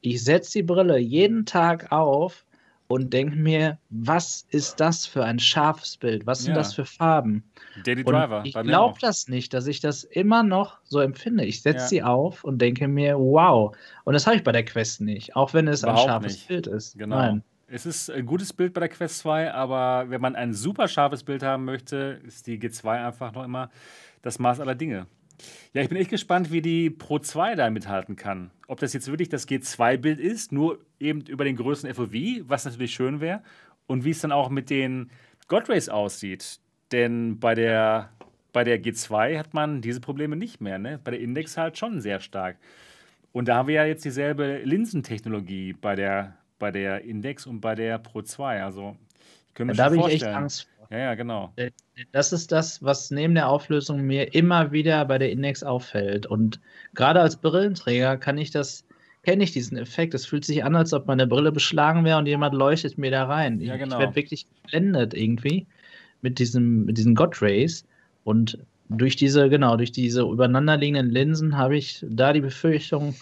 Ich 0.00 0.22
setze 0.22 0.58
die 0.58 0.62
Brille 0.62 0.98
jeden 0.98 1.46
Tag 1.46 1.90
auf 1.90 2.44
und 2.88 3.12
denke 3.12 3.36
mir, 3.36 3.78
was 3.88 4.46
ist 4.50 4.78
das 4.78 5.06
für 5.06 5.24
ein 5.24 5.38
scharfes 5.38 5.96
Bild? 5.96 6.26
Was 6.26 6.40
sind 6.40 6.50
ja. 6.50 6.58
das 6.58 6.74
für 6.74 6.84
Farben? 6.84 7.42
Daily 7.84 8.04
Driver. 8.04 8.38
Und 8.38 8.46
ich 8.46 8.54
glaube 8.54 8.98
das 9.00 9.28
nicht, 9.28 9.54
dass 9.54 9.66
ich 9.66 9.80
das 9.80 10.04
immer 10.04 10.42
noch 10.42 10.78
so 10.84 11.00
empfinde. 11.00 11.44
Ich 11.44 11.62
setze 11.62 11.78
ja. 11.78 11.88
sie 11.88 12.02
auf 12.02 12.44
und 12.44 12.58
denke 12.58 12.86
mir, 12.86 13.18
wow. 13.18 13.74
Und 14.04 14.12
das 14.12 14.26
habe 14.26 14.36
ich 14.36 14.44
bei 14.44 14.52
der 14.52 14.64
Quest 14.64 15.00
nicht, 15.00 15.34
auch 15.34 15.54
wenn 15.54 15.66
es 15.66 15.82
Überhaupt 15.82 16.00
ein 16.00 16.06
scharfes 16.08 16.32
nicht. 16.34 16.48
Bild 16.48 16.66
ist. 16.66 16.98
Genau. 16.98 17.16
Nein. 17.16 17.42
Es 17.66 17.86
ist 17.86 18.10
ein 18.10 18.26
gutes 18.26 18.52
Bild 18.52 18.74
bei 18.74 18.80
der 18.80 18.88
Quest 18.88 19.18
2, 19.20 19.52
aber 19.52 20.10
wenn 20.10 20.20
man 20.20 20.36
ein 20.36 20.52
super 20.52 20.86
scharfes 20.86 21.24
Bild 21.24 21.42
haben 21.42 21.64
möchte, 21.64 22.20
ist 22.26 22.46
die 22.46 22.58
G2 22.58 23.06
einfach 23.06 23.32
noch 23.32 23.44
immer 23.44 23.70
das 24.22 24.38
Maß 24.38 24.60
aller 24.60 24.74
Dinge. 24.74 25.06
Ja, 25.72 25.82
ich 25.82 25.88
bin 25.88 25.98
echt 25.98 26.10
gespannt, 26.10 26.52
wie 26.52 26.62
die 26.62 26.90
Pro 26.90 27.18
2 27.18 27.54
da 27.56 27.70
mithalten 27.70 28.16
kann. 28.16 28.50
Ob 28.68 28.80
das 28.80 28.92
jetzt 28.92 29.08
wirklich 29.08 29.28
das 29.28 29.48
G2-Bild 29.48 30.20
ist, 30.20 30.52
nur 30.52 30.78
eben 31.00 31.22
über 31.22 31.44
den 31.44 31.56
größten 31.56 31.92
FOV, 31.92 32.14
was 32.42 32.64
natürlich 32.64 32.94
schön 32.94 33.20
wäre, 33.20 33.42
und 33.86 34.04
wie 34.04 34.10
es 34.10 34.20
dann 34.20 34.32
auch 34.32 34.50
mit 34.50 34.70
den 34.70 35.10
God 35.48 35.68
Rays 35.68 35.88
aussieht. 35.88 36.60
Denn 36.92 37.40
bei 37.40 37.54
der, 37.54 38.10
bei 38.52 38.64
der 38.64 38.82
G2 38.82 39.38
hat 39.38 39.54
man 39.54 39.80
diese 39.80 40.00
Probleme 40.00 40.36
nicht 40.36 40.60
mehr. 40.60 40.78
Ne? 40.78 41.00
Bei 41.02 41.10
der 41.10 41.20
Index 41.20 41.56
halt 41.56 41.76
schon 41.78 42.00
sehr 42.00 42.20
stark. 42.20 42.56
Und 43.32 43.48
da 43.48 43.56
haben 43.56 43.68
wir 43.68 43.74
ja 43.74 43.84
jetzt 43.84 44.04
dieselbe 44.04 44.58
Linsentechnologie 44.58 45.72
bei 45.72 45.96
der, 45.96 46.36
bei 46.58 46.70
der 46.70 47.02
Index 47.04 47.46
und 47.46 47.60
bei 47.60 47.74
der 47.74 47.98
Pro 47.98 48.22
2. 48.22 48.62
Also, 48.62 48.96
ich 49.48 49.54
könnte 49.54 49.74
mir 49.74 49.78
ja, 49.78 49.88
schon 49.88 49.96
da 49.96 50.00
vorstellen. 50.00 50.00
Da 50.00 50.04
habe 50.04 50.08
ich 50.08 50.22
echt 50.22 50.24
Angst 50.24 50.68
ja, 50.90 50.98
ja, 50.98 51.14
genau. 51.14 51.52
Äh, 51.56 51.70
das 52.12 52.32
ist 52.32 52.52
das, 52.52 52.82
was 52.82 53.10
neben 53.10 53.34
der 53.34 53.48
Auflösung 53.48 54.02
mir 54.02 54.34
immer 54.34 54.72
wieder 54.72 55.04
bei 55.04 55.18
der 55.18 55.30
Index 55.30 55.62
auffällt. 55.62 56.26
Und 56.26 56.60
gerade 56.94 57.20
als 57.20 57.36
Brillenträger 57.36 58.16
kann 58.16 58.38
ich 58.38 58.50
das, 58.50 58.84
kenne 59.22 59.44
ich 59.44 59.52
diesen 59.52 59.76
Effekt. 59.76 60.14
Es 60.14 60.26
fühlt 60.26 60.44
sich 60.44 60.64
an, 60.64 60.76
als 60.76 60.92
ob 60.92 61.06
meine 61.06 61.26
Brille 61.26 61.52
beschlagen 61.52 62.04
wäre 62.04 62.18
und 62.18 62.26
jemand 62.26 62.54
leuchtet 62.54 62.98
mir 62.98 63.10
da 63.10 63.24
rein. 63.24 63.60
Ja, 63.60 63.76
genau. 63.76 63.96
Ich 63.96 64.00
werde 64.00 64.16
wirklich 64.16 64.46
geblendet 64.62 65.14
irgendwie 65.14 65.66
mit, 66.22 66.38
diesem, 66.38 66.84
mit 66.84 66.98
diesen 66.98 67.14
God 67.14 67.40
Rays. 67.40 67.86
Und 68.24 68.58
durch 68.88 69.16
diese, 69.16 69.48
genau, 69.48 69.76
durch 69.76 69.92
diese 69.92 70.22
übereinanderliegenden 70.22 71.10
Linsen 71.10 71.56
habe 71.56 71.76
ich 71.76 72.04
da 72.08 72.32
die 72.32 72.40
Befürchtung, 72.40 73.14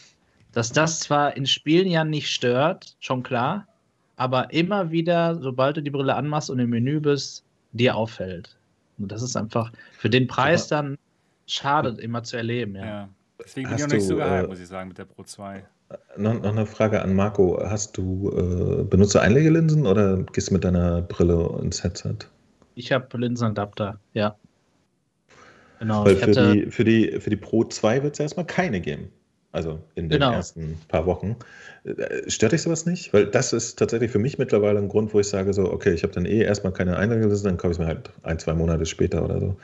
dass 0.53 0.73
das 0.73 1.01
zwar 1.01 1.37
in 1.37 1.47
Spielen 1.47 1.89
ja 1.89 2.05
nicht 2.05 2.31
stört, 2.31 2.97
schon 3.01 3.23
klar, 3.23 3.67
aber 4.17 4.53
immer 4.53 4.91
wieder, 4.91 5.37
sobald 5.37 5.77
du 5.77 5.83
die 5.83 5.91
Brille 5.91 6.15
anmachst 6.15 6.51
und 6.51 6.59
im 6.59 6.71
Menü 6.71 7.01
bist, 7.01 7.45
dir 7.73 7.97
auffällt. 7.97 8.57
Und 8.99 9.11
das 9.11 9.23
ist 9.23 9.37
einfach 9.37 9.73
für 9.93 10.11
den 10.11 10.27
Preis 10.27 10.69
dann 10.69 10.99
schade, 11.47 11.97
immer 12.01 12.23
zu 12.23 12.37
erleben. 12.37 12.77
Ja. 12.77 12.85
ja. 12.85 13.09
Deswegen 13.43 13.69
bin 13.69 13.79
ich 13.79 13.85
auch 13.85 13.89
nicht 13.89 14.07
so 14.07 14.17
geheim, 14.17 14.45
äh, 14.45 14.49
muss 14.49 14.61
ich 14.61 14.69
sagen, 14.69 14.89
mit 14.89 14.99
der 14.99 15.07
Pro 15.07 15.25
2. 15.25 15.65
Noch, 16.17 16.35
noch 16.35 16.53
eine 16.53 16.67
Frage 16.67 17.03
an 17.03 17.15
Marco. 17.15 17.61
Hast 17.63 17.97
du, 17.97 18.31
äh, 18.31 18.85
benutzt 18.85 19.15
du 19.15 19.19
Einlegelinsen 19.19 19.87
oder 19.87 20.23
gehst 20.33 20.51
du 20.51 20.55
mit 20.55 20.65
deiner 20.65 21.03
Brille 21.03 21.59
ins 21.63 21.83
Headset? 21.83 22.17
Ich 22.75 22.93
habe 22.93 23.19
Linsenadapter, 23.19 23.99
ja. 24.15 24.37
Genau. 25.81 26.05
Weil 26.05 26.17
für, 26.17 26.31
die, 26.31 26.71
für, 26.71 26.85
die, 26.85 27.21
für 27.21 27.31
die 27.31 27.37
Pro 27.37 27.65
2 27.65 28.05
wird 28.05 28.15
es 28.15 28.21
erstmal 28.21 28.47
keine 28.47 28.81
geben. 28.81 29.11
Also 29.53 29.81
in 29.95 30.09
den 30.09 30.19
genau. 30.19 30.33
ersten 30.33 30.79
paar 30.89 31.05
Wochen. 31.05 31.37
Äh, 31.85 32.29
stört 32.31 32.53
dich 32.53 32.63
sowas 32.63 32.87
nicht? 32.87 33.13
Weil 33.13 33.27
das 33.27 33.53
ist 33.53 33.79
tatsächlich 33.79 34.11
für 34.11 34.19
mich 34.19 34.39
mittlerweile 34.39 34.79
ein 34.79 34.89
Grund, 34.89 35.13
wo 35.13 35.21
ich 35.21 35.29
sage 35.29 35.53
so, 35.53 35.71
okay, 35.71 35.93
ich 35.93 36.03
habe 36.03 36.13
dann 36.15 36.25
eh 36.25 36.41
erstmal 36.43 36.73
keine 36.73 36.97
Einladungsliste, 36.97 37.49
dann 37.49 37.59
kaufe 37.59 37.73
ich 37.73 37.77
es 37.77 37.79
mir 37.79 37.87
halt 37.87 38.11
ein, 38.23 38.39
zwei 38.39 38.55
Monate 38.55 38.87
später 38.87 39.23
oder 39.23 39.39
so. 39.41 39.57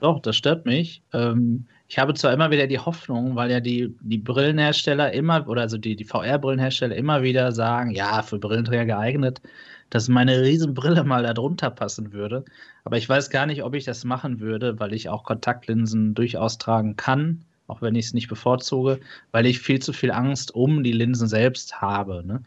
Doch, 0.00 0.20
das 0.20 0.36
stört 0.36 0.66
mich. 0.66 1.02
Ähm, 1.12 1.66
ich 1.88 1.98
habe 1.98 2.14
zwar 2.14 2.32
immer 2.32 2.50
wieder 2.50 2.68
die 2.68 2.78
Hoffnung, 2.78 3.34
weil 3.34 3.50
ja 3.50 3.58
die, 3.58 3.96
die 4.02 4.18
Brillenhersteller 4.18 5.12
immer, 5.12 5.48
oder 5.48 5.62
also 5.62 5.78
die, 5.78 5.96
die 5.96 6.04
VR-Brillenhersteller 6.04 6.94
immer 6.94 7.22
wieder 7.22 7.50
sagen, 7.50 7.90
ja, 7.90 8.22
für 8.22 8.38
Brillenträger 8.38 8.86
geeignet, 8.86 9.42
dass 9.90 10.08
meine 10.08 10.42
Riesenbrille 10.42 11.02
mal 11.02 11.24
da 11.24 11.34
drunter 11.34 11.70
passen 11.70 12.12
würde. 12.12 12.44
Aber 12.84 12.98
ich 12.98 13.08
weiß 13.08 13.30
gar 13.30 13.46
nicht, 13.46 13.64
ob 13.64 13.74
ich 13.74 13.84
das 13.84 14.04
machen 14.04 14.38
würde, 14.38 14.78
weil 14.78 14.92
ich 14.92 15.08
auch 15.08 15.24
Kontaktlinsen 15.24 16.14
durchaus 16.14 16.58
tragen 16.58 16.96
kann 16.96 17.44
auch 17.66 17.82
wenn 17.82 17.94
ich 17.94 18.06
es 18.06 18.14
nicht 18.14 18.28
bevorzuge, 18.28 19.00
weil 19.32 19.46
ich 19.46 19.60
viel 19.60 19.80
zu 19.80 19.92
viel 19.92 20.10
Angst 20.10 20.54
um 20.54 20.82
die 20.82 20.92
Linsen 20.92 21.28
selbst 21.28 21.80
habe. 21.80 22.22
Ne? 22.26 22.42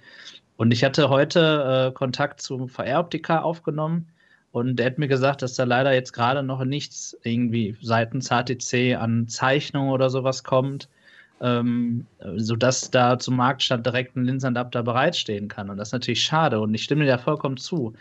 Und 0.58 0.72
ich 0.72 0.84
hatte 0.84 1.10
heute 1.10 1.90
äh, 1.90 1.94
Kontakt 1.94 2.42
zum 2.42 2.68
VR-Optiker 2.68 3.46
aufgenommen 3.46 4.08
und 4.52 4.78
der 4.78 4.88
hat 4.88 4.98
mir 4.98 5.08
gesagt, 5.08 5.42
dass 5.42 5.56
da 5.56 5.66
leider 5.66 5.94
jetzt 5.94 6.14
gerade 6.14 6.42
noch 6.44 6.64
nichts 6.64 7.18
irgendwie 7.24 7.78
seitens 7.82 8.30
HTC 8.30 8.96
an 8.96 9.28
Zeichnungen 9.28 9.92
oder 9.92 10.10
sowas 10.10 10.44
kommt, 10.44 10.90
ähm, 11.42 12.08
sodass 12.38 12.90
da 12.90 13.20
zum 13.20 13.36
Marktstand 13.36 13.86
direkt 13.86 14.16
ein 14.16 14.26
Linsenadapter 14.26 14.82
bereitstehen 14.82 15.48
kann. 15.48 15.70
Und 15.70 15.78
das 15.78 15.90
ist 15.90 15.94
natürlich 15.94 16.24
schade 16.24 16.60
und 16.60 16.74
ich 16.74 16.84
stimme 16.84 17.04
dir 17.04 17.12
da 17.12 17.18
vollkommen 17.18 17.58
zu 17.58 17.94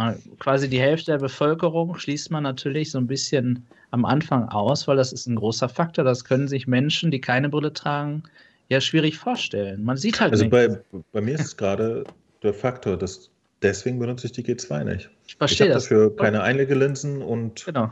mal 0.00 0.18
quasi 0.38 0.68
die 0.68 0.80
Hälfte 0.80 1.12
der 1.12 1.18
Bevölkerung 1.18 1.98
schließt 1.98 2.30
man 2.30 2.42
natürlich 2.42 2.90
so 2.90 2.98
ein 2.98 3.06
bisschen 3.06 3.66
am 3.90 4.06
Anfang 4.06 4.48
aus, 4.48 4.88
weil 4.88 4.96
das 4.96 5.12
ist 5.12 5.26
ein 5.26 5.36
großer 5.36 5.68
Faktor. 5.68 6.04
Das 6.04 6.24
können 6.24 6.48
sich 6.48 6.66
Menschen, 6.66 7.10
die 7.10 7.20
keine 7.20 7.50
Brille 7.50 7.72
tragen, 7.72 8.22
ja 8.70 8.80
schwierig 8.80 9.18
vorstellen. 9.18 9.84
Man 9.84 9.98
sieht 9.98 10.20
halt 10.20 10.32
also 10.32 10.44
nicht. 10.44 10.52
Bei, 10.52 10.80
bei 11.12 11.20
mir 11.20 11.34
ist 11.34 11.44
es 11.44 11.56
gerade 11.56 12.04
der 12.42 12.54
Faktor, 12.54 12.96
dass 12.96 13.30
deswegen 13.60 13.98
benutze 13.98 14.26
ich 14.26 14.32
die 14.32 14.42
G2 14.42 14.84
nicht. 14.84 15.10
Ich 15.26 15.36
verstehe 15.36 15.66
ich 15.66 15.74
das. 15.74 15.84
dafür 15.84 16.16
keine 16.16 16.42
Einlegelinsen 16.42 17.20
und 17.20 17.66
genau. 17.66 17.90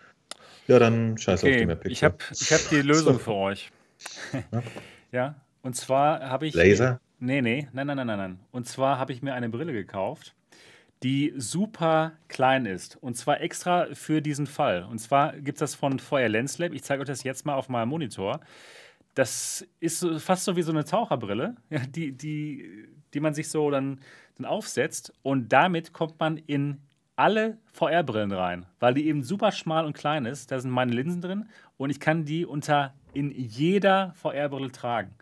ja, 0.66 0.78
dann 0.78 1.18
scheiß 1.18 1.42
okay, 1.44 1.52
auf 1.52 1.60
die 1.60 1.66
Map. 1.66 1.86
Ich 1.86 2.02
habe 2.04 2.16
ich 2.32 2.52
hab 2.52 2.66
die 2.70 2.80
Lösung 2.90 3.14
so. 3.14 3.18
für 3.18 3.34
euch. 3.34 3.70
Ja? 4.32 4.62
ja, 5.12 5.34
und 5.60 5.76
zwar 5.76 6.20
habe 6.20 6.46
ich. 6.46 6.54
Laser? 6.54 7.00
Nee, 7.20 7.42
nee, 7.42 7.68
nein, 7.72 7.86
nein, 7.86 7.96
nein, 7.98 8.06
nein, 8.06 8.18
nein. 8.18 8.38
Und 8.50 8.66
zwar 8.66 8.98
habe 8.98 9.12
ich 9.12 9.20
mir 9.20 9.34
eine 9.34 9.50
Brille 9.50 9.74
gekauft 9.74 10.34
die 11.02 11.32
super 11.36 12.12
klein 12.28 12.66
ist. 12.66 12.96
Und 12.96 13.16
zwar 13.16 13.40
extra 13.40 13.86
für 13.92 14.20
diesen 14.20 14.46
Fall. 14.46 14.84
Und 14.84 14.98
zwar 14.98 15.32
gibt 15.34 15.56
es 15.56 15.60
das 15.60 15.74
von 15.74 15.98
Feuer 15.98 16.28
Lens 16.28 16.58
Lab. 16.58 16.72
Ich 16.72 16.82
zeige 16.82 17.02
euch 17.02 17.08
das 17.08 17.22
jetzt 17.22 17.46
mal 17.46 17.54
auf 17.54 17.68
meinem 17.68 17.88
Monitor. 17.88 18.40
Das 19.14 19.66
ist 19.80 20.06
fast 20.18 20.44
so 20.44 20.56
wie 20.56 20.62
so 20.62 20.72
eine 20.72 20.84
Taucherbrille, 20.84 21.56
die, 21.90 22.12
die, 22.12 22.88
die 23.14 23.20
man 23.20 23.34
sich 23.34 23.48
so 23.48 23.70
dann, 23.70 24.00
dann 24.36 24.46
aufsetzt. 24.46 25.12
Und 25.22 25.52
damit 25.52 25.92
kommt 25.92 26.18
man 26.18 26.36
in 26.36 26.78
alle 27.16 27.58
VR-Brillen 27.72 28.32
rein, 28.32 28.66
weil 28.78 28.94
die 28.94 29.08
eben 29.08 29.24
super 29.24 29.50
schmal 29.50 29.84
und 29.84 29.92
klein 29.92 30.24
ist. 30.24 30.52
Da 30.52 30.60
sind 30.60 30.70
meine 30.70 30.92
Linsen 30.92 31.20
drin 31.20 31.48
und 31.76 31.90
ich 31.90 31.98
kann 31.98 32.24
die 32.24 32.46
unter 32.46 32.94
in 33.12 33.32
jeder 33.32 34.12
VR-Brille 34.14 34.70
tragen. 34.70 35.14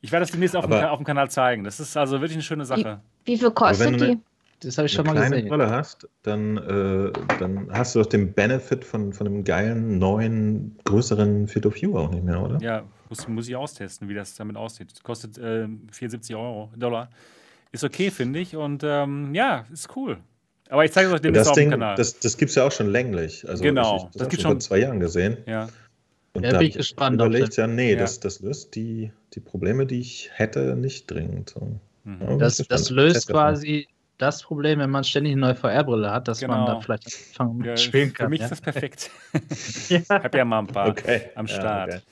Ich 0.00 0.12
werde 0.12 0.22
das 0.22 0.30
demnächst 0.30 0.56
auf, 0.56 0.66
dem, 0.66 0.72
auf 0.72 0.98
dem 0.98 1.04
Kanal 1.04 1.30
zeigen. 1.30 1.64
Das 1.64 1.80
ist 1.80 1.96
also 1.96 2.20
wirklich 2.20 2.36
eine 2.36 2.42
schöne 2.42 2.64
Sache. 2.64 3.00
Wie, 3.24 3.32
wie 3.32 3.38
viel 3.38 3.50
kostet 3.50 4.00
die? 4.00 4.18
Das 4.60 4.76
habe 4.76 4.86
ich 4.86 4.92
schon 4.92 5.06
mal 5.06 5.14
gesehen. 5.14 5.32
Wenn 5.32 5.46
du 5.46 5.54
eine 5.54 5.64
Brille 5.64 5.70
hast, 5.70 6.08
dann, 6.22 6.56
äh, 6.56 7.12
dann 7.38 7.68
hast 7.70 7.94
du 7.94 8.00
doch 8.00 8.06
den 8.06 8.32
Benefit 8.32 8.84
von, 8.84 9.12
von 9.12 9.26
einem 9.26 9.44
geilen, 9.44 9.98
neuen, 9.98 10.76
größeren 10.84 11.46
Field 11.46 11.66
of 11.66 11.76
View 11.76 11.96
auch 11.96 12.10
nicht 12.10 12.24
mehr, 12.24 12.42
oder? 12.42 12.58
Ja, 12.60 12.84
muss, 13.08 13.28
muss 13.28 13.48
ich 13.48 13.54
austesten, 13.54 14.08
wie 14.08 14.14
das 14.14 14.34
damit 14.34 14.56
aussieht. 14.56 15.02
Kostet 15.02 15.38
äh, 15.38 15.68
74 15.92 16.34
Euro, 16.34 16.72
Dollar. 16.76 17.08
Ist 17.70 17.84
okay, 17.84 18.10
finde 18.10 18.40
ich. 18.40 18.56
Und 18.56 18.82
ähm, 18.84 19.34
ja, 19.34 19.64
ist 19.72 19.94
cool. 19.96 20.18
Aber 20.70 20.84
ich 20.84 20.92
zeige 20.92 21.08
es 21.08 21.14
euch 21.14 21.20
demnächst 21.20 21.48
auf 21.48 21.56
dem 21.56 21.70
Kanal. 21.70 21.96
Das, 21.96 22.18
das 22.18 22.36
gibt 22.36 22.50
es 22.50 22.54
ja 22.56 22.66
auch 22.66 22.72
schon 22.72 22.88
länglich. 22.88 23.48
Also 23.48 23.62
genau. 23.62 23.96
Ich, 23.96 24.02
das, 24.04 24.12
das 24.14 24.28
gibt 24.28 24.42
schon 24.42 24.52
vor 24.52 24.60
zwei 24.60 24.78
Jahren 24.78 25.00
gesehen. 25.00 25.38
Ja. 25.46 25.68
Und 26.34 26.44
ja, 26.44 26.52
da 26.52 26.58
bin 26.58 26.68
ich 26.68 26.74
gespannt. 26.74 27.14
Überlegt 27.14 27.56
ja, 27.56 27.66
nee, 27.66 27.92
ja. 27.92 27.98
Das, 27.98 28.20
das 28.20 28.40
löst 28.40 28.74
die, 28.74 29.12
die 29.34 29.40
Probleme, 29.40 29.86
die 29.86 30.00
ich 30.00 30.30
hätte, 30.34 30.76
nicht 30.76 31.10
dringend. 31.10 31.54
Mhm. 32.04 32.38
Das, 32.38 32.56
das 32.56 32.90
löst 32.90 33.28
quasi 33.28 33.88
das 34.18 34.42
Problem, 34.42 34.80
wenn 34.80 34.90
man 34.90 35.04
ständig 35.04 35.32
eine 35.32 35.40
neue 35.40 35.54
VR-Brille 35.54 36.10
hat, 36.10 36.28
dass 36.28 36.40
genau. 36.40 36.58
man 36.58 36.66
da 36.66 36.80
vielleicht 36.80 37.06
anfangen 37.06 37.64
ja, 37.64 37.76
spielen 37.76 38.12
kann. 38.12 38.26
Für 38.26 38.30
mich 38.30 38.40
ja? 38.40 38.46
ist 38.46 38.50
das 38.50 38.60
perfekt. 38.60 39.10
ja. 39.88 40.00
Ich 40.00 40.10
habe 40.10 40.36
ja 40.38 40.44
mal 40.44 40.60
ein 40.60 40.66
paar 40.66 40.88
okay. 40.88 41.30
am 41.34 41.46
Start. 41.46 41.88
Okay. 41.88 42.02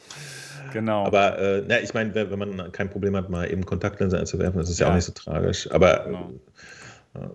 Genau. 0.72 1.04
Aber 1.04 1.38
äh, 1.38 1.64
na, 1.66 1.80
ich 1.80 1.94
meine, 1.94 2.14
wenn 2.14 2.38
man 2.38 2.72
kein 2.72 2.90
Problem 2.90 3.16
hat, 3.16 3.30
mal 3.30 3.50
eben 3.50 3.64
Kontaktlinsen 3.64 4.18
einzuwerfen, 4.18 4.59
das 4.59 4.70
ist 4.70 4.78
ja, 4.78 4.90
auch 4.90 4.94
nicht 4.94 5.05
so 5.05 5.12
tragisch. 5.12 5.70
Aber, 5.70 6.05
genau. 6.05 6.32
äh, 7.14 7.28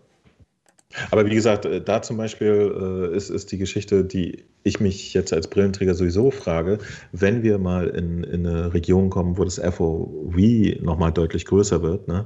aber 1.09 1.25
wie 1.25 1.33
gesagt, 1.33 1.65
äh, 1.65 1.81
da 1.81 2.01
zum 2.01 2.17
Beispiel 2.17 3.09
äh, 3.11 3.15
ist, 3.15 3.29
ist 3.29 3.51
die 3.51 3.57
Geschichte, 3.57 4.03
die 4.03 4.45
ich 4.63 4.79
mich 4.79 5.13
jetzt 5.13 5.33
als 5.33 5.47
Brillenträger 5.47 5.95
sowieso 5.95 6.31
frage, 6.31 6.79
wenn 7.11 7.43
wir 7.43 7.57
mal 7.57 7.87
in, 7.87 8.23
in 8.23 8.45
eine 8.45 8.73
Region 8.73 9.09
kommen, 9.09 9.37
wo 9.37 9.43
das 9.43 9.59
FOV 9.59 10.35
nochmal 10.81 11.11
deutlich 11.11 11.45
größer 11.45 11.81
wird, 11.81 12.07
ne, 12.07 12.25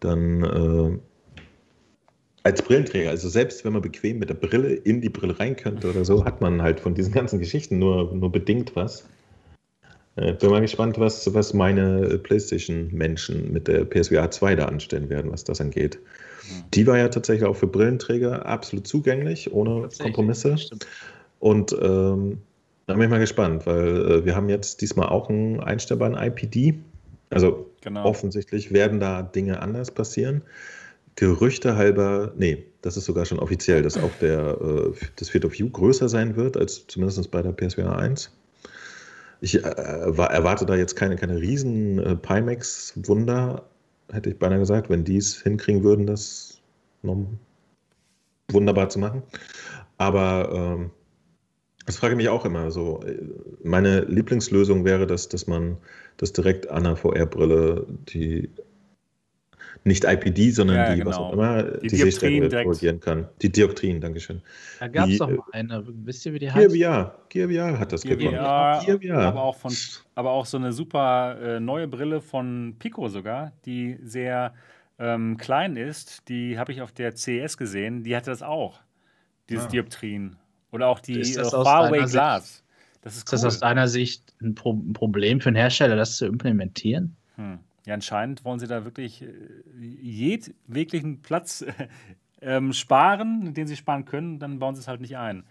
dann 0.00 0.42
äh, 0.42 0.98
als 2.44 2.60
Brillenträger, 2.60 3.10
also 3.10 3.28
selbst 3.28 3.64
wenn 3.64 3.72
man 3.72 3.82
bequem 3.82 4.18
mit 4.18 4.28
der 4.28 4.34
Brille 4.34 4.74
in 4.74 5.00
die 5.00 5.08
Brille 5.08 5.38
rein 5.40 5.56
könnte 5.56 5.88
oder 5.88 6.04
so, 6.04 6.24
hat 6.24 6.42
man 6.42 6.62
halt 6.62 6.78
von 6.78 6.94
diesen 6.94 7.12
ganzen 7.12 7.38
Geschichten 7.38 7.78
nur, 7.78 8.14
nur 8.14 8.30
bedingt 8.30 8.76
was. 8.76 9.08
Äh, 10.16 10.34
bin 10.34 10.50
mal 10.50 10.60
gespannt, 10.60 11.00
was, 11.00 11.32
was 11.32 11.54
meine 11.54 12.18
PlayStation-Menschen 12.18 13.50
mit 13.50 13.66
der 13.66 13.86
PSVR 13.86 14.30
2 14.30 14.56
da 14.56 14.66
anstellen 14.66 15.08
werden, 15.08 15.32
was 15.32 15.42
das 15.44 15.60
angeht. 15.60 15.98
Die 16.74 16.86
war 16.86 16.98
ja 16.98 17.08
tatsächlich 17.08 17.48
auch 17.48 17.56
für 17.56 17.66
Brillenträger 17.66 18.44
absolut 18.44 18.86
zugänglich, 18.86 19.50
ohne 19.52 19.88
Kompromisse. 19.98 20.56
Und 21.40 21.72
ähm, 21.72 22.42
da 22.86 22.92
bin 22.92 23.04
ich 23.04 23.08
mal 23.08 23.18
gespannt, 23.18 23.64
weil 23.64 24.10
äh, 24.10 24.24
wir 24.26 24.36
haben 24.36 24.50
jetzt 24.50 24.82
diesmal 24.82 25.08
auch 25.08 25.30
einen 25.30 25.60
einstellbaren 25.60 26.14
IPD. 26.14 26.74
Also 27.30 27.70
genau. 27.80 28.04
offensichtlich 28.04 28.70
werden 28.70 29.00
da 29.00 29.22
Dinge 29.22 29.62
anders 29.62 29.90
passieren 29.90 30.42
Gerüchte 31.16 31.76
halber, 31.76 32.32
nee, 32.36 32.64
das 32.82 32.96
ist 32.96 33.04
sogar 33.04 33.24
schon 33.24 33.38
offiziell, 33.38 33.82
dass 33.82 33.96
auch 33.96 34.10
der, 34.20 34.58
äh, 34.60 34.92
das 35.16 35.28
Field 35.28 35.44
of 35.44 35.52
View 35.52 35.70
größer 35.70 36.08
sein 36.08 36.36
wird, 36.36 36.56
als 36.56 36.86
zumindest 36.86 37.30
bei 37.30 37.40
der 37.40 37.52
PSVR 37.52 37.96
1. 37.96 38.30
Ich 39.40 39.56
äh, 39.56 39.68
erwarte 39.68 40.66
da 40.66 40.74
jetzt 40.74 40.96
keine, 40.96 41.16
keine 41.16 41.40
riesen 41.40 41.98
äh, 41.98 42.16
Pimax-Wunder, 42.16 43.64
hätte 44.12 44.30
ich 44.30 44.38
beinahe 44.38 44.58
gesagt, 44.58 44.90
wenn 44.90 45.04
die 45.04 45.16
es 45.16 45.40
hinkriegen 45.40 45.84
würden, 45.84 46.06
das 46.06 46.60
noch 47.02 47.26
wunderbar 48.50 48.88
zu 48.88 48.98
machen. 48.98 49.22
Aber 49.98 50.50
ähm, 50.52 50.90
das 51.86 51.96
frage 51.96 52.14
ich 52.14 52.16
mich 52.16 52.28
auch 52.28 52.44
immer 52.44 52.70
so. 52.70 53.04
Meine 53.62 54.00
Lieblingslösung 54.00 54.84
wäre, 54.84 55.06
dass, 55.06 55.28
dass 55.28 55.46
man 55.46 55.76
das 56.16 56.32
direkt 56.32 56.68
an 56.70 56.84
der 56.84 56.96
VR-Brille, 56.96 57.86
die 58.08 58.50
nicht 59.84 60.04
IPD, 60.04 60.50
sondern 60.50 60.76
ja, 60.76 60.90
die, 60.92 60.98
genau. 60.98 61.10
was 61.10 61.16
auch 61.18 61.32
immer, 61.32 61.62
die, 61.62 61.88
die 61.88 61.96
Sehstärke 61.96 62.64
korrigieren 62.64 63.00
kann. 63.00 63.28
Die 63.42 63.52
Dioptrien, 63.52 64.00
Dankeschön. 64.00 64.40
Da 64.80 64.88
gab 64.88 65.08
es 65.08 65.18
doch 65.18 65.28
mal 65.28 65.42
eine. 65.52 65.84
Wisst 65.86 66.24
ihr, 66.24 66.32
wie 66.32 66.38
die 66.38 66.50
heißt? 66.50 66.74
VR. 66.74 67.14
Gear 67.28 67.78
hat 67.78 67.92
das 67.92 68.02
gewonnen. 68.02 68.36
VR. 68.36 69.18
Aber, 69.18 69.42
auch 69.42 69.56
von, 69.56 69.72
aber 70.14 70.30
auch 70.30 70.46
so 70.46 70.56
eine 70.56 70.72
super 70.72 71.38
äh, 71.40 71.60
neue 71.60 71.86
Brille 71.86 72.20
von 72.20 72.76
Pico 72.78 73.08
sogar, 73.08 73.52
die 73.66 73.98
sehr 74.02 74.54
ähm, 74.98 75.36
klein 75.36 75.76
ist. 75.76 76.28
Die 76.28 76.58
habe 76.58 76.72
ich 76.72 76.80
auf 76.80 76.92
der 76.92 77.14
CES 77.14 77.56
gesehen. 77.58 78.04
Die 78.04 78.16
hatte 78.16 78.30
das 78.30 78.42
auch, 78.42 78.80
dieses 79.50 79.66
ah. 79.66 79.68
Dioptrien. 79.68 80.36
Oder 80.72 80.88
auch 80.88 81.00
die 81.00 81.20
äh, 81.20 81.44
Huawei 81.44 82.06
Glass. 82.06 82.64
Das 83.02 83.16
ist, 83.16 83.30
cool. 83.30 83.36
ist 83.36 83.44
das 83.44 83.44
aus 83.44 83.60
deiner 83.60 83.86
Sicht 83.86 84.34
ein, 84.40 84.54
Pro 84.54 84.72
ein, 84.72 84.94
Problem 84.94 85.40
für 85.40 85.50
einen 85.50 85.56
Hersteller, 85.56 85.94
das 85.94 86.16
zu 86.16 86.24
implementieren? 86.24 87.14
Hm. 87.36 87.58
Ja, 87.86 87.94
anscheinend 87.94 88.44
wollen 88.44 88.58
sie 88.58 88.66
da 88.66 88.84
wirklich 88.84 89.22
äh, 89.22 89.28
jedweglichen 89.78 91.20
Platz 91.22 91.64
ähm, 92.40 92.72
sparen, 92.72 93.54
den 93.54 93.66
sie 93.66 93.76
sparen 93.76 94.04
können, 94.04 94.38
dann 94.38 94.58
bauen 94.58 94.74
sie 94.74 94.80
es 94.80 94.88
halt 94.88 95.00
nicht 95.00 95.16
ein. 95.16 95.44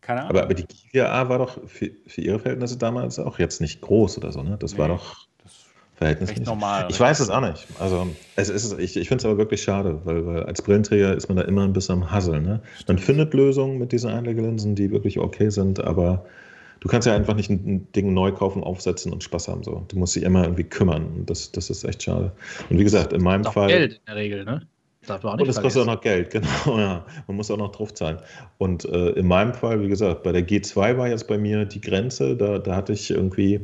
Keine 0.00 0.20
Ahnung. 0.20 0.30
Aber, 0.30 0.42
aber 0.44 0.54
die 0.54 0.66
GVA 0.66 1.28
war 1.28 1.38
doch 1.38 1.58
für, 1.66 1.90
für, 2.06 2.20
ihre 2.20 2.38
Verhältnisse 2.38 2.76
damals 2.76 3.18
auch 3.18 3.38
jetzt 3.38 3.60
nicht 3.60 3.80
groß 3.80 4.18
oder 4.18 4.32
so, 4.32 4.42
ne? 4.42 4.56
Das 4.58 4.74
nee, 4.74 4.78
war 4.78 4.88
doch 4.88 5.26
verhältnismäßig. 5.94 6.46
normal. 6.46 6.86
Ich 6.90 7.00
weiß 7.00 7.20
es 7.20 7.30
auch 7.30 7.40
nicht. 7.40 7.66
Also 7.78 8.08
es 8.36 8.50
ist, 8.50 8.78
ich, 8.78 8.96
ich 8.96 9.08
finde 9.08 9.22
es 9.22 9.24
aber 9.24 9.38
wirklich 9.38 9.62
schade, 9.62 10.00
weil, 10.04 10.26
weil, 10.26 10.42
als 10.42 10.60
Brillenträger 10.60 11.14
ist 11.14 11.28
man 11.28 11.36
da 11.36 11.44
immer 11.44 11.64
ein 11.64 11.72
bisschen 11.72 11.94
am 11.94 12.10
Hasseln. 12.10 12.44
Ne? 12.44 12.60
Man 12.86 12.98
findet 12.98 13.32
Lösungen 13.32 13.78
mit 13.78 13.92
diesen 13.92 14.10
Einlegelinsen, 14.10 14.74
die 14.74 14.90
wirklich 14.90 15.18
okay 15.18 15.50
sind, 15.50 15.82
aber 15.82 16.26
du 16.80 16.88
kannst 16.88 17.06
ja 17.06 17.14
einfach 17.14 17.34
nicht 17.34 17.50
ein 17.50 17.90
Ding 17.92 18.14
neu 18.14 18.32
kaufen, 18.32 18.62
aufsetzen 18.62 19.12
und 19.12 19.22
Spaß 19.22 19.48
haben. 19.48 19.62
So. 19.62 19.84
Du 19.88 19.98
musst 19.98 20.16
dich 20.16 20.22
immer 20.22 20.44
irgendwie 20.44 20.64
kümmern. 20.64 21.06
Und 21.16 21.30
das, 21.30 21.52
das 21.52 21.70
ist 21.70 21.84
echt 21.84 22.02
schade. 22.02 22.32
Und 22.70 22.78
wie 22.78 22.84
gesagt, 22.84 23.12
in 23.12 23.22
meinem 23.22 23.42
das 23.42 23.54
Fall. 23.54 23.68
Geld 23.68 23.94
in 23.94 24.00
der 24.06 24.16
Regel, 24.16 24.44
ne? 24.44 24.66
Nicht 25.08 25.24
und 25.24 25.48
das 25.48 25.60
kostet 25.60 25.82
auch 25.82 25.86
noch 25.86 26.00
Geld, 26.00 26.30
genau. 26.66 26.78
Ja. 26.78 27.04
Man 27.26 27.36
muss 27.36 27.50
auch 27.50 27.56
noch 27.56 27.72
drauf 27.72 27.92
zahlen. 27.92 28.18
Und 28.58 28.84
äh, 28.86 29.10
in 29.10 29.26
meinem 29.26 29.52
Fall, 29.52 29.82
wie 29.82 29.88
gesagt, 29.88 30.22
bei 30.22 30.32
der 30.32 30.46
G2 30.46 30.96
war 30.96 31.08
jetzt 31.08 31.28
bei 31.28 31.36
mir 31.36 31.64
die 31.64 31.80
Grenze. 31.80 32.36
Da, 32.36 32.58
da 32.58 32.76
hatte 32.76 32.92
ich 32.92 33.10
irgendwie, 33.10 33.60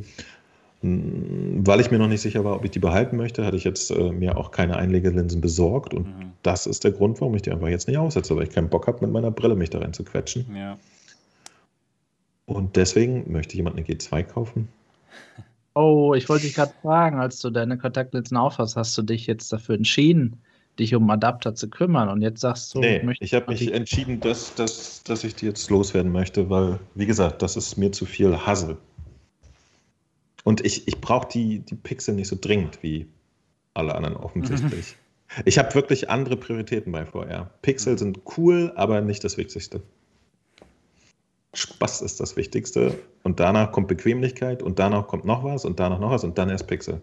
hm, 0.81 1.65
weil 1.65 1.79
ich 1.79 1.89
mir 1.89 1.97
noch 1.97 2.07
nicht 2.07 2.21
sicher 2.21 2.43
war, 2.43 2.55
ob 2.55 2.65
ich 2.65 2.71
die 2.71 2.79
behalten 2.79 3.17
möchte, 3.17 3.45
hatte 3.45 3.57
ich 3.57 3.63
jetzt 3.63 3.91
äh, 3.91 4.11
mir 4.11 4.37
auch 4.37 4.51
keine 4.51 4.75
Einlegelinsen 4.75 5.41
besorgt. 5.41 5.93
Und 5.93 6.07
mhm. 6.07 6.31
das 6.43 6.67
ist 6.67 6.83
der 6.83 6.91
Grund, 6.91 7.19
warum 7.21 7.35
ich 7.35 7.41
die 7.41 7.51
einfach 7.51 7.69
jetzt 7.69 7.87
nicht 7.87 7.97
aussetze, 7.97 8.35
weil 8.35 8.43
ich 8.43 8.51
keinen 8.51 8.69
Bock 8.69 8.87
habe, 8.87 8.99
mit 9.01 9.11
meiner 9.11 9.31
Brille 9.31 9.55
mich 9.55 9.71
da 9.71 9.79
rein 9.79 9.93
zu 9.93 10.03
quetschen. 10.03 10.45
Ja. 10.55 10.77
Und 12.45 12.75
deswegen 12.75 13.31
möchte 13.31 13.55
jemand 13.55 13.77
eine 13.77 13.85
G2 13.85 14.23
kaufen. 14.23 14.67
Oh, 15.73 16.13
ich 16.15 16.27
wollte 16.27 16.45
dich 16.45 16.55
gerade 16.55 16.73
fragen, 16.81 17.19
als 17.19 17.39
du 17.39 17.49
deine 17.49 17.77
Kontaktlinsen 17.77 18.35
aufhast, 18.35 18.75
hast 18.75 18.97
du 18.97 19.03
dich 19.03 19.25
jetzt 19.27 19.53
dafür 19.53 19.75
entschieden, 19.75 20.41
dich 20.79 20.93
um 20.95 21.09
Adapter 21.09 21.55
zu 21.55 21.69
kümmern 21.69 22.09
und 22.09 22.21
jetzt 22.21 22.41
sagst 22.41 22.73
du, 22.75 22.79
nee, 22.79 23.01
ich, 23.11 23.21
ich 23.21 23.33
habe 23.33 23.51
mich 23.51 23.73
entschieden, 23.73 24.19
dass, 24.19 24.53
dass, 24.55 25.03
dass 25.03 25.23
ich 25.23 25.35
die 25.35 25.45
jetzt 25.45 25.69
loswerden 25.69 26.11
möchte, 26.11 26.49
weil, 26.49 26.79
wie 26.95 27.05
gesagt, 27.05 27.41
das 27.41 27.55
ist 27.55 27.77
mir 27.77 27.91
zu 27.91 28.05
viel 28.05 28.37
Hassel. 28.37 28.77
Und 30.43 30.65
ich, 30.65 30.87
ich 30.87 30.99
brauche 30.99 31.27
die, 31.29 31.59
die 31.59 31.75
Pixel 31.75 32.15
nicht 32.15 32.27
so 32.27 32.37
dringend 32.39 32.81
wie 32.83 33.07
alle 33.73 33.95
anderen 33.95 34.17
offensichtlich. 34.17 34.95
ich 35.45 35.57
habe 35.57 35.73
wirklich 35.75 36.09
andere 36.09 36.35
Prioritäten 36.35 36.91
bei 36.91 37.05
VR. 37.05 37.51
Pixel 37.61 37.97
sind 37.97 38.21
cool, 38.37 38.73
aber 38.75 39.01
nicht 39.01 39.23
das 39.23 39.37
Wichtigste. 39.37 39.81
Spaß 41.53 42.01
ist 42.01 42.19
das 42.19 42.35
Wichtigste. 42.35 42.97
Und 43.23 43.39
danach 43.39 43.71
kommt 43.71 43.87
Bequemlichkeit 43.87 44.63
und 44.63 44.79
danach 44.79 45.07
kommt 45.07 45.25
noch 45.25 45.43
was 45.43 45.65
und 45.65 45.79
danach 45.79 45.99
noch 45.99 46.11
was 46.11 46.23
und 46.23 46.37
dann 46.37 46.49
erst 46.49 46.67
Pixel. 46.67 47.01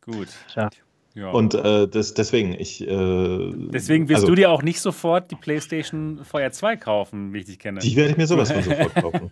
Gut. 0.00 0.28
Ja. 0.54 0.70
Ja. 1.16 1.30
Und 1.30 1.54
äh, 1.54 1.88
das, 1.88 2.12
deswegen, 2.12 2.52
ich. 2.52 2.86
Äh, 2.86 2.88
deswegen 2.90 4.06
wirst 4.10 4.16
also, 4.16 4.26
du 4.26 4.34
dir 4.34 4.50
auch 4.50 4.62
nicht 4.62 4.80
sofort 4.80 5.30
die 5.30 5.34
PlayStation 5.34 6.20
VR 6.22 6.52
2 6.52 6.76
kaufen, 6.76 7.32
wie 7.32 7.38
ich 7.38 7.46
dich 7.46 7.58
kenne. 7.58 7.80
Die 7.80 7.96
werde 7.96 8.10
ich 8.10 8.16
mir 8.18 8.26
sowas 8.26 8.52
von 8.52 8.62
sofort 8.62 8.94
kaufen. 8.94 9.30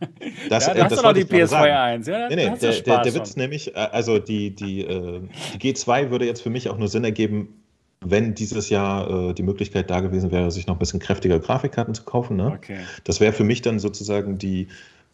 Das, 0.48 0.66
ja, 0.66 0.72
du 0.72 0.80
äh, 0.80 0.82
hast 0.84 0.96
doch 0.96 1.02
noch 1.02 1.12
die 1.12 1.24
PS2 1.24 1.54
1. 1.54 2.06
Ja, 2.06 2.28
nee, 2.30 2.36
nee, 2.36 2.56
der, 2.58 2.72
der, 2.80 3.02
der 3.02 3.14
Witz 3.14 3.36
nämlich, 3.36 3.76
äh, 3.76 3.78
also 3.78 4.18
die, 4.18 4.54
die, 4.54 4.80
äh, 4.80 5.20
die 5.60 5.74
G2 5.74 6.08
würde 6.08 6.24
jetzt 6.24 6.40
für 6.40 6.48
mich 6.48 6.70
auch 6.70 6.78
nur 6.78 6.88
Sinn 6.88 7.04
ergeben, 7.04 7.63
wenn 8.04 8.34
dieses 8.34 8.70
Jahr 8.70 9.30
äh, 9.30 9.34
die 9.34 9.42
Möglichkeit 9.42 9.90
da 9.90 10.00
gewesen 10.00 10.30
wäre, 10.30 10.50
sich 10.50 10.66
noch 10.66 10.76
ein 10.76 10.78
bisschen 10.78 11.00
kräftigere 11.00 11.40
Grafikkarten 11.40 11.94
zu 11.94 12.04
kaufen. 12.04 12.36
Ne? 12.36 12.52
Okay. 12.56 12.78
Das 13.04 13.20
wäre 13.20 13.32
für 13.32 13.44
mich 13.44 13.62
dann 13.62 13.78
sozusagen 13.78 14.38
die 14.38 14.68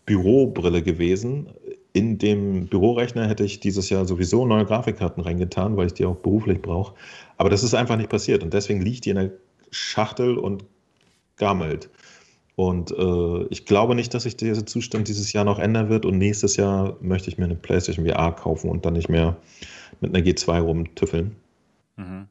Bürobrille 0.06 0.82
gewesen. 0.82 1.48
In 1.92 2.18
dem 2.18 2.66
Bürorechner 2.66 3.28
hätte 3.28 3.44
ich 3.44 3.60
dieses 3.60 3.90
Jahr 3.90 4.06
sowieso 4.06 4.46
neue 4.46 4.64
Grafikkarten 4.64 5.22
reingetan, 5.22 5.76
weil 5.76 5.86
ich 5.86 5.94
die 5.94 6.04
auch 6.04 6.16
beruflich 6.16 6.60
brauche. 6.62 6.94
Aber 7.36 7.50
das 7.50 7.62
ist 7.62 7.74
einfach 7.74 7.96
nicht 7.96 8.10
passiert 8.10 8.42
und 8.42 8.54
deswegen 8.54 8.80
liegt 8.80 9.04
die 9.04 9.10
in 9.10 9.16
der 9.16 9.30
Schachtel 9.70 10.36
und 10.36 10.64
gammelt. 11.36 11.88
Und 12.56 12.90
äh, 12.90 13.44
ich 13.48 13.64
glaube 13.64 13.94
nicht, 13.94 14.12
dass 14.12 14.24
sich 14.24 14.36
dieser 14.36 14.66
Zustand 14.66 15.08
dieses 15.08 15.32
Jahr 15.32 15.44
noch 15.44 15.58
ändern 15.58 15.88
wird. 15.88 16.04
Und 16.04 16.18
nächstes 16.18 16.56
Jahr 16.56 16.94
möchte 17.00 17.30
ich 17.30 17.38
mir 17.38 17.46
eine 17.46 17.54
PlayStation 17.54 18.06
VR 18.06 18.32
kaufen 18.32 18.68
und 18.68 18.84
dann 18.84 18.92
nicht 18.92 19.08
mehr 19.08 19.36
mit 20.02 20.14
einer 20.14 20.22
G2 20.22 20.60
rumtüffeln. 20.60 21.36
Mhm. 21.96 22.28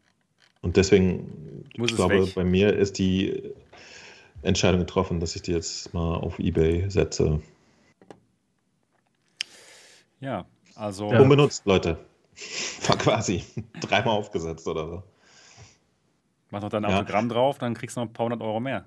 Und 0.61 0.77
deswegen, 0.77 1.65
Muss 1.77 1.91
ich 1.91 1.95
glaube, 1.95 2.25
weg. 2.25 2.35
bei 2.35 2.43
mir 2.43 2.75
ist 2.75 2.97
die 2.97 3.53
Entscheidung 4.41 4.81
getroffen, 4.81 5.19
dass 5.19 5.35
ich 5.35 5.41
die 5.41 5.51
jetzt 5.51 5.93
mal 5.93 6.15
auf 6.15 6.39
Ebay 6.39 6.89
setze. 6.89 7.41
Ja, 10.19 10.45
also. 10.75 11.11
Ja. 11.11 11.21
Unbenutzt, 11.21 11.65
Leute. 11.65 11.97
War 12.87 12.97
quasi 12.97 13.43
dreimal 13.81 14.17
aufgesetzt 14.17 14.67
oder 14.67 14.87
so. 14.87 15.03
Mach 16.51 16.61
noch 16.61 16.69
dein 16.69 16.83
ja. 16.83 16.89
Autogramm 16.89 17.29
drauf, 17.29 17.57
dann 17.57 17.73
kriegst 17.73 17.95
du 17.95 18.01
noch 18.01 18.07
ein 18.07 18.13
paar 18.13 18.25
hundert 18.25 18.41
Euro 18.41 18.59
mehr. 18.59 18.85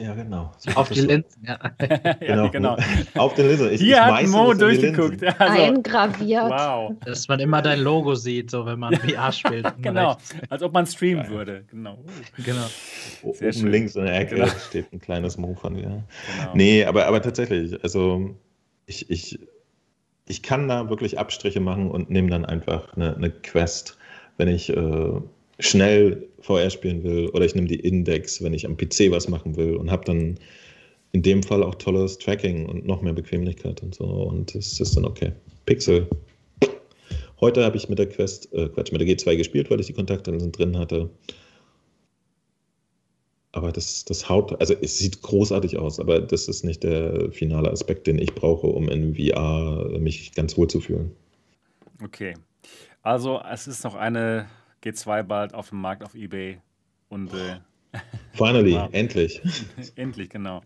Ja, 0.00 0.14
genau. 0.14 0.50
So 0.56 0.70
auf 0.72 0.88
die 0.88 1.02
Linsen, 1.02 1.46
ja. 1.46 1.58
genau. 2.20 2.44
ja, 2.44 2.48
genau. 2.48 2.76
Auf 3.16 3.34
den 3.34 3.48
Linsen. 3.48 3.70
Ich, 3.70 3.82
Hier 3.82 3.96
ich 3.96 4.00
hat 4.00 4.26
Mo 4.28 4.54
durchgeguckt. 4.54 5.22
Also, 5.38 5.62
Eingraviert. 5.62 6.48
Wow. 6.48 6.94
Dass 7.04 7.28
man 7.28 7.38
immer 7.38 7.60
dein 7.60 7.80
Logo 7.80 8.14
sieht, 8.14 8.50
so 8.50 8.64
wenn 8.64 8.78
man 8.78 8.96
VR 8.96 9.30
spielt. 9.30 9.70
genau, 9.82 10.16
als 10.48 10.62
ob 10.62 10.72
man 10.72 10.86
streamen 10.86 11.24
Geil. 11.24 11.32
würde. 11.32 11.64
Genau. 11.70 11.98
genau. 12.38 12.66
Sehr 13.34 13.48
Oben 13.48 13.52
schön. 13.52 13.70
links 13.70 13.94
in 13.94 14.06
der 14.06 14.18
Ecke 14.18 14.36
genau. 14.36 14.48
steht 14.48 14.90
ein 14.90 15.00
kleines 15.00 15.36
Mo 15.36 15.54
von 15.54 15.74
dir. 15.74 15.82
Genau. 15.82 16.02
Nee, 16.54 16.84
aber, 16.86 17.06
aber 17.06 17.20
tatsächlich, 17.20 17.82
also 17.82 18.34
ich, 18.86 19.10
ich, 19.10 19.38
ich 20.26 20.42
kann 20.42 20.66
da 20.66 20.88
wirklich 20.88 21.18
Abstriche 21.18 21.60
machen 21.60 21.90
und 21.90 22.08
nehme 22.08 22.30
dann 22.30 22.46
einfach 22.46 22.94
eine, 22.96 23.14
eine 23.16 23.30
Quest, 23.30 23.98
wenn 24.38 24.48
ich 24.48 24.70
äh, 24.74 25.12
schnell 25.58 26.26
VR 26.40 26.70
spielen 26.70 27.02
will 27.02 27.28
oder 27.28 27.44
ich 27.44 27.54
nehme 27.54 27.68
die 27.68 27.80
Index, 27.80 28.42
wenn 28.42 28.54
ich 28.54 28.66
am 28.66 28.76
PC 28.76 29.10
was 29.10 29.28
machen 29.28 29.56
will 29.56 29.76
und 29.76 29.90
habe 29.90 30.04
dann 30.04 30.38
in 31.12 31.22
dem 31.22 31.42
Fall 31.42 31.62
auch 31.62 31.74
tolles 31.74 32.18
Tracking 32.18 32.66
und 32.66 32.86
noch 32.86 33.02
mehr 33.02 33.12
Bequemlichkeit 33.12 33.82
und 33.82 33.94
so 33.94 34.04
und 34.04 34.54
es 34.54 34.80
ist 34.80 34.96
dann 34.96 35.04
okay. 35.04 35.32
Pixel. 35.66 36.08
Heute 37.40 37.64
habe 37.64 37.76
ich 37.76 37.88
mit 37.88 37.98
der 37.98 38.08
Quest, 38.08 38.52
äh, 38.52 38.68
Quatsch, 38.68 38.92
mit 38.92 39.00
der 39.00 39.08
G2 39.08 39.36
gespielt, 39.36 39.70
weil 39.70 39.80
ich 39.80 39.86
die 39.86 39.94
Kontaktlinsen 39.94 40.52
drin 40.52 40.78
hatte. 40.78 41.10
Aber 43.52 43.72
das, 43.72 44.04
das 44.04 44.28
haut, 44.28 44.60
also 44.60 44.74
es 44.80 44.98
sieht 44.98 45.22
großartig 45.22 45.76
aus, 45.76 45.98
aber 45.98 46.20
das 46.20 46.46
ist 46.48 46.64
nicht 46.64 46.84
der 46.84 47.32
finale 47.32 47.70
Aspekt, 47.70 48.06
den 48.06 48.18
ich 48.18 48.34
brauche, 48.34 48.68
um 48.68 48.88
in 48.88 49.16
VR 49.16 49.88
mich 49.98 50.32
ganz 50.34 50.56
wohl 50.56 50.68
zu 50.68 50.80
fühlen. 50.80 51.10
Okay. 52.02 52.34
Also 53.02 53.40
es 53.50 53.66
ist 53.66 53.82
noch 53.82 53.94
eine 53.94 54.46
G2 54.82 55.22
bald 55.22 55.54
auf 55.54 55.70
dem 55.70 55.80
Markt 55.80 56.04
auf 56.04 56.14
Ebay. 56.14 56.60
Und 57.08 57.32
äh, 57.32 57.58
Finally, 58.34 58.72
wow. 58.72 58.88
endlich. 58.92 59.40
endlich, 59.96 60.30
genau. 60.30 60.62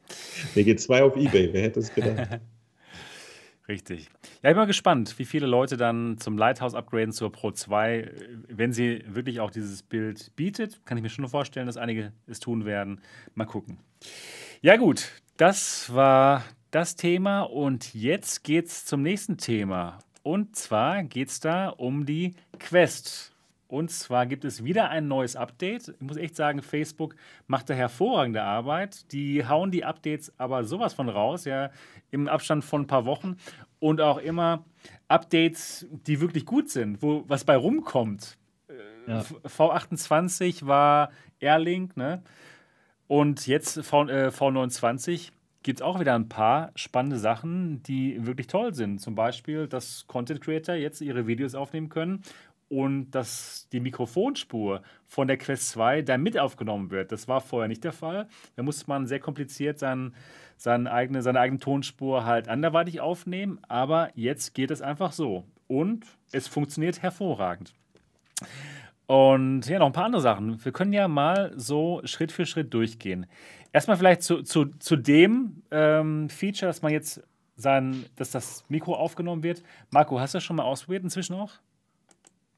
Eine 0.54 0.64
G2 0.64 1.02
auf 1.02 1.16
Ebay, 1.16 1.52
wer 1.52 1.62
hätte 1.62 1.80
es 1.80 1.92
gedacht? 1.92 2.40
Richtig. 3.68 4.10
Ja, 4.42 4.50
ich 4.50 4.54
bin 4.54 4.56
mal 4.56 4.66
gespannt, 4.66 5.18
wie 5.18 5.24
viele 5.24 5.46
Leute 5.46 5.78
dann 5.78 6.18
zum 6.18 6.36
Lighthouse 6.36 6.74
upgraden 6.74 7.12
zur 7.12 7.32
Pro 7.32 7.50
2, 7.50 8.10
wenn 8.48 8.74
sie 8.74 9.02
wirklich 9.06 9.40
auch 9.40 9.50
dieses 9.50 9.82
Bild 9.82 10.36
bietet. 10.36 10.84
Kann 10.84 10.98
ich 10.98 11.02
mir 11.02 11.08
schon 11.08 11.26
vorstellen, 11.26 11.66
dass 11.66 11.78
einige 11.78 12.12
es 12.26 12.40
tun 12.40 12.66
werden. 12.66 13.00
Mal 13.34 13.46
gucken. 13.46 13.78
Ja, 14.60 14.76
gut, 14.76 15.10
das 15.38 15.94
war 15.94 16.44
das 16.70 16.96
Thema 16.96 17.42
und 17.42 17.94
jetzt 17.94 18.44
geht's 18.44 18.84
zum 18.84 19.00
nächsten 19.00 19.38
Thema. 19.38 19.98
Und 20.22 20.56
zwar 20.56 21.02
geht 21.02 21.28
es 21.30 21.40
da 21.40 21.68
um 21.68 22.04
die 22.04 22.34
Quest. 22.58 23.33
Und 23.74 23.90
zwar 23.90 24.26
gibt 24.26 24.44
es 24.44 24.62
wieder 24.62 24.90
ein 24.90 25.08
neues 25.08 25.34
Update. 25.34 25.88
Ich 25.88 26.00
muss 26.00 26.16
echt 26.16 26.36
sagen, 26.36 26.62
Facebook 26.62 27.16
macht 27.48 27.68
da 27.68 27.74
hervorragende 27.74 28.40
Arbeit. 28.40 29.10
Die 29.10 29.48
hauen 29.48 29.72
die 29.72 29.84
Updates 29.84 30.32
aber 30.38 30.62
sowas 30.62 30.94
von 30.94 31.08
raus, 31.08 31.44
ja, 31.44 31.72
im 32.12 32.28
Abstand 32.28 32.64
von 32.64 32.82
ein 32.82 32.86
paar 32.86 33.04
Wochen. 33.04 33.36
Und 33.80 34.00
auch 34.00 34.18
immer 34.18 34.64
Updates, 35.08 35.88
die 35.90 36.20
wirklich 36.20 36.46
gut 36.46 36.70
sind, 36.70 37.02
wo 37.02 37.24
was 37.26 37.42
bei 37.42 37.56
rumkommt. 37.56 38.38
Ja. 39.08 39.22
V28 39.22 40.64
war 40.64 41.10
Airlink, 41.40 41.96
ne? 41.96 42.22
Und 43.08 43.48
jetzt 43.48 43.84
v, 43.84 44.04
äh, 44.04 44.28
V29 44.28 45.32
gibt 45.64 45.80
es 45.80 45.82
auch 45.82 45.98
wieder 45.98 46.14
ein 46.14 46.28
paar 46.28 46.70
spannende 46.76 47.18
Sachen, 47.18 47.82
die 47.82 48.24
wirklich 48.24 48.46
toll 48.46 48.72
sind. 48.72 49.00
Zum 49.00 49.16
Beispiel, 49.16 49.66
dass 49.66 50.06
Content 50.06 50.40
Creator 50.40 50.76
jetzt 50.76 51.00
ihre 51.00 51.26
Videos 51.26 51.56
aufnehmen 51.56 51.88
können 51.88 52.22
und 52.74 53.12
dass 53.12 53.68
die 53.70 53.78
Mikrofonspur 53.78 54.82
von 55.06 55.28
der 55.28 55.36
Quest 55.36 55.68
2 55.70 56.02
da 56.02 56.18
mit 56.18 56.36
aufgenommen 56.36 56.90
wird. 56.90 57.12
Das 57.12 57.28
war 57.28 57.40
vorher 57.40 57.68
nicht 57.68 57.84
der 57.84 57.92
Fall. 57.92 58.26
Da 58.56 58.64
musste 58.64 58.86
man 58.88 59.06
sehr 59.06 59.20
kompliziert 59.20 59.78
sein, 59.78 60.12
seine, 60.56 60.90
eigene, 60.90 61.22
seine 61.22 61.38
eigene 61.38 61.60
Tonspur 61.60 62.24
halt 62.24 62.48
anderweitig 62.48 63.00
aufnehmen, 63.00 63.60
aber 63.68 64.10
jetzt 64.16 64.54
geht 64.54 64.72
es 64.72 64.82
einfach 64.82 65.12
so. 65.12 65.44
Und 65.68 66.04
es 66.32 66.48
funktioniert 66.48 67.00
hervorragend. 67.00 67.74
Und 69.06 69.68
ja, 69.68 69.78
noch 69.78 69.86
ein 69.86 69.92
paar 69.92 70.06
andere 70.06 70.22
Sachen. 70.22 70.64
Wir 70.64 70.72
können 70.72 70.92
ja 70.92 71.06
mal 71.06 71.52
so 71.54 72.00
Schritt 72.04 72.32
für 72.32 72.44
Schritt 72.44 72.74
durchgehen. 72.74 73.26
Erstmal 73.72 73.98
vielleicht 73.98 74.22
zu, 74.22 74.42
zu, 74.42 74.64
zu 74.64 74.96
dem 74.96 75.62
ähm, 75.70 76.28
Feature, 76.28 76.70
dass 76.70 76.82
man 76.82 76.90
jetzt 76.90 77.22
sein, 77.54 78.04
dass 78.16 78.32
das 78.32 78.64
Mikro 78.68 78.96
aufgenommen 78.96 79.44
wird. 79.44 79.62
Marco, 79.90 80.18
hast 80.18 80.34
du 80.34 80.38
das 80.38 80.44
schon 80.44 80.56
mal 80.56 80.64
ausprobiert 80.64 81.04
inzwischen 81.04 81.34
auch? 81.34 81.52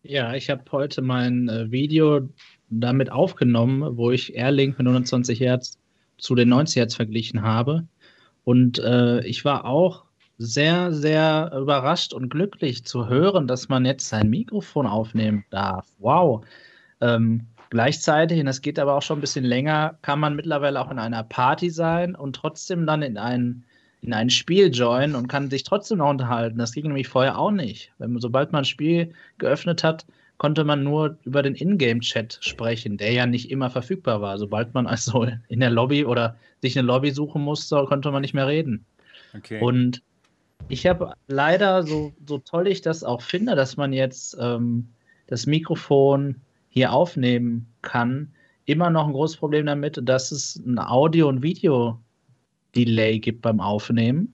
Ja, 0.09 0.35
ich 0.35 0.51
habe 0.51 0.63
heute 0.71 1.03
mein 1.03 1.49
äh, 1.49 1.71
Video 1.71 2.29
damit 2.69 3.11
aufgenommen, 3.11 3.97
wo 3.97 4.13
ich 4.13 4.35
Airlink 4.37 4.79
mit 4.79 4.87
120 4.87 5.41
Hertz 5.41 5.79
zu 6.19 6.35
den 6.35 6.49
90 6.49 6.77
Hertz 6.77 6.95
verglichen 6.95 7.43
habe. 7.43 7.87
Und 8.45 8.79
äh, 8.79 9.25
ich 9.27 9.45
war 9.45 9.65
auch 9.65 10.05
sehr, 10.39 10.93
sehr 10.93 11.51
überrascht 11.61 12.13
und 12.13 12.29
glücklich 12.29 12.85
zu 12.85 13.09
hören, 13.09 13.49
dass 13.49 13.69
man 13.69 13.85
jetzt 13.85 14.09
sein 14.09 14.31
Mikrofon 14.31 14.87
aufnehmen 14.87 15.45
darf. 15.51 15.89
Wow. 15.99 16.45
Ähm, 17.01 17.47
gleichzeitig, 17.71 18.39
und 18.39 18.47
das 18.47 18.63
geht 18.63 18.79
aber 18.79 18.95
auch 18.95 19.03
schon 19.03 19.19
ein 19.19 19.23
bisschen 19.23 19.45
länger, 19.45 19.99
kann 20.03 20.21
man 20.21 20.37
mittlerweile 20.37 20.81
auch 20.81 20.91
in 20.91 21.01
einer 21.01 21.25
Party 21.25 21.71
sein 21.71 22.15
und 22.15 22.37
trotzdem 22.37 22.87
dann 22.87 23.03
in 23.03 23.19
ein, 23.19 23.65
in 24.03 24.13
ein 24.13 24.31
Spiel 24.31 24.71
joinen 24.73 25.15
und 25.15 25.29
kann 25.29 25.51
sich 25.51 25.65
trotzdem 25.65 25.99
noch 25.99 26.11
unterhalten. 26.11 26.59
Das 26.59 26.73
ging 26.73 26.87
nämlich 26.87 27.09
vorher 27.09 27.39
auch 27.39 27.51
nicht. 27.51 27.93
Wenn, 27.99 28.19
sobald 28.21 28.53
man 28.53 28.63
ein 28.63 28.67
Spiel 28.67 29.13
geöffnet 29.39 29.83
hat, 29.83 30.07
konnte 30.39 30.65
man 30.65 30.83
nur 30.83 31.17
über 31.25 31.43
den 31.43 31.55
Ingame-Chat 31.55 32.39
sprechen, 32.41 32.99
der 32.99 33.13
ja 33.13 33.27
nicht 33.27 33.51
immer 33.51 33.71
verfügbar 33.71 34.21
war. 34.21 34.39
Sobald 34.39 34.75
man 34.75 34.87
also 34.87 35.27
in 35.49 35.61
der 35.61 35.71
Lobby 35.71 36.05
oder 36.05 36.37
sich 36.61 36.79
eine 36.79 36.87
Lobby 36.87 37.11
suchen 37.11 37.43
musste, 37.43 37.85
konnte 37.87 38.11
man 38.11 38.23
nicht 38.23 38.35
mehr 38.35 38.47
reden. 38.47 38.85
Okay. 39.35 39.61
Und 39.61 40.03
ich 40.69 40.87
habe 40.87 41.15
leider, 41.29 41.83
so, 41.83 42.13
so 42.27 42.39
toll 42.39 42.67
ich 42.67 42.83
das 42.83 43.05
auch 43.05 43.23
finde, 43.23 43.55
dass 43.55 43.77
man 43.77 43.93
jetzt 43.93 44.37
ähm, 44.41 44.89
das 45.27 45.47
Mikrofon 45.47 46.37
hier 46.69 46.93
aufnehmen 46.93 47.67
kann, 47.83 48.33
immer 48.65 48.91
noch 48.91 49.07
ein 49.07 49.13
großes 49.13 49.37
Problem 49.39 49.67
damit, 49.67 50.01
dass 50.03 50.33
es 50.33 50.57
ein 50.57 50.79
Audio- 50.79 51.29
und 51.29 51.43
Video-Delay 52.77 53.19
gibt 53.19 53.43
beim 53.43 53.61
Aufnehmen. 53.61 54.33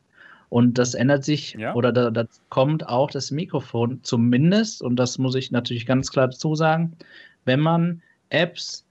Und 0.48 0.76
das 0.76 0.92
ändert 0.92 1.24
sich 1.24 1.54
ja. 1.54 1.74
oder 1.74 1.92
da, 1.92 2.10
da, 2.10 2.26
kommt 2.50 2.86
auch 2.86 3.10
das 3.10 3.30
Mikrofon 3.30 4.00
zumindest, 4.02 4.82
und 4.82 4.96
das 4.96 5.16
muss 5.16 5.34
ich 5.34 5.50
natürlich 5.50 5.86
ganz 5.86 6.10
klar 6.10 6.28
dazu 6.28 6.54
sagen, 6.54 6.92
wenn 7.46 7.60
man 7.60 8.02
Apps 8.28 8.84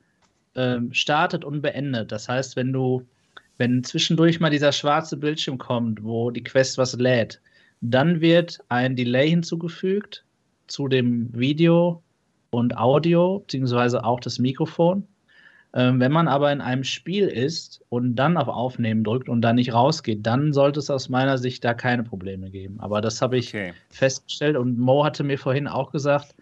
ähm, 0.55 0.91
startet 0.91 1.45
und 1.45 1.61
beendet. 1.61 2.11
Das 2.11 2.27
heißt, 2.27 2.55
wenn 2.55 2.73
du 2.73 3.05
wenn 3.59 3.83
zwischendurch 3.83 4.39
mal 4.39 4.49
dieser 4.49 4.71
schwarze 4.71 5.17
Bildschirm 5.17 5.59
kommt, 5.59 6.03
wo 6.03 6.31
die 6.31 6.43
Quest 6.43 6.79
was 6.79 6.93
lädt, 6.93 7.39
dann 7.81 8.19
wird 8.19 8.59
ein 8.69 8.95
Delay 8.95 9.29
hinzugefügt 9.29 10.23
zu 10.65 10.87
dem 10.87 11.29
Video 11.31 12.01
und 12.49 12.75
Audio, 12.75 13.39
beziehungsweise 13.39 14.03
auch 14.03 14.19
das 14.19 14.39
Mikrofon. 14.39 15.07
Ähm, 15.73 16.01
wenn 16.01 16.11
man 16.11 16.27
aber 16.27 16.51
in 16.51 16.59
einem 16.59 16.83
Spiel 16.83 17.27
ist 17.27 17.81
und 17.87 18.15
dann 18.15 18.35
auf 18.35 18.49
Aufnehmen 18.49 19.05
drückt 19.05 19.29
und 19.29 19.41
dann 19.41 19.55
nicht 19.55 19.73
rausgeht, 19.73 20.25
dann 20.25 20.51
sollte 20.51 20.79
es 20.79 20.89
aus 20.89 21.07
meiner 21.07 21.37
Sicht 21.37 21.63
da 21.63 21.73
keine 21.73 22.03
Probleme 22.03 22.49
geben. 22.49 22.79
Aber 22.81 22.99
das 22.99 23.21
habe 23.21 23.37
ich 23.37 23.49
okay. 23.49 23.73
festgestellt 23.89 24.57
und 24.57 24.77
Mo 24.77 25.05
hatte 25.05 25.23
mir 25.23 25.37
vorhin 25.37 25.67
auch 25.67 25.91
gesagt, 25.91 26.35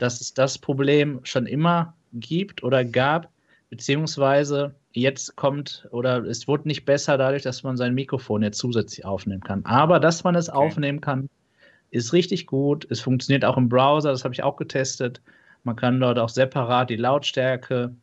dass 0.00 0.20
es 0.20 0.34
das 0.34 0.58
Problem 0.58 1.20
schon 1.22 1.46
immer 1.46 1.94
gibt 2.14 2.64
oder 2.64 2.84
gab, 2.84 3.28
beziehungsweise 3.70 4.74
jetzt 4.92 5.36
kommt 5.36 5.86
oder 5.92 6.24
es 6.24 6.48
wird 6.48 6.66
nicht 6.66 6.84
besser 6.84 7.16
dadurch, 7.16 7.42
dass 7.42 7.62
man 7.62 7.76
sein 7.76 7.94
Mikrofon 7.94 8.42
jetzt 8.42 8.58
zusätzlich 8.58 9.04
aufnehmen 9.04 9.42
kann. 9.42 9.64
Aber 9.64 10.00
dass 10.00 10.24
man 10.24 10.34
es 10.34 10.48
okay. 10.48 10.58
aufnehmen 10.58 11.00
kann, 11.00 11.28
ist 11.90 12.12
richtig 12.12 12.46
gut. 12.46 12.88
Es 12.90 13.00
funktioniert 13.00 13.44
auch 13.44 13.56
im 13.56 13.68
Browser, 13.68 14.10
das 14.10 14.24
habe 14.24 14.34
ich 14.34 14.42
auch 14.42 14.56
getestet. 14.56 15.20
Man 15.62 15.76
kann 15.76 16.00
dort 16.00 16.18
auch 16.18 16.28
separat 16.28 16.90
die 16.90 16.96
Lautstärke 16.96 17.94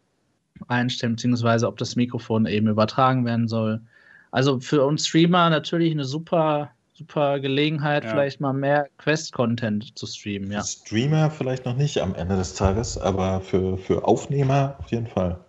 einstellen, 0.67 1.15
beziehungsweise 1.15 1.67
ob 1.67 1.77
das 1.77 1.95
Mikrofon 1.95 2.45
eben 2.45 2.67
übertragen 2.67 3.25
werden 3.25 3.47
soll. 3.47 3.81
Also 4.31 4.59
für 4.59 4.85
uns 4.85 5.07
Streamer 5.07 5.49
natürlich 5.49 5.91
eine 5.91 6.05
super, 6.05 6.71
super 6.93 7.39
Gelegenheit, 7.39 8.03
ja. 8.03 8.11
vielleicht 8.11 8.39
mal 8.39 8.53
mehr 8.53 8.87
Quest-Content 8.97 9.97
zu 9.97 10.07
streamen. 10.07 10.51
Ja. 10.51 10.63
Streamer 10.63 11.29
vielleicht 11.29 11.65
noch 11.65 11.75
nicht 11.75 11.99
am 11.99 12.15
Ende 12.15 12.37
des 12.37 12.55
Tages, 12.55 12.97
aber 12.97 13.41
für, 13.41 13.77
für 13.77 14.05
Aufnehmer 14.05 14.75
auf 14.79 14.91
jeden 14.91 15.07
Fall. 15.07 15.39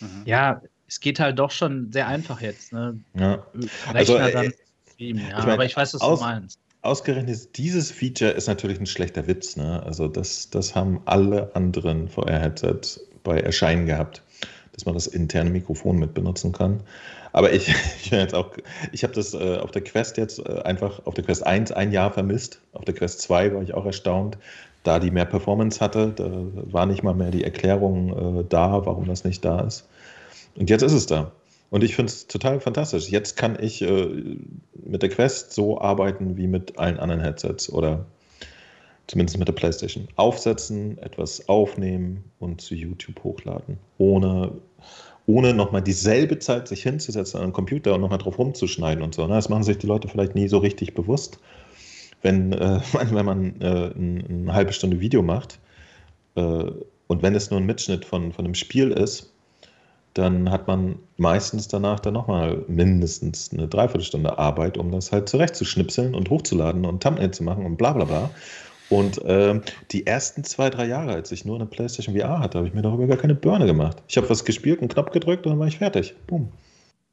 Mhm. 0.00 0.22
Ja, 0.24 0.60
es 0.88 1.00
geht 1.00 1.20
halt 1.20 1.38
doch 1.38 1.50
schon 1.50 1.92
sehr 1.92 2.08
einfach 2.08 2.40
jetzt. 2.40 2.72
Ne? 2.72 2.98
Ja. 3.14 3.44
Also, 3.92 4.16
äh, 4.16 4.32
dann 4.32 4.52
streamen, 4.92 5.22
ja. 5.22 5.38
Ich 5.38 5.44
mein, 5.44 5.52
aber 5.52 5.64
ich 5.64 5.76
weiß, 5.76 5.94
was 5.94 6.00
aus, 6.00 6.18
du 6.18 6.24
meinst. 6.24 6.58
Ausgerechnet 6.82 7.56
dieses 7.56 7.90
Feature 7.90 8.32
ist 8.32 8.46
natürlich 8.46 8.78
ein 8.78 8.86
schlechter 8.86 9.26
Witz. 9.26 9.56
Ne? 9.56 9.82
Also 9.84 10.08
das, 10.08 10.50
das 10.50 10.74
haben 10.74 11.00
alle 11.06 11.54
anderen 11.54 12.08
VR-Headsets 12.08 13.00
bei 13.24 13.40
Erscheinen 13.40 13.86
gehabt, 13.86 14.22
dass 14.72 14.86
man 14.86 14.94
das 14.94 15.08
interne 15.08 15.50
Mikrofon 15.50 15.98
mit 15.98 16.14
benutzen 16.14 16.52
kann. 16.52 16.80
Aber 17.32 17.52
ich, 17.52 17.68
ich 18.02 18.12
ich 18.12 19.02
habe 19.02 19.14
das 19.14 19.34
äh, 19.34 19.58
auf 19.58 19.72
der 19.72 19.82
Quest 19.82 20.16
jetzt 20.16 20.38
äh, 20.38 20.62
einfach 20.62 21.04
auf 21.04 21.14
der 21.14 21.24
Quest 21.24 21.44
1 21.44 21.72
ein 21.72 21.90
Jahr 21.90 22.12
vermisst. 22.12 22.60
Auf 22.72 22.84
der 22.84 22.94
Quest 22.94 23.22
2 23.22 23.52
war 23.54 23.62
ich 23.62 23.74
auch 23.74 23.86
erstaunt, 23.86 24.38
da 24.84 25.00
die 25.00 25.10
mehr 25.10 25.24
Performance 25.24 25.80
hatte. 25.80 26.12
Da 26.14 26.30
war 26.72 26.86
nicht 26.86 27.02
mal 27.02 27.14
mehr 27.14 27.32
die 27.32 27.42
Erklärung 27.42 28.40
äh, 28.40 28.44
da, 28.48 28.86
warum 28.86 29.06
das 29.06 29.24
nicht 29.24 29.44
da 29.44 29.60
ist. 29.62 29.88
Und 30.54 30.70
jetzt 30.70 30.82
ist 30.82 30.92
es 30.92 31.06
da. 31.06 31.32
Und 31.70 31.82
ich 31.82 31.96
finde 31.96 32.12
es 32.12 32.28
total 32.28 32.60
fantastisch. 32.60 33.08
Jetzt 33.08 33.36
kann 33.36 33.58
ich 33.60 33.82
äh, 33.82 34.36
mit 34.84 35.02
der 35.02 35.08
Quest 35.08 35.52
so 35.52 35.80
arbeiten 35.80 36.36
wie 36.36 36.46
mit 36.46 36.78
allen 36.78 37.00
anderen 37.00 37.20
Headsets 37.20 37.68
oder 37.72 38.06
zumindest 39.06 39.38
mit 39.38 39.48
der 39.48 39.52
PlayStation. 39.52 40.08
Aufsetzen, 40.16 40.98
etwas 40.98 41.48
aufnehmen 41.48 42.24
und 42.38 42.60
zu 42.60 42.74
YouTube 42.74 43.22
hochladen, 43.22 43.78
ohne, 43.98 44.52
ohne 45.26 45.54
nochmal 45.54 45.82
dieselbe 45.82 46.38
Zeit 46.38 46.68
sich 46.68 46.82
hinzusetzen 46.82 47.40
an 47.40 47.48
den 47.48 47.52
Computer 47.52 47.94
und 47.94 48.00
nochmal 48.00 48.18
drauf 48.18 48.38
rumzuschneiden 48.38 49.02
und 49.02 49.14
so. 49.14 49.26
Ne? 49.26 49.34
Das 49.34 49.48
machen 49.48 49.64
sich 49.64 49.78
die 49.78 49.86
Leute 49.86 50.08
vielleicht 50.08 50.34
nie 50.34 50.48
so 50.48 50.58
richtig 50.58 50.94
bewusst. 50.94 51.38
Wenn, 52.22 52.52
äh, 52.52 52.80
wenn 53.10 53.24
man 53.24 53.60
äh, 53.60 53.92
eine, 53.94 54.54
halbe 54.54 54.72
Stunde 54.72 55.00
Video 55.00 55.22
macht 55.22 55.58
äh, 56.36 56.70
und 57.06 57.22
wenn 57.22 57.34
es 57.34 57.50
nur 57.50 57.60
ein 57.60 57.66
Mitschnitt 57.66 58.04
von, 58.04 58.32
von 58.32 58.44
einem 58.44 58.54
Spiel 58.54 58.90
ist, 58.90 59.30
dann 60.14 60.50
hat 60.50 60.68
man 60.68 60.96
meistens 61.16 61.66
danach 61.66 61.98
dann 61.98 62.14
nochmal 62.14 62.64
mindestens 62.68 63.52
eine 63.52 63.66
Dreiviertelstunde 63.66 64.38
Arbeit, 64.38 64.78
um 64.78 64.92
das 64.92 65.10
halt 65.10 65.28
zurechtzuschnipseln 65.28 66.14
und 66.14 66.30
hochzuladen 66.30 66.84
und 66.84 67.02
Thumbnail 67.02 67.32
zu 67.32 67.42
machen 67.42 67.66
und 67.66 67.76
bla 67.76 67.92
bla 67.92 68.04
bla. 68.04 68.30
Und 68.94 69.24
äh, 69.24 69.60
die 69.90 70.06
ersten 70.06 70.44
zwei, 70.44 70.70
drei 70.70 70.86
Jahre, 70.86 71.14
als 71.14 71.32
ich 71.32 71.44
nur 71.44 71.56
eine 71.56 71.66
PlayStation 71.66 72.16
VR 72.16 72.38
hatte, 72.38 72.58
habe 72.58 72.68
ich 72.68 72.74
mir 72.74 72.82
darüber 72.82 73.08
gar 73.08 73.16
keine 73.16 73.34
Birne 73.34 73.66
gemacht. 73.66 74.00
Ich 74.06 74.16
habe 74.16 74.30
was 74.30 74.44
gespielt, 74.44 74.78
einen 74.78 74.88
Knopf 74.88 75.10
gedrückt 75.10 75.46
und 75.46 75.50
dann 75.50 75.58
war 75.58 75.66
ich 75.66 75.78
fertig. 75.78 76.14
Boom. 76.28 76.52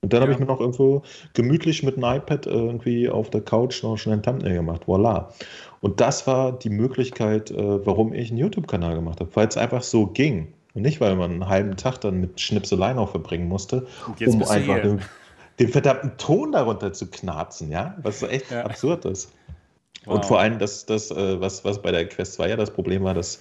Und 0.02 0.14
dann 0.14 0.20
ja. 0.20 0.22
habe 0.22 0.34
ich 0.34 0.38
mir 0.38 0.46
noch 0.46 0.60
irgendwo 0.60 1.02
gemütlich 1.34 1.82
mit 1.82 1.98
einem 1.98 2.18
iPad 2.18 2.46
irgendwie 2.46 3.10
auf 3.10 3.32
der 3.32 3.42
Couch 3.42 3.82
noch 3.82 3.98
schnell 3.98 4.18
ein 4.18 4.22
Thumbnail 4.22 4.54
gemacht. 4.54 4.88
Voila. 4.88 5.32
Und 5.80 6.00
das 6.00 6.28
war 6.28 6.52
die 6.52 6.70
Möglichkeit, 6.70 7.50
äh, 7.50 7.84
warum 7.84 8.14
ich 8.14 8.30
einen 8.30 8.38
YouTube-Kanal 8.38 8.94
gemacht 8.94 9.20
habe, 9.20 9.36
weil 9.36 9.48
es 9.48 9.58
einfach 9.58 9.82
so 9.82 10.06
ging. 10.06 10.54
Und 10.76 10.84
nicht, 10.84 11.02
weil 11.02 11.16
man 11.16 11.32
einen 11.32 11.50
halben 11.50 11.78
Tag 11.78 11.98
dann 12.02 12.22
mit 12.22 12.40
Schnipseleien 12.40 13.00
auch 13.00 13.10
verbringen 13.10 13.48
musste, 13.48 13.88
um 14.24 14.44
einfach 14.44 14.84
den, 14.84 15.02
den, 15.58 15.68
verdammten 15.68 16.12
Ton 16.20 16.52
darunter 16.52 16.94
zu 16.94 17.08
knarzen, 17.08 17.72
ja? 17.72 17.98
Was 18.04 18.20
so 18.20 18.28
echt 18.28 18.52
ja. 18.52 18.66
absurd 18.66 19.06
ist. 19.06 19.34
Wow. 20.06 20.16
Und 20.16 20.26
vor 20.26 20.40
allem, 20.40 20.60
das, 20.60 20.86
das, 20.86 21.12
äh, 21.12 21.40
was, 21.40 21.64
was 21.64 21.82
bei 21.82 21.92
der 21.92 22.08
Quest 22.08 22.34
2 22.34 22.50
ja 22.50 22.56
das 22.56 22.72
Problem 22.72 23.04
war, 23.04 23.14
dass 23.14 23.40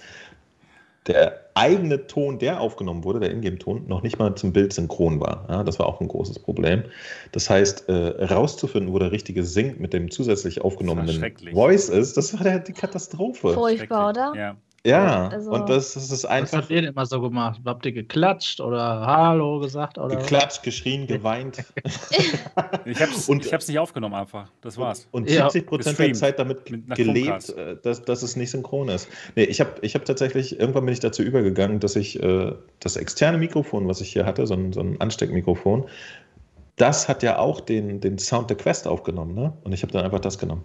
der 1.07 1.39
eigene 1.55 2.05
Ton, 2.05 2.37
der 2.37 2.61
aufgenommen 2.61 3.03
wurde, 3.03 3.19
der 3.19 3.31
Ingame-Ton, 3.31 3.87
noch 3.87 4.03
nicht 4.03 4.19
mal 4.19 4.35
zum 4.35 4.53
Bild 4.53 4.71
synchron 4.71 5.19
war. 5.19 5.45
Ja, 5.49 5.63
das 5.63 5.79
war 5.79 5.87
auch 5.87 5.99
ein 5.99 6.07
großes 6.07 6.39
Problem. 6.39 6.83
Das 7.31 7.49
heißt, 7.49 7.89
äh, 7.89 8.25
rauszufinden, 8.25 8.93
wo 8.93 8.99
der 8.99 9.11
richtige 9.11 9.43
Sync 9.43 9.79
mit 9.79 9.93
dem 9.93 10.11
zusätzlich 10.11 10.61
aufgenommenen 10.61 11.33
Voice 11.53 11.89
ist, 11.89 12.17
das 12.17 12.33
war 12.35 12.43
der, 12.43 12.59
die 12.59 12.73
Katastrophe. 12.73 13.53
Furchtbar, 13.53 14.09
oder? 14.09 14.33
Ja. 14.35 14.55
Ja, 14.85 15.27
also, 15.27 15.51
und 15.51 15.69
das, 15.69 15.93
das, 15.93 16.09
ist 16.09 16.25
einfach. 16.25 16.53
Was 16.53 16.61
habt 16.63 16.71
ihr 16.71 16.81
denn 16.81 16.91
immer 16.91 17.05
so 17.05 17.21
gemacht? 17.21 17.61
Habt 17.65 17.85
ihr 17.85 17.91
geklatscht 17.91 18.59
oder 18.59 19.05
Hallo 19.05 19.59
gesagt? 19.59 19.99
Oder 19.99 20.15
geklatscht, 20.15 20.63
geschrien, 20.63 21.05
geweint. 21.05 21.63
ich 22.85 22.99
hab's, 22.99 23.29
und, 23.29 23.45
ich 23.45 23.53
hab's 23.53 23.67
nicht 23.67 23.77
aufgenommen 23.77 24.15
einfach. 24.15 24.49
Das 24.61 24.79
war's. 24.79 25.07
Und, 25.11 25.23
und 25.23 25.29
70 25.29 25.67
Prozent 25.67 25.99
der 25.99 26.13
Zeit 26.13 26.39
damit 26.39 26.65
gelebt, 26.65 27.49
äh, 27.49 27.77
dass, 27.83 28.01
dass 28.01 28.23
es 28.23 28.35
nicht 28.35 28.49
synchron 28.49 28.89
ist. 28.89 29.07
Nee, 29.35 29.43
ich 29.43 29.59
habe 29.59 29.73
ich 29.83 29.93
hab 29.93 30.03
tatsächlich, 30.03 30.59
irgendwann 30.59 30.85
bin 30.85 30.93
ich 30.93 30.99
dazu 30.99 31.21
übergegangen, 31.21 31.79
dass 31.79 31.95
ich 31.95 32.21
äh, 32.21 32.53
das 32.79 32.95
externe 32.95 33.37
Mikrofon, 33.37 33.87
was 33.87 34.01
ich 34.01 34.11
hier 34.11 34.25
hatte, 34.25 34.47
so 34.47 34.55
ein, 34.55 34.73
so 34.73 34.79
ein 34.79 34.99
Ansteckmikrofon, 34.99 35.85
das 36.77 37.07
hat 37.07 37.21
ja 37.21 37.37
auch 37.37 37.59
den, 37.59 38.01
den 38.01 38.17
Sound 38.17 38.49
der 38.49 38.57
Quest 38.57 38.87
aufgenommen, 38.87 39.35
ne? 39.35 39.53
Und 39.63 39.73
ich 39.73 39.83
habe 39.83 39.93
dann 39.93 40.03
einfach 40.03 40.19
das 40.19 40.39
genommen. 40.39 40.63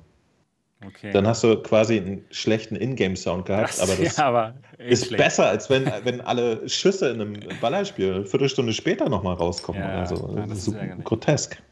Okay. 0.84 1.10
Dann 1.10 1.26
hast 1.26 1.42
du 1.42 1.56
quasi 1.62 1.96
einen 1.96 2.24
schlechten 2.30 2.76
Ingame-Sound 2.76 3.46
gehabt, 3.46 3.70
das, 3.70 3.80
aber 3.80 4.02
das 4.02 4.16
ja, 4.16 4.24
aber 4.26 4.54
ist 4.76 5.16
besser, 5.16 5.46
als 5.46 5.70
wenn, 5.70 5.90
wenn 6.04 6.20
alle 6.20 6.68
Schüsse 6.68 7.08
in 7.08 7.20
einem 7.20 7.38
Ballerspiel 7.60 8.12
eine 8.12 8.26
Viertelstunde 8.26 8.74
später 8.74 9.08
nochmal 9.08 9.36
rauskommen 9.36 9.80
ja, 9.80 10.04
oder 10.04 10.06
so. 10.06 10.34
Ja, 10.36 10.46
das 10.46 10.58
ist 10.58 10.64
so 10.66 10.74
grotesk. 11.02 11.62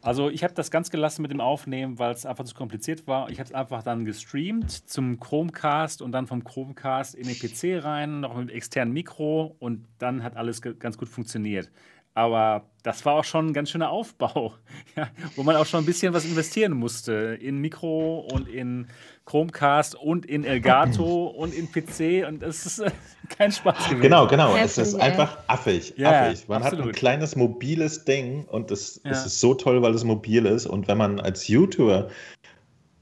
Also 0.00 0.30
ich 0.30 0.44
habe 0.44 0.54
das 0.54 0.70
ganz 0.70 0.90
gelassen 0.90 1.22
mit 1.22 1.30
dem 1.30 1.40
Aufnehmen, 1.40 1.98
weil 1.98 2.12
es 2.12 2.24
einfach 2.24 2.44
zu 2.44 2.54
kompliziert 2.54 3.06
war. 3.06 3.28
Ich 3.28 3.38
habe 3.38 3.48
es 3.48 3.54
einfach 3.54 3.82
dann 3.82 4.06
gestreamt 4.06 4.70
zum 4.88 5.20
Chromecast 5.20 6.00
und 6.00 6.12
dann 6.12 6.26
vom 6.26 6.44
Chromecast 6.44 7.14
in 7.14 7.26
den 7.26 7.36
PC 7.36 7.84
rein, 7.84 8.20
noch 8.20 8.34
mit 8.34 8.50
externem 8.50 8.94
Mikro 8.94 9.56
und 9.58 9.84
dann 9.98 10.22
hat 10.22 10.36
alles 10.36 10.62
ganz 10.62 10.96
gut 10.96 11.08
funktioniert. 11.08 11.70
Aber 12.18 12.64
das 12.82 13.06
war 13.06 13.14
auch 13.14 13.22
schon 13.22 13.46
ein 13.46 13.52
ganz 13.52 13.70
schöner 13.70 13.90
Aufbau, 13.90 14.52
ja, 14.96 15.08
wo 15.36 15.44
man 15.44 15.54
auch 15.54 15.66
schon 15.66 15.84
ein 15.84 15.86
bisschen 15.86 16.12
was 16.12 16.24
investieren 16.24 16.72
musste. 16.72 17.38
In 17.40 17.58
Mikro 17.58 18.26
und 18.32 18.48
in 18.48 18.88
Chromecast 19.24 19.94
und 19.94 20.26
in 20.26 20.42
Elgato 20.42 21.26
und 21.36 21.54
in 21.54 21.70
PC. 21.70 22.26
Und 22.26 22.42
das 22.42 22.66
ist 22.66 22.80
äh, 22.80 22.90
kein 23.28 23.52
Spaß 23.52 23.90
gewesen. 23.90 24.00
Genau, 24.00 24.26
genau. 24.26 24.56
es 24.56 24.78
ist 24.78 24.96
einfach 24.96 25.38
affig. 25.46 25.94
Ja, 25.96 26.22
affig. 26.22 26.48
Man 26.48 26.64
absolut. 26.64 26.86
hat 26.86 26.90
ein 26.90 26.96
kleines 26.96 27.36
mobiles 27.36 28.04
Ding 28.04 28.46
und 28.46 28.72
es, 28.72 29.00
ja. 29.04 29.12
es 29.12 29.24
ist 29.24 29.38
so 29.38 29.54
toll, 29.54 29.80
weil 29.82 29.94
es 29.94 30.02
mobil 30.02 30.44
ist. 30.44 30.66
Und 30.66 30.88
wenn 30.88 30.98
man 30.98 31.20
als 31.20 31.46
YouTuber 31.46 32.08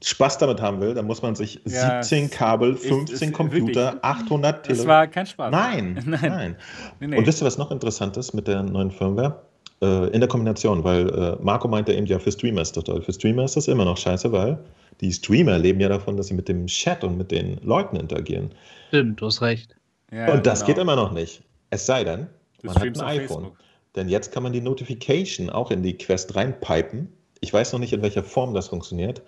Spaß 0.03 0.37
damit 0.37 0.61
haben 0.61 0.79
will, 0.79 0.93
dann 0.93 1.05
muss 1.05 1.21
man 1.21 1.35
sich 1.35 1.59
ja, 1.65 2.03
17 2.03 2.29
Kabel, 2.29 2.75
15 2.75 3.15
ist, 3.15 3.21
ist 3.21 3.33
Computer, 3.33 3.93
wirklich, 3.93 4.03
800 4.03 4.63
Telefone. 4.63 4.77
Das 4.77 4.87
war 4.87 5.07
kein 5.07 5.25
Spaß. 5.25 5.51
Nein, 5.51 6.03
nein. 6.05 6.19
nein. 6.21 6.55
Nee, 6.99 7.07
nee. 7.07 7.17
Und 7.17 7.25
wisst 7.25 7.41
ihr, 7.41 7.45
was 7.45 7.57
noch 7.57 7.71
interessant 7.71 8.15
ist 8.17 8.33
mit 8.33 8.47
der 8.47 8.63
neuen 8.63 8.91
Firmware? 8.91 9.41
Äh, 9.81 10.07
in 10.09 10.21
der 10.21 10.27
Kombination, 10.27 10.83
weil 10.83 11.09
äh, 11.09 11.37
Marco 11.39 11.67
meinte 11.67 11.93
eben, 11.93 12.05
ja, 12.07 12.19
für 12.19 12.31
Streamer 12.31 12.61
ist 12.61 12.77
das 12.77 12.83
toll. 12.83 13.01
Für 13.01 13.13
Streamer 13.13 13.43
ist 13.43 13.57
das 13.57 13.67
immer 13.67 13.85
noch 13.85 13.97
scheiße, 13.97 14.31
weil 14.31 14.59
die 15.01 15.11
Streamer 15.11 15.57
leben 15.59 15.79
ja 15.79 15.89
davon, 15.89 16.17
dass 16.17 16.27
sie 16.27 16.33
mit 16.33 16.47
dem 16.47 16.65
Chat 16.67 17.03
und 17.03 17.17
mit 17.17 17.31
den 17.31 17.59
Leuten 17.63 17.95
interagieren. 17.95 18.51
Stimmt, 18.89 19.21
du 19.21 19.27
hast 19.27 19.41
recht. 19.41 19.75
Ja, 20.11 20.33
und 20.33 20.47
das 20.47 20.61
genau. 20.61 20.67
geht 20.67 20.81
immer 20.81 20.95
noch 20.95 21.11
nicht. 21.11 21.43
Es 21.69 21.85
sei 21.85 22.03
denn, 22.03 22.27
man 22.63 22.75
hat 22.75 22.83
ein 22.83 23.01
iPhone. 23.01 23.17
Facebook. 23.17 23.57
Denn 23.95 24.09
jetzt 24.09 24.31
kann 24.31 24.43
man 24.43 24.53
die 24.53 24.61
Notification 24.61 25.49
auch 25.49 25.71
in 25.71 25.83
die 25.83 25.97
Quest 25.97 26.35
reinpipen. 26.35 27.11
Ich 27.41 27.53
weiß 27.53 27.73
noch 27.73 27.79
nicht, 27.79 27.93
in 27.93 28.01
welcher 28.01 28.23
Form 28.23 28.53
das 28.53 28.67
funktioniert. 28.67 29.21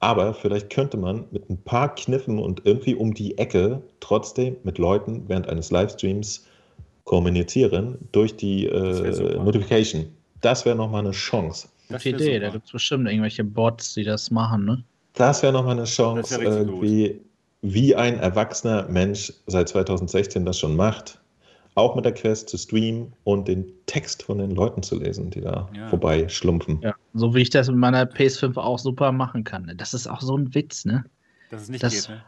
Aber 0.00 0.32
vielleicht 0.32 0.70
könnte 0.70 0.96
man 0.96 1.26
mit 1.30 1.48
ein 1.50 1.62
paar 1.62 1.94
Kniffen 1.94 2.38
und 2.38 2.62
irgendwie 2.64 2.94
um 2.94 3.12
die 3.12 3.36
Ecke 3.36 3.82
trotzdem 4.00 4.56
mit 4.64 4.78
Leuten 4.78 5.28
während 5.28 5.48
eines 5.48 5.70
Livestreams 5.70 6.46
kommunizieren 7.04 7.98
durch 8.12 8.34
die 8.36 8.66
äh, 8.66 9.36
Notification. 9.36 10.06
Das 10.40 10.64
wäre 10.64 10.74
nochmal 10.74 11.02
eine 11.02 11.10
Chance. 11.10 11.68
Gute 11.88 12.08
Idee, 12.10 12.34
super. 12.34 12.40
da 12.40 12.48
gibt 12.50 12.66
es 12.66 12.72
bestimmt 12.72 13.08
irgendwelche 13.08 13.44
Bots, 13.44 13.94
die 13.94 14.04
das 14.04 14.30
machen, 14.30 14.64
ne? 14.64 14.84
Das 15.14 15.42
wäre 15.42 15.52
nochmal 15.52 15.76
eine 15.76 15.84
Chance, 15.84 16.40
irgendwie, 16.40 17.20
wie 17.62 17.94
ein 17.94 18.18
erwachsener 18.18 18.86
Mensch 18.88 19.32
seit 19.46 19.68
2016 19.68 20.46
das 20.46 20.58
schon 20.58 20.76
macht, 20.76 21.20
auch 21.74 21.94
mit 21.94 22.04
der 22.04 22.12
Quest 22.12 22.48
zu 22.48 22.58
streamen 22.58 23.12
und 23.24 23.48
den 23.48 23.64
Text 23.86 24.22
von 24.22 24.38
den 24.38 24.50
Leuten 24.50 24.82
zu 24.82 24.98
lesen, 24.98 25.30
die 25.30 25.40
da 25.40 25.68
ja. 25.76 25.88
vorbei 25.88 26.28
schlumpfen. 26.28 26.80
Ja, 26.82 26.94
so 27.14 27.34
wie 27.34 27.42
ich 27.42 27.50
das 27.50 27.68
mit 27.68 27.76
meiner 27.76 28.04
PS5 28.04 28.56
auch 28.56 28.78
super 28.78 29.12
machen 29.12 29.44
kann. 29.44 29.72
Das 29.76 29.94
ist 29.94 30.06
auch 30.06 30.20
so 30.20 30.36
ein 30.36 30.54
Witz, 30.54 30.84
ne? 30.84 31.04
Dass 31.50 31.62
es 31.62 31.68
nicht 31.68 31.82
das, 31.82 31.92
geht, 31.92 32.08
ne? 32.08 32.22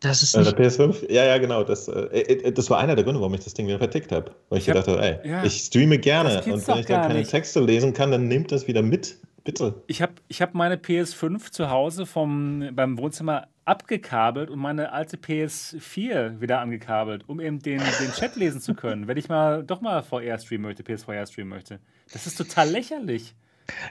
Das 0.00 0.22
ist 0.22 0.34
äh, 0.34 0.40
nicht 0.40 0.58
der 0.58 0.70
PS5? 0.70 1.10
Ja, 1.10 1.24
ja, 1.24 1.38
genau. 1.38 1.64
Das, 1.64 1.88
äh, 1.88 2.00
äh, 2.20 2.52
das 2.52 2.70
war 2.70 2.78
einer 2.78 2.94
der 2.94 3.04
Gründe, 3.04 3.20
warum 3.20 3.34
ich 3.34 3.40
das 3.40 3.54
Ding 3.54 3.66
wieder 3.66 3.78
vertickt 3.78 4.12
habe. 4.12 4.32
Weil 4.48 4.58
ich, 4.58 4.68
ich 4.68 4.72
gedacht 4.72 4.88
habe, 4.88 5.02
ey, 5.02 5.28
ja, 5.28 5.44
ich 5.44 5.58
streame 5.58 5.98
gerne 5.98 6.42
und 6.44 6.66
wenn 6.68 6.78
ich 6.78 6.86
dann 6.86 7.02
keine 7.02 7.20
nicht. 7.20 7.30
Texte 7.30 7.60
lesen 7.60 7.92
kann, 7.92 8.10
dann 8.10 8.28
nehmt 8.28 8.52
das 8.52 8.66
wieder 8.66 8.82
mit. 8.82 9.18
Bitte. 9.44 9.82
Ich 9.86 10.02
habe 10.02 10.12
ich 10.28 10.42
hab 10.42 10.54
meine 10.54 10.76
PS5 10.76 11.50
zu 11.50 11.70
Hause 11.70 12.04
vom, 12.04 12.68
beim 12.74 12.98
Wohnzimmer 12.98 13.46
abgekabelt 13.68 14.50
und 14.50 14.58
meine 14.58 14.92
alte 14.92 15.16
PS4 15.16 16.40
wieder 16.40 16.60
angekabelt, 16.60 17.28
um 17.28 17.40
eben 17.40 17.60
den, 17.60 17.78
den 17.78 18.12
Chat 18.12 18.36
lesen 18.36 18.60
zu 18.60 18.74
können, 18.74 19.06
wenn 19.06 19.16
ich 19.16 19.28
mal 19.28 19.62
doch 19.62 19.80
mal 19.80 20.02
VR 20.02 20.38
streamen 20.38 20.62
möchte, 20.62 20.82
PS4 20.82 21.30
streamen 21.30 21.50
möchte. 21.50 21.78
Das 22.12 22.26
ist 22.26 22.36
total 22.36 22.70
lächerlich. 22.70 23.34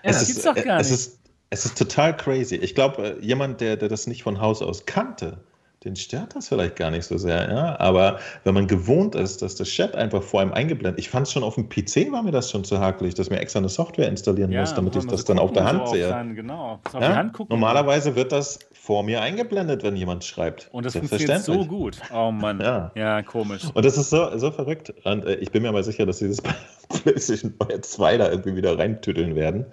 Ja, 0.04 0.12
das 0.12 0.28
gibt's 0.28 0.44
doch 0.44 0.56
gar 0.56 0.78
nicht. 0.80 0.88
Es 0.88 0.92
ist, 0.92 1.20
es 1.50 1.66
ist 1.66 1.78
total 1.78 2.18
crazy. 2.18 2.56
Ich 2.56 2.76
glaube, 2.76 3.18
jemand, 3.22 3.62
der, 3.62 3.78
der 3.78 3.88
das 3.88 4.08
nicht 4.08 4.24
von 4.24 4.42
Haus 4.42 4.62
aus 4.62 4.86
kannte, 4.86 5.44
den 5.84 5.96
stört 5.96 6.36
das 6.36 6.48
vielleicht 6.48 6.76
gar 6.76 6.90
nicht 6.90 7.06
so 7.06 7.18
sehr, 7.18 7.50
ja. 7.50 7.80
Aber 7.80 8.20
wenn 8.44 8.56
man 8.56 8.68
gewohnt 8.68 9.14
ist, 9.14 9.42
dass 9.42 9.56
das 9.56 9.70
Chat 9.70 9.96
einfach 9.96 10.24
vor 10.24 10.42
einem 10.42 10.52
eingeblendet, 10.52 11.00
ich 11.00 11.10
fand 11.10 11.28
es 11.28 11.34
schon 11.34 11.44
auf 11.44 11.56
dem 11.56 11.70
PC 11.70 12.12
war 12.12 12.24
mir 12.24 12.32
das 12.32 12.50
schon 12.50 12.64
zu 12.64 12.80
hakelig, 12.80 13.14
dass 13.14 13.30
mir 13.30 13.40
extra 13.40 13.60
eine 13.60 13.70
Software 13.70 14.08
installieren 14.08 14.52
ja, 14.52 14.62
muss, 14.62 14.74
damit 14.74 14.96
ich 14.96 15.06
das 15.06 15.24
dann 15.24 15.38
auf 15.38 15.54
der 15.54 15.66
Hand 15.66 15.88
so 15.88 15.94
sehe. 15.94 16.10
Sein, 16.10 16.36
genau, 16.36 16.80
ja? 16.94 17.16
Hand. 17.16 17.50
Normalerweise 17.50 18.16
wird 18.16 18.32
das 18.32 18.60
vor 18.72 19.04
mir 19.04 19.22
eingeblendet, 19.22 19.84
wenn 19.84 19.96
jemand 19.96 20.24
schreibt. 20.24 20.70
Und 20.72 20.86
das 20.86 20.94
funktioniert 20.94 21.44
so 21.44 21.66
gut. 21.66 22.00
Oh 22.14 22.32
Mann. 22.32 22.60
Ja, 22.60 22.92
ja 22.96 23.22
komisch. 23.22 23.66
Und 23.74 23.86
das 23.86 23.98
ist 23.98 24.10
so, 24.10 24.36
so 24.38 24.50
verrückt. 24.50 24.94
Und 25.04 25.26
äh, 25.26 25.36
ich 25.36 25.52
bin 25.52 25.62
mir 25.62 25.72
mal 25.72 25.84
sicher, 25.84 26.06
dass 26.06 26.20
sie 26.20 26.30
das 26.30 26.42
PlayStation 27.04 27.54
2 27.82 28.18
da 28.18 28.32
irgendwie 28.32 28.56
wieder 28.56 28.80
reintütteln 28.80 29.36
werden. 29.36 29.66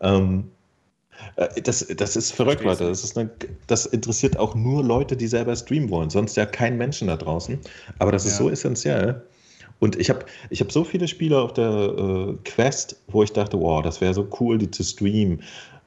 Ähm, 0.00 0.50
äh, 0.50 0.63
das, 1.62 1.86
das 1.96 2.16
ist 2.16 2.32
verrückt, 2.32 2.62
Leute. 2.62 2.86
Das, 2.88 3.02
ist 3.04 3.18
eine, 3.18 3.30
das 3.66 3.86
interessiert 3.86 4.36
auch 4.36 4.54
nur 4.54 4.84
Leute, 4.84 5.16
die 5.16 5.26
selber 5.26 5.54
streamen 5.56 5.90
wollen. 5.90 6.10
Sonst 6.10 6.36
ja 6.36 6.46
kein 6.46 6.76
Menschen 6.76 7.08
da 7.08 7.16
draußen. 7.16 7.58
Aber 7.98 8.12
das 8.12 8.24
ja. 8.24 8.30
ist 8.30 8.36
so 8.36 8.50
essentiell. 8.50 9.22
Und 9.80 9.96
ich 9.96 10.08
habe 10.10 10.24
ich 10.50 10.60
hab 10.60 10.70
so 10.72 10.84
viele 10.84 11.08
Spiele 11.08 11.40
auf 11.40 11.52
der 11.52 11.68
äh, 11.68 12.34
Quest, 12.44 12.96
wo 13.08 13.22
ich 13.22 13.32
dachte, 13.32 13.60
wow, 13.60 13.82
das 13.82 14.00
wäre 14.00 14.14
so 14.14 14.28
cool, 14.40 14.58
die 14.58 14.70
zu 14.70 14.82
streamen, 14.82 15.40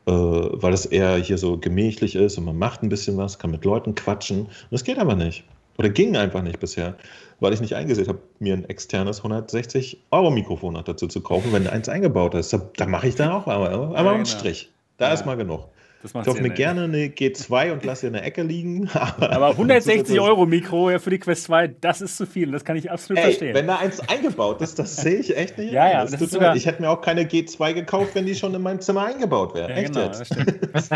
äh, 0.05 0.11
weil 0.11 0.73
es 0.73 0.85
eher 0.85 1.15
hier 1.17 1.37
so 1.37 1.57
gemächlich 1.57 2.15
ist 2.15 2.37
und 2.37 2.45
man 2.45 2.57
macht 2.57 2.83
ein 2.83 2.89
bisschen 2.89 3.17
was, 3.17 3.39
kann 3.39 3.51
mit 3.51 3.65
Leuten 3.65 3.95
quatschen. 3.95 4.41
Und 4.41 4.71
das 4.71 4.83
geht 4.83 4.99
aber 4.99 5.15
nicht. 5.15 5.43
Oder 5.77 5.89
ging 5.89 6.17
einfach 6.17 6.41
nicht 6.41 6.59
bisher, 6.59 6.95
weil 7.39 7.53
ich 7.53 7.61
nicht 7.61 7.75
eingesehen 7.75 8.07
habe, 8.07 8.19
mir 8.39 8.53
ein 8.53 8.67
externes 8.67 9.19
160 9.19 9.97
Euro 10.11 10.31
Mikrofon 10.31 10.73
noch 10.73 10.83
dazu 10.83 11.07
zu 11.07 11.21
kaufen, 11.21 11.53
wenn 11.53 11.67
eins 11.67 11.87
eingebaut 11.87 12.33
ist. 12.33 12.51
Da, 12.51 12.61
da 12.75 12.87
mache 12.87 13.07
ich 13.07 13.15
dann 13.15 13.31
auch 13.31 13.47
einmal, 13.47 13.71
einmal 13.71 13.93
ja, 13.93 14.11
einen 14.11 14.23
genau. 14.23 14.37
Strich. 14.37 14.71
Da 14.98 15.07
ja. 15.07 15.14
ist 15.14 15.26
mal 15.26 15.38
genug. 15.38 15.69
ich 16.03 16.11
kaufe 16.11 16.41
mir 16.41 16.49
gerne 16.49 16.86
eine 16.86 17.06
G2 17.07 17.72
und 17.72 17.86
lasse 17.86 18.02
sie 18.02 18.07
in 18.07 18.14
der 18.14 18.26
Ecke 18.26 18.41
liegen. 18.41 18.90
Aber, 18.94 19.32
aber 19.32 19.49
160 19.49 20.19
Euro 20.19 20.45
Mikro 20.48 20.98
für 20.98 21.10
die 21.11 21.19
Quest 21.19 21.44
2, 21.44 21.68
das 21.68 22.02
ist 22.02 22.18
zu 22.18 22.26
viel. 22.26 22.52
Das 22.52 22.65
kann 22.65 22.76
ich 22.78 22.90
absolut 22.90 23.19
Ey, 23.19 23.26
verstehen. 23.26 23.53
Wenn 23.53 23.68
da 23.68 23.78
eins 23.78 23.99
eingebaut 24.10 24.61
ist, 24.61 24.80
das 24.80 24.95
sehe 24.95 25.18
ich 25.18 25.38
echt 25.38 25.57
nicht. 25.57 25.72
ja, 25.72 25.90
ja, 25.90 26.02
das 26.02 26.18
das 26.19 26.32
sogar... 26.32 26.56
Ich 26.56 26.65
hätte 26.65 26.82
mir 26.82 26.90
auch 26.90 27.02
keine 27.02 27.24
G2 27.24 27.74
gekauft, 27.74 28.15
wenn 28.15 28.26
die 28.26 28.34
schon 28.34 28.53
in 28.56 28.61
meinem 28.61 28.82
Zimmer 28.82 29.06
eingebaut 29.06 29.53
wäre. 29.53 29.69
Ja, 29.69 29.76
echt 29.76 29.94
genau, 29.94 30.06
jetzt. 30.07 30.36
Das 30.74 30.90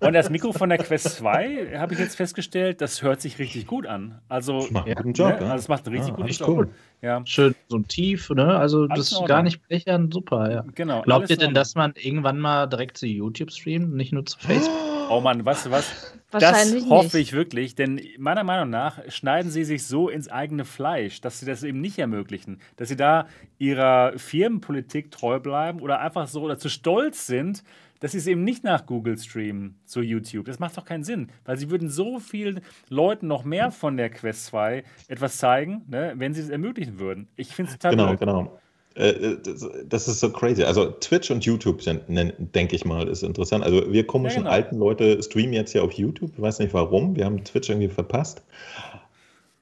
und 0.00 0.12
das 0.14 0.30
Mikro 0.30 0.52
von 0.52 0.70
der 0.70 0.78
Quest 0.78 1.16
2, 1.16 1.76
habe 1.76 1.94
ich 1.94 2.00
jetzt 2.00 2.16
festgestellt, 2.16 2.80
das 2.80 3.02
hört 3.02 3.20
sich 3.20 3.38
richtig 3.38 3.66
gut 3.66 3.86
an. 3.86 4.20
Also, 4.28 4.60
das 4.60 4.70
macht 4.70 4.86
einen 4.86 4.96
guten 4.96 5.12
Job. 5.12 5.40
Ne? 5.40 5.50
Also, 5.50 5.56
es 5.56 5.68
macht 5.68 5.86
einen 5.86 5.96
richtig 5.96 6.14
ah, 6.14 6.16
guten 6.16 6.28
Job. 6.30 6.48
Cool. 6.48 6.68
Ja. 7.02 7.22
Schön 7.26 7.54
so 7.68 7.78
tief, 7.80 8.30
ne? 8.30 8.56
Also 8.56 8.86
alles 8.88 9.10
das 9.10 9.20
ist 9.20 9.28
gar 9.28 9.42
nicht 9.42 9.66
blechern, 9.68 10.10
super, 10.10 10.50
ja. 10.50 10.64
Genau. 10.74 11.02
Glaubt 11.02 11.28
ihr 11.30 11.36
denn, 11.36 11.54
dass 11.54 11.74
man 11.74 11.92
irgendwann 11.96 12.38
mal 12.40 12.66
direkt 12.66 12.96
zu 12.96 13.06
YouTube 13.06 13.52
streamt, 13.52 13.94
nicht 13.94 14.12
nur 14.12 14.24
zu 14.24 14.38
Facebook? 14.38 14.72
Oh 15.10 15.20
Mann, 15.20 15.44
weißt 15.44 15.66
du 15.66 15.70
was? 15.70 16.14
das 16.30 16.74
hoffe 16.88 17.18
ich 17.18 17.32
wirklich, 17.32 17.74
denn 17.74 18.00
meiner 18.18 18.44
Meinung 18.44 18.70
nach 18.70 18.98
schneiden 19.08 19.50
sie 19.50 19.64
sich 19.64 19.86
so 19.86 20.08
ins 20.08 20.28
eigene 20.28 20.64
Fleisch, 20.64 21.20
dass 21.20 21.40
sie 21.40 21.46
das 21.46 21.62
eben 21.62 21.80
nicht 21.80 21.98
ermöglichen, 21.98 22.60
dass 22.76 22.88
sie 22.88 22.96
da 22.96 23.28
ihrer 23.58 24.14
Firmenpolitik 24.16 25.10
treu 25.10 25.38
bleiben 25.38 25.80
oder 25.80 26.00
einfach 26.00 26.26
so 26.26 26.42
oder 26.42 26.58
zu 26.58 26.68
stolz 26.68 27.26
sind, 27.26 27.62
dass 28.00 28.12
sie 28.12 28.18
es 28.18 28.26
eben 28.26 28.44
nicht 28.44 28.64
nach 28.64 28.86
Google 28.86 29.16
streamen 29.18 29.78
zu 29.84 30.00
YouTube. 30.02 30.46
Das 30.46 30.58
macht 30.58 30.76
doch 30.76 30.84
keinen 30.84 31.04
Sinn, 31.04 31.28
weil 31.44 31.56
sie 31.56 31.70
würden 31.70 31.88
so 31.88 32.18
vielen 32.18 32.60
Leuten 32.88 33.26
noch 33.26 33.44
mehr 33.44 33.70
von 33.70 33.96
der 33.96 34.10
Quest 34.10 34.46
2 34.46 34.84
etwas 35.08 35.38
zeigen, 35.38 35.82
ne, 35.88 36.14
wenn 36.16 36.34
sie 36.34 36.40
es 36.42 36.48
ermöglichen 36.48 36.98
würden. 36.98 37.28
Ich 37.36 37.48
finde 37.48 37.70
es 37.72 37.78
total 37.78 37.92
Genau, 37.92 38.06
blöd. 38.08 38.20
genau. 38.20 38.60
Äh, 38.96 39.08
äh, 39.08 39.38
das 39.86 40.06
ist 40.06 40.20
so 40.20 40.30
crazy. 40.30 40.62
Also 40.62 40.86
Twitch 40.90 41.30
und 41.30 41.44
YouTube 41.44 41.82
sind, 41.82 42.02
denke 42.08 42.76
ich 42.76 42.84
mal, 42.84 43.08
ist 43.08 43.22
interessant. 43.22 43.64
Also 43.64 43.92
wir 43.92 44.06
komischen 44.06 44.44
ja, 44.44 44.50
genau. 44.50 44.54
alten 44.54 44.78
Leute 44.78 45.22
streamen 45.22 45.52
jetzt 45.52 45.72
ja 45.72 45.82
auf 45.82 45.92
YouTube. 45.92 46.30
Ich 46.34 46.40
weiß 46.40 46.60
nicht 46.60 46.74
warum. 46.74 47.16
Wir 47.16 47.24
haben 47.24 47.42
Twitch 47.42 47.68
irgendwie 47.68 47.88
verpasst. 47.88 48.42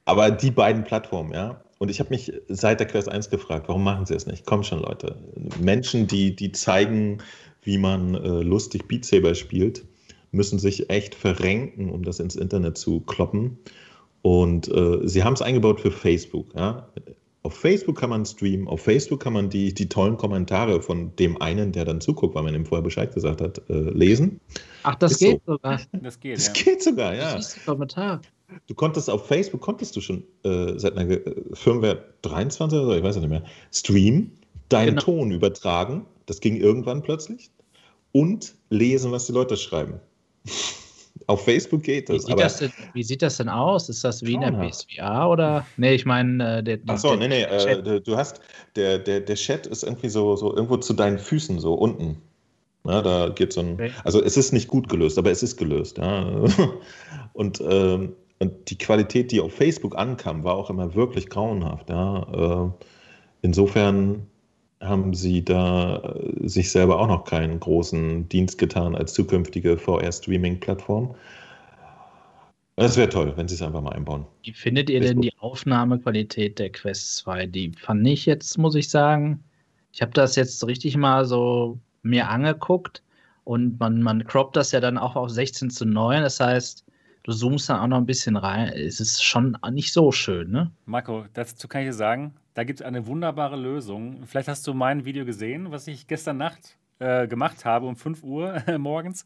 Aber 0.05 0.29
die 0.31 0.51
beiden 0.51 0.83
Plattformen, 0.83 1.33
ja. 1.33 1.61
Und 1.79 1.89
ich 1.89 1.99
habe 1.99 2.11
mich 2.11 2.31
seit 2.47 2.79
der 2.79 2.87
Quest 2.87 3.09
1 3.09 3.29
gefragt, 3.29 3.67
warum 3.67 3.83
machen 3.83 4.05
sie 4.05 4.13
es 4.13 4.25
nicht? 4.25 4.45
Komm 4.45 4.63
schon, 4.63 4.79
Leute. 4.79 5.15
Menschen, 5.59 6.07
die, 6.07 6.35
die 6.35 6.51
zeigen, 6.51 7.17
wie 7.63 7.77
man 7.77 8.15
äh, 8.15 8.41
lustig 8.41 8.87
Beat 8.87 9.05
Saber 9.05 9.35
spielt, 9.35 9.83
müssen 10.31 10.59
sich 10.59 10.89
echt 10.89 11.15
verrenken, 11.15 11.89
um 11.89 12.03
das 12.03 12.19
ins 12.19 12.35
Internet 12.35 12.77
zu 12.77 12.99
kloppen. 13.01 13.57
Und 14.21 14.69
äh, 14.69 14.99
sie 15.07 15.23
haben 15.23 15.33
es 15.33 15.41
eingebaut 15.41 15.81
für 15.81 15.91
Facebook. 15.91 16.47
Ja? 16.55 16.87
Auf 17.43 17.55
Facebook 17.55 17.97
kann 17.97 18.09
man 18.09 18.25
streamen, 18.25 18.67
auf 18.69 18.81
Facebook 18.81 19.19
kann 19.19 19.33
man 19.33 19.49
die, 19.49 19.73
die 19.73 19.89
tollen 19.89 20.15
Kommentare 20.15 20.81
von 20.81 21.13
dem 21.17 21.41
einen, 21.41 21.73
der 21.73 21.83
dann 21.83 21.99
zuguckt, 21.99 22.35
weil 22.35 22.43
man 22.43 22.55
ihm 22.55 22.65
vorher 22.65 22.83
Bescheid 22.83 23.13
gesagt 23.13 23.41
hat, 23.41 23.61
äh, 23.69 23.73
lesen. 23.73 24.39
Ach, 24.83 24.95
das 24.95 25.13
Ist 25.13 25.19
geht 25.19 25.41
so. 25.45 25.53
sogar. 25.53 25.81
Das 25.91 26.19
geht, 26.19 26.37
das 26.37 26.47
ja. 26.47 26.53
geht 26.53 26.81
sogar, 26.81 27.13
ja. 27.13 27.35
Das 27.35 27.55
ist 27.55 27.65
Kommentar. 27.65 28.21
Du 28.67 28.75
konntest 28.75 29.09
auf 29.09 29.27
Facebook, 29.27 29.61
konntest 29.61 29.95
du 29.95 30.01
schon 30.01 30.23
äh, 30.43 30.77
seit 30.77 30.97
einer 30.97 31.11
äh, 31.11 31.35
Firmware 31.53 32.03
23 32.21 32.79
oder 32.79 32.87
so, 32.87 32.95
ich 32.95 33.03
weiß 33.03 33.17
nicht 33.17 33.29
mehr, 33.29 33.43
streamen, 33.71 34.31
deinen 34.69 34.95
genau. 34.95 35.01
Ton 35.01 35.31
übertragen, 35.31 36.05
das 36.25 36.39
ging 36.39 36.57
irgendwann 36.57 37.03
plötzlich, 37.03 37.51
und 38.11 38.55
lesen, 38.69 39.11
was 39.11 39.25
die 39.27 39.33
Leute 39.33 39.57
schreiben. 39.57 39.99
Auf 41.27 41.45
Facebook 41.45 41.83
geht 41.83 42.09
das. 42.09 42.23
Wie 42.23 42.31
sieht, 42.31 42.39
das, 42.39 42.57
denn, 42.57 42.71
wie 42.93 43.03
sieht 43.03 43.21
das 43.21 43.37
denn 43.37 43.47
aus? 43.47 43.87
Ist 43.87 44.03
das 44.03 44.23
wie 44.23 44.33
in 44.33 44.41
der 44.41 44.51
PSVR 44.51 45.29
oder? 45.29 45.65
Nee, 45.77 45.93
ich 45.93 46.05
meine, 46.05 46.57
äh, 46.57 46.63
der. 46.63 46.79
Achso, 46.87 47.15
nee, 47.15 47.27
nee, 47.27 47.43
äh, 47.43 48.01
du 48.01 48.17
hast, 48.17 48.41
der, 48.75 48.97
der, 48.97 49.21
der 49.21 49.35
Chat 49.35 49.67
ist 49.67 49.83
irgendwie 49.83 50.09
so, 50.09 50.35
so 50.35 50.53
irgendwo 50.53 50.77
zu 50.77 50.93
deinen 50.93 51.19
Füßen, 51.19 51.59
so 51.59 51.75
unten. 51.75 52.17
Ja, 52.85 53.01
da 53.01 53.29
geht 53.29 53.53
so 53.53 53.61
ein. 53.61 53.73
Okay. 53.75 53.91
Also, 54.03 54.21
es 54.21 54.35
ist 54.35 54.51
nicht 54.51 54.67
gut 54.67 54.89
gelöst, 54.89 55.17
aber 55.17 55.31
es 55.31 55.43
ist 55.43 55.55
gelöst. 55.55 55.97
Ja. 55.97 56.43
Und, 57.33 57.61
ähm, 57.61 58.13
und 58.39 58.69
die 58.69 58.77
Qualität, 58.77 59.31
die 59.31 59.39
auf 59.39 59.53
Facebook 59.53 59.97
ankam, 59.97 60.43
war 60.43 60.55
auch 60.55 60.69
immer 60.69 60.93
wirklich 60.93 61.29
grauenhaft. 61.29 61.89
Ja. 61.89 62.65
Äh, 62.65 62.85
insofern 63.41 64.27
haben 64.83 65.13
sie 65.13 65.43
da 65.43 65.97
äh, 65.97 66.47
sich 66.47 66.71
selber 66.71 66.99
auch 66.99 67.07
noch 67.07 67.25
keinen 67.25 67.59
großen 67.59 68.29
Dienst 68.29 68.57
getan 68.57 68.95
als 68.95 69.13
zukünftige 69.13 69.77
VR-Streaming-Plattform. 69.77 71.15
Es 72.75 72.97
wäre 72.97 73.09
toll, 73.09 73.33
wenn 73.35 73.47
sie 73.47 73.55
es 73.55 73.61
einfach 73.61 73.81
mal 73.81 73.93
einbauen. 73.93 74.25
Wie 74.43 74.51
findet 74.53 74.89
ihr 74.89 74.99
denn 74.99 75.21
die 75.21 75.33
Aufnahmequalität 75.37 76.57
der 76.57 76.71
Quest 76.71 77.17
2? 77.17 77.45
Die 77.45 77.71
fand 77.79 78.07
ich 78.07 78.25
jetzt, 78.25 78.57
muss 78.57 78.73
ich 78.73 78.89
sagen, 78.89 79.43
ich 79.91 80.01
habe 80.01 80.11
das 80.13 80.35
jetzt 80.35 80.65
richtig 80.65 80.97
mal 80.97 81.23
so 81.25 81.77
mir 82.01 82.29
angeguckt 82.29 83.03
und 83.43 83.79
man, 83.79 84.01
man 84.01 84.25
croppt 84.25 84.55
das 84.55 84.71
ja 84.71 84.79
dann 84.79 84.97
auch 84.97 85.15
auf 85.15 85.29
16 85.29 85.69
zu 85.69 85.85
9. 85.85 86.23
Das 86.23 86.39
heißt, 86.39 86.83
du 87.23 87.31
zoomst 87.31 87.69
dann 87.69 87.79
auch 87.79 87.87
noch 87.87 87.97
ein 87.97 88.07
bisschen 88.07 88.37
rein. 88.37 88.69
Es 88.69 88.99
ist 88.99 89.23
schon 89.23 89.55
nicht 89.71 89.93
so 89.93 90.11
schön, 90.11 90.49
ne? 90.49 90.71
Marco, 90.85 91.25
dazu 91.33 91.67
kann 91.67 91.81
ich 91.81 91.89
dir 91.89 91.93
sagen, 91.93 92.33
da 92.53 92.63
gibt 92.63 92.81
es 92.81 92.85
eine 92.85 93.07
wunderbare 93.07 93.55
Lösung. 93.55 94.25
Vielleicht 94.25 94.47
hast 94.47 94.65
du 94.67 94.73
mein 94.73 95.05
Video 95.05 95.25
gesehen, 95.25 95.71
was 95.71 95.87
ich 95.87 96.07
gestern 96.07 96.37
Nacht 96.37 96.77
äh, 96.99 97.27
gemacht 97.27 97.65
habe 97.65 97.87
um 97.87 97.95
5 97.95 98.23
Uhr 98.23 98.63
morgens. 98.77 99.25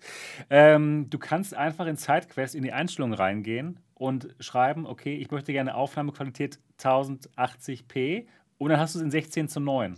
Ähm, 0.49 1.09
du 1.09 1.19
kannst 1.19 1.53
einfach 1.53 1.85
in 1.87 1.97
SideQuest 1.97 2.55
in 2.55 2.63
die 2.63 2.71
Einstellungen 2.71 3.13
reingehen 3.13 3.79
und 3.95 4.35
schreiben, 4.39 4.85
okay, 4.85 5.15
ich 5.15 5.31
möchte 5.31 5.51
gerne 5.51 5.75
Aufnahmequalität 5.75 6.59
1080p 6.79 8.25
und 8.57 8.69
dann 8.69 8.79
hast 8.79 8.95
du 8.95 8.99
es 8.99 9.03
in 9.03 9.11
16 9.11 9.49
zu 9.49 9.59
9. 9.59 9.95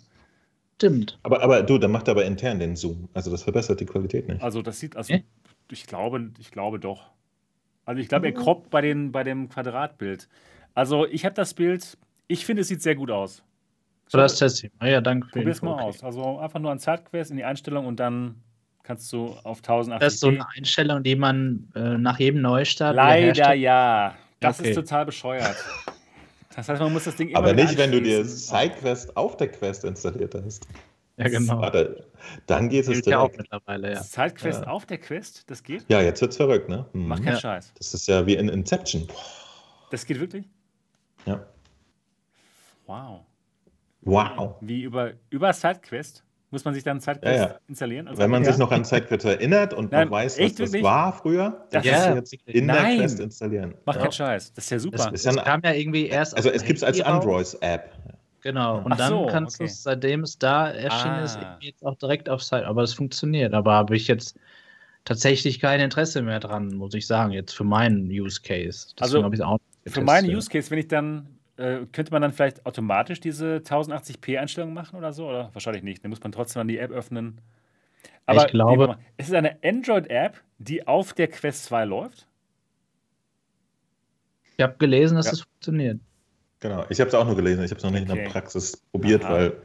Stimmt. 0.76 1.20
Aber, 1.24 1.44
aber 1.44 1.62
du, 1.64 1.78
dann 1.78 1.92
macht 1.92 2.08
er 2.08 2.12
aber 2.12 2.26
intern 2.26 2.60
den 2.60 2.76
Zoom. 2.76 3.10
Also 3.14 3.30
das 3.32 3.44
verbessert 3.44 3.82
die 3.82 3.86
Qualität 3.86 4.28
nicht. 4.28 4.42
Also 4.42 4.62
das 4.62 4.80
sieht, 4.80 4.96
also 4.96 5.14
äh? 5.14 5.24
ich 5.72 5.86
glaube, 5.86 6.32
ich 6.40 6.52
glaube 6.52 6.80
doch. 6.80 7.12
Also 7.86 8.02
ich 8.02 8.08
glaube, 8.08 8.28
er 8.28 8.34
kroppt 8.34 8.70
bei, 8.70 8.82
den, 8.82 9.12
bei 9.12 9.24
dem 9.24 9.50
Quadratbild. 9.50 10.30
Also 10.74 11.06
ich 11.08 11.26
habe 11.26 11.36
das 11.36 11.54
Bild, 11.54 11.98
ich 12.30 12.46
finde, 12.46 12.62
es 12.62 12.70
sieht 12.70 12.82
sehr 12.82 12.96
gut 12.96 13.12
aus. 13.12 13.44
So, 14.08 14.18
das 14.18 14.38
Testing. 14.38 14.72
Ah, 14.80 14.88
ja, 14.88 15.02
danke. 15.02 15.28
Probier 15.28 15.52
es 15.52 15.62
mal 15.62 15.74
okay. 15.74 15.84
aus. 15.84 16.04
Also 16.04 16.40
einfach 16.40 16.60
nur 16.60 16.72
an 16.72 16.80
Zeitquest 16.80 17.32
in 17.32 17.38
die 17.38 17.44
Einstellung 17.44 17.86
und 17.86 18.00
dann 18.00 18.42
kannst 18.84 19.12
du 19.12 19.36
auf 19.44 19.58
1080 19.58 20.00
Das 20.00 20.14
ist 20.14 20.20
so 20.22 20.30
eine 20.30 20.48
Einstellung, 20.56 21.04
die 21.04 21.16
man 21.16 21.70
äh, 21.76 21.98
nach 21.98 22.20
jedem 22.20 22.42
Neustart. 22.42 22.96
Leider 22.96 23.54
ja. 23.54 24.16
Das 24.40 24.60
okay. 24.60 24.70
ist 24.70 24.76
total 24.76 25.06
bescheuert. 25.06 25.58
Das 26.56 26.68
heißt, 26.68 26.82
man 26.82 26.94
muss 26.94 27.04
das 27.04 27.16
Ding 27.16 27.30
immer 27.30 27.40
Aber 27.40 27.54
nicht, 27.54 27.78
wenn 27.78 27.92
du 27.92 28.02
dir 28.02 28.26
SideQuest 28.26 29.16
auf 29.16 29.38
der 29.38 29.50
Quest 29.50 29.84
installiert 29.84 30.34
hast. 30.36 30.68
Ja, 31.18 31.28
genau. 31.28 31.60
Warte, 31.60 32.08
dann 32.48 32.70
geht 32.70 32.82
es 32.82 32.88
direkt. 32.88 33.08
Ja 33.08 33.20
auch 33.20 33.32
mittlerweile, 33.36 33.92
ja. 33.92 34.02
Sidequest 34.02 34.62
ja. 34.62 34.68
auf 34.68 34.86
der 34.86 34.98
Quest, 34.98 35.50
das 35.50 35.62
geht? 35.62 35.86
Ja, 35.90 36.02
jetzt 36.02 36.22
wird's 36.22 36.38
verrückt, 36.38 36.70
ne? 36.70 36.86
Mhm. 36.94 37.08
Mach 37.08 37.18
keinen 37.18 37.34
ja. 37.34 37.40
Scheiß. 37.40 37.74
Das 37.78 37.94
ist 37.94 38.08
ja 38.08 38.26
wie 38.26 38.36
in 38.36 38.50
Inception. 38.50 39.08
Das 39.92 40.06
geht 40.06 40.20
wirklich? 40.20 40.46
Ja. 41.26 41.46
Wow. 42.90 43.20
Wow. 44.02 44.56
Wie 44.62 44.82
über, 44.82 45.12
über 45.30 45.54
SideQuest? 45.54 46.24
Muss 46.50 46.66
man 46.66 46.74
sich 46.74 46.84
dann 46.84 47.00
SideQuest 47.00 47.40
ja, 47.40 47.48
ja. 47.50 47.60
installieren? 47.68 48.08
Also 48.08 48.20
Wenn 48.20 48.32
man 48.32 48.44
sich 48.44 48.58
noch 48.58 48.72
an 48.72 48.84
SideQuest 48.84 49.26
erinnert 49.26 49.76
und 49.76 49.92
Nein, 49.92 50.10
weiß, 50.10 50.40
was 50.40 50.56
das 50.56 50.74
war 50.82 51.14
früher, 51.14 51.68
dann 51.70 51.84
das 51.84 51.86
ja. 51.86 52.16
jetzt 52.16 52.34
in 52.34 52.66
Nein. 52.66 52.98
der 52.98 53.06
Quest 53.06 53.20
installieren. 53.20 53.76
Mach 53.86 54.00
keinen 54.00 54.12
Scheiß. 54.12 54.54
Das 54.54 54.64
ist 54.64 54.72
ja 54.72 54.80
super. 54.80 54.98
Das, 54.98 55.12
ist 55.12 55.26
ja 55.26 55.34
das 55.34 55.44
kam 55.44 55.62
ja 55.64 55.74
irgendwie 55.74 56.08
erst. 56.08 56.36
Also, 56.36 56.50
es 56.50 56.64
gibt 56.64 56.78
es 56.78 56.84
als 56.84 57.00
Android-App. 57.00 57.92
Genau, 58.42 58.80
und 58.80 58.94
Ach 58.94 58.98
dann 58.98 59.10
so, 59.10 59.28
kannst 59.28 59.58
okay. 59.58 59.66
du 59.66 59.72
es, 59.72 59.84
seitdem 59.84 60.24
es 60.24 60.40
da 60.40 60.70
erschienen 60.70 61.16
ah. 61.16 61.24
ist, 61.26 61.40
jetzt 61.60 61.86
auch 61.86 61.96
direkt 61.96 62.28
auf 62.28 62.42
Site. 62.42 62.66
Aber 62.66 62.82
es 62.82 62.94
funktioniert. 62.94 63.54
Aber 63.54 63.74
habe 63.74 63.96
ich 63.96 64.08
jetzt 64.08 64.36
tatsächlich 65.06 65.60
kein 65.60 65.80
Interesse 65.80 66.24
mehr 66.24 66.40
dran, 66.40 66.74
muss 66.74 66.96
ich 66.96 67.06
sagen, 67.06 67.34
jetzt 67.34 67.54
für 67.54 67.66
meinen 67.66 68.10
Use 68.10 68.42
Case. 68.42 68.88
Deswegen 69.00 69.26
also 69.26 69.60
für 69.86 70.02
meinen 70.02 70.36
Use 70.36 70.50
Case, 70.50 70.72
wenn 70.72 70.80
ich 70.80 70.88
dann, 70.88 71.39
äh, 71.60 71.86
könnte 71.92 72.12
man 72.12 72.22
dann 72.22 72.32
vielleicht 72.32 72.66
automatisch 72.66 73.20
diese 73.20 73.58
1080p-Einstellung 73.58 74.74
machen 74.74 74.98
oder 74.98 75.12
so? 75.12 75.28
Oder 75.28 75.50
wahrscheinlich 75.54 75.84
nicht. 75.84 76.04
Dann 76.04 76.10
muss 76.10 76.22
man 76.24 76.32
trotzdem 76.32 76.62
dann 76.62 76.68
die 76.70 76.78
App 76.78 76.92
öffnen. 76.92 77.42
Aber 78.26 78.46
ich 78.46 78.52
glaube, 78.52 78.98
es 79.18 79.28
ist 79.28 79.34
eine 79.34 79.58
Android-App, 79.64 80.42
die 80.58 80.88
auf 80.88 81.14
der 81.14 81.28
Quest 81.28 81.66
2 81.66 81.86
läuft. 81.86 82.28
Ich 84.56 84.64
habe 84.64 84.78
gelesen, 84.78 85.16
dass 85.16 85.26
ja. 85.28 85.34
es 85.34 85.42
funktioniert. 85.42 86.00
Genau, 86.62 86.86
ich 86.90 87.00
habe 87.00 87.10
es 87.10 87.16
auch 87.16 87.26
nur 87.26 87.36
gelesen, 87.36 87.64
ich 87.64 87.72
habe 87.72 87.78
es 87.78 87.84
noch 87.84 87.92
nicht 87.92 88.10
okay. 88.10 88.20
in 88.20 88.24
der 88.26 88.32
Praxis 88.32 88.78
probiert, 88.92 89.26
Aha. 89.26 89.34
weil 89.34 89.62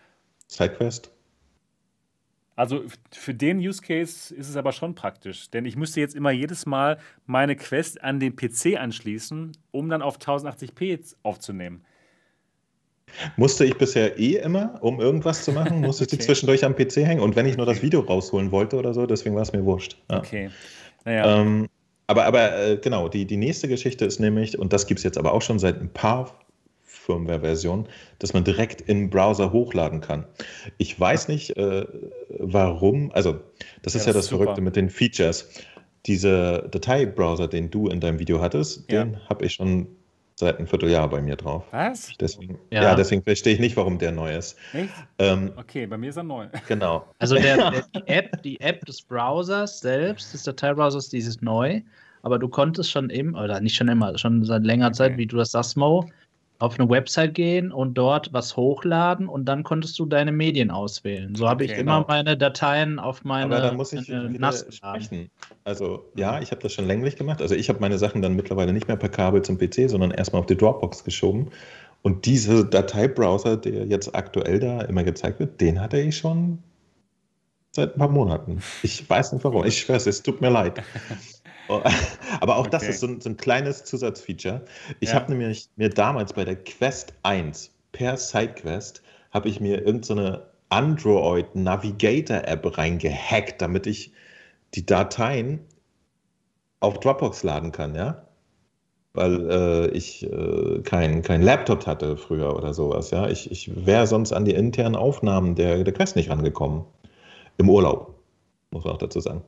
Sidequest. 0.48 1.13
Also 2.56 2.84
für 3.10 3.34
den 3.34 3.58
Use 3.58 3.82
Case 3.82 4.32
ist 4.34 4.48
es 4.48 4.56
aber 4.56 4.72
schon 4.72 4.94
praktisch, 4.94 5.50
denn 5.50 5.64
ich 5.64 5.76
müsste 5.76 6.00
jetzt 6.00 6.14
immer 6.14 6.30
jedes 6.30 6.66
Mal 6.66 6.98
meine 7.26 7.56
Quest 7.56 8.02
an 8.02 8.20
den 8.20 8.36
PC 8.36 8.78
anschließen, 8.78 9.52
um 9.72 9.88
dann 9.88 10.02
auf 10.02 10.18
1080p 10.18 11.16
aufzunehmen. 11.24 11.84
Musste 13.36 13.64
ich 13.64 13.76
bisher 13.76 14.18
eh 14.18 14.36
immer, 14.36 14.78
um 14.82 15.00
irgendwas 15.00 15.44
zu 15.44 15.52
machen, 15.52 15.80
musste 15.80 16.04
okay. 16.04 16.14
ich 16.14 16.18
die 16.18 16.24
zwischendurch 16.24 16.64
am 16.64 16.74
PC 16.76 16.98
hängen. 16.98 17.20
Und 17.20 17.36
wenn 17.36 17.46
ich 17.46 17.56
nur 17.56 17.66
das 17.66 17.82
Video 17.82 18.00
rausholen 18.00 18.52
wollte 18.52 18.76
oder 18.76 18.94
so, 18.94 19.06
deswegen 19.06 19.34
war 19.34 19.42
es 19.42 19.52
mir 19.52 19.64
wurscht. 19.64 19.96
Ja. 20.10 20.18
Okay. 20.18 20.50
Naja. 21.04 21.40
Ähm, 21.40 21.68
aber 22.06 22.26
aber 22.26 22.58
äh, 22.58 22.76
genau, 22.76 23.08
die, 23.08 23.24
die 23.26 23.36
nächste 23.36 23.66
Geschichte 23.66 24.04
ist 24.04 24.20
nämlich, 24.20 24.58
und 24.58 24.72
das 24.72 24.86
gibt 24.86 24.98
es 24.98 25.04
jetzt 25.04 25.18
aber 25.18 25.32
auch 25.32 25.42
schon 25.42 25.58
seit 25.58 25.80
ein 25.80 25.92
paar 25.92 26.38
Firmware-Version, 27.04 27.86
dass 28.18 28.32
man 28.32 28.44
direkt 28.44 28.80
im 28.82 29.10
Browser 29.10 29.52
hochladen 29.52 30.00
kann. 30.00 30.24
Ich 30.78 30.98
weiß 30.98 31.28
nicht, 31.28 31.56
äh, 31.56 31.84
warum, 32.38 33.12
also 33.12 33.40
das 33.82 33.94
ist 33.94 34.06
ja, 34.06 34.12
das, 34.12 34.26
das 34.26 34.36
Verrückte 34.36 34.60
mit 34.60 34.76
den 34.76 34.88
Features. 34.88 35.48
Dieser 36.06 36.62
Dateibrowser, 36.68 37.48
den 37.48 37.70
du 37.70 37.88
in 37.88 38.00
deinem 38.00 38.18
Video 38.18 38.40
hattest, 38.40 38.90
ja. 38.90 39.04
den 39.04 39.28
habe 39.28 39.46
ich 39.46 39.54
schon 39.54 39.86
seit 40.36 40.58
einem 40.58 40.66
Vierteljahr 40.66 41.08
bei 41.08 41.22
mir 41.22 41.36
drauf. 41.36 41.64
Was? 41.70 42.12
Deswegen, 42.18 42.58
ja. 42.70 42.82
ja 42.82 42.94
deswegen 42.94 43.22
verstehe 43.22 43.54
ich 43.54 43.60
nicht, 43.60 43.76
warum 43.76 43.98
der 43.98 44.12
neu 44.12 44.34
ist. 44.36 44.58
Echt? 44.72 44.92
Ähm, 45.18 45.52
okay, 45.56 45.86
bei 45.86 45.96
mir 45.96 46.10
ist 46.10 46.16
er 46.16 46.24
neu. 46.24 46.48
Genau. 46.68 47.06
Also 47.18 47.36
der, 47.36 47.70
der, 47.70 47.84
die, 47.94 48.06
App, 48.06 48.42
die 48.42 48.60
App 48.60 48.84
des 48.84 49.02
Browsers 49.02 49.80
selbst, 49.80 50.34
des 50.34 50.42
Dateibrowsers, 50.42 51.08
die 51.08 51.18
ist 51.18 51.40
neu, 51.40 51.80
aber 52.22 52.38
du 52.38 52.48
konntest 52.48 52.90
schon 52.90 53.10
im, 53.10 53.34
oder 53.34 53.60
nicht 53.60 53.76
schon 53.76 53.88
immer, 53.88 54.16
schon 54.18 54.44
seit 54.44 54.64
längerer 54.64 54.88
okay. 54.88 54.96
Zeit, 54.96 55.16
wie 55.16 55.26
du 55.26 55.36
das 55.36 55.52
sagst, 55.52 55.76
Mo, 55.76 56.08
auf 56.58 56.78
eine 56.78 56.88
Website 56.88 57.34
gehen 57.34 57.72
und 57.72 57.94
dort 57.94 58.32
was 58.32 58.56
hochladen 58.56 59.28
und 59.28 59.44
dann 59.46 59.64
konntest 59.64 59.98
du 59.98 60.06
deine 60.06 60.32
Medien 60.32 60.70
auswählen. 60.70 61.34
So 61.34 61.48
habe 61.48 61.64
okay, 61.64 61.72
ich 61.72 61.78
immer 61.78 61.96
genau. 61.96 62.06
meine 62.08 62.36
Dateien 62.36 62.98
auf 62.98 63.24
meine 63.24 63.56
Aber 63.56 63.60
da 63.60 63.72
muss 63.72 63.92
ich 63.92 64.08
NAS 64.08 64.66
sprechen. 64.70 65.30
Also 65.64 66.04
ja, 66.16 66.40
ich 66.40 66.52
habe 66.52 66.62
das 66.62 66.72
schon 66.72 66.86
länglich 66.86 67.16
gemacht. 67.16 67.42
Also 67.42 67.54
ich 67.54 67.68
habe 67.68 67.80
meine 67.80 67.98
Sachen 67.98 68.22
dann 68.22 68.34
mittlerweile 68.34 68.72
nicht 68.72 68.86
mehr 68.86 68.96
per 68.96 69.08
Kabel 69.08 69.42
zum 69.42 69.58
PC, 69.58 69.90
sondern 69.90 70.12
erstmal 70.12 70.40
auf 70.40 70.46
die 70.46 70.56
Dropbox 70.56 71.04
geschoben. 71.04 71.50
Und 72.02 72.26
dieser 72.26 72.64
Dateibrowser, 72.64 73.56
der 73.56 73.86
jetzt 73.86 74.14
aktuell 74.14 74.60
da 74.60 74.82
immer 74.82 75.04
gezeigt 75.04 75.40
wird, 75.40 75.60
den 75.60 75.80
hatte 75.80 75.98
ich 75.98 76.16
schon 76.16 76.58
seit 77.72 77.94
ein 77.94 77.98
paar 77.98 78.10
Monaten. 78.10 78.62
Ich 78.82 79.08
weiß 79.08 79.32
nicht 79.32 79.44
warum. 79.44 79.64
Ich 79.64 79.80
schwöre 79.80 79.96
es, 79.96 80.06
es 80.06 80.22
tut 80.22 80.40
mir 80.40 80.50
leid. 80.50 80.82
Oh, 81.68 81.82
aber 82.40 82.56
auch 82.56 82.60
okay. 82.60 82.70
das 82.70 82.88
ist 82.88 83.00
so 83.00 83.06
ein, 83.06 83.20
so 83.20 83.30
ein, 83.30 83.36
kleines 83.36 83.84
Zusatzfeature. 83.84 84.64
Ich 85.00 85.10
ja. 85.10 85.14
habe 85.16 85.32
nämlich 85.32 85.68
mir 85.76 85.88
damals 85.88 86.32
bei 86.32 86.44
der 86.44 86.56
Quest 86.56 87.14
1 87.22 87.70
per 87.92 88.16
SideQuest 88.16 89.02
habe 89.30 89.48
ich 89.48 89.60
mir 89.60 89.84
irgendeine 89.84 90.32
so 90.32 90.42
Android 90.68 91.54
Navigator 91.54 92.42
App 92.46 92.76
reingehackt, 92.76 93.62
damit 93.62 93.86
ich 93.86 94.12
die 94.74 94.84
Dateien 94.84 95.60
auf 96.80 96.98
Dropbox 97.00 97.42
laden 97.42 97.72
kann, 97.72 97.94
ja? 97.94 98.26
Weil 99.12 99.50
äh, 99.50 99.86
ich 99.90 100.24
äh, 100.24 100.80
kein, 100.82 101.22
kein 101.22 101.42
Laptop 101.42 101.86
hatte 101.86 102.16
früher 102.16 102.56
oder 102.56 102.74
sowas, 102.74 103.12
ja. 103.12 103.28
Ich, 103.28 103.50
ich 103.50 103.86
wäre 103.86 104.06
sonst 104.06 104.32
an 104.32 104.44
die 104.44 104.54
internen 104.54 104.96
Aufnahmen 104.96 105.54
der, 105.54 105.84
der 105.84 105.94
Quest 105.94 106.16
nicht 106.16 106.30
rangekommen. 106.30 106.84
Im 107.56 107.70
Urlaub, 107.70 108.14
muss 108.72 108.84
man 108.84 108.94
auch 108.94 108.98
dazu 108.98 109.20
sagen. 109.20 109.42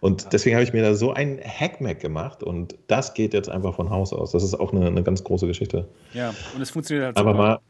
Und 0.00 0.32
deswegen 0.32 0.56
habe 0.56 0.64
ich 0.64 0.72
mir 0.72 0.82
da 0.82 0.94
so 0.94 1.12
ein 1.12 1.40
Hackmack 1.40 2.00
gemacht 2.00 2.42
und 2.42 2.76
das 2.88 3.14
geht 3.14 3.34
jetzt 3.34 3.48
einfach 3.48 3.76
von 3.76 3.88
Haus 3.88 4.12
aus. 4.12 4.32
Das 4.32 4.42
ist 4.42 4.54
auch 4.54 4.72
eine, 4.72 4.86
eine 4.86 5.02
ganz 5.04 5.22
große 5.22 5.46
Geschichte. 5.46 5.86
Ja, 6.12 6.34
und 6.54 6.60
es 6.60 6.70
funktioniert 6.70 7.06
halt. 7.06 7.16
Aber 7.18 7.34
mal 7.34 7.60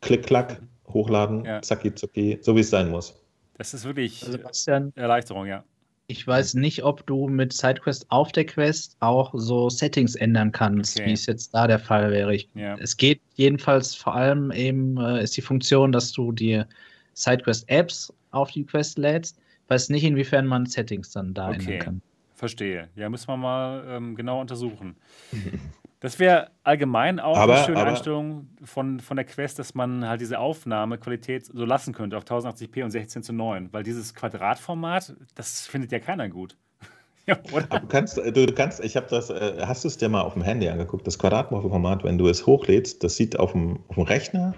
klick, 0.00 0.24
klack, 0.24 0.60
hochladen, 0.88 1.44
ja. 1.44 1.62
zacki, 1.62 1.94
zucki, 1.94 2.38
so 2.42 2.56
wie 2.56 2.60
es 2.60 2.70
sein 2.70 2.90
muss. 2.90 3.14
Das 3.56 3.72
ist 3.72 3.84
wirklich 3.84 4.20
Sebastian, 4.20 4.92
Erleichterung, 4.96 5.46
ja. 5.46 5.64
Ich 6.08 6.26
weiß 6.26 6.54
nicht, 6.54 6.84
ob 6.84 7.04
du 7.06 7.26
mit 7.28 7.52
SideQuest 7.52 8.06
auf 8.10 8.30
der 8.30 8.46
Quest 8.46 8.96
auch 9.00 9.32
so 9.34 9.68
Settings 9.70 10.14
ändern 10.14 10.52
kannst, 10.52 10.98
okay. 10.98 11.08
wie 11.08 11.12
es 11.12 11.26
jetzt 11.26 11.52
da 11.52 11.66
der 11.66 11.80
Fall 11.80 12.12
wäre. 12.12 12.34
Ich, 12.34 12.48
ja. 12.54 12.76
Es 12.78 12.96
geht 12.96 13.20
jedenfalls 13.34 13.94
vor 13.94 14.14
allem 14.14 14.52
eben, 14.52 14.98
äh, 14.98 15.22
ist 15.22 15.36
die 15.36 15.42
Funktion, 15.42 15.90
dass 15.90 16.12
du 16.12 16.30
dir 16.30 16.66
SideQuest-Apps 17.14 18.12
auf 18.30 18.50
die 18.50 18.64
Quest 18.64 18.98
lädst 18.98 19.38
weiß 19.68 19.88
nicht, 19.90 20.04
inwiefern 20.04 20.46
man 20.46 20.66
Settings 20.66 21.10
dann 21.10 21.34
da 21.34 21.48
okay. 21.48 21.58
ändern 21.58 21.78
kann. 21.78 22.02
Verstehe. 22.34 22.88
Ja, 22.94 23.08
müssen 23.08 23.28
wir 23.28 23.36
mal 23.36 23.84
ähm, 23.88 24.14
genau 24.14 24.40
untersuchen. 24.40 24.96
Das 26.00 26.18
wäre 26.18 26.50
allgemein 26.62 27.18
auch 27.18 27.38
aber, 27.38 27.56
eine 27.56 27.64
schöne 27.64 27.80
aber, 27.80 27.88
Einstellung 27.88 28.48
von, 28.62 29.00
von 29.00 29.16
der 29.16 29.24
Quest, 29.24 29.58
dass 29.58 29.74
man 29.74 30.06
halt 30.06 30.20
diese 30.20 30.38
Aufnahmequalität 30.38 31.46
so 31.46 31.64
lassen 31.64 31.94
könnte 31.94 32.18
auf 32.18 32.24
1080p 32.24 32.84
und 32.84 32.90
16 32.90 33.22
zu 33.22 33.32
9, 33.32 33.72
weil 33.72 33.82
dieses 33.82 34.14
Quadratformat, 34.14 35.16
das 35.34 35.66
findet 35.66 35.92
ja 35.92 35.98
keiner 35.98 36.28
gut. 36.28 36.56
ja, 37.26 37.36
du 37.36 37.86
kannst, 37.88 38.18
du 38.18 38.46
kannst, 38.54 38.84
ich 38.84 38.94
habe 38.96 39.06
das, 39.08 39.30
äh, 39.30 39.64
hast 39.66 39.84
du 39.84 39.88
es 39.88 39.96
dir 39.96 40.10
mal 40.10 40.20
auf 40.20 40.34
dem 40.34 40.42
Handy 40.42 40.68
angeguckt? 40.68 41.06
Das 41.06 41.18
Quadratformat, 41.18 42.04
wenn 42.04 42.18
du 42.18 42.28
es 42.28 42.46
hochlädst, 42.46 43.02
das 43.02 43.16
sieht 43.16 43.38
auf 43.38 43.52
dem, 43.52 43.80
auf 43.88 43.94
dem 43.96 44.04
Rechner 44.04 44.54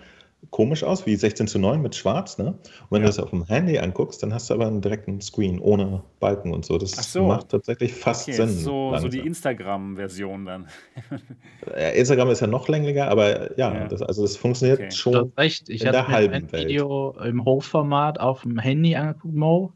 komisch 0.50 0.82
aus, 0.82 1.06
wie 1.06 1.14
16 1.14 1.46
zu 1.46 1.58
9 1.58 1.80
mit 1.82 1.94
Schwarz. 1.94 2.38
Ne? 2.38 2.46
Und 2.46 2.58
wenn 2.90 3.02
ja. 3.02 3.06
du 3.06 3.06
das 3.08 3.18
auf 3.18 3.30
dem 3.30 3.44
Handy 3.46 3.78
anguckst, 3.78 4.22
dann 4.22 4.32
hast 4.32 4.50
du 4.50 4.54
aber 4.54 4.66
einen 4.66 4.80
direkten 4.80 5.20
Screen 5.20 5.60
ohne 5.60 6.02
Balken 6.20 6.52
und 6.52 6.64
so. 6.64 6.78
Das 6.78 6.92
so. 7.12 7.26
macht 7.26 7.50
tatsächlich 7.50 7.94
fast 7.94 8.28
okay, 8.28 8.36
Sinn. 8.36 8.48
So, 8.48 8.96
so 8.96 9.08
die 9.08 9.20
Instagram-Version 9.20 10.46
dann. 10.46 10.68
ja, 11.66 11.88
Instagram 11.90 12.30
ist 12.30 12.40
ja 12.40 12.46
noch 12.46 12.68
länglicher, 12.68 13.08
aber 13.08 13.56
ja, 13.58 13.74
ja. 13.74 13.88
Das, 13.88 14.02
also 14.02 14.22
das 14.22 14.36
funktioniert 14.36 14.80
okay. 14.80 14.90
schon. 14.90 15.12
Du 15.12 15.18
hast 15.20 15.38
recht, 15.38 15.68
ich 15.68 15.86
habe 15.86 16.28
mir 16.28 16.32
ein 16.32 16.52
Video 16.52 17.14
im 17.22 17.44
Hochformat 17.44 18.20
auf 18.20 18.42
dem 18.42 18.58
Handy 18.58 18.96
angeguckt, 18.96 19.34
Mo. 19.34 19.72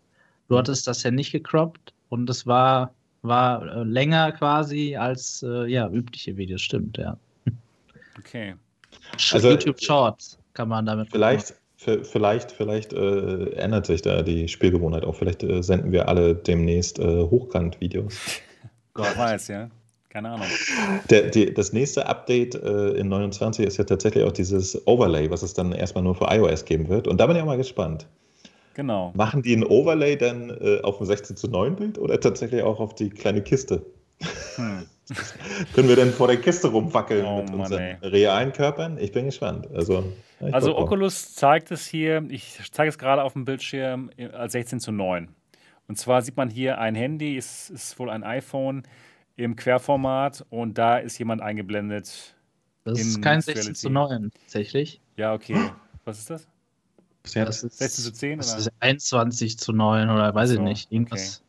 Du 0.49 0.59
hattest 0.59 0.86
das 0.86 1.03
ja 1.03 1.11
nicht 1.11 1.32
gecroppt 1.32 1.94
und 2.09 2.28
es 2.28 2.47
war, 2.47 2.93
war 3.23 3.62
äh, 3.65 3.82
länger 3.85 4.32
quasi 4.32 4.97
als 4.97 5.43
äh, 5.43 5.66
ja, 5.66 5.89
übliche 5.89 6.36
Videos, 6.36 6.61
stimmt, 6.61 6.99
ja. 6.99 7.16
Okay. 8.19 8.55
Also, 9.32 9.51
YouTube 9.51 9.81
Shorts 9.81 10.39
kann 10.54 10.68
man 10.68 10.86
damit 10.86 11.10
Vielleicht, 11.10 11.54
vielleicht, 11.76 12.52
vielleicht 12.52 12.92
äh, 12.92 13.50
ändert 13.54 13.86
sich 13.86 14.02
da 14.02 14.22
die 14.22 14.48
Spielgewohnheit 14.48 15.04
auch. 15.04 15.14
Vielleicht 15.14 15.42
äh, 15.42 15.62
senden 15.62 15.92
wir 15.92 16.08
alle 16.08 16.34
demnächst 16.34 16.98
äh, 16.98 17.22
Hochkant-Videos. 17.22 18.14
Gott 18.94 19.16
weiß, 19.16 19.48
ja. 19.48 19.70
Keine 20.10 20.28
Ahnung. 20.28 20.46
Der, 21.08 21.30
die, 21.30 21.54
das 21.54 21.72
nächste 21.72 22.06
Update 22.06 22.54
äh, 22.54 22.90
in 22.90 23.08
29 23.08 23.66
ist 23.66 23.78
ja 23.78 23.84
tatsächlich 23.84 24.24
auch 24.24 24.32
dieses 24.32 24.86
Overlay, 24.86 25.30
was 25.30 25.42
es 25.42 25.54
dann 25.54 25.72
erstmal 25.72 26.04
nur 26.04 26.14
für 26.14 26.26
iOS 26.26 26.66
geben 26.66 26.90
wird. 26.90 27.08
Und 27.08 27.18
da 27.18 27.26
bin 27.26 27.36
ich 27.36 27.42
auch 27.42 27.46
mal 27.46 27.56
gespannt. 27.56 28.06
Genau. 28.74 29.12
Machen 29.14 29.42
die 29.42 29.54
ein 29.56 29.64
Overlay 29.64 30.16
dann 30.16 30.50
äh, 30.50 30.80
auf 30.82 31.00
ein 31.00 31.06
16 31.06 31.36
zu 31.36 31.48
9 31.48 31.76
Bild 31.76 31.98
oder 31.98 32.20
tatsächlich 32.20 32.62
auch 32.62 32.78
auf 32.78 32.94
die 32.94 33.08
kleine 33.08 33.40
Kiste? 33.40 33.86
Hm. 34.56 34.86
Können 35.74 35.88
wir 35.88 35.96
denn 35.96 36.12
vor 36.12 36.28
der 36.28 36.38
Kiste 36.38 36.68
rumwackeln 36.68 37.24
oh, 37.24 37.38
mit 37.38 37.50
Mann, 37.50 37.60
unseren 37.60 37.80
ey. 37.80 37.96
realen 38.02 38.52
Körpern? 38.52 38.98
Ich 38.98 39.12
bin 39.12 39.26
gespannt. 39.26 39.68
Also, 39.74 40.12
also 40.40 40.76
Oculus 40.76 41.34
zeigt 41.34 41.70
es 41.70 41.86
hier, 41.86 42.24
ich 42.28 42.60
zeige 42.70 42.88
es 42.88 42.98
gerade 42.98 43.22
auf 43.22 43.32
dem 43.34 43.44
Bildschirm 43.44 44.10
als 44.32 44.52
16 44.52 44.80
zu 44.80 44.92
9. 44.92 45.28
Und 45.88 45.96
zwar 45.96 46.22
sieht 46.22 46.36
man 46.36 46.48
hier 46.48 46.78
ein 46.78 46.94
Handy, 46.94 47.36
es 47.36 47.68
ist 47.70 47.98
wohl 47.98 48.10
ein 48.10 48.24
iPhone 48.24 48.84
im 49.36 49.56
Querformat 49.56 50.46
und 50.50 50.78
da 50.78 50.98
ist 50.98 51.18
jemand 51.18 51.42
eingeblendet. 51.42 52.36
Das 52.84 52.98
ist 52.98 53.22
kein 53.22 53.40
16 53.40 53.74
zu 53.74 53.90
9 53.90 54.30
tatsächlich. 54.42 55.00
Ja, 55.16 55.34
okay. 55.34 55.70
Was 56.04 56.18
ist 56.18 56.30
das? 56.30 56.48
Das 57.22 57.62
ist 57.62 57.78
16 57.78 58.04
zu 58.04 58.12
10? 58.12 58.38
Das 58.38 58.52
oder? 58.52 58.58
ist 58.58 58.72
21 58.80 59.58
zu 59.58 59.72
9 59.72 60.10
oder 60.10 60.34
weiß 60.34 60.50
so, 60.50 60.54
ich 60.56 60.60
nicht. 60.60 60.92
Irgendwas. 60.92 61.42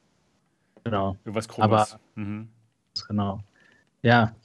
Okay. 0.76 0.82
Genau. 0.86 1.18
Irgendwas 1.26 1.48
Großes. 1.48 1.64
Aber, 1.64 1.88
mhm. 2.16 2.50
Genau. 3.08 3.40
Ja. 4.02 4.36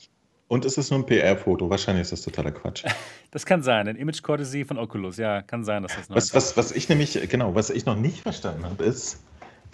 Und 0.48 0.64
es 0.64 0.78
ist 0.78 0.90
nur 0.90 1.00
ein 1.00 1.06
PR-Foto. 1.06 1.68
Wahrscheinlich 1.68 2.02
ist 2.02 2.12
das 2.12 2.22
totaler 2.22 2.52
Quatsch. 2.52 2.84
Das 3.30 3.44
kann 3.44 3.62
sein. 3.62 3.86
Ein 3.88 3.96
Image 3.96 4.22
Courtesy 4.22 4.64
von 4.64 4.78
Oculus. 4.78 5.18
Ja, 5.18 5.42
kann 5.42 5.62
sein, 5.62 5.82
dass 5.82 5.94
das 5.94 6.08
noch 6.08 6.16
was, 6.16 6.32
was, 6.32 6.56
was 6.56 6.72
ich 6.72 6.88
nämlich, 6.88 7.28
genau, 7.28 7.54
was 7.54 7.68
ich 7.68 7.84
noch 7.84 7.94
nicht 7.94 8.22
verstanden 8.22 8.64
habe, 8.64 8.82
ist, 8.82 9.22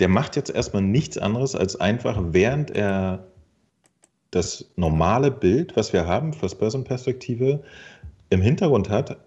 der 0.00 0.08
macht 0.08 0.34
jetzt 0.34 0.50
erstmal 0.50 0.82
nichts 0.82 1.18
anderes, 1.18 1.54
als 1.54 1.76
einfach, 1.76 2.18
während 2.20 2.72
er 2.72 3.28
das 4.32 4.72
normale 4.74 5.30
Bild, 5.30 5.76
was 5.76 5.92
wir 5.92 6.04
haben, 6.08 6.32
First-Person-Perspektive, 6.32 7.62
im 8.30 8.40
Hintergrund 8.40 8.88
hat, 8.88 9.18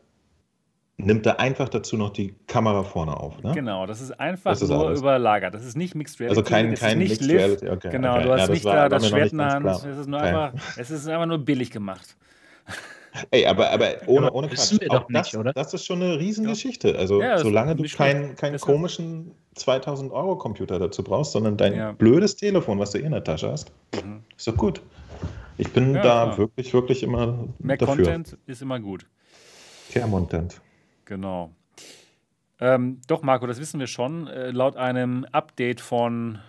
nimmt 0.98 1.26
er 1.28 1.40
einfach 1.40 1.70
dazu 1.70 1.96
noch 1.96 2.10
die 2.10 2.34
Kamera 2.48 2.84
vorne 2.84 3.16
auf. 3.16 3.42
Ne? 3.44 3.52
Genau, 3.54 3.86
das 3.86 4.02
ist 4.02 4.20
einfach 4.20 4.52
das 4.52 4.64
ist 4.64 4.70
nur 4.70 4.88
alles. 4.88 5.00
überlagert. 5.00 5.54
Das 5.54 5.64
ist 5.64 5.78
nicht 5.78 5.94
Mixed 5.94 6.20
Reality. 6.20 6.40
Also 6.40 6.50
kein, 6.50 6.74
kein 6.74 6.98
Mixed 6.98 7.22
Live. 7.22 7.38
Reality. 7.38 7.70
Okay, 7.70 7.90
genau, 7.92 8.16
okay. 8.16 8.24
du 8.24 8.32
hast 8.34 8.48
ja, 8.48 8.54
nicht 8.54 8.66
da 8.66 8.90
das 8.90 9.08
Schwert 9.08 9.32
in 9.32 9.38
der 9.38 9.48
Hand. 9.48 9.66
Es 9.68 9.84
ist, 9.84 10.08
nur 10.08 10.20
okay. 10.20 10.28
einfach, 10.28 10.54
es 10.76 10.90
ist 10.90 11.08
einfach 11.08 11.28
nur 11.28 11.38
billig 11.38 11.70
gemacht. 11.70 12.18
Ey, 13.32 13.46
aber, 13.46 13.72
aber 13.72 13.90
ohne, 14.08 14.32
ohne 14.32 14.48
Quatsch. 14.48 14.80
Wir 14.80 14.90
doch 14.90 15.08
nicht, 15.08 15.34
das, 15.34 15.38
oder? 15.38 15.54
das 15.54 15.74
ist 15.74 15.86
schon 15.86 16.02
eine 16.02 16.20
Riesengeschichte. 16.20 16.98
Also, 16.98 17.22
ja, 17.22 17.38
solange 17.38 17.76
du 17.76 17.84
keinen 17.84 18.36
kein 18.36 18.58
komischen 18.58 19.32
2000 19.56 20.12
Euro 20.12 20.36
Computer 20.36 20.80
dazu 20.80 21.04
brauchst, 21.04 21.32
sondern 21.32 21.58
dein 21.58 21.76
ja. 21.76 21.92
blödes 21.92 22.36
Telefon, 22.36 22.80
was 22.80 22.92
du 22.92 23.00
eh 23.00 23.04
in 23.04 23.12
der 23.12 23.24
Tasche 23.24 23.52
hast, 23.52 23.72
mhm. 24.04 24.24
ist 24.36 24.48
doch 24.48 24.58
gut. 24.58 24.82
Ich 25.58 25.72
bin 25.72 25.96
ja, 25.96 26.02
da 26.02 26.24
klar. 26.24 26.38
wirklich, 26.38 26.74
wirklich 26.74 27.04
immer 27.04 27.48
Mehr 27.60 27.78
dafür. 27.78 27.96
Content 27.96 28.38
ist 28.46 28.62
immer 28.62 28.80
gut. 28.80 29.06
Care 29.92 30.08
Content. 30.08 30.62
Genau. 31.08 31.56
Ähm, 32.60 33.00
doch, 33.08 33.24
Marco, 33.24 33.48
das 33.48 33.60
wissen 33.60 33.80
wir 33.80 33.88
schon. 33.88 34.28
Äh, 34.28 34.52
laut 34.52 34.76
einem 34.76 35.26
Update 35.32 35.80
von 35.80 36.40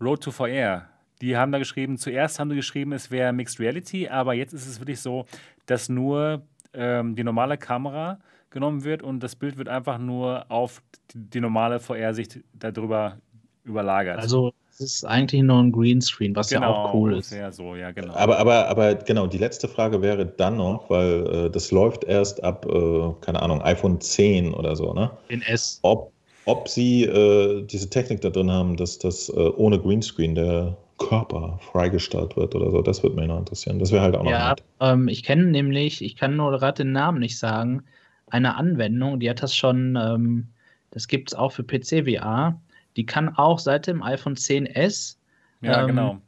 Road 0.00 0.22
to 0.22 0.30
VR. 0.30 0.88
Die 1.20 1.36
haben 1.36 1.52
da 1.52 1.58
geschrieben, 1.58 1.98
zuerst 1.98 2.38
haben 2.38 2.50
sie 2.50 2.56
geschrieben, 2.56 2.92
es 2.92 3.10
wäre 3.10 3.32
Mixed 3.32 3.60
Reality, 3.60 4.08
aber 4.08 4.34
jetzt 4.34 4.52
ist 4.52 4.66
es 4.66 4.80
wirklich 4.80 5.00
so, 5.00 5.26
dass 5.66 5.88
nur 5.88 6.42
ähm, 6.72 7.14
die 7.14 7.24
normale 7.24 7.58
Kamera 7.58 8.18
genommen 8.50 8.84
wird 8.84 9.02
und 9.02 9.20
das 9.20 9.36
Bild 9.36 9.58
wird 9.58 9.68
einfach 9.68 9.98
nur 9.98 10.50
auf 10.50 10.82
die 11.14 11.40
normale 11.40 11.78
VR-Sicht 11.78 12.40
darüber 12.54 13.18
überlagert. 13.64 14.18
Also 14.18 14.52
es 14.78 14.96
ist 14.96 15.04
eigentlich 15.04 15.42
nur 15.42 15.62
ein 15.62 15.72
Greenscreen, 15.72 16.36
was 16.36 16.50
genau, 16.50 16.60
ja 16.60 16.68
auch 16.68 16.94
cool 16.94 17.16
ist. 17.16 17.32
Ja, 17.32 17.50
so, 17.50 17.76
ja, 17.76 17.92
genau. 17.92 18.12
Aber, 18.14 18.38
aber, 18.38 18.68
aber 18.68 18.94
genau, 18.94 19.26
die 19.26 19.38
letzte 19.38 19.68
Frage 19.68 20.02
wäre 20.02 20.26
dann 20.26 20.58
noch, 20.58 20.90
weil 20.90 21.46
äh, 21.46 21.50
das 21.50 21.70
läuft 21.70 22.04
erst 22.04 22.44
ab, 22.44 22.66
äh, 22.66 23.10
keine 23.22 23.40
Ahnung, 23.40 23.62
iPhone 23.62 24.00
10 24.00 24.52
oder 24.52 24.76
so, 24.76 24.92
ne? 24.92 25.10
In 25.28 25.40
S. 25.42 25.78
Ob, 25.82 26.12
ob 26.44 26.68
sie 26.68 27.04
äh, 27.04 27.62
diese 27.64 27.88
Technik 27.88 28.20
da 28.20 28.28
drin 28.28 28.50
haben, 28.50 28.76
dass 28.76 28.98
das 28.98 29.30
äh, 29.30 29.32
ohne 29.32 29.78
Greenscreen 29.78 30.34
der 30.34 30.76
Körper 30.98 31.58
freigestellt 31.72 32.36
wird 32.36 32.54
oder 32.54 32.70
so, 32.70 32.82
das 32.82 33.02
würde 33.02 33.16
mich 33.16 33.28
noch 33.28 33.38
interessieren. 33.38 33.78
Das 33.78 33.92
wäre 33.92 34.02
halt 34.02 34.14
auch 34.14 34.24
noch. 34.24 34.30
Ja, 34.30 34.56
ähm, 34.80 35.08
ich 35.08 35.22
kenne 35.22 35.46
nämlich, 35.46 36.04
ich 36.04 36.16
kann 36.16 36.36
nur 36.36 36.50
gerade 36.52 36.84
den 36.84 36.92
Namen 36.92 37.20
nicht 37.20 37.38
sagen, 37.38 37.82
eine 38.28 38.56
Anwendung, 38.56 39.20
die 39.20 39.30
hat 39.30 39.42
das 39.42 39.56
schon, 39.56 39.96
ähm, 39.96 40.48
das 40.90 41.08
gibt 41.08 41.30
es 41.30 41.34
auch 41.34 41.52
für 41.52 41.64
PC 41.64 42.04
VR 42.04 42.60
die 42.96 43.06
kann 43.06 43.28
auch 43.36 43.58
seit 43.58 43.86
dem 43.86 44.02
iPhone 44.02 44.34
10s 44.34 45.16
ja, 45.60 45.82
ähm, 45.82 45.86
genau. 45.88 46.18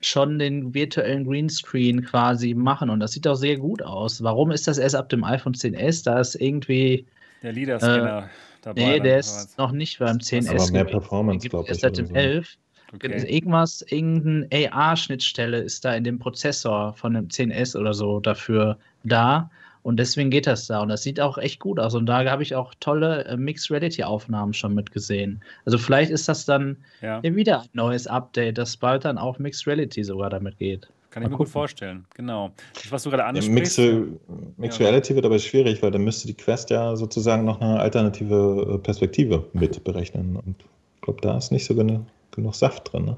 schon 0.00 0.38
den 0.38 0.74
virtuellen 0.74 1.24
Greenscreen 1.24 2.04
quasi 2.04 2.54
machen. 2.54 2.90
Und 2.90 3.00
das 3.00 3.12
sieht 3.12 3.26
auch 3.28 3.34
sehr 3.34 3.56
gut 3.56 3.82
aus. 3.82 4.22
Warum 4.22 4.50
ist 4.50 4.66
das 4.66 4.78
erst 4.78 4.94
ab 4.94 5.08
dem 5.08 5.24
iPhone 5.24 5.54
10s? 5.54 6.04
Da 6.04 6.20
ist 6.20 6.34
irgendwie. 6.36 7.06
Der 7.42 7.52
Leader-Scanner 7.52 8.24
äh, 8.24 8.28
dabei. 8.62 8.80
Nee, 8.80 9.00
der 9.00 9.18
ist 9.18 9.58
noch 9.58 9.72
nicht 9.72 9.98
beim 9.98 10.18
10s. 10.18 10.50
Aber 10.50 10.70
mehr 10.72 10.84
Performance, 10.84 11.48
glaube 11.48 11.70
ich. 11.70 11.78
Seit 11.78 11.98
dem 11.98 12.06
so. 12.06 12.14
11. 12.14 12.56
Okay. 12.94 13.34
Irgendwas, 13.34 13.82
irgendeine 13.82 14.72
AR-Schnittstelle 14.72 15.58
ist 15.58 15.84
da 15.84 15.94
in 15.94 16.04
dem 16.04 16.18
Prozessor 16.18 16.94
von 16.94 17.14
dem 17.14 17.28
10S 17.28 17.76
oder 17.76 17.92
so 17.92 18.20
dafür 18.20 18.78
da. 19.02 19.50
Und 19.86 19.98
deswegen 19.98 20.30
geht 20.30 20.48
das 20.48 20.66
da. 20.66 20.82
Und 20.82 20.88
das 20.88 21.04
sieht 21.04 21.20
auch 21.20 21.38
echt 21.38 21.60
gut 21.60 21.78
aus. 21.78 21.94
Und 21.94 22.06
da 22.06 22.28
habe 22.28 22.42
ich 22.42 22.56
auch 22.56 22.74
tolle 22.80 23.24
äh, 23.26 23.36
Mixed 23.36 23.70
Reality-Aufnahmen 23.70 24.52
schon 24.52 24.74
mitgesehen. 24.74 25.44
Also 25.64 25.78
vielleicht 25.78 26.10
ist 26.10 26.28
das 26.28 26.44
dann 26.44 26.78
ja. 27.02 27.22
wieder 27.22 27.60
ein 27.60 27.68
neues 27.72 28.08
Update, 28.08 28.58
das 28.58 28.76
bald 28.76 29.04
dann 29.04 29.16
auch 29.16 29.38
Mixed 29.38 29.64
Reality 29.64 30.02
sogar 30.02 30.28
damit 30.28 30.58
geht. 30.58 30.88
Kann 31.10 31.22
ich 31.22 31.28
mir 31.28 31.36
gut 31.36 31.48
vorstellen, 31.48 32.04
genau. 32.16 32.50
Das, 32.74 32.90
was 32.90 33.04
du 33.04 33.10
gerade 33.10 33.26
ansprichst. 33.26 33.78
Ja, 33.78 33.92
Mixed, 33.92 34.58
Mixed 34.58 34.80
ja. 34.80 34.86
Reality 34.88 35.14
wird 35.14 35.24
aber 35.24 35.38
schwierig, 35.38 35.80
weil 35.84 35.92
dann 35.92 36.02
müsste 36.02 36.26
die 36.26 36.34
Quest 36.34 36.70
ja 36.70 36.96
sozusagen 36.96 37.44
noch 37.44 37.60
eine 37.60 37.78
alternative 37.78 38.72
äh, 38.74 38.78
Perspektive 38.78 39.44
mit 39.52 39.84
berechnen. 39.84 40.34
Und 40.34 40.56
ich 40.96 41.00
glaube, 41.02 41.20
da 41.20 41.36
ist 41.36 41.52
nicht 41.52 41.64
so 41.64 41.76
genug, 41.76 42.00
genug 42.32 42.56
Saft 42.56 42.92
drin. 42.92 43.04
Ne? 43.04 43.16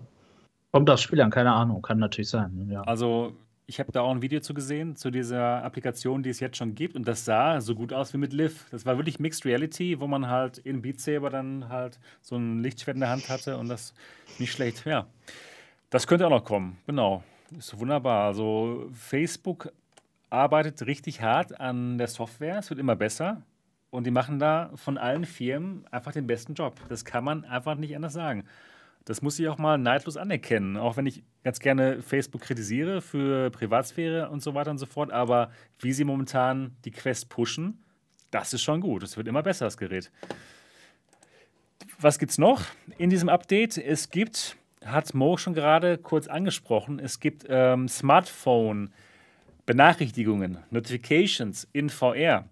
Kommt 0.73 0.90
das 0.90 1.01
Spiel 1.01 1.23
an, 1.23 1.31
keine 1.31 1.55
Ahnung, 1.55 1.81
kann 1.81 1.99
natürlich 1.99 2.28
sein. 2.28 2.69
Ja. 2.70 2.82
Also 2.82 3.32
ich 3.69 3.78
habe 3.78 3.93
da 3.93 4.01
auch 4.01 4.11
ein 4.11 4.23
Video 4.23 4.40
zu 4.40 4.55
gesehen, 4.55 4.97
zu 4.97 5.11
dieser 5.11 5.62
Applikation, 5.62 6.23
die 6.23 6.31
es 6.31 6.40
jetzt 6.40 6.57
schon 6.57 6.74
gibt. 6.74 6.97
Und 6.97 7.07
das 7.07 7.27
sah 7.27 7.61
so 7.61 7.74
gut 7.74 7.93
aus 7.93 8.15
wie 8.15 8.16
mit 8.19 8.32
Liv. 8.32 8.66
Das 8.70 8.86
war 8.86 8.97
wirklich 8.97 9.20
Mixed 9.20 9.45
Reality, 9.45 10.01
wo 10.01 10.07
man 10.07 10.27
halt 10.28 10.57
in 10.57 10.81
Beat 10.81 11.03
Saber 11.03 11.28
dann 11.28 11.69
halt 11.69 12.01
so 12.23 12.36
ein 12.36 12.62
Lichtschwert 12.62 12.97
in 12.97 13.03
der 13.03 13.11
Hand 13.11 13.28
hatte 13.28 13.59
und 13.59 13.69
das 13.69 13.93
nicht 14.39 14.53
schlecht. 14.53 14.86
Ja, 14.86 15.07
das 15.90 16.07
könnte 16.07 16.27
auch 16.27 16.31
noch 16.31 16.45
kommen. 16.45 16.78
Genau. 16.86 17.23
Ist 17.59 17.78
wunderbar. 17.78 18.28
Also 18.28 18.89
Facebook 18.95 19.70
arbeitet 20.31 20.86
richtig 20.86 21.20
hart 21.20 21.61
an 21.61 21.99
der 21.99 22.09
Software. 22.09 22.59
Es 22.61 22.70
wird 22.70 22.81
immer 22.81 22.97
besser. 22.97 23.43
Und 23.90 24.07
die 24.07 24.11
machen 24.11 24.39
da 24.39 24.70
von 24.77 24.97
allen 24.97 25.27
Firmen 25.27 25.86
einfach 25.90 26.12
den 26.12 26.27
besten 26.27 26.55
Job. 26.55 26.81
Das 26.89 27.05
kann 27.05 27.23
man 27.23 27.45
einfach 27.45 27.74
nicht 27.74 27.95
anders 27.95 28.15
sagen. 28.15 28.45
Das 29.09 29.22
muss 29.22 29.39
ich 29.39 29.48
auch 29.48 29.56
mal 29.56 29.78
neidlos 29.78 30.18
anerkennen. 30.18 30.76
Auch 30.76 30.98
wenn 30.98 31.06
ich 31.06 31.22
ganz 31.43 31.60
gerne 31.60 32.02
Facebook 32.02 32.43
kritisiere 32.43 33.01
für 33.01 33.48
Privatsphäre 33.48 34.28
und 34.28 34.43
so 34.43 34.52
weiter 34.52 34.70
und 34.70 34.76
so 34.76 34.85
fort. 34.85 35.10
Aber 35.10 35.51
wie 35.80 35.94
sie 35.94 36.05
momentan 36.05 36.76
die 36.85 36.90
Quest 36.90 37.30
pushen, 37.30 37.82
das 38.30 38.52
ist 38.52 38.60
schon 38.60 38.82
gut. 38.82 39.02
Es 39.02 39.16
wird 39.16 39.26
immer 39.26 39.43
besser, 39.43 39.64
das 39.64 39.78
Gerät. 39.78 40.10
Was 41.98 42.18
gibt 42.18 42.32
es 42.32 42.39
noch 42.39 42.64
in 42.98 43.09
diesem 43.09 43.30
Update? 43.30 43.78
Es 43.78 44.10
gibt, 44.10 44.59
hat 44.85 45.14
Mo 45.14 45.39
schon 45.39 45.55
gerade 45.55 45.97
kurz 45.97 46.28
angesprochen, 46.28 46.98
es 46.98 47.18
gibt 47.18 47.47
ähm, 47.48 47.89
Smartphone-Benachrichtigungen, 47.89 50.59
Notifications 50.68 51.66
in 51.72 51.89
VR. 51.89 52.47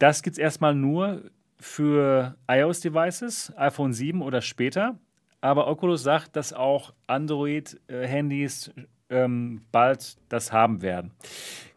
Das 0.00 0.24
gibt 0.24 0.34
es 0.34 0.38
erstmal 0.38 0.74
nur 0.74 1.30
für 1.60 2.34
iOS-Devices, 2.48 3.52
iPhone 3.56 3.92
7 3.92 4.20
oder 4.20 4.42
später. 4.42 4.98
Aber 5.46 5.68
Oculus 5.68 6.02
sagt, 6.02 6.34
dass 6.34 6.52
auch 6.52 6.92
Android-Handys 7.06 8.72
ähm, 9.08 9.62
bald 9.70 10.16
das 10.28 10.52
haben 10.52 10.82
werden. 10.82 11.12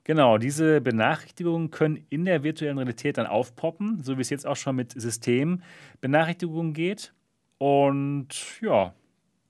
Genau, 0.04 0.40
diese 0.40 0.82
Benachrichtigungen 0.82 1.70
können 1.70 2.04
in 2.10 2.26
der 2.26 2.41
virtuellen 2.41 2.80
Realität 2.80 3.20
dann 3.20 3.28
aufpoppen, 3.28 4.02
so 4.02 4.18
wie 4.18 4.22
es 4.22 4.32
jetzt 4.32 4.48
auch 4.48 4.56
schon 4.56 4.76
mit 4.76 5.00
Systembenachrichtigungen 5.00 6.74
geht. 6.74 7.14
Und 7.60 8.60
ja, 8.60 8.96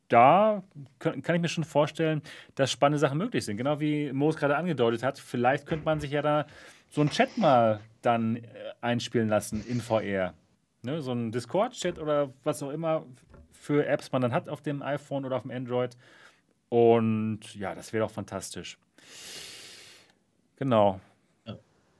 da 0.10 0.64
kann, 1.00 1.22
ich 1.36 1.42
mir 1.42 1.48
schon 1.48 1.64
vorstellen, 1.64 2.22
dass 2.56 2.74
spannende 2.74 3.00
Sachen 3.00 3.18
möglich 3.18 3.46
sind. 3.46 3.56
Genau 3.56 3.80
wie 3.80 4.12
Moos 4.12 4.36
gerade 4.36 4.58
angedeutet 4.58 5.02
hat, 5.02 5.18
vielleicht 5.18 5.66
könnte 5.66 5.86
man 5.86 6.02
sich 6.02 6.12
ja 6.12 6.22
da 6.22 6.46
so 6.90 7.00
einen 7.00 7.10
Chat 7.10 7.38
mal 7.38 7.80
dann 8.02 8.36
äh, 8.36 8.42
einspielen 8.82 9.30
lassen 9.30 9.64
in 9.66 9.80
VR. 9.80 10.34
Ne, 10.82 11.02
so 11.02 11.14
ein 11.14 11.32
Discord-Chat 11.32 12.00
oder 12.00 12.34
was 12.44 12.62
auch 12.64 12.72
immer 12.72 13.06
für 13.70 13.86
Apps 13.86 14.12
man 14.12 14.24
dann 14.24 14.32
hat 14.32 14.50
auf 14.50 14.62
dem 14.62 14.82
iPhone 14.82 15.26
oder 15.26 15.36
auf 15.36 15.44
dem 15.44 15.52
Android. 15.52 15.96
Und 16.70 17.54
ja, 17.54 17.76
das 17.76 17.94
wäre 17.94 18.04
doch 18.04 18.12
fantastisch. 18.12 18.80
Genau. 20.56 21.00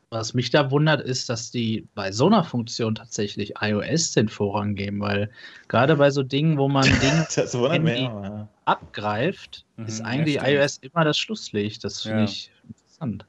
Was 0.10 0.34
mich 0.34 0.50
da 0.50 0.72
wundert, 0.72 1.00
ist, 1.02 1.30
dass 1.30 1.52
die 1.52 1.88
bei 1.94 2.12
so 2.12 2.26
einer 2.26 2.44
Funktion 2.44 2.96
tatsächlich 2.96 3.54
iOS 3.62 4.14
den 4.14 4.30
Vorrang 4.30 4.74
geben, 4.74 5.00
weil 5.00 5.30
gerade 5.68 5.96
bei 5.96 6.10
so 6.10 6.24
Dingen, 6.24 6.58
wo 6.58 6.68
man 6.68 6.86
Dinge 7.02 8.48
abgreift, 8.66 9.64
mhm, 9.78 9.86
ist 9.86 10.02
eigentlich 10.02 10.36
ja, 10.38 10.48
iOS 10.48 10.78
immer 10.78 11.04
das 11.04 11.20
Schlusslicht. 11.20 11.84
Das 11.84 12.02
finde 12.02 12.18
ja. 12.18 12.24
ich 12.24 12.52
interessant. 12.68 13.26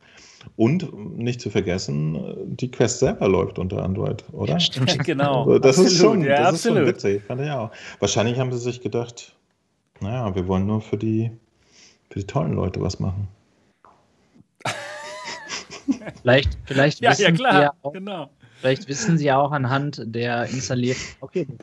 Und 0.57 1.19
nicht 1.19 1.41
zu 1.41 1.51
vergessen, 1.51 2.57
die 2.57 2.71
Quest 2.71 2.99
selber 2.99 3.29
läuft 3.29 3.59
unter 3.59 3.83
Android, 3.83 4.25
oder? 4.33 4.53
Ja, 4.53 4.61
stimmt, 4.61 4.99
genau. 5.05 5.45
Also 5.45 5.59
das 5.59 5.79
absolut, 5.79 5.91
ist 5.91 5.99
schon, 5.99 6.25
ja, 6.25 6.37
das 6.37 6.49
absolut. 6.49 6.79
ist 6.79 6.85
schon 6.85 6.87
witzig, 6.87 7.23
fand 7.27 7.41
ich 7.43 7.51
auch. 7.51 7.71
Wahrscheinlich 7.99 8.39
haben 8.39 8.53
sie 8.53 8.59
sich 8.59 8.81
gedacht, 8.81 9.37
naja, 10.01 10.35
wir 10.35 10.47
wollen 10.49 10.67
nur 10.67 10.81
für 10.81 10.97
die, 10.97 11.31
für 12.11 12.21
die 12.21 12.27
tollen 12.27 12.55
Leute 12.55 12.81
was 12.81 13.01
machen. 13.01 13.29
vielleicht, 16.23 16.59
vielleicht, 16.65 17.01
ja, 17.01 17.11
wissen 17.11 17.23
ja, 17.23 17.33
klar. 17.33 17.63
Sie 17.63 17.87
auch, 17.87 17.93
genau. 17.93 18.31
vielleicht 18.61 18.89
wissen 18.89 19.19
Sie 19.19 19.31
auch 19.31 19.53
anhand 19.53 20.03
der 20.05 20.45
installierten 20.47 21.05
Oculus, 21.21 21.59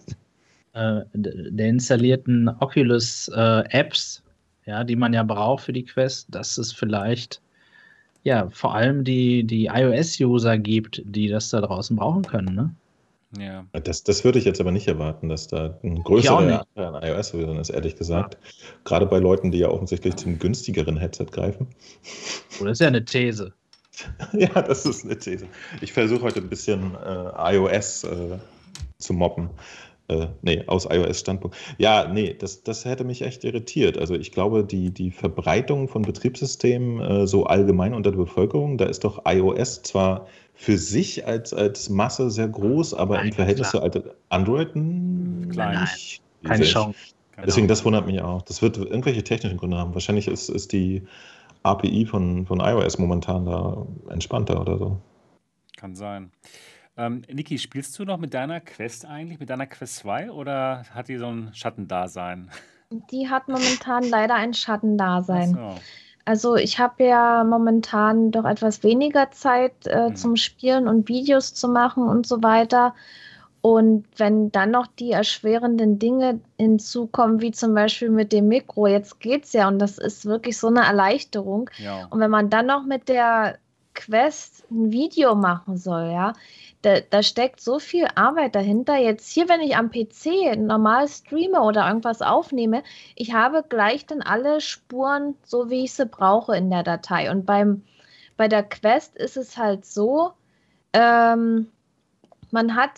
äh, 0.73 1.01
der 1.13 1.67
installierten 1.67 2.49
Oculus 2.59 3.27
äh, 3.29 3.63
Apps, 3.69 4.23
ja, 4.65 4.83
die 4.83 4.95
man 4.95 5.13
ja 5.13 5.23
braucht 5.23 5.63
für 5.63 5.73
die 5.73 5.85
Quest, 5.85 6.27
dass 6.29 6.57
es 6.57 6.71
vielleicht 6.71 7.41
ja, 8.23 8.49
vor 8.49 8.75
allem 8.75 9.03
die, 9.03 9.43
die 9.43 9.65
iOS-User 9.65 10.57
gibt, 10.57 11.01
die 11.05 11.27
das 11.27 11.49
da 11.49 11.61
draußen 11.61 11.95
brauchen 11.95 12.23
können, 12.23 12.55
ne? 12.55 12.75
Ja. 13.37 13.65
Das, 13.83 14.03
das 14.03 14.23
würde 14.23 14.39
ich 14.39 14.45
jetzt 14.45 14.61
aber 14.61 14.71
nicht 14.71 14.87
erwarten, 14.87 15.27
dass 15.27 15.47
da 15.47 15.77
ein 15.83 16.01
größerer 16.01 16.37
Anteil 16.37 16.95
an 16.95 17.03
iOS 17.03 17.31
drin 17.31 17.57
ist, 17.57 17.69
ehrlich 17.69 17.97
gesagt. 17.97 18.35
Ja. 18.35 18.49
Gerade 18.85 19.05
bei 19.05 19.19
Leuten, 19.19 19.51
die 19.51 19.59
ja 19.59 19.69
offensichtlich 19.69 20.15
zum 20.15 20.39
günstigeren 20.39 20.97
Headset 20.97 21.25
greifen. 21.25 21.67
Oh, 22.59 22.63
das 22.63 22.73
ist 22.73 22.81
ja 22.81 22.87
eine 22.87 23.03
These. 23.03 23.53
ja, 24.33 24.61
das 24.61 24.85
ist 24.85 25.03
eine 25.03 25.17
These. 25.17 25.45
Ich 25.81 25.91
versuche 25.91 26.21
heute 26.21 26.39
ein 26.39 26.49
bisschen 26.49 26.95
äh, 26.95 27.55
iOS 27.55 28.05
äh, 28.05 28.37
zu 28.97 29.13
moppen. 29.13 29.49
Äh, 30.09 30.27
nee, 30.41 30.63
aus 30.67 30.87
iOS-Standpunkt. 30.89 31.57
Ja, 31.77 32.07
nee, 32.07 32.33
das, 32.33 32.63
das 32.63 32.85
hätte 32.85 33.03
mich 33.03 33.23
echt 33.23 33.43
irritiert. 33.43 33.97
Also 33.97 34.15
ich 34.15 34.31
glaube, 34.31 34.63
die, 34.63 34.91
die 34.91 35.11
Verbreitung 35.11 35.89
von 35.89 36.03
Betriebssystemen 36.03 37.01
äh, 37.01 37.27
so 37.27 37.45
allgemein 37.45 37.93
unter 37.93 38.11
der 38.11 38.17
Bevölkerung, 38.17 38.77
da 38.77 38.85
ist 38.85 39.03
doch 39.03 39.23
iOS 39.25 39.83
zwar 39.83 40.27
für 40.53 40.77
sich 40.77 41.27
als, 41.27 41.53
als 41.53 41.89
Masse 41.89 42.31
sehr 42.31 42.47
groß, 42.47 42.93
aber 42.93 43.15
Nein, 43.15 43.27
im 43.27 43.33
Verhältnis 43.33 43.71
zu 43.71 43.81
Android 44.29 44.71
klein. 44.71 45.81
Nicht 45.81 46.21
Keine 46.43 46.63
Chance. 46.63 46.97
Deswegen, 47.45 47.67
das 47.67 47.85
wundert 47.85 48.07
mich 48.07 48.21
auch. 48.21 48.41
Das 48.43 48.61
wird 48.61 48.77
irgendwelche 48.77 49.23
technischen 49.23 49.57
Gründe 49.57 49.77
haben. 49.77 49.93
Wahrscheinlich 49.93 50.27
ist, 50.27 50.49
ist 50.49 50.71
die 50.71 51.03
API 51.63 52.05
von, 52.05 52.45
von 52.45 52.59
iOS 52.61 52.97
momentan 52.97 53.45
da 53.45 53.85
entspannter 54.09 54.59
oder 54.59 54.77
so. 54.77 54.97
Kann 55.75 55.95
sein. 55.95 56.31
Ähm, 56.97 57.21
Niki, 57.31 57.59
spielst 57.59 57.97
du 57.99 58.05
noch 58.05 58.17
mit 58.17 58.33
deiner 58.33 58.59
Quest 58.59 59.05
eigentlich, 59.05 59.39
mit 59.39 59.49
deiner 59.49 59.67
Quest 59.67 59.97
2 59.97 60.31
oder 60.31 60.83
hat 60.93 61.07
die 61.07 61.17
so 61.17 61.27
ein 61.27 61.51
Schattendasein? 61.53 62.49
Die 63.11 63.29
hat 63.29 63.47
momentan 63.47 64.03
leider 64.09 64.35
ein 64.35 64.53
Schattendasein. 64.53 65.53
So. 65.53 65.75
Also 66.25 66.55
ich 66.55 66.79
habe 66.79 67.05
ja 67.05 67.43
momentan 67.43 68.31
doch 68.31 68.45
etwas 68.45 68.83
weniger 68.83 69.31
Zeit 69.31 69.87
äh, 69.87 70.07
hm. 70.07 70.15
zum 70.15 70.35
Spielen 70.35 70.87
und 70.87 71.07
Videos 71.07 71.53
zu 71.53 71.69
machen 71.69 72.03
und 72.03 72.25
so 72.25 72.41
weiter. 72.43 72.95
Und 73.61 74.05
wenn 74.17 74.51
dann 74.51 74.71
noch 74.71 74.87
die 74.87 75.11
erschwerenden 75.11 75.99
Dinge 75.99 76.39
hinzukommen, 76.57 77.41
wie 77.41 77.51
zum 77.51 77.73
Beispiel 77.73 78.09
mit 78.09 78.31
dem 78.31 78.47
Mikro, 78.47 78.87
jetzt 78.87 79.19
geht's 79.19 79.53
ja 79.53 79.67
und 79.67 79.79
das 79.79 79.97
ist 79.97 80.25
wirklich 80.25 80.57
so 80.57 80.67
eine 80.67 80.85
Erleichterung. 80.85 81.69
Ja. 81.77 82.07
Und 82.09 82.19
wenn 82.19 82.31
man 82.31 82.49
dann 82.49 82.65
noch 82.65 82.85
mit 82.85 83.09
der 83.09 83.57
Quest 83.93 84.63
ein 84.69 84.91
Video 84.91 85.35
machen 85.35 85.77
soll, 85.77 86.11
ja, 86.11 86.33
da, 86.81 86.99
da, 87.01 87.23
steckt 87.23 87.59
so 87.59 87.79
viel 87.79 88.07
Arbeit 88.15 88.55
dahinter. 88.55 88.97
Jetzt 88.97 89.31
hier, 89.31 89.49
wenn 89.49 89.61
ich 89.61 89.75
am 89.75 89.89
PC 89.89 90.57
normal 90.57 91.07
streame 91.07 91.61
oder 91.61 91.87
irgendwas 91.87 92.21
aufnehme, 92.21 92.83
ich 93.15 93.33
habe 93.33 93.63
gleich 93.67 94.05
dann 94.05 94.21
alle 94.21 94.61
Spuren, 94.61 95.35
so 95.43 95.69
wie 95.69 95.85
ich 95.85 95.93
sie 95.93 96.05
brauche 96.05 96.55
in 96.55 96.69
der 96.69 96.83
Datei. 96.83 97.31
Und 97.31 97.45
beim, 97.45 97.83
bei 98.37 98.47
der 98.47 98.63
Quest 98.63 99.15
ist 99.17 99.37
es 99.37 99.57
halt 99.57 99.85
so, 99.85 100.33
ähm, 100.93 101.67
man 102.51 102.75
hat 102.75 102.91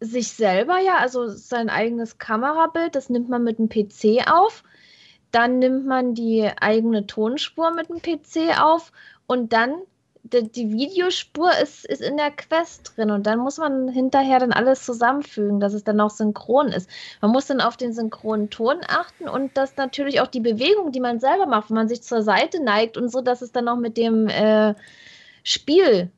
sich 0.00 0.32
selber 0.32 0.78
ja, 0.78 0.98
also 0.98 1.28
sein 1.28 1.70
eigenes 1.70 2.18
Kamerabild, 2.18 2.94
das 2.94 3.08
nimmt 3.08 3.28
man 3.28 3.42
mit 3.44 3.58
dem 3.58 3.68
PC 3.68 4.30
auf. 4.30 4.62
Dann 5.32 5.58
nimmt 5.58 5.86
man 5.86 6.14
die 6.14 6.50
eigene 6.60 7.06
Tonspur 7.06 7.70
mit 7.72 7.88
dem 7.88 8.00
PC 8.00 8.60
auf 8.60 8.92
und 9.26 9.52
dann 9.52 9.74
die, 10.32 10.50
die, 10.50 10.72
Videospur 10.72 11.50
ist, 11.62 11.84
ist 11.84 12.02
in 12.02 12.16
der 12.16 12.30
Quest 12.30 12.92
drin 12.96 13.10
und 13.10 13.26
dann 13.26 13.38
muss 13.38 13.58
man 13.58 13.88
hinterher 13.88 14.38
dann 14.38 14.52
alles 14.52 14.84
zusammenfügen, 14.84 15.60
dass 15.60 15.74
es 15.74 15.84
dann 15.84 16.00
auch 16.00 16.10
synchron 16.10 16.68
ist. 16.68 16.90
Man 17.20 17.30
muss 17.30 17.46
dann 17.46 17.60
auf 17.60 17.76
den 17.76 17.92
synchronen 17.92 18.50
Ton 18.50 18.80
achten 18.86 19.28
und 19.28 19.56
dass 19.56 19.76
natürlich 19.76 20.20
auch 20.20 20.26
die 20.26 20.40
Bewegung, 20.40 20.92
die 20.92 21.00
man 21.00 21.20
selber 21.20 21.46
macht, 21.46 21.70
wenn 21.70 21.76
man 21.76 21.88
sich 21.88 22.02
zur 22.02 22.22
Seite 22.22 22.62
neigt 22.62 22.96
und 22.96 23.10
so, 23.10 23.20
dass 23.20 23.42
es 23.42 23.52
dann 23.52 23.68
auch 23.68 23.78
mit 23.78 23.96
dem 23.96 24.28
äh, 24.28 24.74
Spiel 25.42 26.10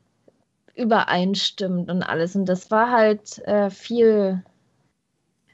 übereinstimmt 0.75 1.89
und 1.91 2.03
alles. 2.03 2.35
Und 2.35 2.45
das 2.45 2.71
war 2.71 2.91
halt 2.91 3.39
äh, 3.45 3.69
viel 3.69 4.43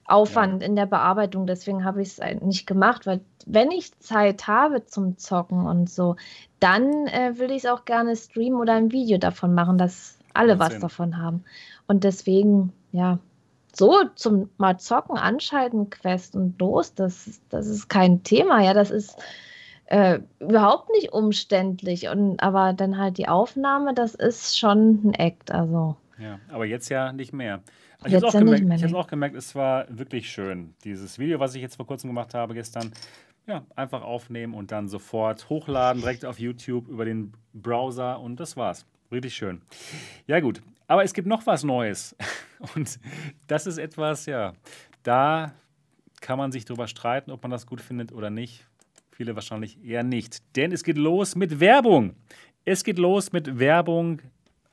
Aufwand 0.05 0.61
ja. 0.61 0.67
in 0.67 0.75
der 0.75 0.85
Bearbeitung. 0.85 1.47
Deswegen 1.47 1.83
habe 1.83 2.01
ich 2.01 2.09
es 2.09 2.19
halt 2.19 2.43
nicht 2.43 2.67
gemacht, 2.67 3.05
weil 3.05 3.21
wenn 3.45 3.71
ich 3.71 3.97
Zeit 3.99 4.47
habe 4.47 4.85
zum 4.85 5.17
Zocken 5.17 5.65
und 5.65 5.89
so, 5.89 6.15
dann 6.59 7.07
äh, 7.07 7.37
will 7.37 7.51
ich 7.51 7.63
es 7.63 7.65
auch 7.65 7.85
gerne 7.85 8.15
streamen 8.15 8.59
oder 8.59 8.73
ein 8.73 8.91
Video 8.91 9.17
davon 9.17 9.53
machen, 9.53 9.77
dass 9.77 10.17
alle 10.33 10.59
was 10.59 10.79
davon 10.79 11.17
haben. 11.17 11.43
Und 11.87 12.03
deswegen, 12.03 12.73
ja, 12.91 13.19
so 13.73 14.03
zum 14.15 14.49
mal 14.57 14.77
zocken, 14.77 15.17
anschalten, 15.17 15.89
Quest 15.89 16.35
und 16.35 16.59
los, 16.59 16.93
das, 16.93 17.41
das 17.49 17.67
ist 17.67 17.89
kein 17.89 18.23
Thema. 18.23 18.61
Ja, 18.61 18.73
das 18.73 18.89
ist 18.89 19.17
äh, 19.85 20.19
überhaupt 20.39 20.89
nicht 20.91 21.13
umständlich. 21.13 22.07
Und, 22.07 22.41
aber 22.41 22.73
dann 22.73 22.97
halt 22.97 23.17
die 23.17 23.27
Aufnahme, 23.27 23.93
das 23.93 24.15
ist 24.15 24.57
schon 24.57 25.01
ein 25.03 25.13
Act. 25.13 25.51
Also. 25.51 25.95
Ja, 26.17 26.39
aber 26.51 26.65
jetzt 26.65 26.89
ja 26.89 27.11
nicht 27.11 27.33
mehr. 27.33 27.61
Ich 28.05 28.13
habe 28.13 28.27
es 28.27 28.35
auch, 28.35 28.39
gemerkt, 28.39 28.93
auch 28.93 29.07
gemerkt, 29.07 29.35
es 29.35 29.55
war 29.55 29.85
wirklich 29.89 30.29
schön. 30.29 30.75
Dieses 30.83 31.17
Video, 31.19 31.39
was 31.39 31.55
ich 31.55 31.61
jetzt 31.61 31.75
vor 31.75 31.87
kurzem 31.87 32.09
gemacht 32.09 32.33
habe, 32.33 32.53
gestern, 32.53 32.91
ja, 33.47 33.65
einfach 33.75 34.01
aufnehmen 34.01 34.53
und 34.53 34.71
dann 34.71 34.87
sofort 34.87 35.49
hochladen, 35.49 36.01
direkt 36.01 36.25
auf 36.25 36.39
YouTube 36.39 36.87
über 36.87 37.05
den 37.05 37.33
Browser 37.53 38.19
und 38.19 38.39
das 38.39 38.57
war's. 38.57 38.85
Richtig 39.11 39.35
schön. 39.35 39.61
Ja, 40.27 40.39
gut. 40.39 40.61
Aber 40.87 41.03
es 41.03 41.13
gibt 41.13 41.27
noch 41.27 41.45
was 41.45 41.63
Neues. 41.63 42.15
Und 42.75 42.99
das 43.47 43.67
ist 43.67 43.77
etwas, 43.77 44.25
ja, 44.25 44.53
da 45.03 45.53
kann 46.21 46.37
man 46.37 46.51
sich 46.51 46.65
drüber 46.65 46.87
streiten, 46.87 47.31
ob 47.31 47.41
man 47.43 47.51
das 47.51 47.67
gut 47.67 47.81
findet 47.81 48.11
oder 48.11 48.29
nicht. 48.29 48.65
Viele 49.11 49.35
wahrscheinlich 49.35 49.83
eher 49.83 50.03
nicht. 50.03 50.43
Denn 50.55 50.71
es 50.71 50.83
geht 50.83 50.97
los 50.97 51.35
mit 51.35 51.59
Werbung. 51.59 52.15
Es 52.65 52.83
geht 52.83 52.97
los 52.97 53.31
mit 53.31 53.59
Werbung 53.59 54.21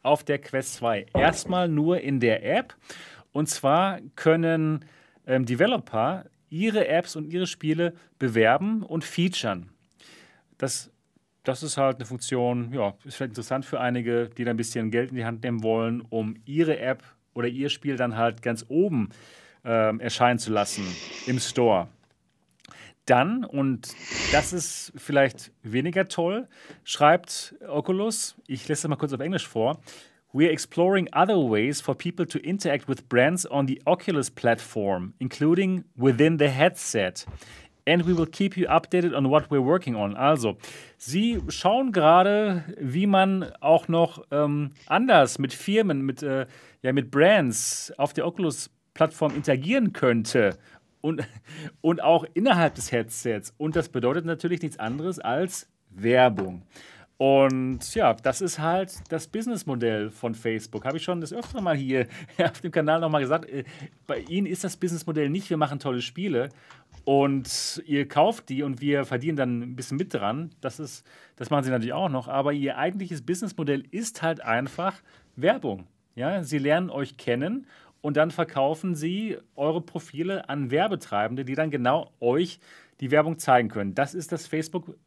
auf 0.03 0.25
der 0.25 0.39
Quest 0.39 0.75
2. 0.75 1.07
Erstmal 1.15 1.69
nur 1.69 2.01
in 2.01 2.21
der 2.21 2.45
App. 2.45 2.75
Und 3.33 3.49
zwar 3.49 4.01
können 4.15 4.85
ähm, 5.27 5.47
Developer 5.47 6.25
ihre 6.51 6.87
Apps 6.87 7.17
und 7.17 7.33
ihre 7.33 7.47
Spiele 7.47 7.95
bewerben 8.19 8.83
und 8.83 9.05
featuren. 9.05 9.71
Das, 10.59 10.91
das 11.45 11.63
ist 11.63 11.79
halt 11.79 11.97
eine 11.97 12.05
Funktion, 12.05 12.73
ja, 12.73 12.95
ist 13.05 13.17
vielleicht 13.17 13.31
interessant 13.31 13.65
für 13.65 13.81
einige, 13.81 14.29
die 14.29 14.45
da 14.45 14.51
ein 14.51 14.57
bisschen 14.57 14.91
Geld 14.91 15.11
in 15.11 15.17
die 15.17 15.25
Hand 15.25 15.43
nehmen 15.43 15.63
wollen, 15.63 16.03
um 16.03 16.37
ihre 16.45 16.79
App 16.79 17.03
oder 17.35 17.49
ihr 17.49 17.71
Spiel 17.71 17.97
dann 17.97 18.17
halt 18.17 18.43
ganz 18.43 18.67
oben 18.69 19.09
äh, 19.65 19.97
erscheinen 19.99 20.39
zu 20.39 20.53
lassen 20.53 20.85
im 21.27 21.39
Store. 21.39 21.89
Dann, 23.07 23.45
und 23.45 23.89
das 24.31 24.53
ist 24.53 24.93
vielleicht 24.95 25.51
weniger 25.63 26.07
toll, 26.07 26.49
schreibt 26.85 27.55
Oculus, 27.67 28.37
ich 28.47 28.69
lese 28.69 28.83
das 28.83 28.89
mal 28.89 28.97
kurz 28.97 29.13
auf 29.13 29.21
Englisch 29.21 29.49
vor, 29.49 29.81
We 30.35 30.47
are 30.47 30.51
exploring 30.51 31.09
other 31.13 31.39
ways 31.39 31.83
for 31.83 31.95
people 31.95 32.25
to 32.25 32.39
interact 32.39 32.89
with 32.89 33.07
brands 33.11 33.45
on 33.45 33.67
the 33.67 33.83
Oculus 33.87 34.31
platform, 34.31 35.13
including 35.21 35.85
within 35.95 36.39
the 36.39 36.49
headset. 36.49 37.27
And 37.87 38.07
we 38.07 38.15
will 38.15 38.27
keep 38.27 38.57
you 38.57 38.67
updated 38.67 39.15
on 39.15 39.29
what 39.29 39.51
we're 39.51 39.61
working 39.61 39.95
on. 39.95 40.17
Also, 40.17 40.57
Sie 40.97 41.39
schauen 41.49 41.93
gerade, 41.93 42.65
wie 42.81 43.07
man 43.07 43.53
auch 43.61 43.89
noch 43.89 44.25
ähm, 44.31 44.71
anders 44.87 45.39
mit 45.39 45.53
Firmen, 45.53 46.01
mit, 46.01 46.23
äh, 46.23 46.47
ja, 46.81 46.93
mit 46.95 47.11
Brands 47.11 47.93
auf 47.99 48.15
der 48.15 48.27
Oculus-Plattform 48.27 49.35
interagieren 49.35 49.93
könnte. 49.93 50.57
Und, 51.03 51.29
und 51.83 52.03
auch 52.03 52.25
innerhalb 52.33 52.77
des 52.77 52.91
Headsets. 52.91 53.53
Und 53.59 53.77
das 53.77 53.91
bedeutet 53.91 54.25
natürlich 54.25 54.63
nichts 54.63 54.79
anderes 54.79 55.19
als 55.19 55.69
Werbung. 55.91 56.63
Und 57.23 57.95
ja, 57.95 58.15
das 58.15 58.41
ist 58.41 58.59
halt 58.59 58.95
das 59.09 59.29
Businessmodell 59.29 60.11
von 60.11 60.35
Facebook. 60.35 60.85
Habe 60.85 60.97
ich 60.97 61.05
schon 61.05 61.21
das 61.21 61.33
öftere 61.33 61.63
Mal 61.63 61.77
hier 61.77 62.09
auf 62.43 62.61
dem 62.61 62.73
Kanal 62.73 62.99
nochmal 62.99 63.21
gesagt. 63.21 63.49
Äh, 63.49 63.63
bei 64.09 64.19
Ihnen 64.19 64.49
ist 64.49 64.65
das 64.65 64.77
Businessmodell 64.77 65.31
nicht, 65.31 65.49
wir 65.49 65.57
machen 65.57 65.79
tolle 65.79 66.03
Spiele 66.03 66.49
und 67.05 67.81
ihr 67.87 68.09
kauft 68.09 68.49
die 68.49 68.65
und 68.65 68.81
wir 68.81 69.05
verdienen 69.05 69.37
dann 69.37 69.63
ein 69.63 69.77
bisschen 69.77 69.99
mit 69.99 70.13
dran. 70.13 70.51
Das, 70.61 70.81
ist, 70.81 71.07
das 71.37 71.49
machen 71.49 71.63
Sie 71.63 71.71
natürlich 71.71 71.93
auch 71.93 72.09
noch. 72.09 72.27
Aber 72.27 72.53
Ihr 72.53 72.77
eigentliches 72.77 73.23
Businessmodell 73.23 73.85
ist 73.93 74.21
halt 74.23 74.41
einfach 74.41 75.01
Werbung. 75.37 75.87
Ja, 76.17 76.43
Sie 76.43 76.59
lernen 76.59 76.91
euch 76.91 77.19
kennen 77.19 77.69
und 78.01 78.17
dann 78.17 78.33
verkaufen 78.33 78.97
Sie 78.97 79.39
eure 79.55 79.81
Profile 79.81 80.49
an 80.49 80.73
Werbetreibende, 80.73 81.45
die 81.45 81.55
dann 81.55 81.71
genau 81.71 82.11
euch 82.19 82.59
die 83.03 83.11
Werbung 83.11 83.39
zeigen 83.39 83.69
können. 83.69 83.95
Das 83.95 84.13
ist 84.15 84.33
das 84.33 84.47
Facebook-Business-Modell 84.47 85.03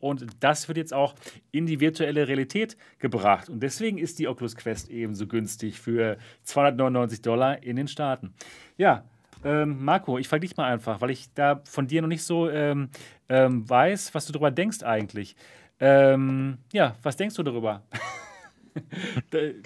und 0.00 0.26
das 0.40 0.68
wird 0.68 0.78
jetzt 0.78 0.94
auch 0.94 1.14
in 1.50 1.66
die 1.66 1.80
virtuelle 1.80 2.28
Realität 2.28 2.76
gebracht. 2.98 3.48
Und 3.48 3.62
deswegen 3.62 3.98
ist 3.98 4.18
die 4.18 4.28
Oculus 4.28 4.56
Quest 4.56 4.90
eben 4.90 5.14
so 5.14 5.26
günstig 5.26 5.80
für 5.80 6.18
299 6.42 7.22
Dollar 7.22 7.62
in 7.62 7.76
den 7.76 7.88
Staaten. 7.88 8.34
Ja, 8.76 9.04
ähm, 9.44 9.84
Marco, 9.84 10.18
ich 10.18 10.28
frage 10.28 10.40
dich 10.40 10.56
mal 10.56 10.72
einfach, 10.72 11.00
weil 11.00 11.10
ich 11.10 11.32
da 11.34 11.60
von 11.64 11.86
dir 11.86 12.02
noch 12.02 12.08
nicht 12.08 12.24
so 12.24 12.48
ähm, 12.48 12.88
ähm, 13.28 13.68
weiß, 13.68 14.14
was 14.14 14.26
du 14.26 14.32
darüber 14.32 14.50
denkst 14.50 14.82
eigentlich. 14.82 15.36
Ähm, 15.80 16.58
ja, 16.72 16.96
was 17.02 17.16
denkst 17.16 17.36
du 17.36 17.42
darüber? 17.42 17.82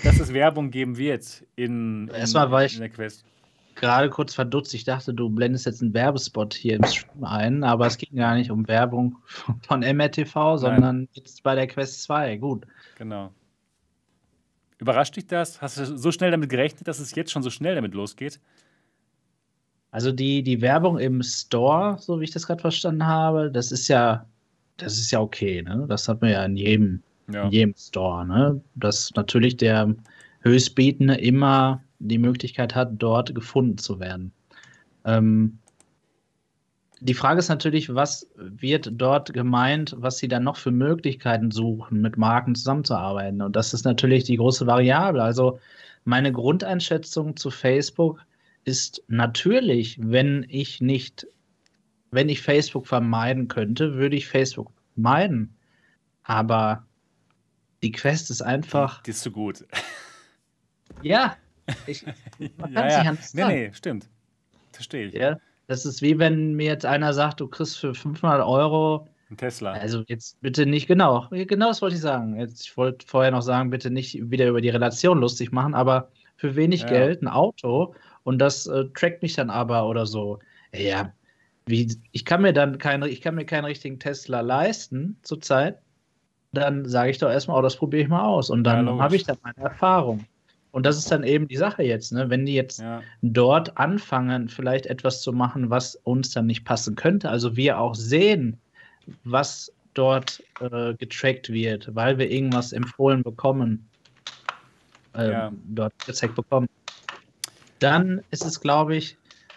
dass 0.03 0.21
es 0.21 0.33
Werbung 0.35 0.71
geben 0.71 0.99
wird 0.99 1.47
in, 1.57 2.09
in, 2.09 2.15
Erstmal 2.15 2.51
war 2.51 2.65
ich, 2.65 2.75
in 2.75 2.81
der 2.81 2.91
Quest 2.91 3.25
gerade 3.79 4.11
kurz 4.11 4.35
verdutzt. 4.35 4.75
Ich 4.75 4.85
dachte, 4.85 5.15
du 5.15 5.31
blendest 5.31 5.67
jetzt 5.67 5.83
einen 5.83 5.95
Werbespot 5.95 6.55
hier 6.55 6.77
im 6.77 6.85
Stream 6.85 7.25
ein, 7.25 7.65
aber 7.65 7.87
es 7.87 7.97
ging 7.97 8.17
gar 8.17 8.35
nicht 8.35 8.51
um 8.51 8.67
Werbung 8.69 9.17
von 9.67 9.81
MRTV, 9.81 10.59
sondern 10.59 10.97
Nein. 10.97 11.09
jetzt 11.13 11.43
bei 11.43 11.55
der 11.55 11.67
Quest 11.67 12.03
2. 12.03 12.37
Gut. 12.37 12.67
Genau. 12.97 13.33
Überrascht 14.79 15.17
dich 15.17 15.27
das? 15.27 15.61
Hast 15.61 15.79
du 15.79 15.97
so 15.97 16.13
schnell 16.13 16.31
damit 16.31 16.51
gerechnet, 16.51 16.87
dass 16.87 17.01
es 17.01 17.15
jetzt 17.15 17.33
schon 17.33 17.43
so 17.43 17.51
schnell 17.51 17.75
damit 17.75 17.95
losgeht? 17.95 18.41
Also 19.91 20.13
die, 20.13 20.43
die 20.43 20.61
Werbung 20.61 20.99
im 20.99 21.23
Store, 21.23 21.97
so 21.99 22.21
wie 22.21 22.25
ich 22.25 22.31
das 22.31 22.47
gerade 22.47 22.61
verstanden 22.61 23.07
habe, 23.07 23.51
das 23.51 23.73
ist 23.73 23.89
ja, 23.89 24.27
das 24.77 24.99
ist 24.99 25.11
ja 25.11 25.21
okay, 25.21 25.63
ne? 25.63 25.87
Das 25.89 26.09
hat 26.09 26.21
man 26.21 26.31
ja 26.31 26.45
in 26.45 26.57
jedem, 26.57 27.03
ja. 27.33 27.45
in 27.45 27.51
jedem 27.51 27.75
Store, 27.77 28.27
ne? 28.27 28.61
Dass 28.75 29.13
natürlich 29.17 29.57
der 29.57 29.95
Höchstbietende 30.41 31.15
immer 31.15 31.83
die 31.99 32.19
Möglichkeit 32.19 32.75
hat, 32.75 32.93
dort 32.99 33.35
gefunden 33.35 33.79
zu 33.79 34.01
werden. 34.01 34.33
Ähm, 35.05 35.59
die 37.01 37.15
Frage 37.15 37.39
ist 37.39 37.49
natürlich, 37.49 37.95
was 37.95 38.29
wird 38.37 38.91
dort 38.93 39.33
gemeint, 39.33 39.95
was 39.99 40.19
sie 40.19 40.29
dann 40.29 40.45
noch 40.45 40.57
für 40.57 40.73
Möglichkeiten 40.73 41.51
suchen, 41.51 42.01
mit 42.01 42.17
Marken 42.17 42.55
zusammenzuarbeiten. 42.55 43.41
Und 43.41 43.55
das 43.55 43.73
ist 43.73 43.85
natürlich 43.85 44.25
die 44.25 44.37
große 44.37 44.67
Variable. 44.67 45.23
Also 45.23 45.61
meine 46.05 46.33
Grundeinschätzung 46.33 47.37
zu 47.37 47.51
Facebook 47.51 48.21
ist 48.65 49.03
natürlich, 49.07 49.99
wenn 50.01 50.45
ich 50.49 50.81
nicht, 50.81 51.27
wenn 52.11 52.29
ich 52.29 52.43
Facebook 52.43 52.87
vermeiden 52.87 53.47
könnte, 53.47 53.95
würde 53.95 54.17
ich 54.17 54.27
Facebook 54.27 54.73
meiden. 54.97 55.55
Aber 56.25 56.85
die 57.83 57.93
Quest 57.93 58.31
ist 58.31 58.43
einfach. 58.43 59.03
Die 59.03 59.11
ist 59.11 59.23
zu 59.23 59.31
gut. 59.31 59.65
Ja, 61.03 61.37
ich, 61.87 62.05
man 62.57 62.75
kann 62.75 62.89
ja, 62.89 63.03
ja. 63.05 63.13
Nicht 63.13 63.35
nee, 63.35 63.45
nee, 63.45 63.71
stimmt. 63.73 64.09
Verstehe 64.73 65.07
ich. 65.07 65.15
Ja, 65.15 65.39
das 65.67 65.85
ist 65.85 66.03
wie 66.03 66.19
wenn 66.19 66.55
mir 66.55 66.67
jetzt 66.67 66.87
einer 66.87 67.13
sagt, 67.13 67.41
du 67.41 67.49
kriegst 67.49 67.79
für 67.79 67.95
500 67.95 68.47
Euro 68.47 69.07
ein 69.31 69.37
Tesla. 69.37 69.73
Also 69.73 70.05
jetzt 70.07 70.41
bitte 70.41 70.65
nicht, 70.65 70.87
genau, 70.87 71.29
genau 71.31 71.69
das 71.69 71.83
wollte 71.83 71.97
ich 71.97 72.01
sagen. 72.01 72.39
Jetzt, 72.39 72.65
ich 72.65 72.77
wollte 72.77 73.07
vorher 73.07 73.31
noch 73.31 73.43
sagen, 73.43 73.71
bitte 73.71 73.91
nicht 73.91 74.31
wieder 74.31 74.49
über 74.49 74.61
die 74.61 74.71
Relation 74.71 75.21
lustig 75.21 75.53
machen, 75.53 75.75
aber 75.75 76.11
für 76.37 76.57
wenig 76.57 76.83
ja. 76.83 76.89
Geld 76.89 77.23
ein 77.23 77.29
Auto 77.29 77.95
und 78.25 78.39
das 78.39 78.67
äh, 78.67 78.87
trackt 78.95 79.23
mich 79.23 79.35
dann 79.35 79.51
aber 79.51 79.87
oder 79.87 80.07
so. 80.07 80.39
Ja, 80.75 81.13
wie, 81.67 81.95
ich 82.13 82.25
kann 82.25 82.43
mir 82.43 82.55
dann 82.55 82.79
keine, 82.79 83.09
ich 83.09 83.21
kann 83.21 83.35
mir 83.35 83.45
keinen 83.45 83.67
richtigen 83.67 83.99
Tesla 83.99 84.41
leisten 84.41 85.19
zurzeit. 85.23 85.79
Dann 86.53 86.87
sage 86.89 87.11
ich 87.11 87.19
doch 87.19 87.31
erstmal, 87.31 87.59
oh, 87.59 87.63
das 87.63 87.77
probiere 87.77 88.05
ich 88.05 88.09
mal 88.09 88.25
aus 88.25 88.49
und 88.49 88.65
dann 88.65 88.87
ja, 88.87 88.99
habe 88.99 89.17
ich 89.17 89.25
dann 89.25 89.37
meine 89.43 89.59
Erfahrung. 89.59 90.25
Und 90.79 90.87
das 90.87 90.97
ist 90.97 91.11
dann 91.11 91.25
eben 91.25 91.49
die 91.49 91.57
Sache 91.57 91.83
jetzt, 91.83 92.13
ne? 92.13 92.31
wenn 92.31 92.47
die 92.47 92.55
jetzt 92.55 92.79
ja. 92.79 93.03
dort 93.21 93.77
anfangen, 93.79 94.49
vielleicht 94.49 94.87
etwas 94.87 95.23
zu 95.23 95.33
machen, 95.33 95.71
was 95.71 95.97
uns 96.05 96.31
dann 96.31 96.47
nicht 96.47 96.65
passen 96.65 96.95
könnte, 96.95 97.31
also 97.31 97.57
wir 97.57 97.81
auch 97.81 97.97
sehen, 97.97 98.61
was 99.25 99.73
dort 99.95 100.41
äh, 100.61 100.95
getrackt 100.95 101.53
wird, 101.53 101.93
weil 101.97 102.17
wir 102.19 102.31
irgendwas 102.31 102.73
empfohlen 102.73 103.25
bekommen, 103.25 103.89
äh, 105.17 105.33
ja. 105.33 105.53
dort 105.65 105.93
gezeigt 106.07 106.37
bekommen, 106.37 106.69
dann 107.81 108.23
ist 108.31 108.45
es, 108.45 108.61
glaube 108.61 108.95
ich, 108.95 109.17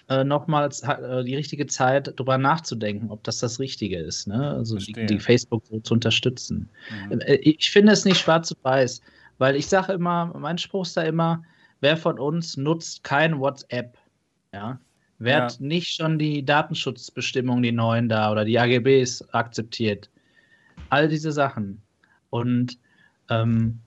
äh, 0.10 0.24
nochmals 0.24 0.82
äh, 0.82 1.24
die 1.24 1.36
richtige 1.36 1.68
Zeit, 1.68 2.08
darüber 2.08 2.40
nachzudenken, 2.40 3.12
ob 3.12 3.24
das 3.26 3.38
das 3.38 3.60
Richtige 3.60 4.00
ist, 4.00 4.28
ne? 4.28 4.56
also 4.56 4.78
die, 4.78 4.94
die, 5.06 5.20
Facebook 5.20 5.62
so 5.70 5.80
zu 5.82 5.94
unterstützen. 5.94 6.68
Mhm. 7.12 7.22
Äh, 7.22 7.36
ich 7.36 7.70
finde 7.70 7.94
es 7.94 8.06
nicht 8.06 8.18
schwarz 8.18 8.50
und 8.50 8.64
weiß. 8.64 9.04
Weil 9.42 9.56
ich 9.56 9.66
sage 9.66 9.94
immer, 9.94 10.28
mein 10.38 10.60
Spruch 10.60 10.86
ist 10.86 10.96
da 10.96 11.02
immer, 11.02 11.42
wer 11.80 11.98
von 11.98 12.20
uns 12.20 12.58
nutzt 12.58 13.04
kein 13.04 13.40
WhatsApp? 13.40 13.98
Ja. 14.54 14.80
Wer 15.18 15.46
hat 15.46 15.60
nicht 15.60 15.96
schon 15.96 16.20
die 16.20 16.46
Datenschutzbestimmungen, 16.46 17.64
die 17.64 17.72
neuen 17.72 18.08
da 18.08 18.32
oder 18.32 18.46
die 18.46 18.60
AGBs 18.60 19.34
akzeptiert? 19.34 20.12
All 20.92 21.08
diese 21.08 21.32
Sachen. 21.32 21.82
Und 22.30 22.78
ähm, 23.32 23.80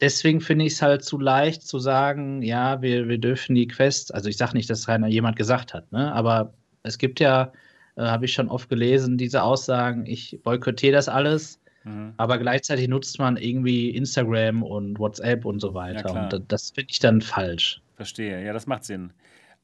deswegen 0.00 0.40
finde 0.40 0.64
ich 0.64 0.72
es 0.72 0.80
halt 0.80 1.04
zu 1.04 1.18
leicht 1.18 1.60
zu 1.60 1.78
sagen, 1.78 2.40
ja, 2.40 2.80
wir, 2.80 3.10
wir 3.10 3.18
dürfen 3.18 3.54
die 3.54 3.68
Quest, 3.68 4.14
also 4.14 4.30
ich 4.30 4.38
sage 4.38 4.56
nicht, 4.56 4.70
dass 4.70 4.88
Rainer 4.88 5.08
jemand 5.08 5.36
gesagt 5.36 5.74
hat, 5.74 5.92
ne? 5.92 6.14
aber 6.14 6.54
es 6.82 6.96
gibt 6.96 7.20
ja, 7.20 7.52
äh, 7.96 8.04
habe 8.04 8.24
ich 8.24 8.32
schon 8.32 8.48
oft 8.48 8.70
gelesen, 8.70 9.18
diese 9.18 9.42
Aussagen, 9.42 10.06
ich 10.06 10.40
boykottiere 10.42 10.94
das 10.94 11.10
alles, 11.10 11.59
Mhm. 11.84 12.14
Aber 12.16 12.38
gleichzeitig 12.38 12.88
nutzt 12.88 13.18
man 13.18 13.36
irgendwie 13.36 13.90
Instagram 13.90 14.62
und 14.62 14.98
WhatsApp 14.98 15.44
und 15.44 15.60
so 15.60 15.74
weiter. 15.74 16.14
Ja, 16.14 16.28
und 16.28 16.52
das 16.52 16.70
finde 16.70 16.90
ich 16.90 16.98
dann 16.98 17.20
falsch. 17.20 17.80
Verstehe, 17.96 18.44
ja, 18.44 18.52
das 18.52 18.66
macht 18.66 18.84
Sinn. 18.84 19.12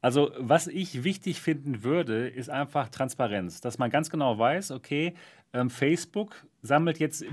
Also, 0.01 0.31
was 0.37 0.67
ich 0.67 1.03
wichtig 1.03 1.41
finden 1.41 1.83
würde, 1.83 2.27
ist 2.27 2.49
einfach 2.49 2.89
Transparenz, 2.89 3.61
dass 3.61 3.77
man 3.77 3.89
ganz 3.89 4.09
genau 4.09 4.37
weiß, 4.37 4.71
okay, 4.71 5.15
ähm, 5.53 5.69
Facebook 5.69 6.45
sammelt 6.61 6.99
jetzt 6.99 7.25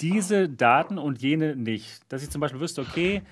diese 0.00 0.48
Daten 0.48 0.98
und 0.98 1.22
jene 1.22 1.56
nicht. 1.56 2.00
Dass 2.10 2.22
ich 2.22 2.30
zum 2.30 2.40
Beispiel 2.40 2.60
wüsste, 2.60 2.82
okay, 2.82 3.22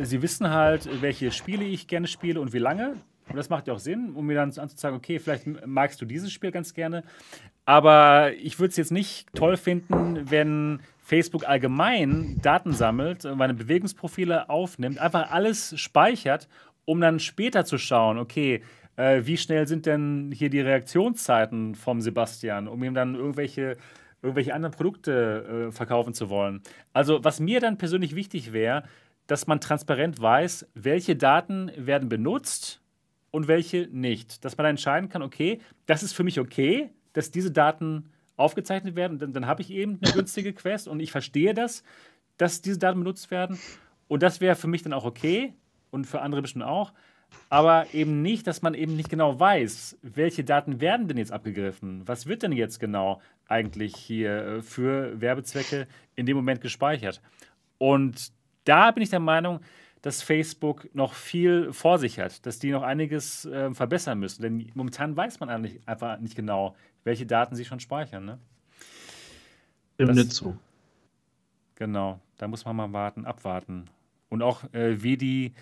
Sie 0.00 0.22
wissen 0.22 0.48
halt, 0.48 0.88
welche 1.02 1.30
Spiele 1.30 1.64
ich 1.64 1.86
gerne 1.86 2.06
spiele 2.06 2.40
und 2.40 2.52
wie 2.52 2.58
lange. 2.58 2.96
Und 3.28 3.36
das 3.36 3.48
macht 3.48 3.68
ja 3.68 3.74
auch 3.74 3.78
Sinn, 3.78 4.12
um 4.14 4.26
mir 4.26 4.34
dann 4.34 4.50
anzuzeigen, 4.58 4.96
okay, 4.96 5.18
vielleicht 5.18 5.46
magst 5.66 6.00
du 6.00 6.04
dieses 6.04 6.32
Spiel 6.32 6.50
ganz 6.50 6.74
gerne. 6.74 7.04
Aber 7.70 8.32
ich 8.34 8.58
würde 8.58 8.70
es 8.70 8.76
jetzt 8.78 8.90
nicht 8.90 9.32
toll 9.32 9.56
finden, 9.56 10.28
wenn 10.28 10.80
Facebook 10.98 11.48
allgemein 11.48 12.40
Daten 12.42 12.72
sammelt, 12.72 13.22
meine 13.36 13.54
Bewegungsprofile 13.54 14.50
aufnimmt, 14.50 14.98
einfach 14.98 15.30
alles 15.30 15.78
speichert, 15.78 16.48
um 16.84 17.00
dann 17.00 17.20
später 17.20 17.64
zu 17.64 17.78
schauen, 17.78 18.18
okay, 18.18 18.64
äh, 18.96 19.20
wie 19.22 19.36
schnell 19.36 19.68
sind 19.68 19.86
denn 19.86 20.32
hier 20.34 20.50
die 20.50 20.58
Reaktionszeiten 20.58 21.76
vom 21.76 22.00
Sebastian, 22.00 22.66
um 22.66 22.82
ihm 22.82 22.92
dann 22.92 23.14
irgendwelche 23.14 23.76
irgendwelche 24.20 24.52
anderen 24.52 24.74
Produkte 24.74 25.68
äh, 25.68 25.72
verkaufen 25.72 26.12
zu 26.12 26.28
wollen. 26.28 26.62
Also 26.92 27.22
was 27.22 27.38
mir 27.38 27.60
dann 27.60 27.78
persönlich 27.78 28.16
wichtig 28.16 28.52
wäre, 28.52 28.82
dass 29.28 29.46
man 29.46 29.60
transparent 29.60 30.20
weiß, 30.20 30.66
welche 30.74 31.14
Daten 31.14 31.70
werden 31.76 32.08
benutzt 32.08 32.82
und 33.30 33.46
welche 33.46 33.88
nicht. 33.92 34.44
Dass 34.44 34.56
man 34.56 34.66
entscheiden 34.66 35.08
kann, 35.08 35.22
okay, 35.22 35.60
das 35.86 36.02
ist 36.02 36.14
für 36.14 36.24
mich 36.24 36.40
okay, 36.40 36.90
dass 37.12 37.30
diese 37.30 37.50
Daten 37.50 38.10
aufgezeichnet 38.36 38.96
werden. 38.96 39.18
Dann, 39.18 39.32
dann 39.32 39.46
habe 39.46 39.62
ich 39.62 39.70
eben 39.70 39.98
eine 40.02 40.12
günstige 40.12 40.52
Quest 40.52 40.88
und 40.88 41.00
ich 41.00 41.12
verstehe 41.12 41.54
das, 41.54 41.82
dass 42.36 42.62
diese 42.62 42.78
Daten 42.78 43.00
benutzt 43.00 43.30
werden. 43.30 43.58
Und 44.08 44.22
das 44.22 44.40
wäre 44.40 44.56
für 44.56 44.66
mich 44.66 44.82
dann 44.82 44.92
auch 44.92 45.04
okay 45.04 45.54
und 45.90 46.06
für 46.06 46.22
andere 46.22 46.42
bestimmt 46.42 46.64
auch. 46.64 46.92
Aber 47.48 47.86
eben 47.92 48.22
nicht, 48.22 48.46
dass 48.46 48.62
man 48.62 48.74
eben 48.74 48.96
nicht 48.96 49.08
genau 49.08 49.38
weiß, 49.38 49.98
welche 50.02 50.42
Daten 50.42 50.80
werden 50.80 51.06
denn 51.06 51.18
jetzt 51.18 51.32
abgegriffen? 51.32 52.02
Was 52.06 52.26
wird 52.26 52.42
denn 52.42 52.52
jetzt 52.52 52.80
genau 52.80 53.20
eigentlich 53.46 53.94
hier 53.94 54.44
äh, 54.44 54.62
für 54.62 55.20
Werbezwecke 55.20 55.86
in 56.16 56.26
dem 56.26 56.36
Moment 56.36 56.60
gespeichert? 56.60 57.20
Und 57.78 58.32
da 58.64 58.90
bin 58.90 59.02
ich 59.02 59.10
der 59.10 59.20
Meinung, 59.20 59.60
dass 60.02 60.22
Facebook 60.22 60.88
noch 60.94 61.12
viel 61.12 61.72
vor 61.72 61.98
sich 61.98 62.18
hat, 62.18 62.46
dass 62.46 62.58
die 62.58 62.70
noch 62.70 62.82
einiges 62.82 63.44
äh, 63.44 63.72
verbessern 63.74 64.18
müssen. 64.18 64.42
Denn 64.42 64.70
momentan 64.74 65.16
weiß 65.16 65.40
man 65.40 65.50
eigentlich 65.50 65.80
einfach 65.86 66.18
nicht 66.18 66.36
genau, 66.36 66.74
welche 67.04 67.26
Daten 67.26 67.54
sie 67.54 67.64
schon 67.64 67.80
speichern. 67.80 68.24
Ne? 68.24 68.38
Stimmt 69.94 70.14
nicht 70.14 70.32
zu. 70.32 70.56
Genau, 71.74 72.20
da 72.38 72.48
muss 72.48 72.64
man 72.64 72.76
mal 72.76 72.92
warten, 72.92 73.24
abwarten. 73.24 73.86
Und 74.28 74.42
auch, 74.42 74.64
äh, 74.72 75.02
wie, 75.02 75.16
die, 75.16 75.54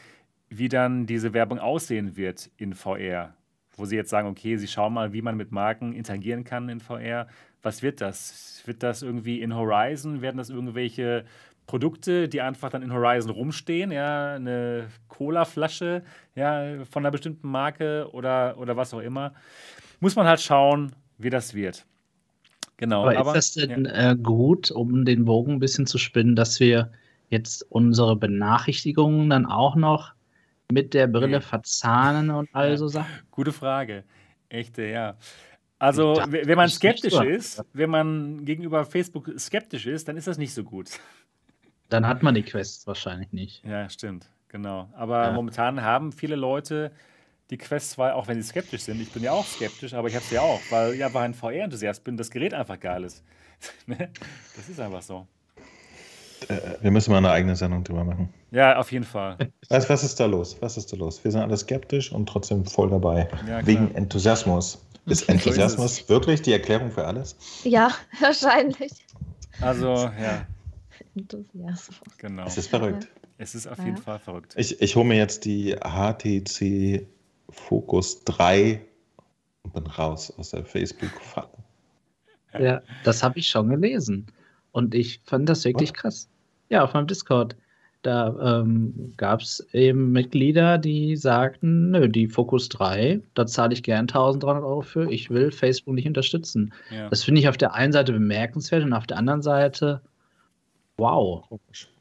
wie 0.49 0.69
dann 0.69 1.07
diese 1.07 1.33
Werbung 1.33 1.59
aussehen 1.59 2.17
wird 2.17 2.51
in 2.57 2.75
VR. 2.75 3.35
Wo 3.77 3.85
sie 3.85 3.97
jetzt 3.97 4.11
sagen, 4.11 4.29
okay, 4.29 4.57
sie 4.57 4.67
schauen 4.67 4.93
mal, 4.93 5.13
wie 5.13 5.23
man 5.23 5.37
mit 5.37 5.53
Marken 5.53 5.93
interagieren 5.93 6.45
kann 6.45 6.69
in 6.69 6.81
VR. 6.81 7.29
Was 7.63 7.83
wird 7.83 8.01
das? 8.01 8.63
Wird 8.67 8.83
das 8.83 9.03
irgendwie 9.03 9.41
in 9.41 9.55
Horizon? 9.55 10.21
Werden 10.21 10.37
das 10.37 10.51
irgendwelche 10.51 11.25
Produkte, 11.69 12.29
die 12.29 12.41
einfach 12.41 12.71
dann 12.71 12.83
in 12.83 12.93
Horizon 12.93 13.31
rumstehen, 13.31 13.93
ja, 13.93 14.35
eine 14.35 14.89
Cola-Flasche, 15.07 16.03
ja, 16.35 16.85
von 16.91 17.03
einer 17.05 17.13
bestimmten 17.13 17.49
Marke 17.49 18.09
oder, 18.13 18.59
oder 18.59 18.77
was 18.77 18.93
auch 18.95 19.01
immer. 19.01 19.35
Muss 20.01 20.17
man 20.17 20.27
halt 20.27 20.41
schauen, 20.41 20.93
wie 21.19 21.31
das 21.31 21.55
wird. 21.55 21.85
Genau. 22.79 23.03
Aber, 23.03 23.17
aber 23.19 23.37
ist 23.37 23.57
das 23.57 23.69
denn 23.69 23.85
ja. 23.85 24.13
äh, 24.13 24.17
gut, 24.17 24.71
um 24.71 25.05
den 25.05 25.27
Bogen 25.27 25.53
ein 25.53 25.59
bisschen 25.59 25.87
zu 25.87 25.99
spinnen, 25.99 26.37
dass 26.37 26.59
wir 26.59 26.91
jetzt 27.29 27.67
unsere 27.71 28.17
Benachrichtigungen 28.17 29.29
dann 29.29 29.45
auch 29.45 29.77
noch 29.77 30.15
mit 30.73 30.95
der 30.95 31.07
Brille 31.07 31.43
verzahnen 31.43 32.31
und 32.31 32.49
all 32.55 32.79
so 32.79 32.89
Sachen? 32.89 33.13
Gute 33.31 33.53
Frage. 33.53 34.05
Echte, 34.49 34.85
ja. 34.85 35.19
Also, 35.79 36.19
wenn 36.29 36.57
man 36.57 36.71
skeptisch 36.71 37.21
ist, 37.21 37.63
wenn 37.75 37.91
man 37.91 38.45
gegenüber 38.47 38.87
Facebook 38.87 39.31
skeptisch 39.39 39.87
ist, 39.87 40.09
dann 40.09 40.17
ist 40.17 40.27
das 40.27 40.39
nicht 40.39 40.55
so 40.55 40.65
gut. 40.65 40.89
Dann 41.89 42.07
hat 42.07 42.23
man 42.23 42.35
die 42.35 42.43
Quests 42.43 42.87
wahrscheinlich 42.87 43.33
nicht. 43.33 43.65
Ja, 43.65 43.89
stimmt, 43.89 44.29
genau. 44.49 44.89
Aber 44.95 45.25
ja. 45.25 45.33
momentan 45.33 45.83
haben 45.83 46.13
viele 46.13 46.37
Leute 46.37 46.93
die 47.51 47.57
Quest 47.57 47.93
2, 47.93 48.13
auch 48.13 48.29
wenn 48.29 48.41
sie 48.43 48.49
skeptisch 48.49 48.83
sind. 48.83 49.01
Ich 49.01 49.11
bin 49.11 49.23
ja 49.23 49.33
auch 49.33 49.47
skeptisch, 49.47 49.95
aber 49.95 50.09
ich 50.09 50.15
habe 50.15 50.25
sie 50.25 50.35
ja 50.35 50.43
auch, 50.43 50.61
weil 50.71 50.95
ich 50.95 51.05
einfach 51.05 51.23
ein 51.23 51.33
VR-Enthusiast 51.33 52.05
bin, 52.05 52.17
das 52.17 52.31
Gerät 52.31 52.55
einfach 52.55 52.79
geil 52.79 53.05
ist. 53.05 53.25
Ne? 53.87 54.09
das 54.55 54.69
ist 54.69 54.79
einfach 54.79 55.03
so. 55.03 55.27
Äh, 56.49 56.61
wir 56.81 56.93
müssen 56.93 57.11
mal 57.11 57.19
eine 57.19 57.31
eigene 57.31 57.57
Sendung 57.57 57.83
drüber 57.83 58.05
machen. 58.05 58.33
Ja, 58.53 58.79
auf 58.79 58.93
jeden 58.93 59.05
Fall. 59.05 59.37
Was, 59.69 59.91
was 59.91 60.05
ist 60.05 60.21
da 60.21 60.27
los? 60.27 60.57
Was 60.61 60.77
ist 60.77 60.93
da 60.93 60.97
los? 60.97 61.23
Wir 61.25 61.31
sind 61.33 61.41
alle 61.41 61.57
skeptisch 61.57 62.13
und 62.13 62.27
trotzdem 62.27 62.65
voll 62.65 62.89
dabei. 62.91 63.29
Ja, 63.47 63.67
Wegen 63.67 63.95
Enthusiasmus. 63.95 64.87
Ist 65.07 65.29
Enthusiasmus 65.29 65.97
so 65.97 66.03
ist 66.03 66.09
wirklich 66.09 66.41
die 66.43 66.53
Erklärung 66.53 66.91
für 66.91 67.05
alles? 67.05 67.37
Ja, 67.65 67.91
wahrscheinlich. 68.21 68.93
Also, 69.61 69.95
ja. 69.95 70.47
Enthusiasmus. 71.19 72.01
Genau. 72.19 72.47
Es 72.47 72.59
ist 72.59 72.69
verrückt. 72.69 73.09
Es 73.39 73.55
ist 73.55 73.67
auf 73.67 73.79
jeden 73.79 73.97
Fall 73.97 74.19
verrückt. 74.19 74.55
Ich, 74.57 74.81
ich 74.81 74.97
hole 74.97 75.07
mir 75.07 75.17
jetzt 75.17 75.45
die 75.45 75.77
HTC 75.77 77.07
Focus 77.51 78.25
3 78.25 78.81
und 79.63 79.75
bin 79.75 79.87
raus 79.87 80.33
aus 80.37 80.51
der 80.51 80.65
Facebook-Falle. 80.65 81.49
Ja, 82.59 82.83
das 83.05 83.23
habe 83.23 83.39
ich 83.39 83.49
schon 83.49 83.69
gelesen. 83.69 84.27
Und 84.73 84.95
ich 84.95 85.21
fand 85.25 85.49
das 85.49 85.65
wirklich 85.65 85.91
Was? 85.91 85.97
krass. 85.97 86.29
Ja, 86.69 86.85
auf 86.85 86.95
meinem 86.95 87.07
Discord. 87.07 87.57
Da 88.03 88.61
ähm, 88.61 89.13
gab 89.17 89.41
es 89.41 89.67
eben 89.73 90.13
Mitglieder, 90.13 90.79
die 90.79 91.17
sagten, 91.17 91.91
nö, 91.91 92.09
die 92.09 92.29
Focus 92.29 92.69
3, 92.69 93.21
da 93.35 93.45
zahle 93.45 93.73
ich 93.73 93.83
gern 93.83 94.03
1300 94.03 94.63
Euro 94.63 94.83
für, 94.83 95.11
ich 95.11 95.31
will 95.31 95.51
Facebook 95.51 95.95
nicht 95.95 96.07
unterstützen. 96.07 96.73
Ja. 96.91 97.09
Das 97.09 97.25
finde 97.25 97.41
ich 97.41 97.49
auf 97.49 97.57
der 97.57 97.75
einen 97.75 97.93
Seite 97.93 98.13
bemerkenswert 98.13 98.85
und 98.85 98.93
auf 98.93 99.09
der 99.09 99.17
anderen 99.17 99.43
Seite, 99.43 100.01
wow. 100.99 101.45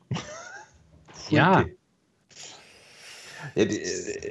ja. 1.30 1.65
Äh, 3.56 3.68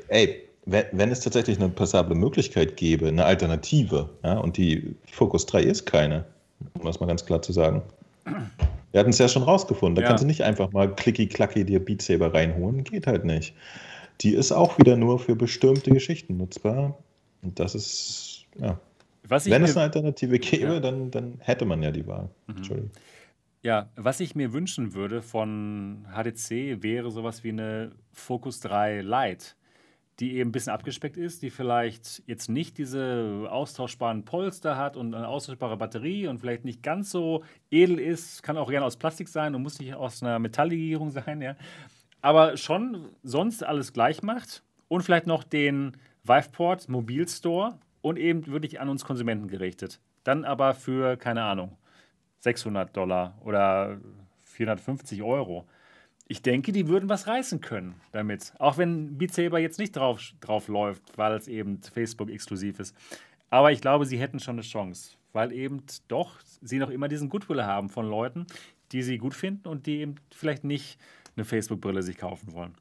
ey, 0.09 0.43
wenn, 0.67 0.85
wenn, 0.93 1.11
es 1.11 1.21
tatsächlich 1.21 1.59
eine 1.59 1.69
passable 1.69 2.15
Möglichkeit 2.15 2.77
gäbe, 2.77 3.09
eine 3.09 3.25
Alternative, 3.25 4.11
ja, 4.25 4.39
und 4.39 4.57
die 4.57 4.95
Focus 5.11 5.47
3 5.47 5.63
ist 5.63 5.87
keine, 5.87 6.25
um 6.75 6.85
das 6.85 7.01
mal 7.01 7.07
ganz 7.07 7.25
klar 7.25 7.41
zu 7.41 7.53
sagen. 7.53 7.83
Wir 8.91 9.01
hatten 9.01 9.11
es 9.11 9.19
ja 9.19 9.29
schon 9.29 9.43
rausgefunden. 9.43 9.95
Da 9.97 10.03
ja. 10.03 10.09
kannst 10.09 10.25
du 10.25 10.27
nicht 10.27 10.43
einfach 10.43 10.73
mal 10.73 10.93
klicki-klacki 10.93 11.65
dir 11.65 11.85
Beat 11.85 12.03
Saber 12.03 12.35
reinholen. 12.35 12.83
Geht 12.83 13.07
halt 13.07 13.25
nicht. 13.25 13.55
Die 14.23 14.35
ist 14.35 14.53
auch 14.53 14.79
wieder 14.79 14.97
nur 14.97 15.19
für 15.19 15.37
bestimmte 15.37 15.91
Geschichten 15.91 16.39
nutzbar. 16.39 16.97
Und 17.43 17.61
das 17.61 17.75
ist, 17.75 18.47
ja. 18.59 18.79
Wenn 19.29 19.65
es 19.65 19.77
eine 19.77 19.85
Alternative 19.85 20.39
gäbe, 20.39 20.75
ja. 20.75 20.81
dann, 20.81 21.11
dann 21.11 21.35
hätte 21.41 21.65
man 21.65 21.83
ja 21.83 21.91
die 21.91 22.07
Wahl. 22.07 22.29
Mhm. 22.47 22.57
Entschuldigung. 22.57 22.91
Ja, 23.67 23.91
was 23.97 24.21
ich 24.21 24.37
mir 24.37 24.53
wünschen 24.53 24.95
würde 24.95 25.23
von 25.23 26.07
HTC 26.13 26.85
wäre 26.85 27.11
sowas 27.11 27.43
wie 27.43 27.49
eine 27.49 27.91
Focus 28.13 28.61
3 28.61 29.01
Lite 29.01 29.57
die 30.21 30.37
eben 30.37 30.51
ein 30.51 30.53
bisschen 30.53 30.73
abgespeckt 30.73 31.17
ist, 31.17 31.43
die 31.43 31.51
vielleicht 31.51 32.23
jetzt 32.27 32.49
nicht 32.49 32.79
diese 32.79 33.49
austauschbaren 33.51 34.25
Polster 34.25 34.77
hat 34.77 34.97
und 34.97 35.15
eine 35.15 35.27
austauschbare 35.27 35.77
Batterie 35.77 36.29
und 36.29 36.39
vielleicht 36.39 36.65
nicht 36.65 36.85
ganz 36.85 37.11
so 37.11 37.43
edel 37.73 37.99
ist, 37.99 38.45
kann 38.45 38.57
auch 38.57 38.71
gerne 38.71 38.87
aus 38.87 38.97
Plastik 38.97 39.29
sein 39.29 39.57
und 39.57 39.63
muss 39.63 39.81
nicht 39.81 39.95
aus 39.95 40.23
einer 40.23 40.39
Metalllegierung 40.39 41.11
sein, 41.11 41.43
ja. 41.43 41.57
Aber 42.23 42.57
schon 42.57 43.11
sonst 43.25 43.65
alles 43.65 43.93
gleich 43.93 44.23
macht 44.23 44.63
und 44.87 45.03
vielleicht 45.03 45.27
noch 45.27 45.43
den 45.43 45.97
Viveport 46.23 46.89
Mobilstore 46.89 47.81
und 48.01 48.17
eben 48.17 48.47
wirklich 48.47 48.79
an 48.79 48.89
uns 48.89 49.05
Konsumenten 49.05 49.49
gerichtet. 49.49 50.01
Dann 50.23 50.45
aber 50.45 50.73
für, 50.73 51.17
keine 51.17 51.43
Ahnung, 51.43 51.77
600 52.41 52.97
Dollar 52.97 53.39
oder 53.45 53.99
450 54.45 55.23
Euro 55.23 55.67
ich 56.29 56.43
denke, 56.43 56.73
die 56.73 56.89
würden 56.89 57.09
was 57.09 57.27
reißen 57.27 57.61
können 57.61 57.95
damit. 58.13 58.53
Auch 58.59 58.79
wenn 58.79 59.17
Beat 59.17 59.33
Saber 59.33 59.59
jetzt 59.59 59.79
nicht 59.79 59.95
drauf, 59.95 60.21
drauf 60.41 60.69
läuft, 60.69 61.17
weil 61.17 61.33
es 61.35 61.47
eben 61.47 61.81
Facebook 61.83 62.31
exklusiv 62.31 62.81
ist. 62.81 62.97
Aber 63.49 63.71
ich 63.71 63.81
glaube, 63.81 64.07
sie 64.07 64.19
hätten 64.19 64.41
schon 64.41 64.57
eine 64.57 64.63
Chance, 64.63 65.17
weil 65.33 65.53
eben 65.53 65.85
doch 66.09 66.41
sie 66.61 66.79
noch 66.79 66.91
immer 66.91 67.07
diesen 67.07 67.29
Goodwill 67.29 67.63
haben 67.63 67.89
von 67.89 68.09
Leuten, 68.09 68.47
die 68.91 69.03
sie 69.03 69.19
gut 69.19 69.35
finden 69.35 69.69
und 69.69 69.87
die 69.87 70.01
eben 70.01 70.17
vielleicht 70.35 70.65
nicht 70.65 70.99
eine 71.37 71.45
Facebook-Brille 71.45 72.03
sich 72.03 72.19
kaufen 72.19 72.53
wollen. 72.53 72.75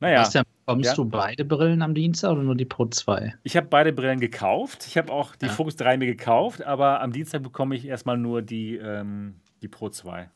Naja. 0.00 0.22
Christian, 0.22 0.44
bekommst 0.64 0.86
ja? 0.86 0.94
du 0.94 1.04
beide 1.04 1.44
Brillen 1.44 1.82
am 1.82 1.94
Dienstag 1.94 2.32
oder 2.32 2.42
nur 2.42 2.54
die 2.54 2.64
Pro 2.64 2.86
2? 2.86 3.34
Ich 3.42 3.56
habe 3.56 3.66
beide 3.68 3.92
Brillen 3.92 4.18
gekauft. 4.18 4.86
Ich 4.86 4.96
habe 4.96 5.12
auch 5.12 5.36
die 5.36 5.46
ja. 5.46 5.52
Focus 5.52 5.76
3 5.76 5.98
mir 5.98 6.06
gekauft, 6.06 6.62
aber 6.62 7.00
am 7.00 7.12
Dienstag 7.12 7.42
bekomme 7.42 7.76
ich 7.76 7.86
erstmal 7.86 8.16
nur 8.16 8.40
die, 8.40 8.76
ähm, 8.76 9.36
die 9.60 9.68
Pro 9.68 9.90
2. 9.90 10.30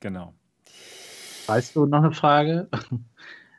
Genau. 0.00 0.32
Weißt 1.46 1.76
du 1.76 1.86
noch 1.86 2.02
eine 2.02 2.12
Frage? 2.12 2.68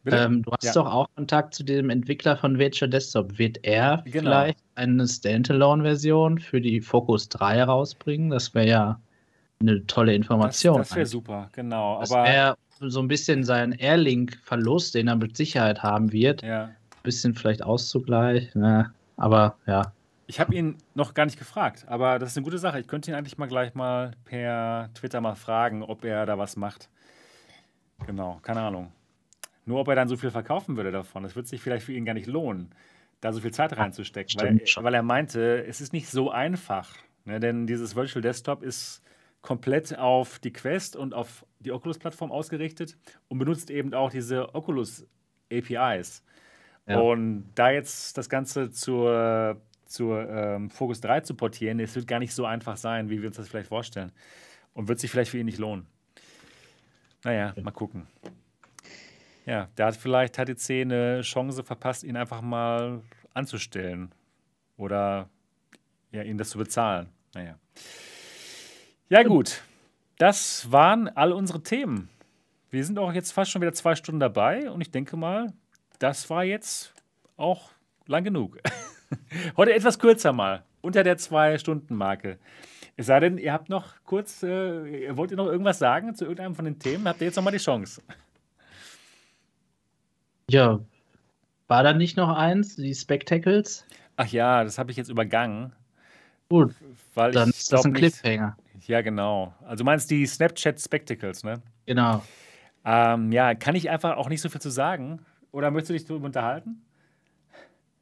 Ähm, 0.07 0.43
du 0.43 0.51
hast 0.51 0.63
ja. 0.65 0.73
doch 0.73 0.85
auch 0.85 1.07
Kontakt 1.15 1.55
zu 1.55 1.63
dem 1.63 1.89
Entwickler 1.89 2.37
von 2.37 2.59
Virtual 2.59 2.87
Desktop. 2.87 3.39
Wird 3.39 3.57
er 3.63 4.03
genau. 4.05 4.29
vielleicht 4.29 4.59
eine 4.75 5.07
Standalone-Version 5.07 6.37
für 6.37 6.61
die 6.61 6.79
Focus 6.79 7.27
3 7.29 7.63
rausbringen? 7.63 8.29
Das 8.29 8.53
wäre 8.53 8.67
ja 8.67 9.01
eine 9.59 9.85
tolle 9.87 10.13
Information. 10.13 10.77
Das, 10.77 10.89
das 10.89 10.97
wäre 10.97 11.05
super, 11.07 11.49
genau. 11.53 11.99
Das 11.99 12.11
wäre 12.11 12.55
so 12.79 12.99
ein 12.99 13.07
bisschen 13.07 13.43
sein 13.43 13.71
Airlink-Verlust, 13.71 14.95
den 14.95 15.07
er 15.07 15.15
mit 15.15 15.37
Sicherheit 15.37 15.83
haben 15.83 16.11
wird. 16.11 16.41
Ja. 16.41 16.65
Ein 16.65 16.75
bisschen 17.03 17.33
vielleicht 17.35 17.63
auszugleichen. 17.63 18.61
Ne? 18.61 18.91
Aber 19.17 19.57
ja. 19.65 19.93
Ich 20.27 20.39
habe 20.39 20.55
ihn 20.55 20.77
noch 20.95 21.13
gar 21.13 21.25
nicht 21.25 21.37
gefragt, 21.37 21.85
aber 21.87 22.17
das 22.17 22.31
ist 22.31 22.37
eine 22.37 22.43
gute 22.43 22.57
Sache. 22.57 22.79
Ich 22.79 22.87
könnte 22.87 23.11
ihn 23.11 23.15
eigentlich 23.15 23.37
mal 23.37 23.47
gleich 23.47 23.75
mal 23.75 24.11
per 24.25 24.89
Twitter 24.95 25.21
mal 25.21 25.35
fragen, 25.35 25.83
ob 25.83 26.03
er 26.03 26.25
da 26.25 26.37
was 26.37 26.55
macht. 26.55 26.89
Genau, 28.07 28.39
keine 28.41 28.61
Ahnung. 28.61 28.91
Nur 29.65 29.79
ob 29.79 29.87
er 29.87 29.95
dann 29.95 30.07
so 30.07 30.17
viel 30.17 30.31
verkaufen 30.31 30.77
würde 30.77 30.91
davon, 30.91 31.23
das 31.23 31.35
wird 31.35 31.47
sich 31.47 31.61
vielleicht 31.61 31.85
für 31.85 31.93
ihn 31.93 32.05
gar 32.05 32.13
nicht 32.13 32.27
lohnen, 32.27 32.71
da 33.21 33.33
so 33.33 33.41
viel 33.41 33.51
Zeit 33.51 33.77
reinzustecken, 33.77 34.39
weil, 34.39 34.83
weil, 34.83 34.93
er 34.93 35.01
meinte, 35.01 35.65
es 35.65 35.81
ist 35.81 35.93
nicht 35.93 36.09
so 36.09 36.29
einfach. 36.29 36.95
Ne? 37.23 37.39
Denn 37.39 37.65
dieses 37.65 37.95
Virtual 37.95 38.21
Desktop 38.21 38.61
ist 38.63 39.01
komplett 39.41 39.97
auf 39.97 40.39
die 40.39 40.51
Quest 40.51 40.95
und 40.95 41.13
auf 41.13 41.45
die 41.65 41.71
Oculus-Plattform 41.71 42.31
ausgerichtet 42.31 42.97
und 43.27 43.39
benutzt 43.39 43.69
eben 43.69 43.93
auch 43.93 44.11
diese 44.11 44.53
Oculus-APIs. 44.53 46.23
Ja. 46.87 46.99
Und 46.99 47.51
da 47.55 47.71
jetzt 47.71 48.17
das 48.17 48.29
Ganze 48.29 48.69
zur, 48.69 49.59
zur 49.85 50.29
ähm, 50.29 50.69
Focus 50.69 51.01
3 51.01 51.21
zu 51.21 51.33
portieren, 51.33 51.79
das 51.79 51.95
wird 51.95 52.07
gar 52.07 52.19
nicht 52.19 52.33
so 52.33 52.45
einfach 52.45 52.77
sein, 52.77 53.09
wie 53.09 53.21
wir 53.21 53.27
uns 53.27 53.37
das 53.37 53.47
vielleicht 53.47 53.69
vorstellen. 53.69 54.11
Und 54.73 54.87
wird 54.87 54.99
sich 54.99 55.09
vielleicht 55.09 55.31
für 55.31 55.39
ihn 55.39 55.45
nicht 55.45 55.57
lohnen. 55.57 55.87
Naja, 57.23 57.53
mal 57.61 57.71
gucken. 57.71 58.07
Ja, 59.45 59.69
da 59.75 59.87
hat 59.87 59.95
vielleicht 59.95 60.35
HTC 60.35 60.81
eine 60.81 61.21
Chance 61.21 61.63
verpasst, 61.63 62.03
ihn 62.03 62.17
einfach 62.17 62.41
mal 62.41 63.01
anzustellen. 63.33 64.11
Oder 64.77 65.29
ja, 66.11 66.23
ihm 66.23 66.37
das 66.37 66.49
zu 66.49 66.57
bezahlen. 66.57 67.09
Naja. 67.33 67.57
Ja, 69.09 69.23
gut. 69.23 69.61
Das 70.17 70.71
waren 70.71 71.09
all 71.09 71.33
unsere 71.33 71.61
Themen. 71.61 72.09
Wir 72.69 72.85
sind 72.85 72.99
auch 72.99 73.13
jetzt 73.13 73.31
fast 73.31 73.51
schon 73.51 73.61
wieder 73.61 73.73
zwei 73.73 73.95
Stunden 73.95 74.19
dabei 74.19 74.69
und 74.71 74.81
ich 74.81 74.91
denke 74.91 75.17
mal, 75.17 75.51
das 75.99 76.29
war 76.29 76.43
jetzt 76.43 76.93
auch 77.37 77.71
lang 78.07 78.23
genug. 78.23 78.59
Heute 79.57 79.73
etwas 79.73 79.99
kürzer 79.99 80.33
mal, 80.33 80.63
unter 80.81 81.03
der 81.03 81.17
Zwei-Stunden-Marke. 81.17 82.37
Es 82.97 83.07
sei 83.07 83.19
denn, 83.19 83.37
ihr 83.37 83.51
habt 83.51 83.69
noch 83.69 83.93
kurz, 84.05 84.41
äh, 84.41 85.15
wollt 85.17 85.31
ihr 85.31 85.37
noch 85.37 85.47
irgendwas 85.47 85.79
sagen 85.79 86.15
zu 86.15 86.23
irgendeinem 86.23 86.55
von 86.55 86.65
den 86.65 86.79
Themen? 86.79 87.07
Habt 87.07 87.19
ihr 87.21 87.27
jetzt 87.27 87.35
noch 87.35 87.43
mal 87.43 87.51
die 87.51 87.57
Chance? 87.57 88.01
Ja, 90.49 90.79
war 91.67 91.83
da 91.83 91.93
nicht 91.93 92.15
noch 92.15 92.29
eins, 92.29 92.75
die 92.75 92.93
Spectacles? 92.93 93.85
Ach 94.15 94.27
ja, 94.27 94.63
das 94.63 94.77
habe 94.77 94.91
ich 94.91 94.97
jetzt 94.97 95.09
übergangen. 95.09 95.73
Gut, 96.47 96.73
weil 97.15 97.31
dann 97.31 97.49
ist 97.49 97.73
das 97.73 97.83
ein 97.83 97.93
Cliffhanger. 97.93 98.55
Nicht, 98.55 98.64
ja, 98.87 99.01
genau. 99.01 99.53
Also 99.63 99.83
du 99.83 99.85
meinst 99.85 100.09
die 100.11 100.25
Snapchat 100.25 100.79
Spectacles, 100.79 101.43
ne? 101.43 101.61
Genau. 101.85 102.23
Ähm, 102.83 103.31
ja, 103.31 103.55
kann 103.55 103.75
ich 103.75 103.89
einfach 103.89 104.17
auch 104.17 104.29
nicht 104.29 104.41
so 104.41 104.49
viel 104.49 104.61
zu 104.61 104.69
sagen. 104.69 105.25
Oder 105.51 105.71
möchtest 105.71 105.89
du 105.89 105.93
dich 105.93 106.05
darüber 106.05 106.25
unterhalten? 106.25 106.81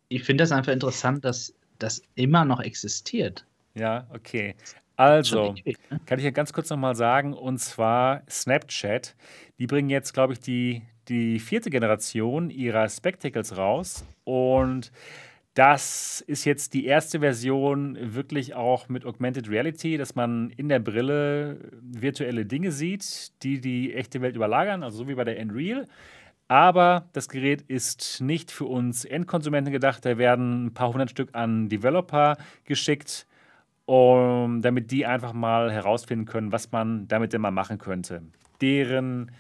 Ich 0.10 0.24
finde 0.24 0.44
das 0.44 0.52
einfach 0.52 0.72
interessant, 0.72 1.24
dass 1.24 1.54
das 1.80 2.02
immer 2.16 2.46
noch 2.46 2.60
existiert. 2.60 3.46
Ja, 3.76 4.08
okay. 4.14 4.56
Also, 4.96 5.54
ne? 5.66 5.74
kann 6.06 6.20
ich 6.20 6.26
ja 6.26 6.32
ganz 6.32 6.54
kurz 6.54 6.70
nochmal 6.70 6.96
sagen, 6.96 7.34
und 7.34 7.58
zwar 7.58 8.22
Snapchat, 8.30 9.16
die 9.58 9.68
bringen 9.68 9.90
jetzt, 9.90 10.14
glaube 10.14 10.34
ich, 10.34 10.40
die, 10.40 10.84
die 11.08 11.40
vierte 11.40 11.70
Generation 11.70 12.50
ihrer 12.50 12.88
Spectacles 12.90 13.58
raus 13.58 14.06
und 14.24 14.92
das 15.54 16.22
ist 16.22 16.46
jetzt 16.46 16.74
die 16.74 16.86
erste 16.86 17.20
Version 17.20 17.98
wirklich 18.16 18.56
auch 18.56 18.90
mit 18.90 19.06
Augmented 19.06 19.50
Reality, 19.50 19.98
dass 19.98 20.16
man 20.16 20.50
in 20.50 20.68
der 20.68 20.80
Brille 20.80 21.60
virtuelle 21.82 22.46
Dinge 22.46 22.72
sieht, 22.72 23.32
die 23.44 23.62
die 23.62 23.94
echte 23.94 24.22
Welt 24.22 24.36
überlagern, 24.36 24.82
also 24.82 25.00
so 25.00 25.08
wie 25.08 25.14
bei 25.14 25.24
der 25.24 25.40
Unreal. 25.40 25.88
Aber 26.48 27.10
das 27.14 27.30
Gerät 27.30 27.62
ist 27.64 28.20
nicht 28.20 28.52
für 28.52 28.66
uns 28.66 29.06
Endkonsumenten 29.06 29.72
gedacht. 29.72 30.04
Da 30.06 30.18
werden 30.18 30.66
ein 30.66 30.74
paar 30.74 30.92
hundert 30.92 31.12
Stück 31.12 31.30
an 31.34 31.70
Developer 31.70 32.38
geschickt, 32.66 33.28
um, 33.86 34.62
damit 34.62 34.92
die 34.92 35.06
einfach 35.06 35.34
mal 35.34 35.72
herausfinden 35.72 36.26
können, 36.26 36.52
was 36.52 36.72
man 36.72 37.08
damit 37.08 37.32
denn 37.34 37.42
mal 37.42 37.52
machen 37.52 37.78
könnte. 37.78 38.24
Deren 38.60 39.32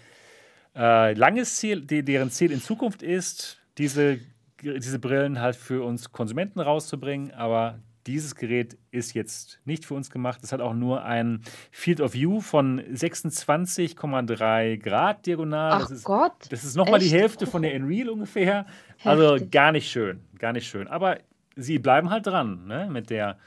äh, 0.75 1.13
langes 1.13 1.57
Ziel, 1.57 1.81
deren 1.81 2.29
Ziel 2.29 2.51
in 2.51 2.61
Zukunft 2.61 3.01
ist, 3.01 3.59
diese 3.77 4.19
diese 4.63 4.99
Brillen 4.99 5.39
halt 5.39 5.55
für 5.55 5.83
uns 5.83 6.11
Konsumenten 6.11 6.59
rauszubringen, 6.59 7.31
aber 7.31 7.79
dieses 8.07 8.35
Gerät 8.35 8.77
ist 8.91 9.13
jetzt 9.13 9.59
nicht 9.65 9.85
für 9.85 9.93
uns 9.93 10.09
gemacht. 10.09 10.41
Es 10.43 10.51
hat 10.51 10.61
auch 10.61 10.73
nur 10.73 11.03
ein 11.03 11.41
Field 11.71 12.01
of 12.01 12.13
View 12.13 12.41
von 12.41 12.81
26,3 12.81 14.77
Grad 14.77 15.25
diagonal. 15.25 15.71
Ach 15.73 15.81
das 15.81 15.91
ist, 15.91 16.03
Gott. 16.03 16.33
Das 16.49 16.63
ist 16.63 16.75
nochmal 16.75 16.99
die 16.99 17.09
Hälfte 17.09 17.47
von 17.47 17.61
der 17.61 17.75
Unreal 17.75 18.09
ungefähr. 18.09 18.65
Also 19.03 19.35
Heftig. 19.35 19.51
gar 19.51 19.71
nicht 19.71 19.89
schön. 19.89 20.21
Gar 20.37 20.53
nicht 20.53 20.67
schön. 20.67 20.87
Aber 20.87 21.17
sie 21.55 21.79
bleiben 21.79 22.09
halt 22.09 22.27
dran 22.27 22.67
ne, 22.67 22.89
mit, 22.91 23.09
der, 23.09 23.37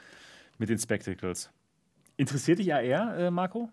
mit 0.57 0.69
den 0.69 0.79
Spectacles. 0.79 1.51
Interessiert 2.15 2.59
dich 2.59 2.73
AR, 2.73 3.17
äh, 3.17 3.31
Marco? 3.31 3.69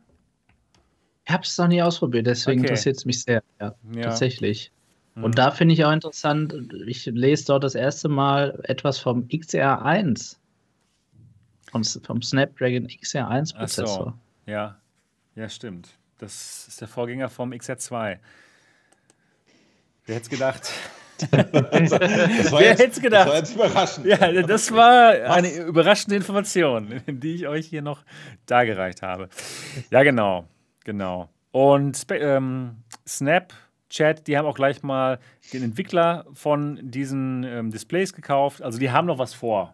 Ich 1.27 1.33
habe 1.33 1.43
es 1.45 1.57
noch 1.57 1.69
nie 1.69 1.81
ausprobiert, 1.81 2.27
deswegen 2.27 2.61
okay. 2.61 2.69
interessiert 2.69 2.97
es 2.97 3.07
mich 3.07 3.23
sehr. 3.23 3.43
Ja, 3.59 3.75
ja. 3.95 4.03
Tatsächlich. 4.03 4.74
Und 5.16 5.23
mhm. 5.31 5.35
da 5.35 5.51
finde 5.51 5.74
ich 5.74 5.85
auch 5.85 5.93
interessant, 5.93 6.55
ich 6.86 7.07
lese 7.07 7.47
dort 7.47 7.65
das 7.65 7.74
erste 7.74 8.09
Mal 8.09 8.61
etwas 8.65 8.99
vom 8.99 9.28
XR1. 9.28 10.36
Vom, 11.70 11.85
vom 11.85 12.23
Snapdragon 12.23 12.86
XR1-Prozessor. 12.86 13.86
So. 13.86 14.12
Ja, 14.51 14.77
ja, 15.36 15.49
stimmt. 15.49 15.91
Das 16.19 16.66
ist 16.69 16.81
der 16.81 16.89
Vorgänger 16.89 17.28
vom 17.28 17.53
XR2. 17.53 18.19
Wer 20.07 20.15
hätte 20.15 20.24
es 20.24 20.31
gedacht? 20.31 20.73
Wer 21.31 22.70
hätte 22.70 22.85
es 22.85 23.01
gedacht? 23.01 23.28
Das 23.28 23.28
war 23.28 23.36
jetzt 23.36 23.55
überraschend. 23.55 24.07
Ja, 24.07 24.43
das 24.43 24.73
war 24.73 25.11
eine 25.31 25.53
überraschende 25.53 26.16
Information, 26.16 27.03
die 27.07 27.35
ich 27.35 27.49
euch 27.49 27.66
hier 27.66 27.82
noch 27.82 28.05
dargereicht 28.47 29.03
habe. 29.03 29.28
Ja, 29.91 30.03
genau. 30.03 30.47
Genau. 30.85 31.31
Und 31.53 32.05
ähm, 32.11 32.77
Snap 33.07 33.53
Chat, 33.95 34.27
die 34.27 34.37
haben 34.37 34.47
auch 34.47 34.57
gleich 34.57 34.83
mal 34.83 35.21
den 35.53 35.62
Entwickler 35.62 36.27
von 36.33 36.81
diesen 36.83 37.45
ähm, 37.45 37.71
Displays 37.71 38.12
gekauft. 38.12 38.61
Also 38.61 38.81
die 38.81 38.91
haben 38.91 39.07
noch 39.07 39.19
was 39.19 39.35
vor, 39.35 39.73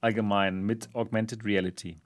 allgemein 0.00 0.62
mit 0.62 0.88
Augmented 0.94 1.44
Reality. 1.44 1.96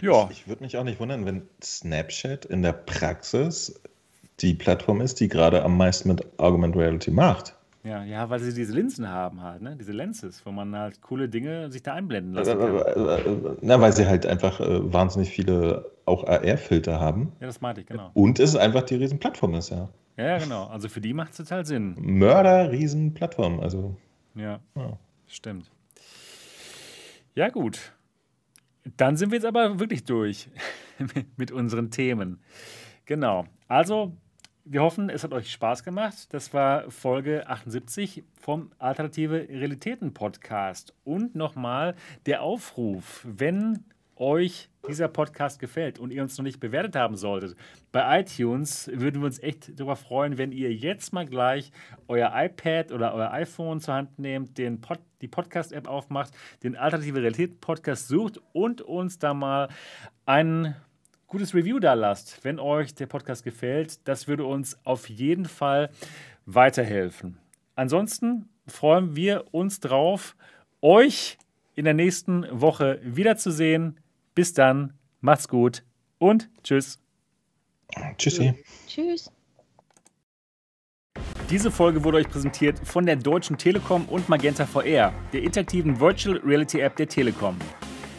Ja. 0.00 0.26
Ich, 0.30 0.40
ich 0.40 0.48
würde 0.48 0.62
mich 0.64 0.78
auch 0.78 0.84
nicht 0.84 1.00
wundern, 1.00 1.26
wenn 1.26 1.42
Snapchat 1.62 2.46
in 2.46 2.62
der 2.62 2.72
Praxis 2.72 3.78
die 4.40 4.54
Plattform 4.54 5.02
ist, 5.02 5.20
die 5.20 5.28
gerade 5.28 5.62
am 5.62 5.76
meisten 5.76 6.08
mit 6.08 6.24
Augmented 6.38 6.80
Reality 6.80 7.10
macht. 7.10 7.54
Ja, 7.88 8.04
ja, 8.04 8.28
weil 8.28 8.38
sie 8.40 8.52
diese 8.52 8.74
Linsen 8.74 9.08
haben 9.08 9.42
halt, 9.42 9.62
ne? 9.62 9.74
Diese 9.74 9.92
Lenses, 9.92 10.44
wo 10.44 10.52
man 10.52 10.76
halt 10.76 11.00
coole 11.00 11.30
Dinge 11.30 11.70
sich 11.70 11.82
da 11.82 11.94
einblenden 11.94 12.34
lassen 12.34 12.58
kann. 12.58 13.56
Na, 13.62 13.80
weil 13.80 13.94
sie 13.94 14.06
halt 14.06 14.26
einfach 14.26 14.60
äh, 14.60 14.92
wahnsinnig 14.92 15.30
viele 15.30 15.90
auch 16.04 16.24
AR-Filter 16.24 17.00
haben. 17.00 17.32
Ja, 17.40 17.46
das 17.46 17.62
meinte 17.62 17.80
ich, 17.80 17.86
genau. 17.86 18.10
Und 18.12 18.40
es 18.40 18.56
einfach 18.56 18.82
die 18.82 18.96
Riesenplattform 18.96 19.54
ist, 19.54 19.70
ja. 19.70 19.88
Ja, 20.18 20.36
genau. 20.36 20.66
Also 20.66 20.90
für 20.90 21.00
die 21.00 21.14
macht 21.14 21.30
es 21.30 21.38
total 21.38 21.64
Sinn. 21.64 21.96
Mörder, 21.98 22.70
Riesenplattform, 22.70 23.60
also. 23.60 23.96
Ja, 24.34 24.60
ja, 24.76 24.98
stimmt. 25.26 25.70
Ja, 27.34 27.48
gut. 27.48 27.92
Dann 28.98 29.16
sind 29.16 29.30
wir 29.30 29.36
jetzt 29.36 29.46
aber 29.46 29.80
wirklich 29.80 30.04
durch 30.04 30.50
mit 31.38 31.52
unseren 31.52 31.90
Themen. 31.90 32.38
Genau. 33.06 33.46
Also 33.66 34.12
wir 34.70 34.82
hoffen, 34.82 35.08
es 35.08 35.24
hat 35.24 35.32
euch 35.32 35.50
Spaß 35.50 35.82
gemacht. 35.82 36.28
Das 36.30 36.52
war 36.52 36.90
Folge 36.90 37.48
78 37.48 38.24
vom 38.38 38.70
Alternative 38.78 39.48
Realitäten 39.48 40.12
Podcast. 40.12 40.94
Und 41.04 41.34
nochmal 41.34 41.94
der 42.26 42.42
Aufruf, 42.42 43.26
wenn 43.26 43.84
euch 44.16 44.68
dieser 44.86 45.08
Podcast 45.08 45.58
gefällt 45.58 45.98
und 45.98 46.12
ihr 46.12 46.22
uns 46.22 46.36
noch 46.36 46.44
nicht 46.44 46.60
bewertet 46.60 46.96
haben 46.96 47.16
solltet, 47.16 47.56
bei 47.92 48.20
iTunes 48.20 48.90
würden 48.92 49.22
wir 49.22 49.26
uns 49.26 49.38
echt 49.38 49.78
darüber 49.78 49.96
freuen, 49.96 50.38
wenn 50.38 50.52
ihr 50.52 50.74
jetzt 50.74 51.12
mal 51.12 51.24
gleich 51.24 51.72
euer 52.08 52.32
iPad 52.34 52.92
oder 52.92 53.14
euer 53.14 53.32
iPhone 53.32 53.80
zur 53.80 53.94
Hand 53.94 54.18
nehmt, 54.18 54.58
den 54.58 54.80
Pod, 54.80 54.98
die 55.22 55.28
Podcast-App 55.28 55.88
aufmacht, 55.88 56.32
den 56.62 56.76
Alternative 56.76 57.20
Realitäten 57.20 57.58
Podcast 57.60 58.08
sucht 58.08 58.40
und 58.52 58.82
uns 58.82 59.18
da 59.18 59.32
mal 59.34 59.68
einen 60.26 60.74
gutes 61.28 61.54
Review 61.54 61.78
da 61.78 61.94
lasst, 61.94 62.42
wenn 62.42 62.58
euch 62.58 62.94
der 62.94 63.06
Podcast 63.06 63.44
gefällt. 63.44 64.06
Das 64.08 64.26
würde 64.26 64.44
uns 64.44 64.76
auf 64.84 65.08
jeden 65.08 65.44
Fall 65.44 65.90
weiterhelfen. 66.46 67.38
Ansonsten 67.76 68.48
freuen 68.66 69.14
wir 69.14 69.44
uns 69.52 69.78
drauf, 69.80 70.34
euch 70.80 71.38
in 71.74 71.84
der 71.84 71.94
nächsten 71.94 72.46
Woche 72.50 72.98
wiederzusehen. 73.02 74.00
Bis 74.34 74.52
dann, 74.54 74.94
macht's 75.20 75.48
gut 75.48 75.84
und 76.18 76.48
tschüss. 76.64 76.98
Tschüssi. 78.16 78.54
Tschüss. 78.86 79.30
Diese 81.50 81.70
Folge 81.70 82.04
wurde 82.04 82.18
euch 82.18 82.28
präsentiert 82.28 82.78
von 82.84 83.06
der 83.06 83.16
Deutschen 83.16 83.56
Telekom 83.56 84.04
und 84.06 84.28
Magenta 84.28 84.66
VR, 84.66 85.14
der 85.32 85.42
interaktiven 85.42 85.98
Virtual 85.98 86.36
Reality 86.38 86.80
App 86.80 86.96
der 86.96 87.08
Telekom. 87.08 87.56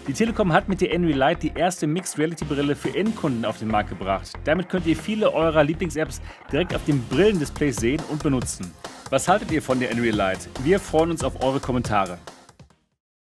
Die 0.07 0.13
Telekom 0.13 0.51
hat 0.53 0.67
mit 0.67 0.81
der 0.81 0.91
Envy 0.93 1.13
Lite 1.13 1.41
die 1.41 1.51
erste 1.53 1.85
Mixed 1.85 2.17
Reality 2.17 2.43
Brille 2.45 2.75
für 2.75 2.95
Endkunden 2.95 3.45
auf 3.45 3.59
den 3.59 3.67
Markt 3.67 3.89
gebracht. 3.89 4.31
Damit 4.43 4.67
könnt 4.69 4.87
ihr 4.87 4.95
viele 4.95 5.31
eurer 5.33 5.63
Lieblings-Apps 5.63 6.21
direkt 6.51 6.73
auf 6.73 6.83
dem 6.85 7.03
Brillendisplay 7.03 7.71
sehen 7.71 8.01
und 8.09 8.23
benutzen. 8.23 8.73
Was 9.11 9.27
haltet 9.27 9.51
ihr 9.51 9.61
von 9.61 9.79
der 9.79 9.91
Envy 9.91 10.09
Lite? 10.09 10.49
Wir 10.63 10.79
freuen 10.79 11.11
uns 11.11 11.23
auf 11.23 11.43
eure 11.43 11.59
Kommentare. 11.59 12.17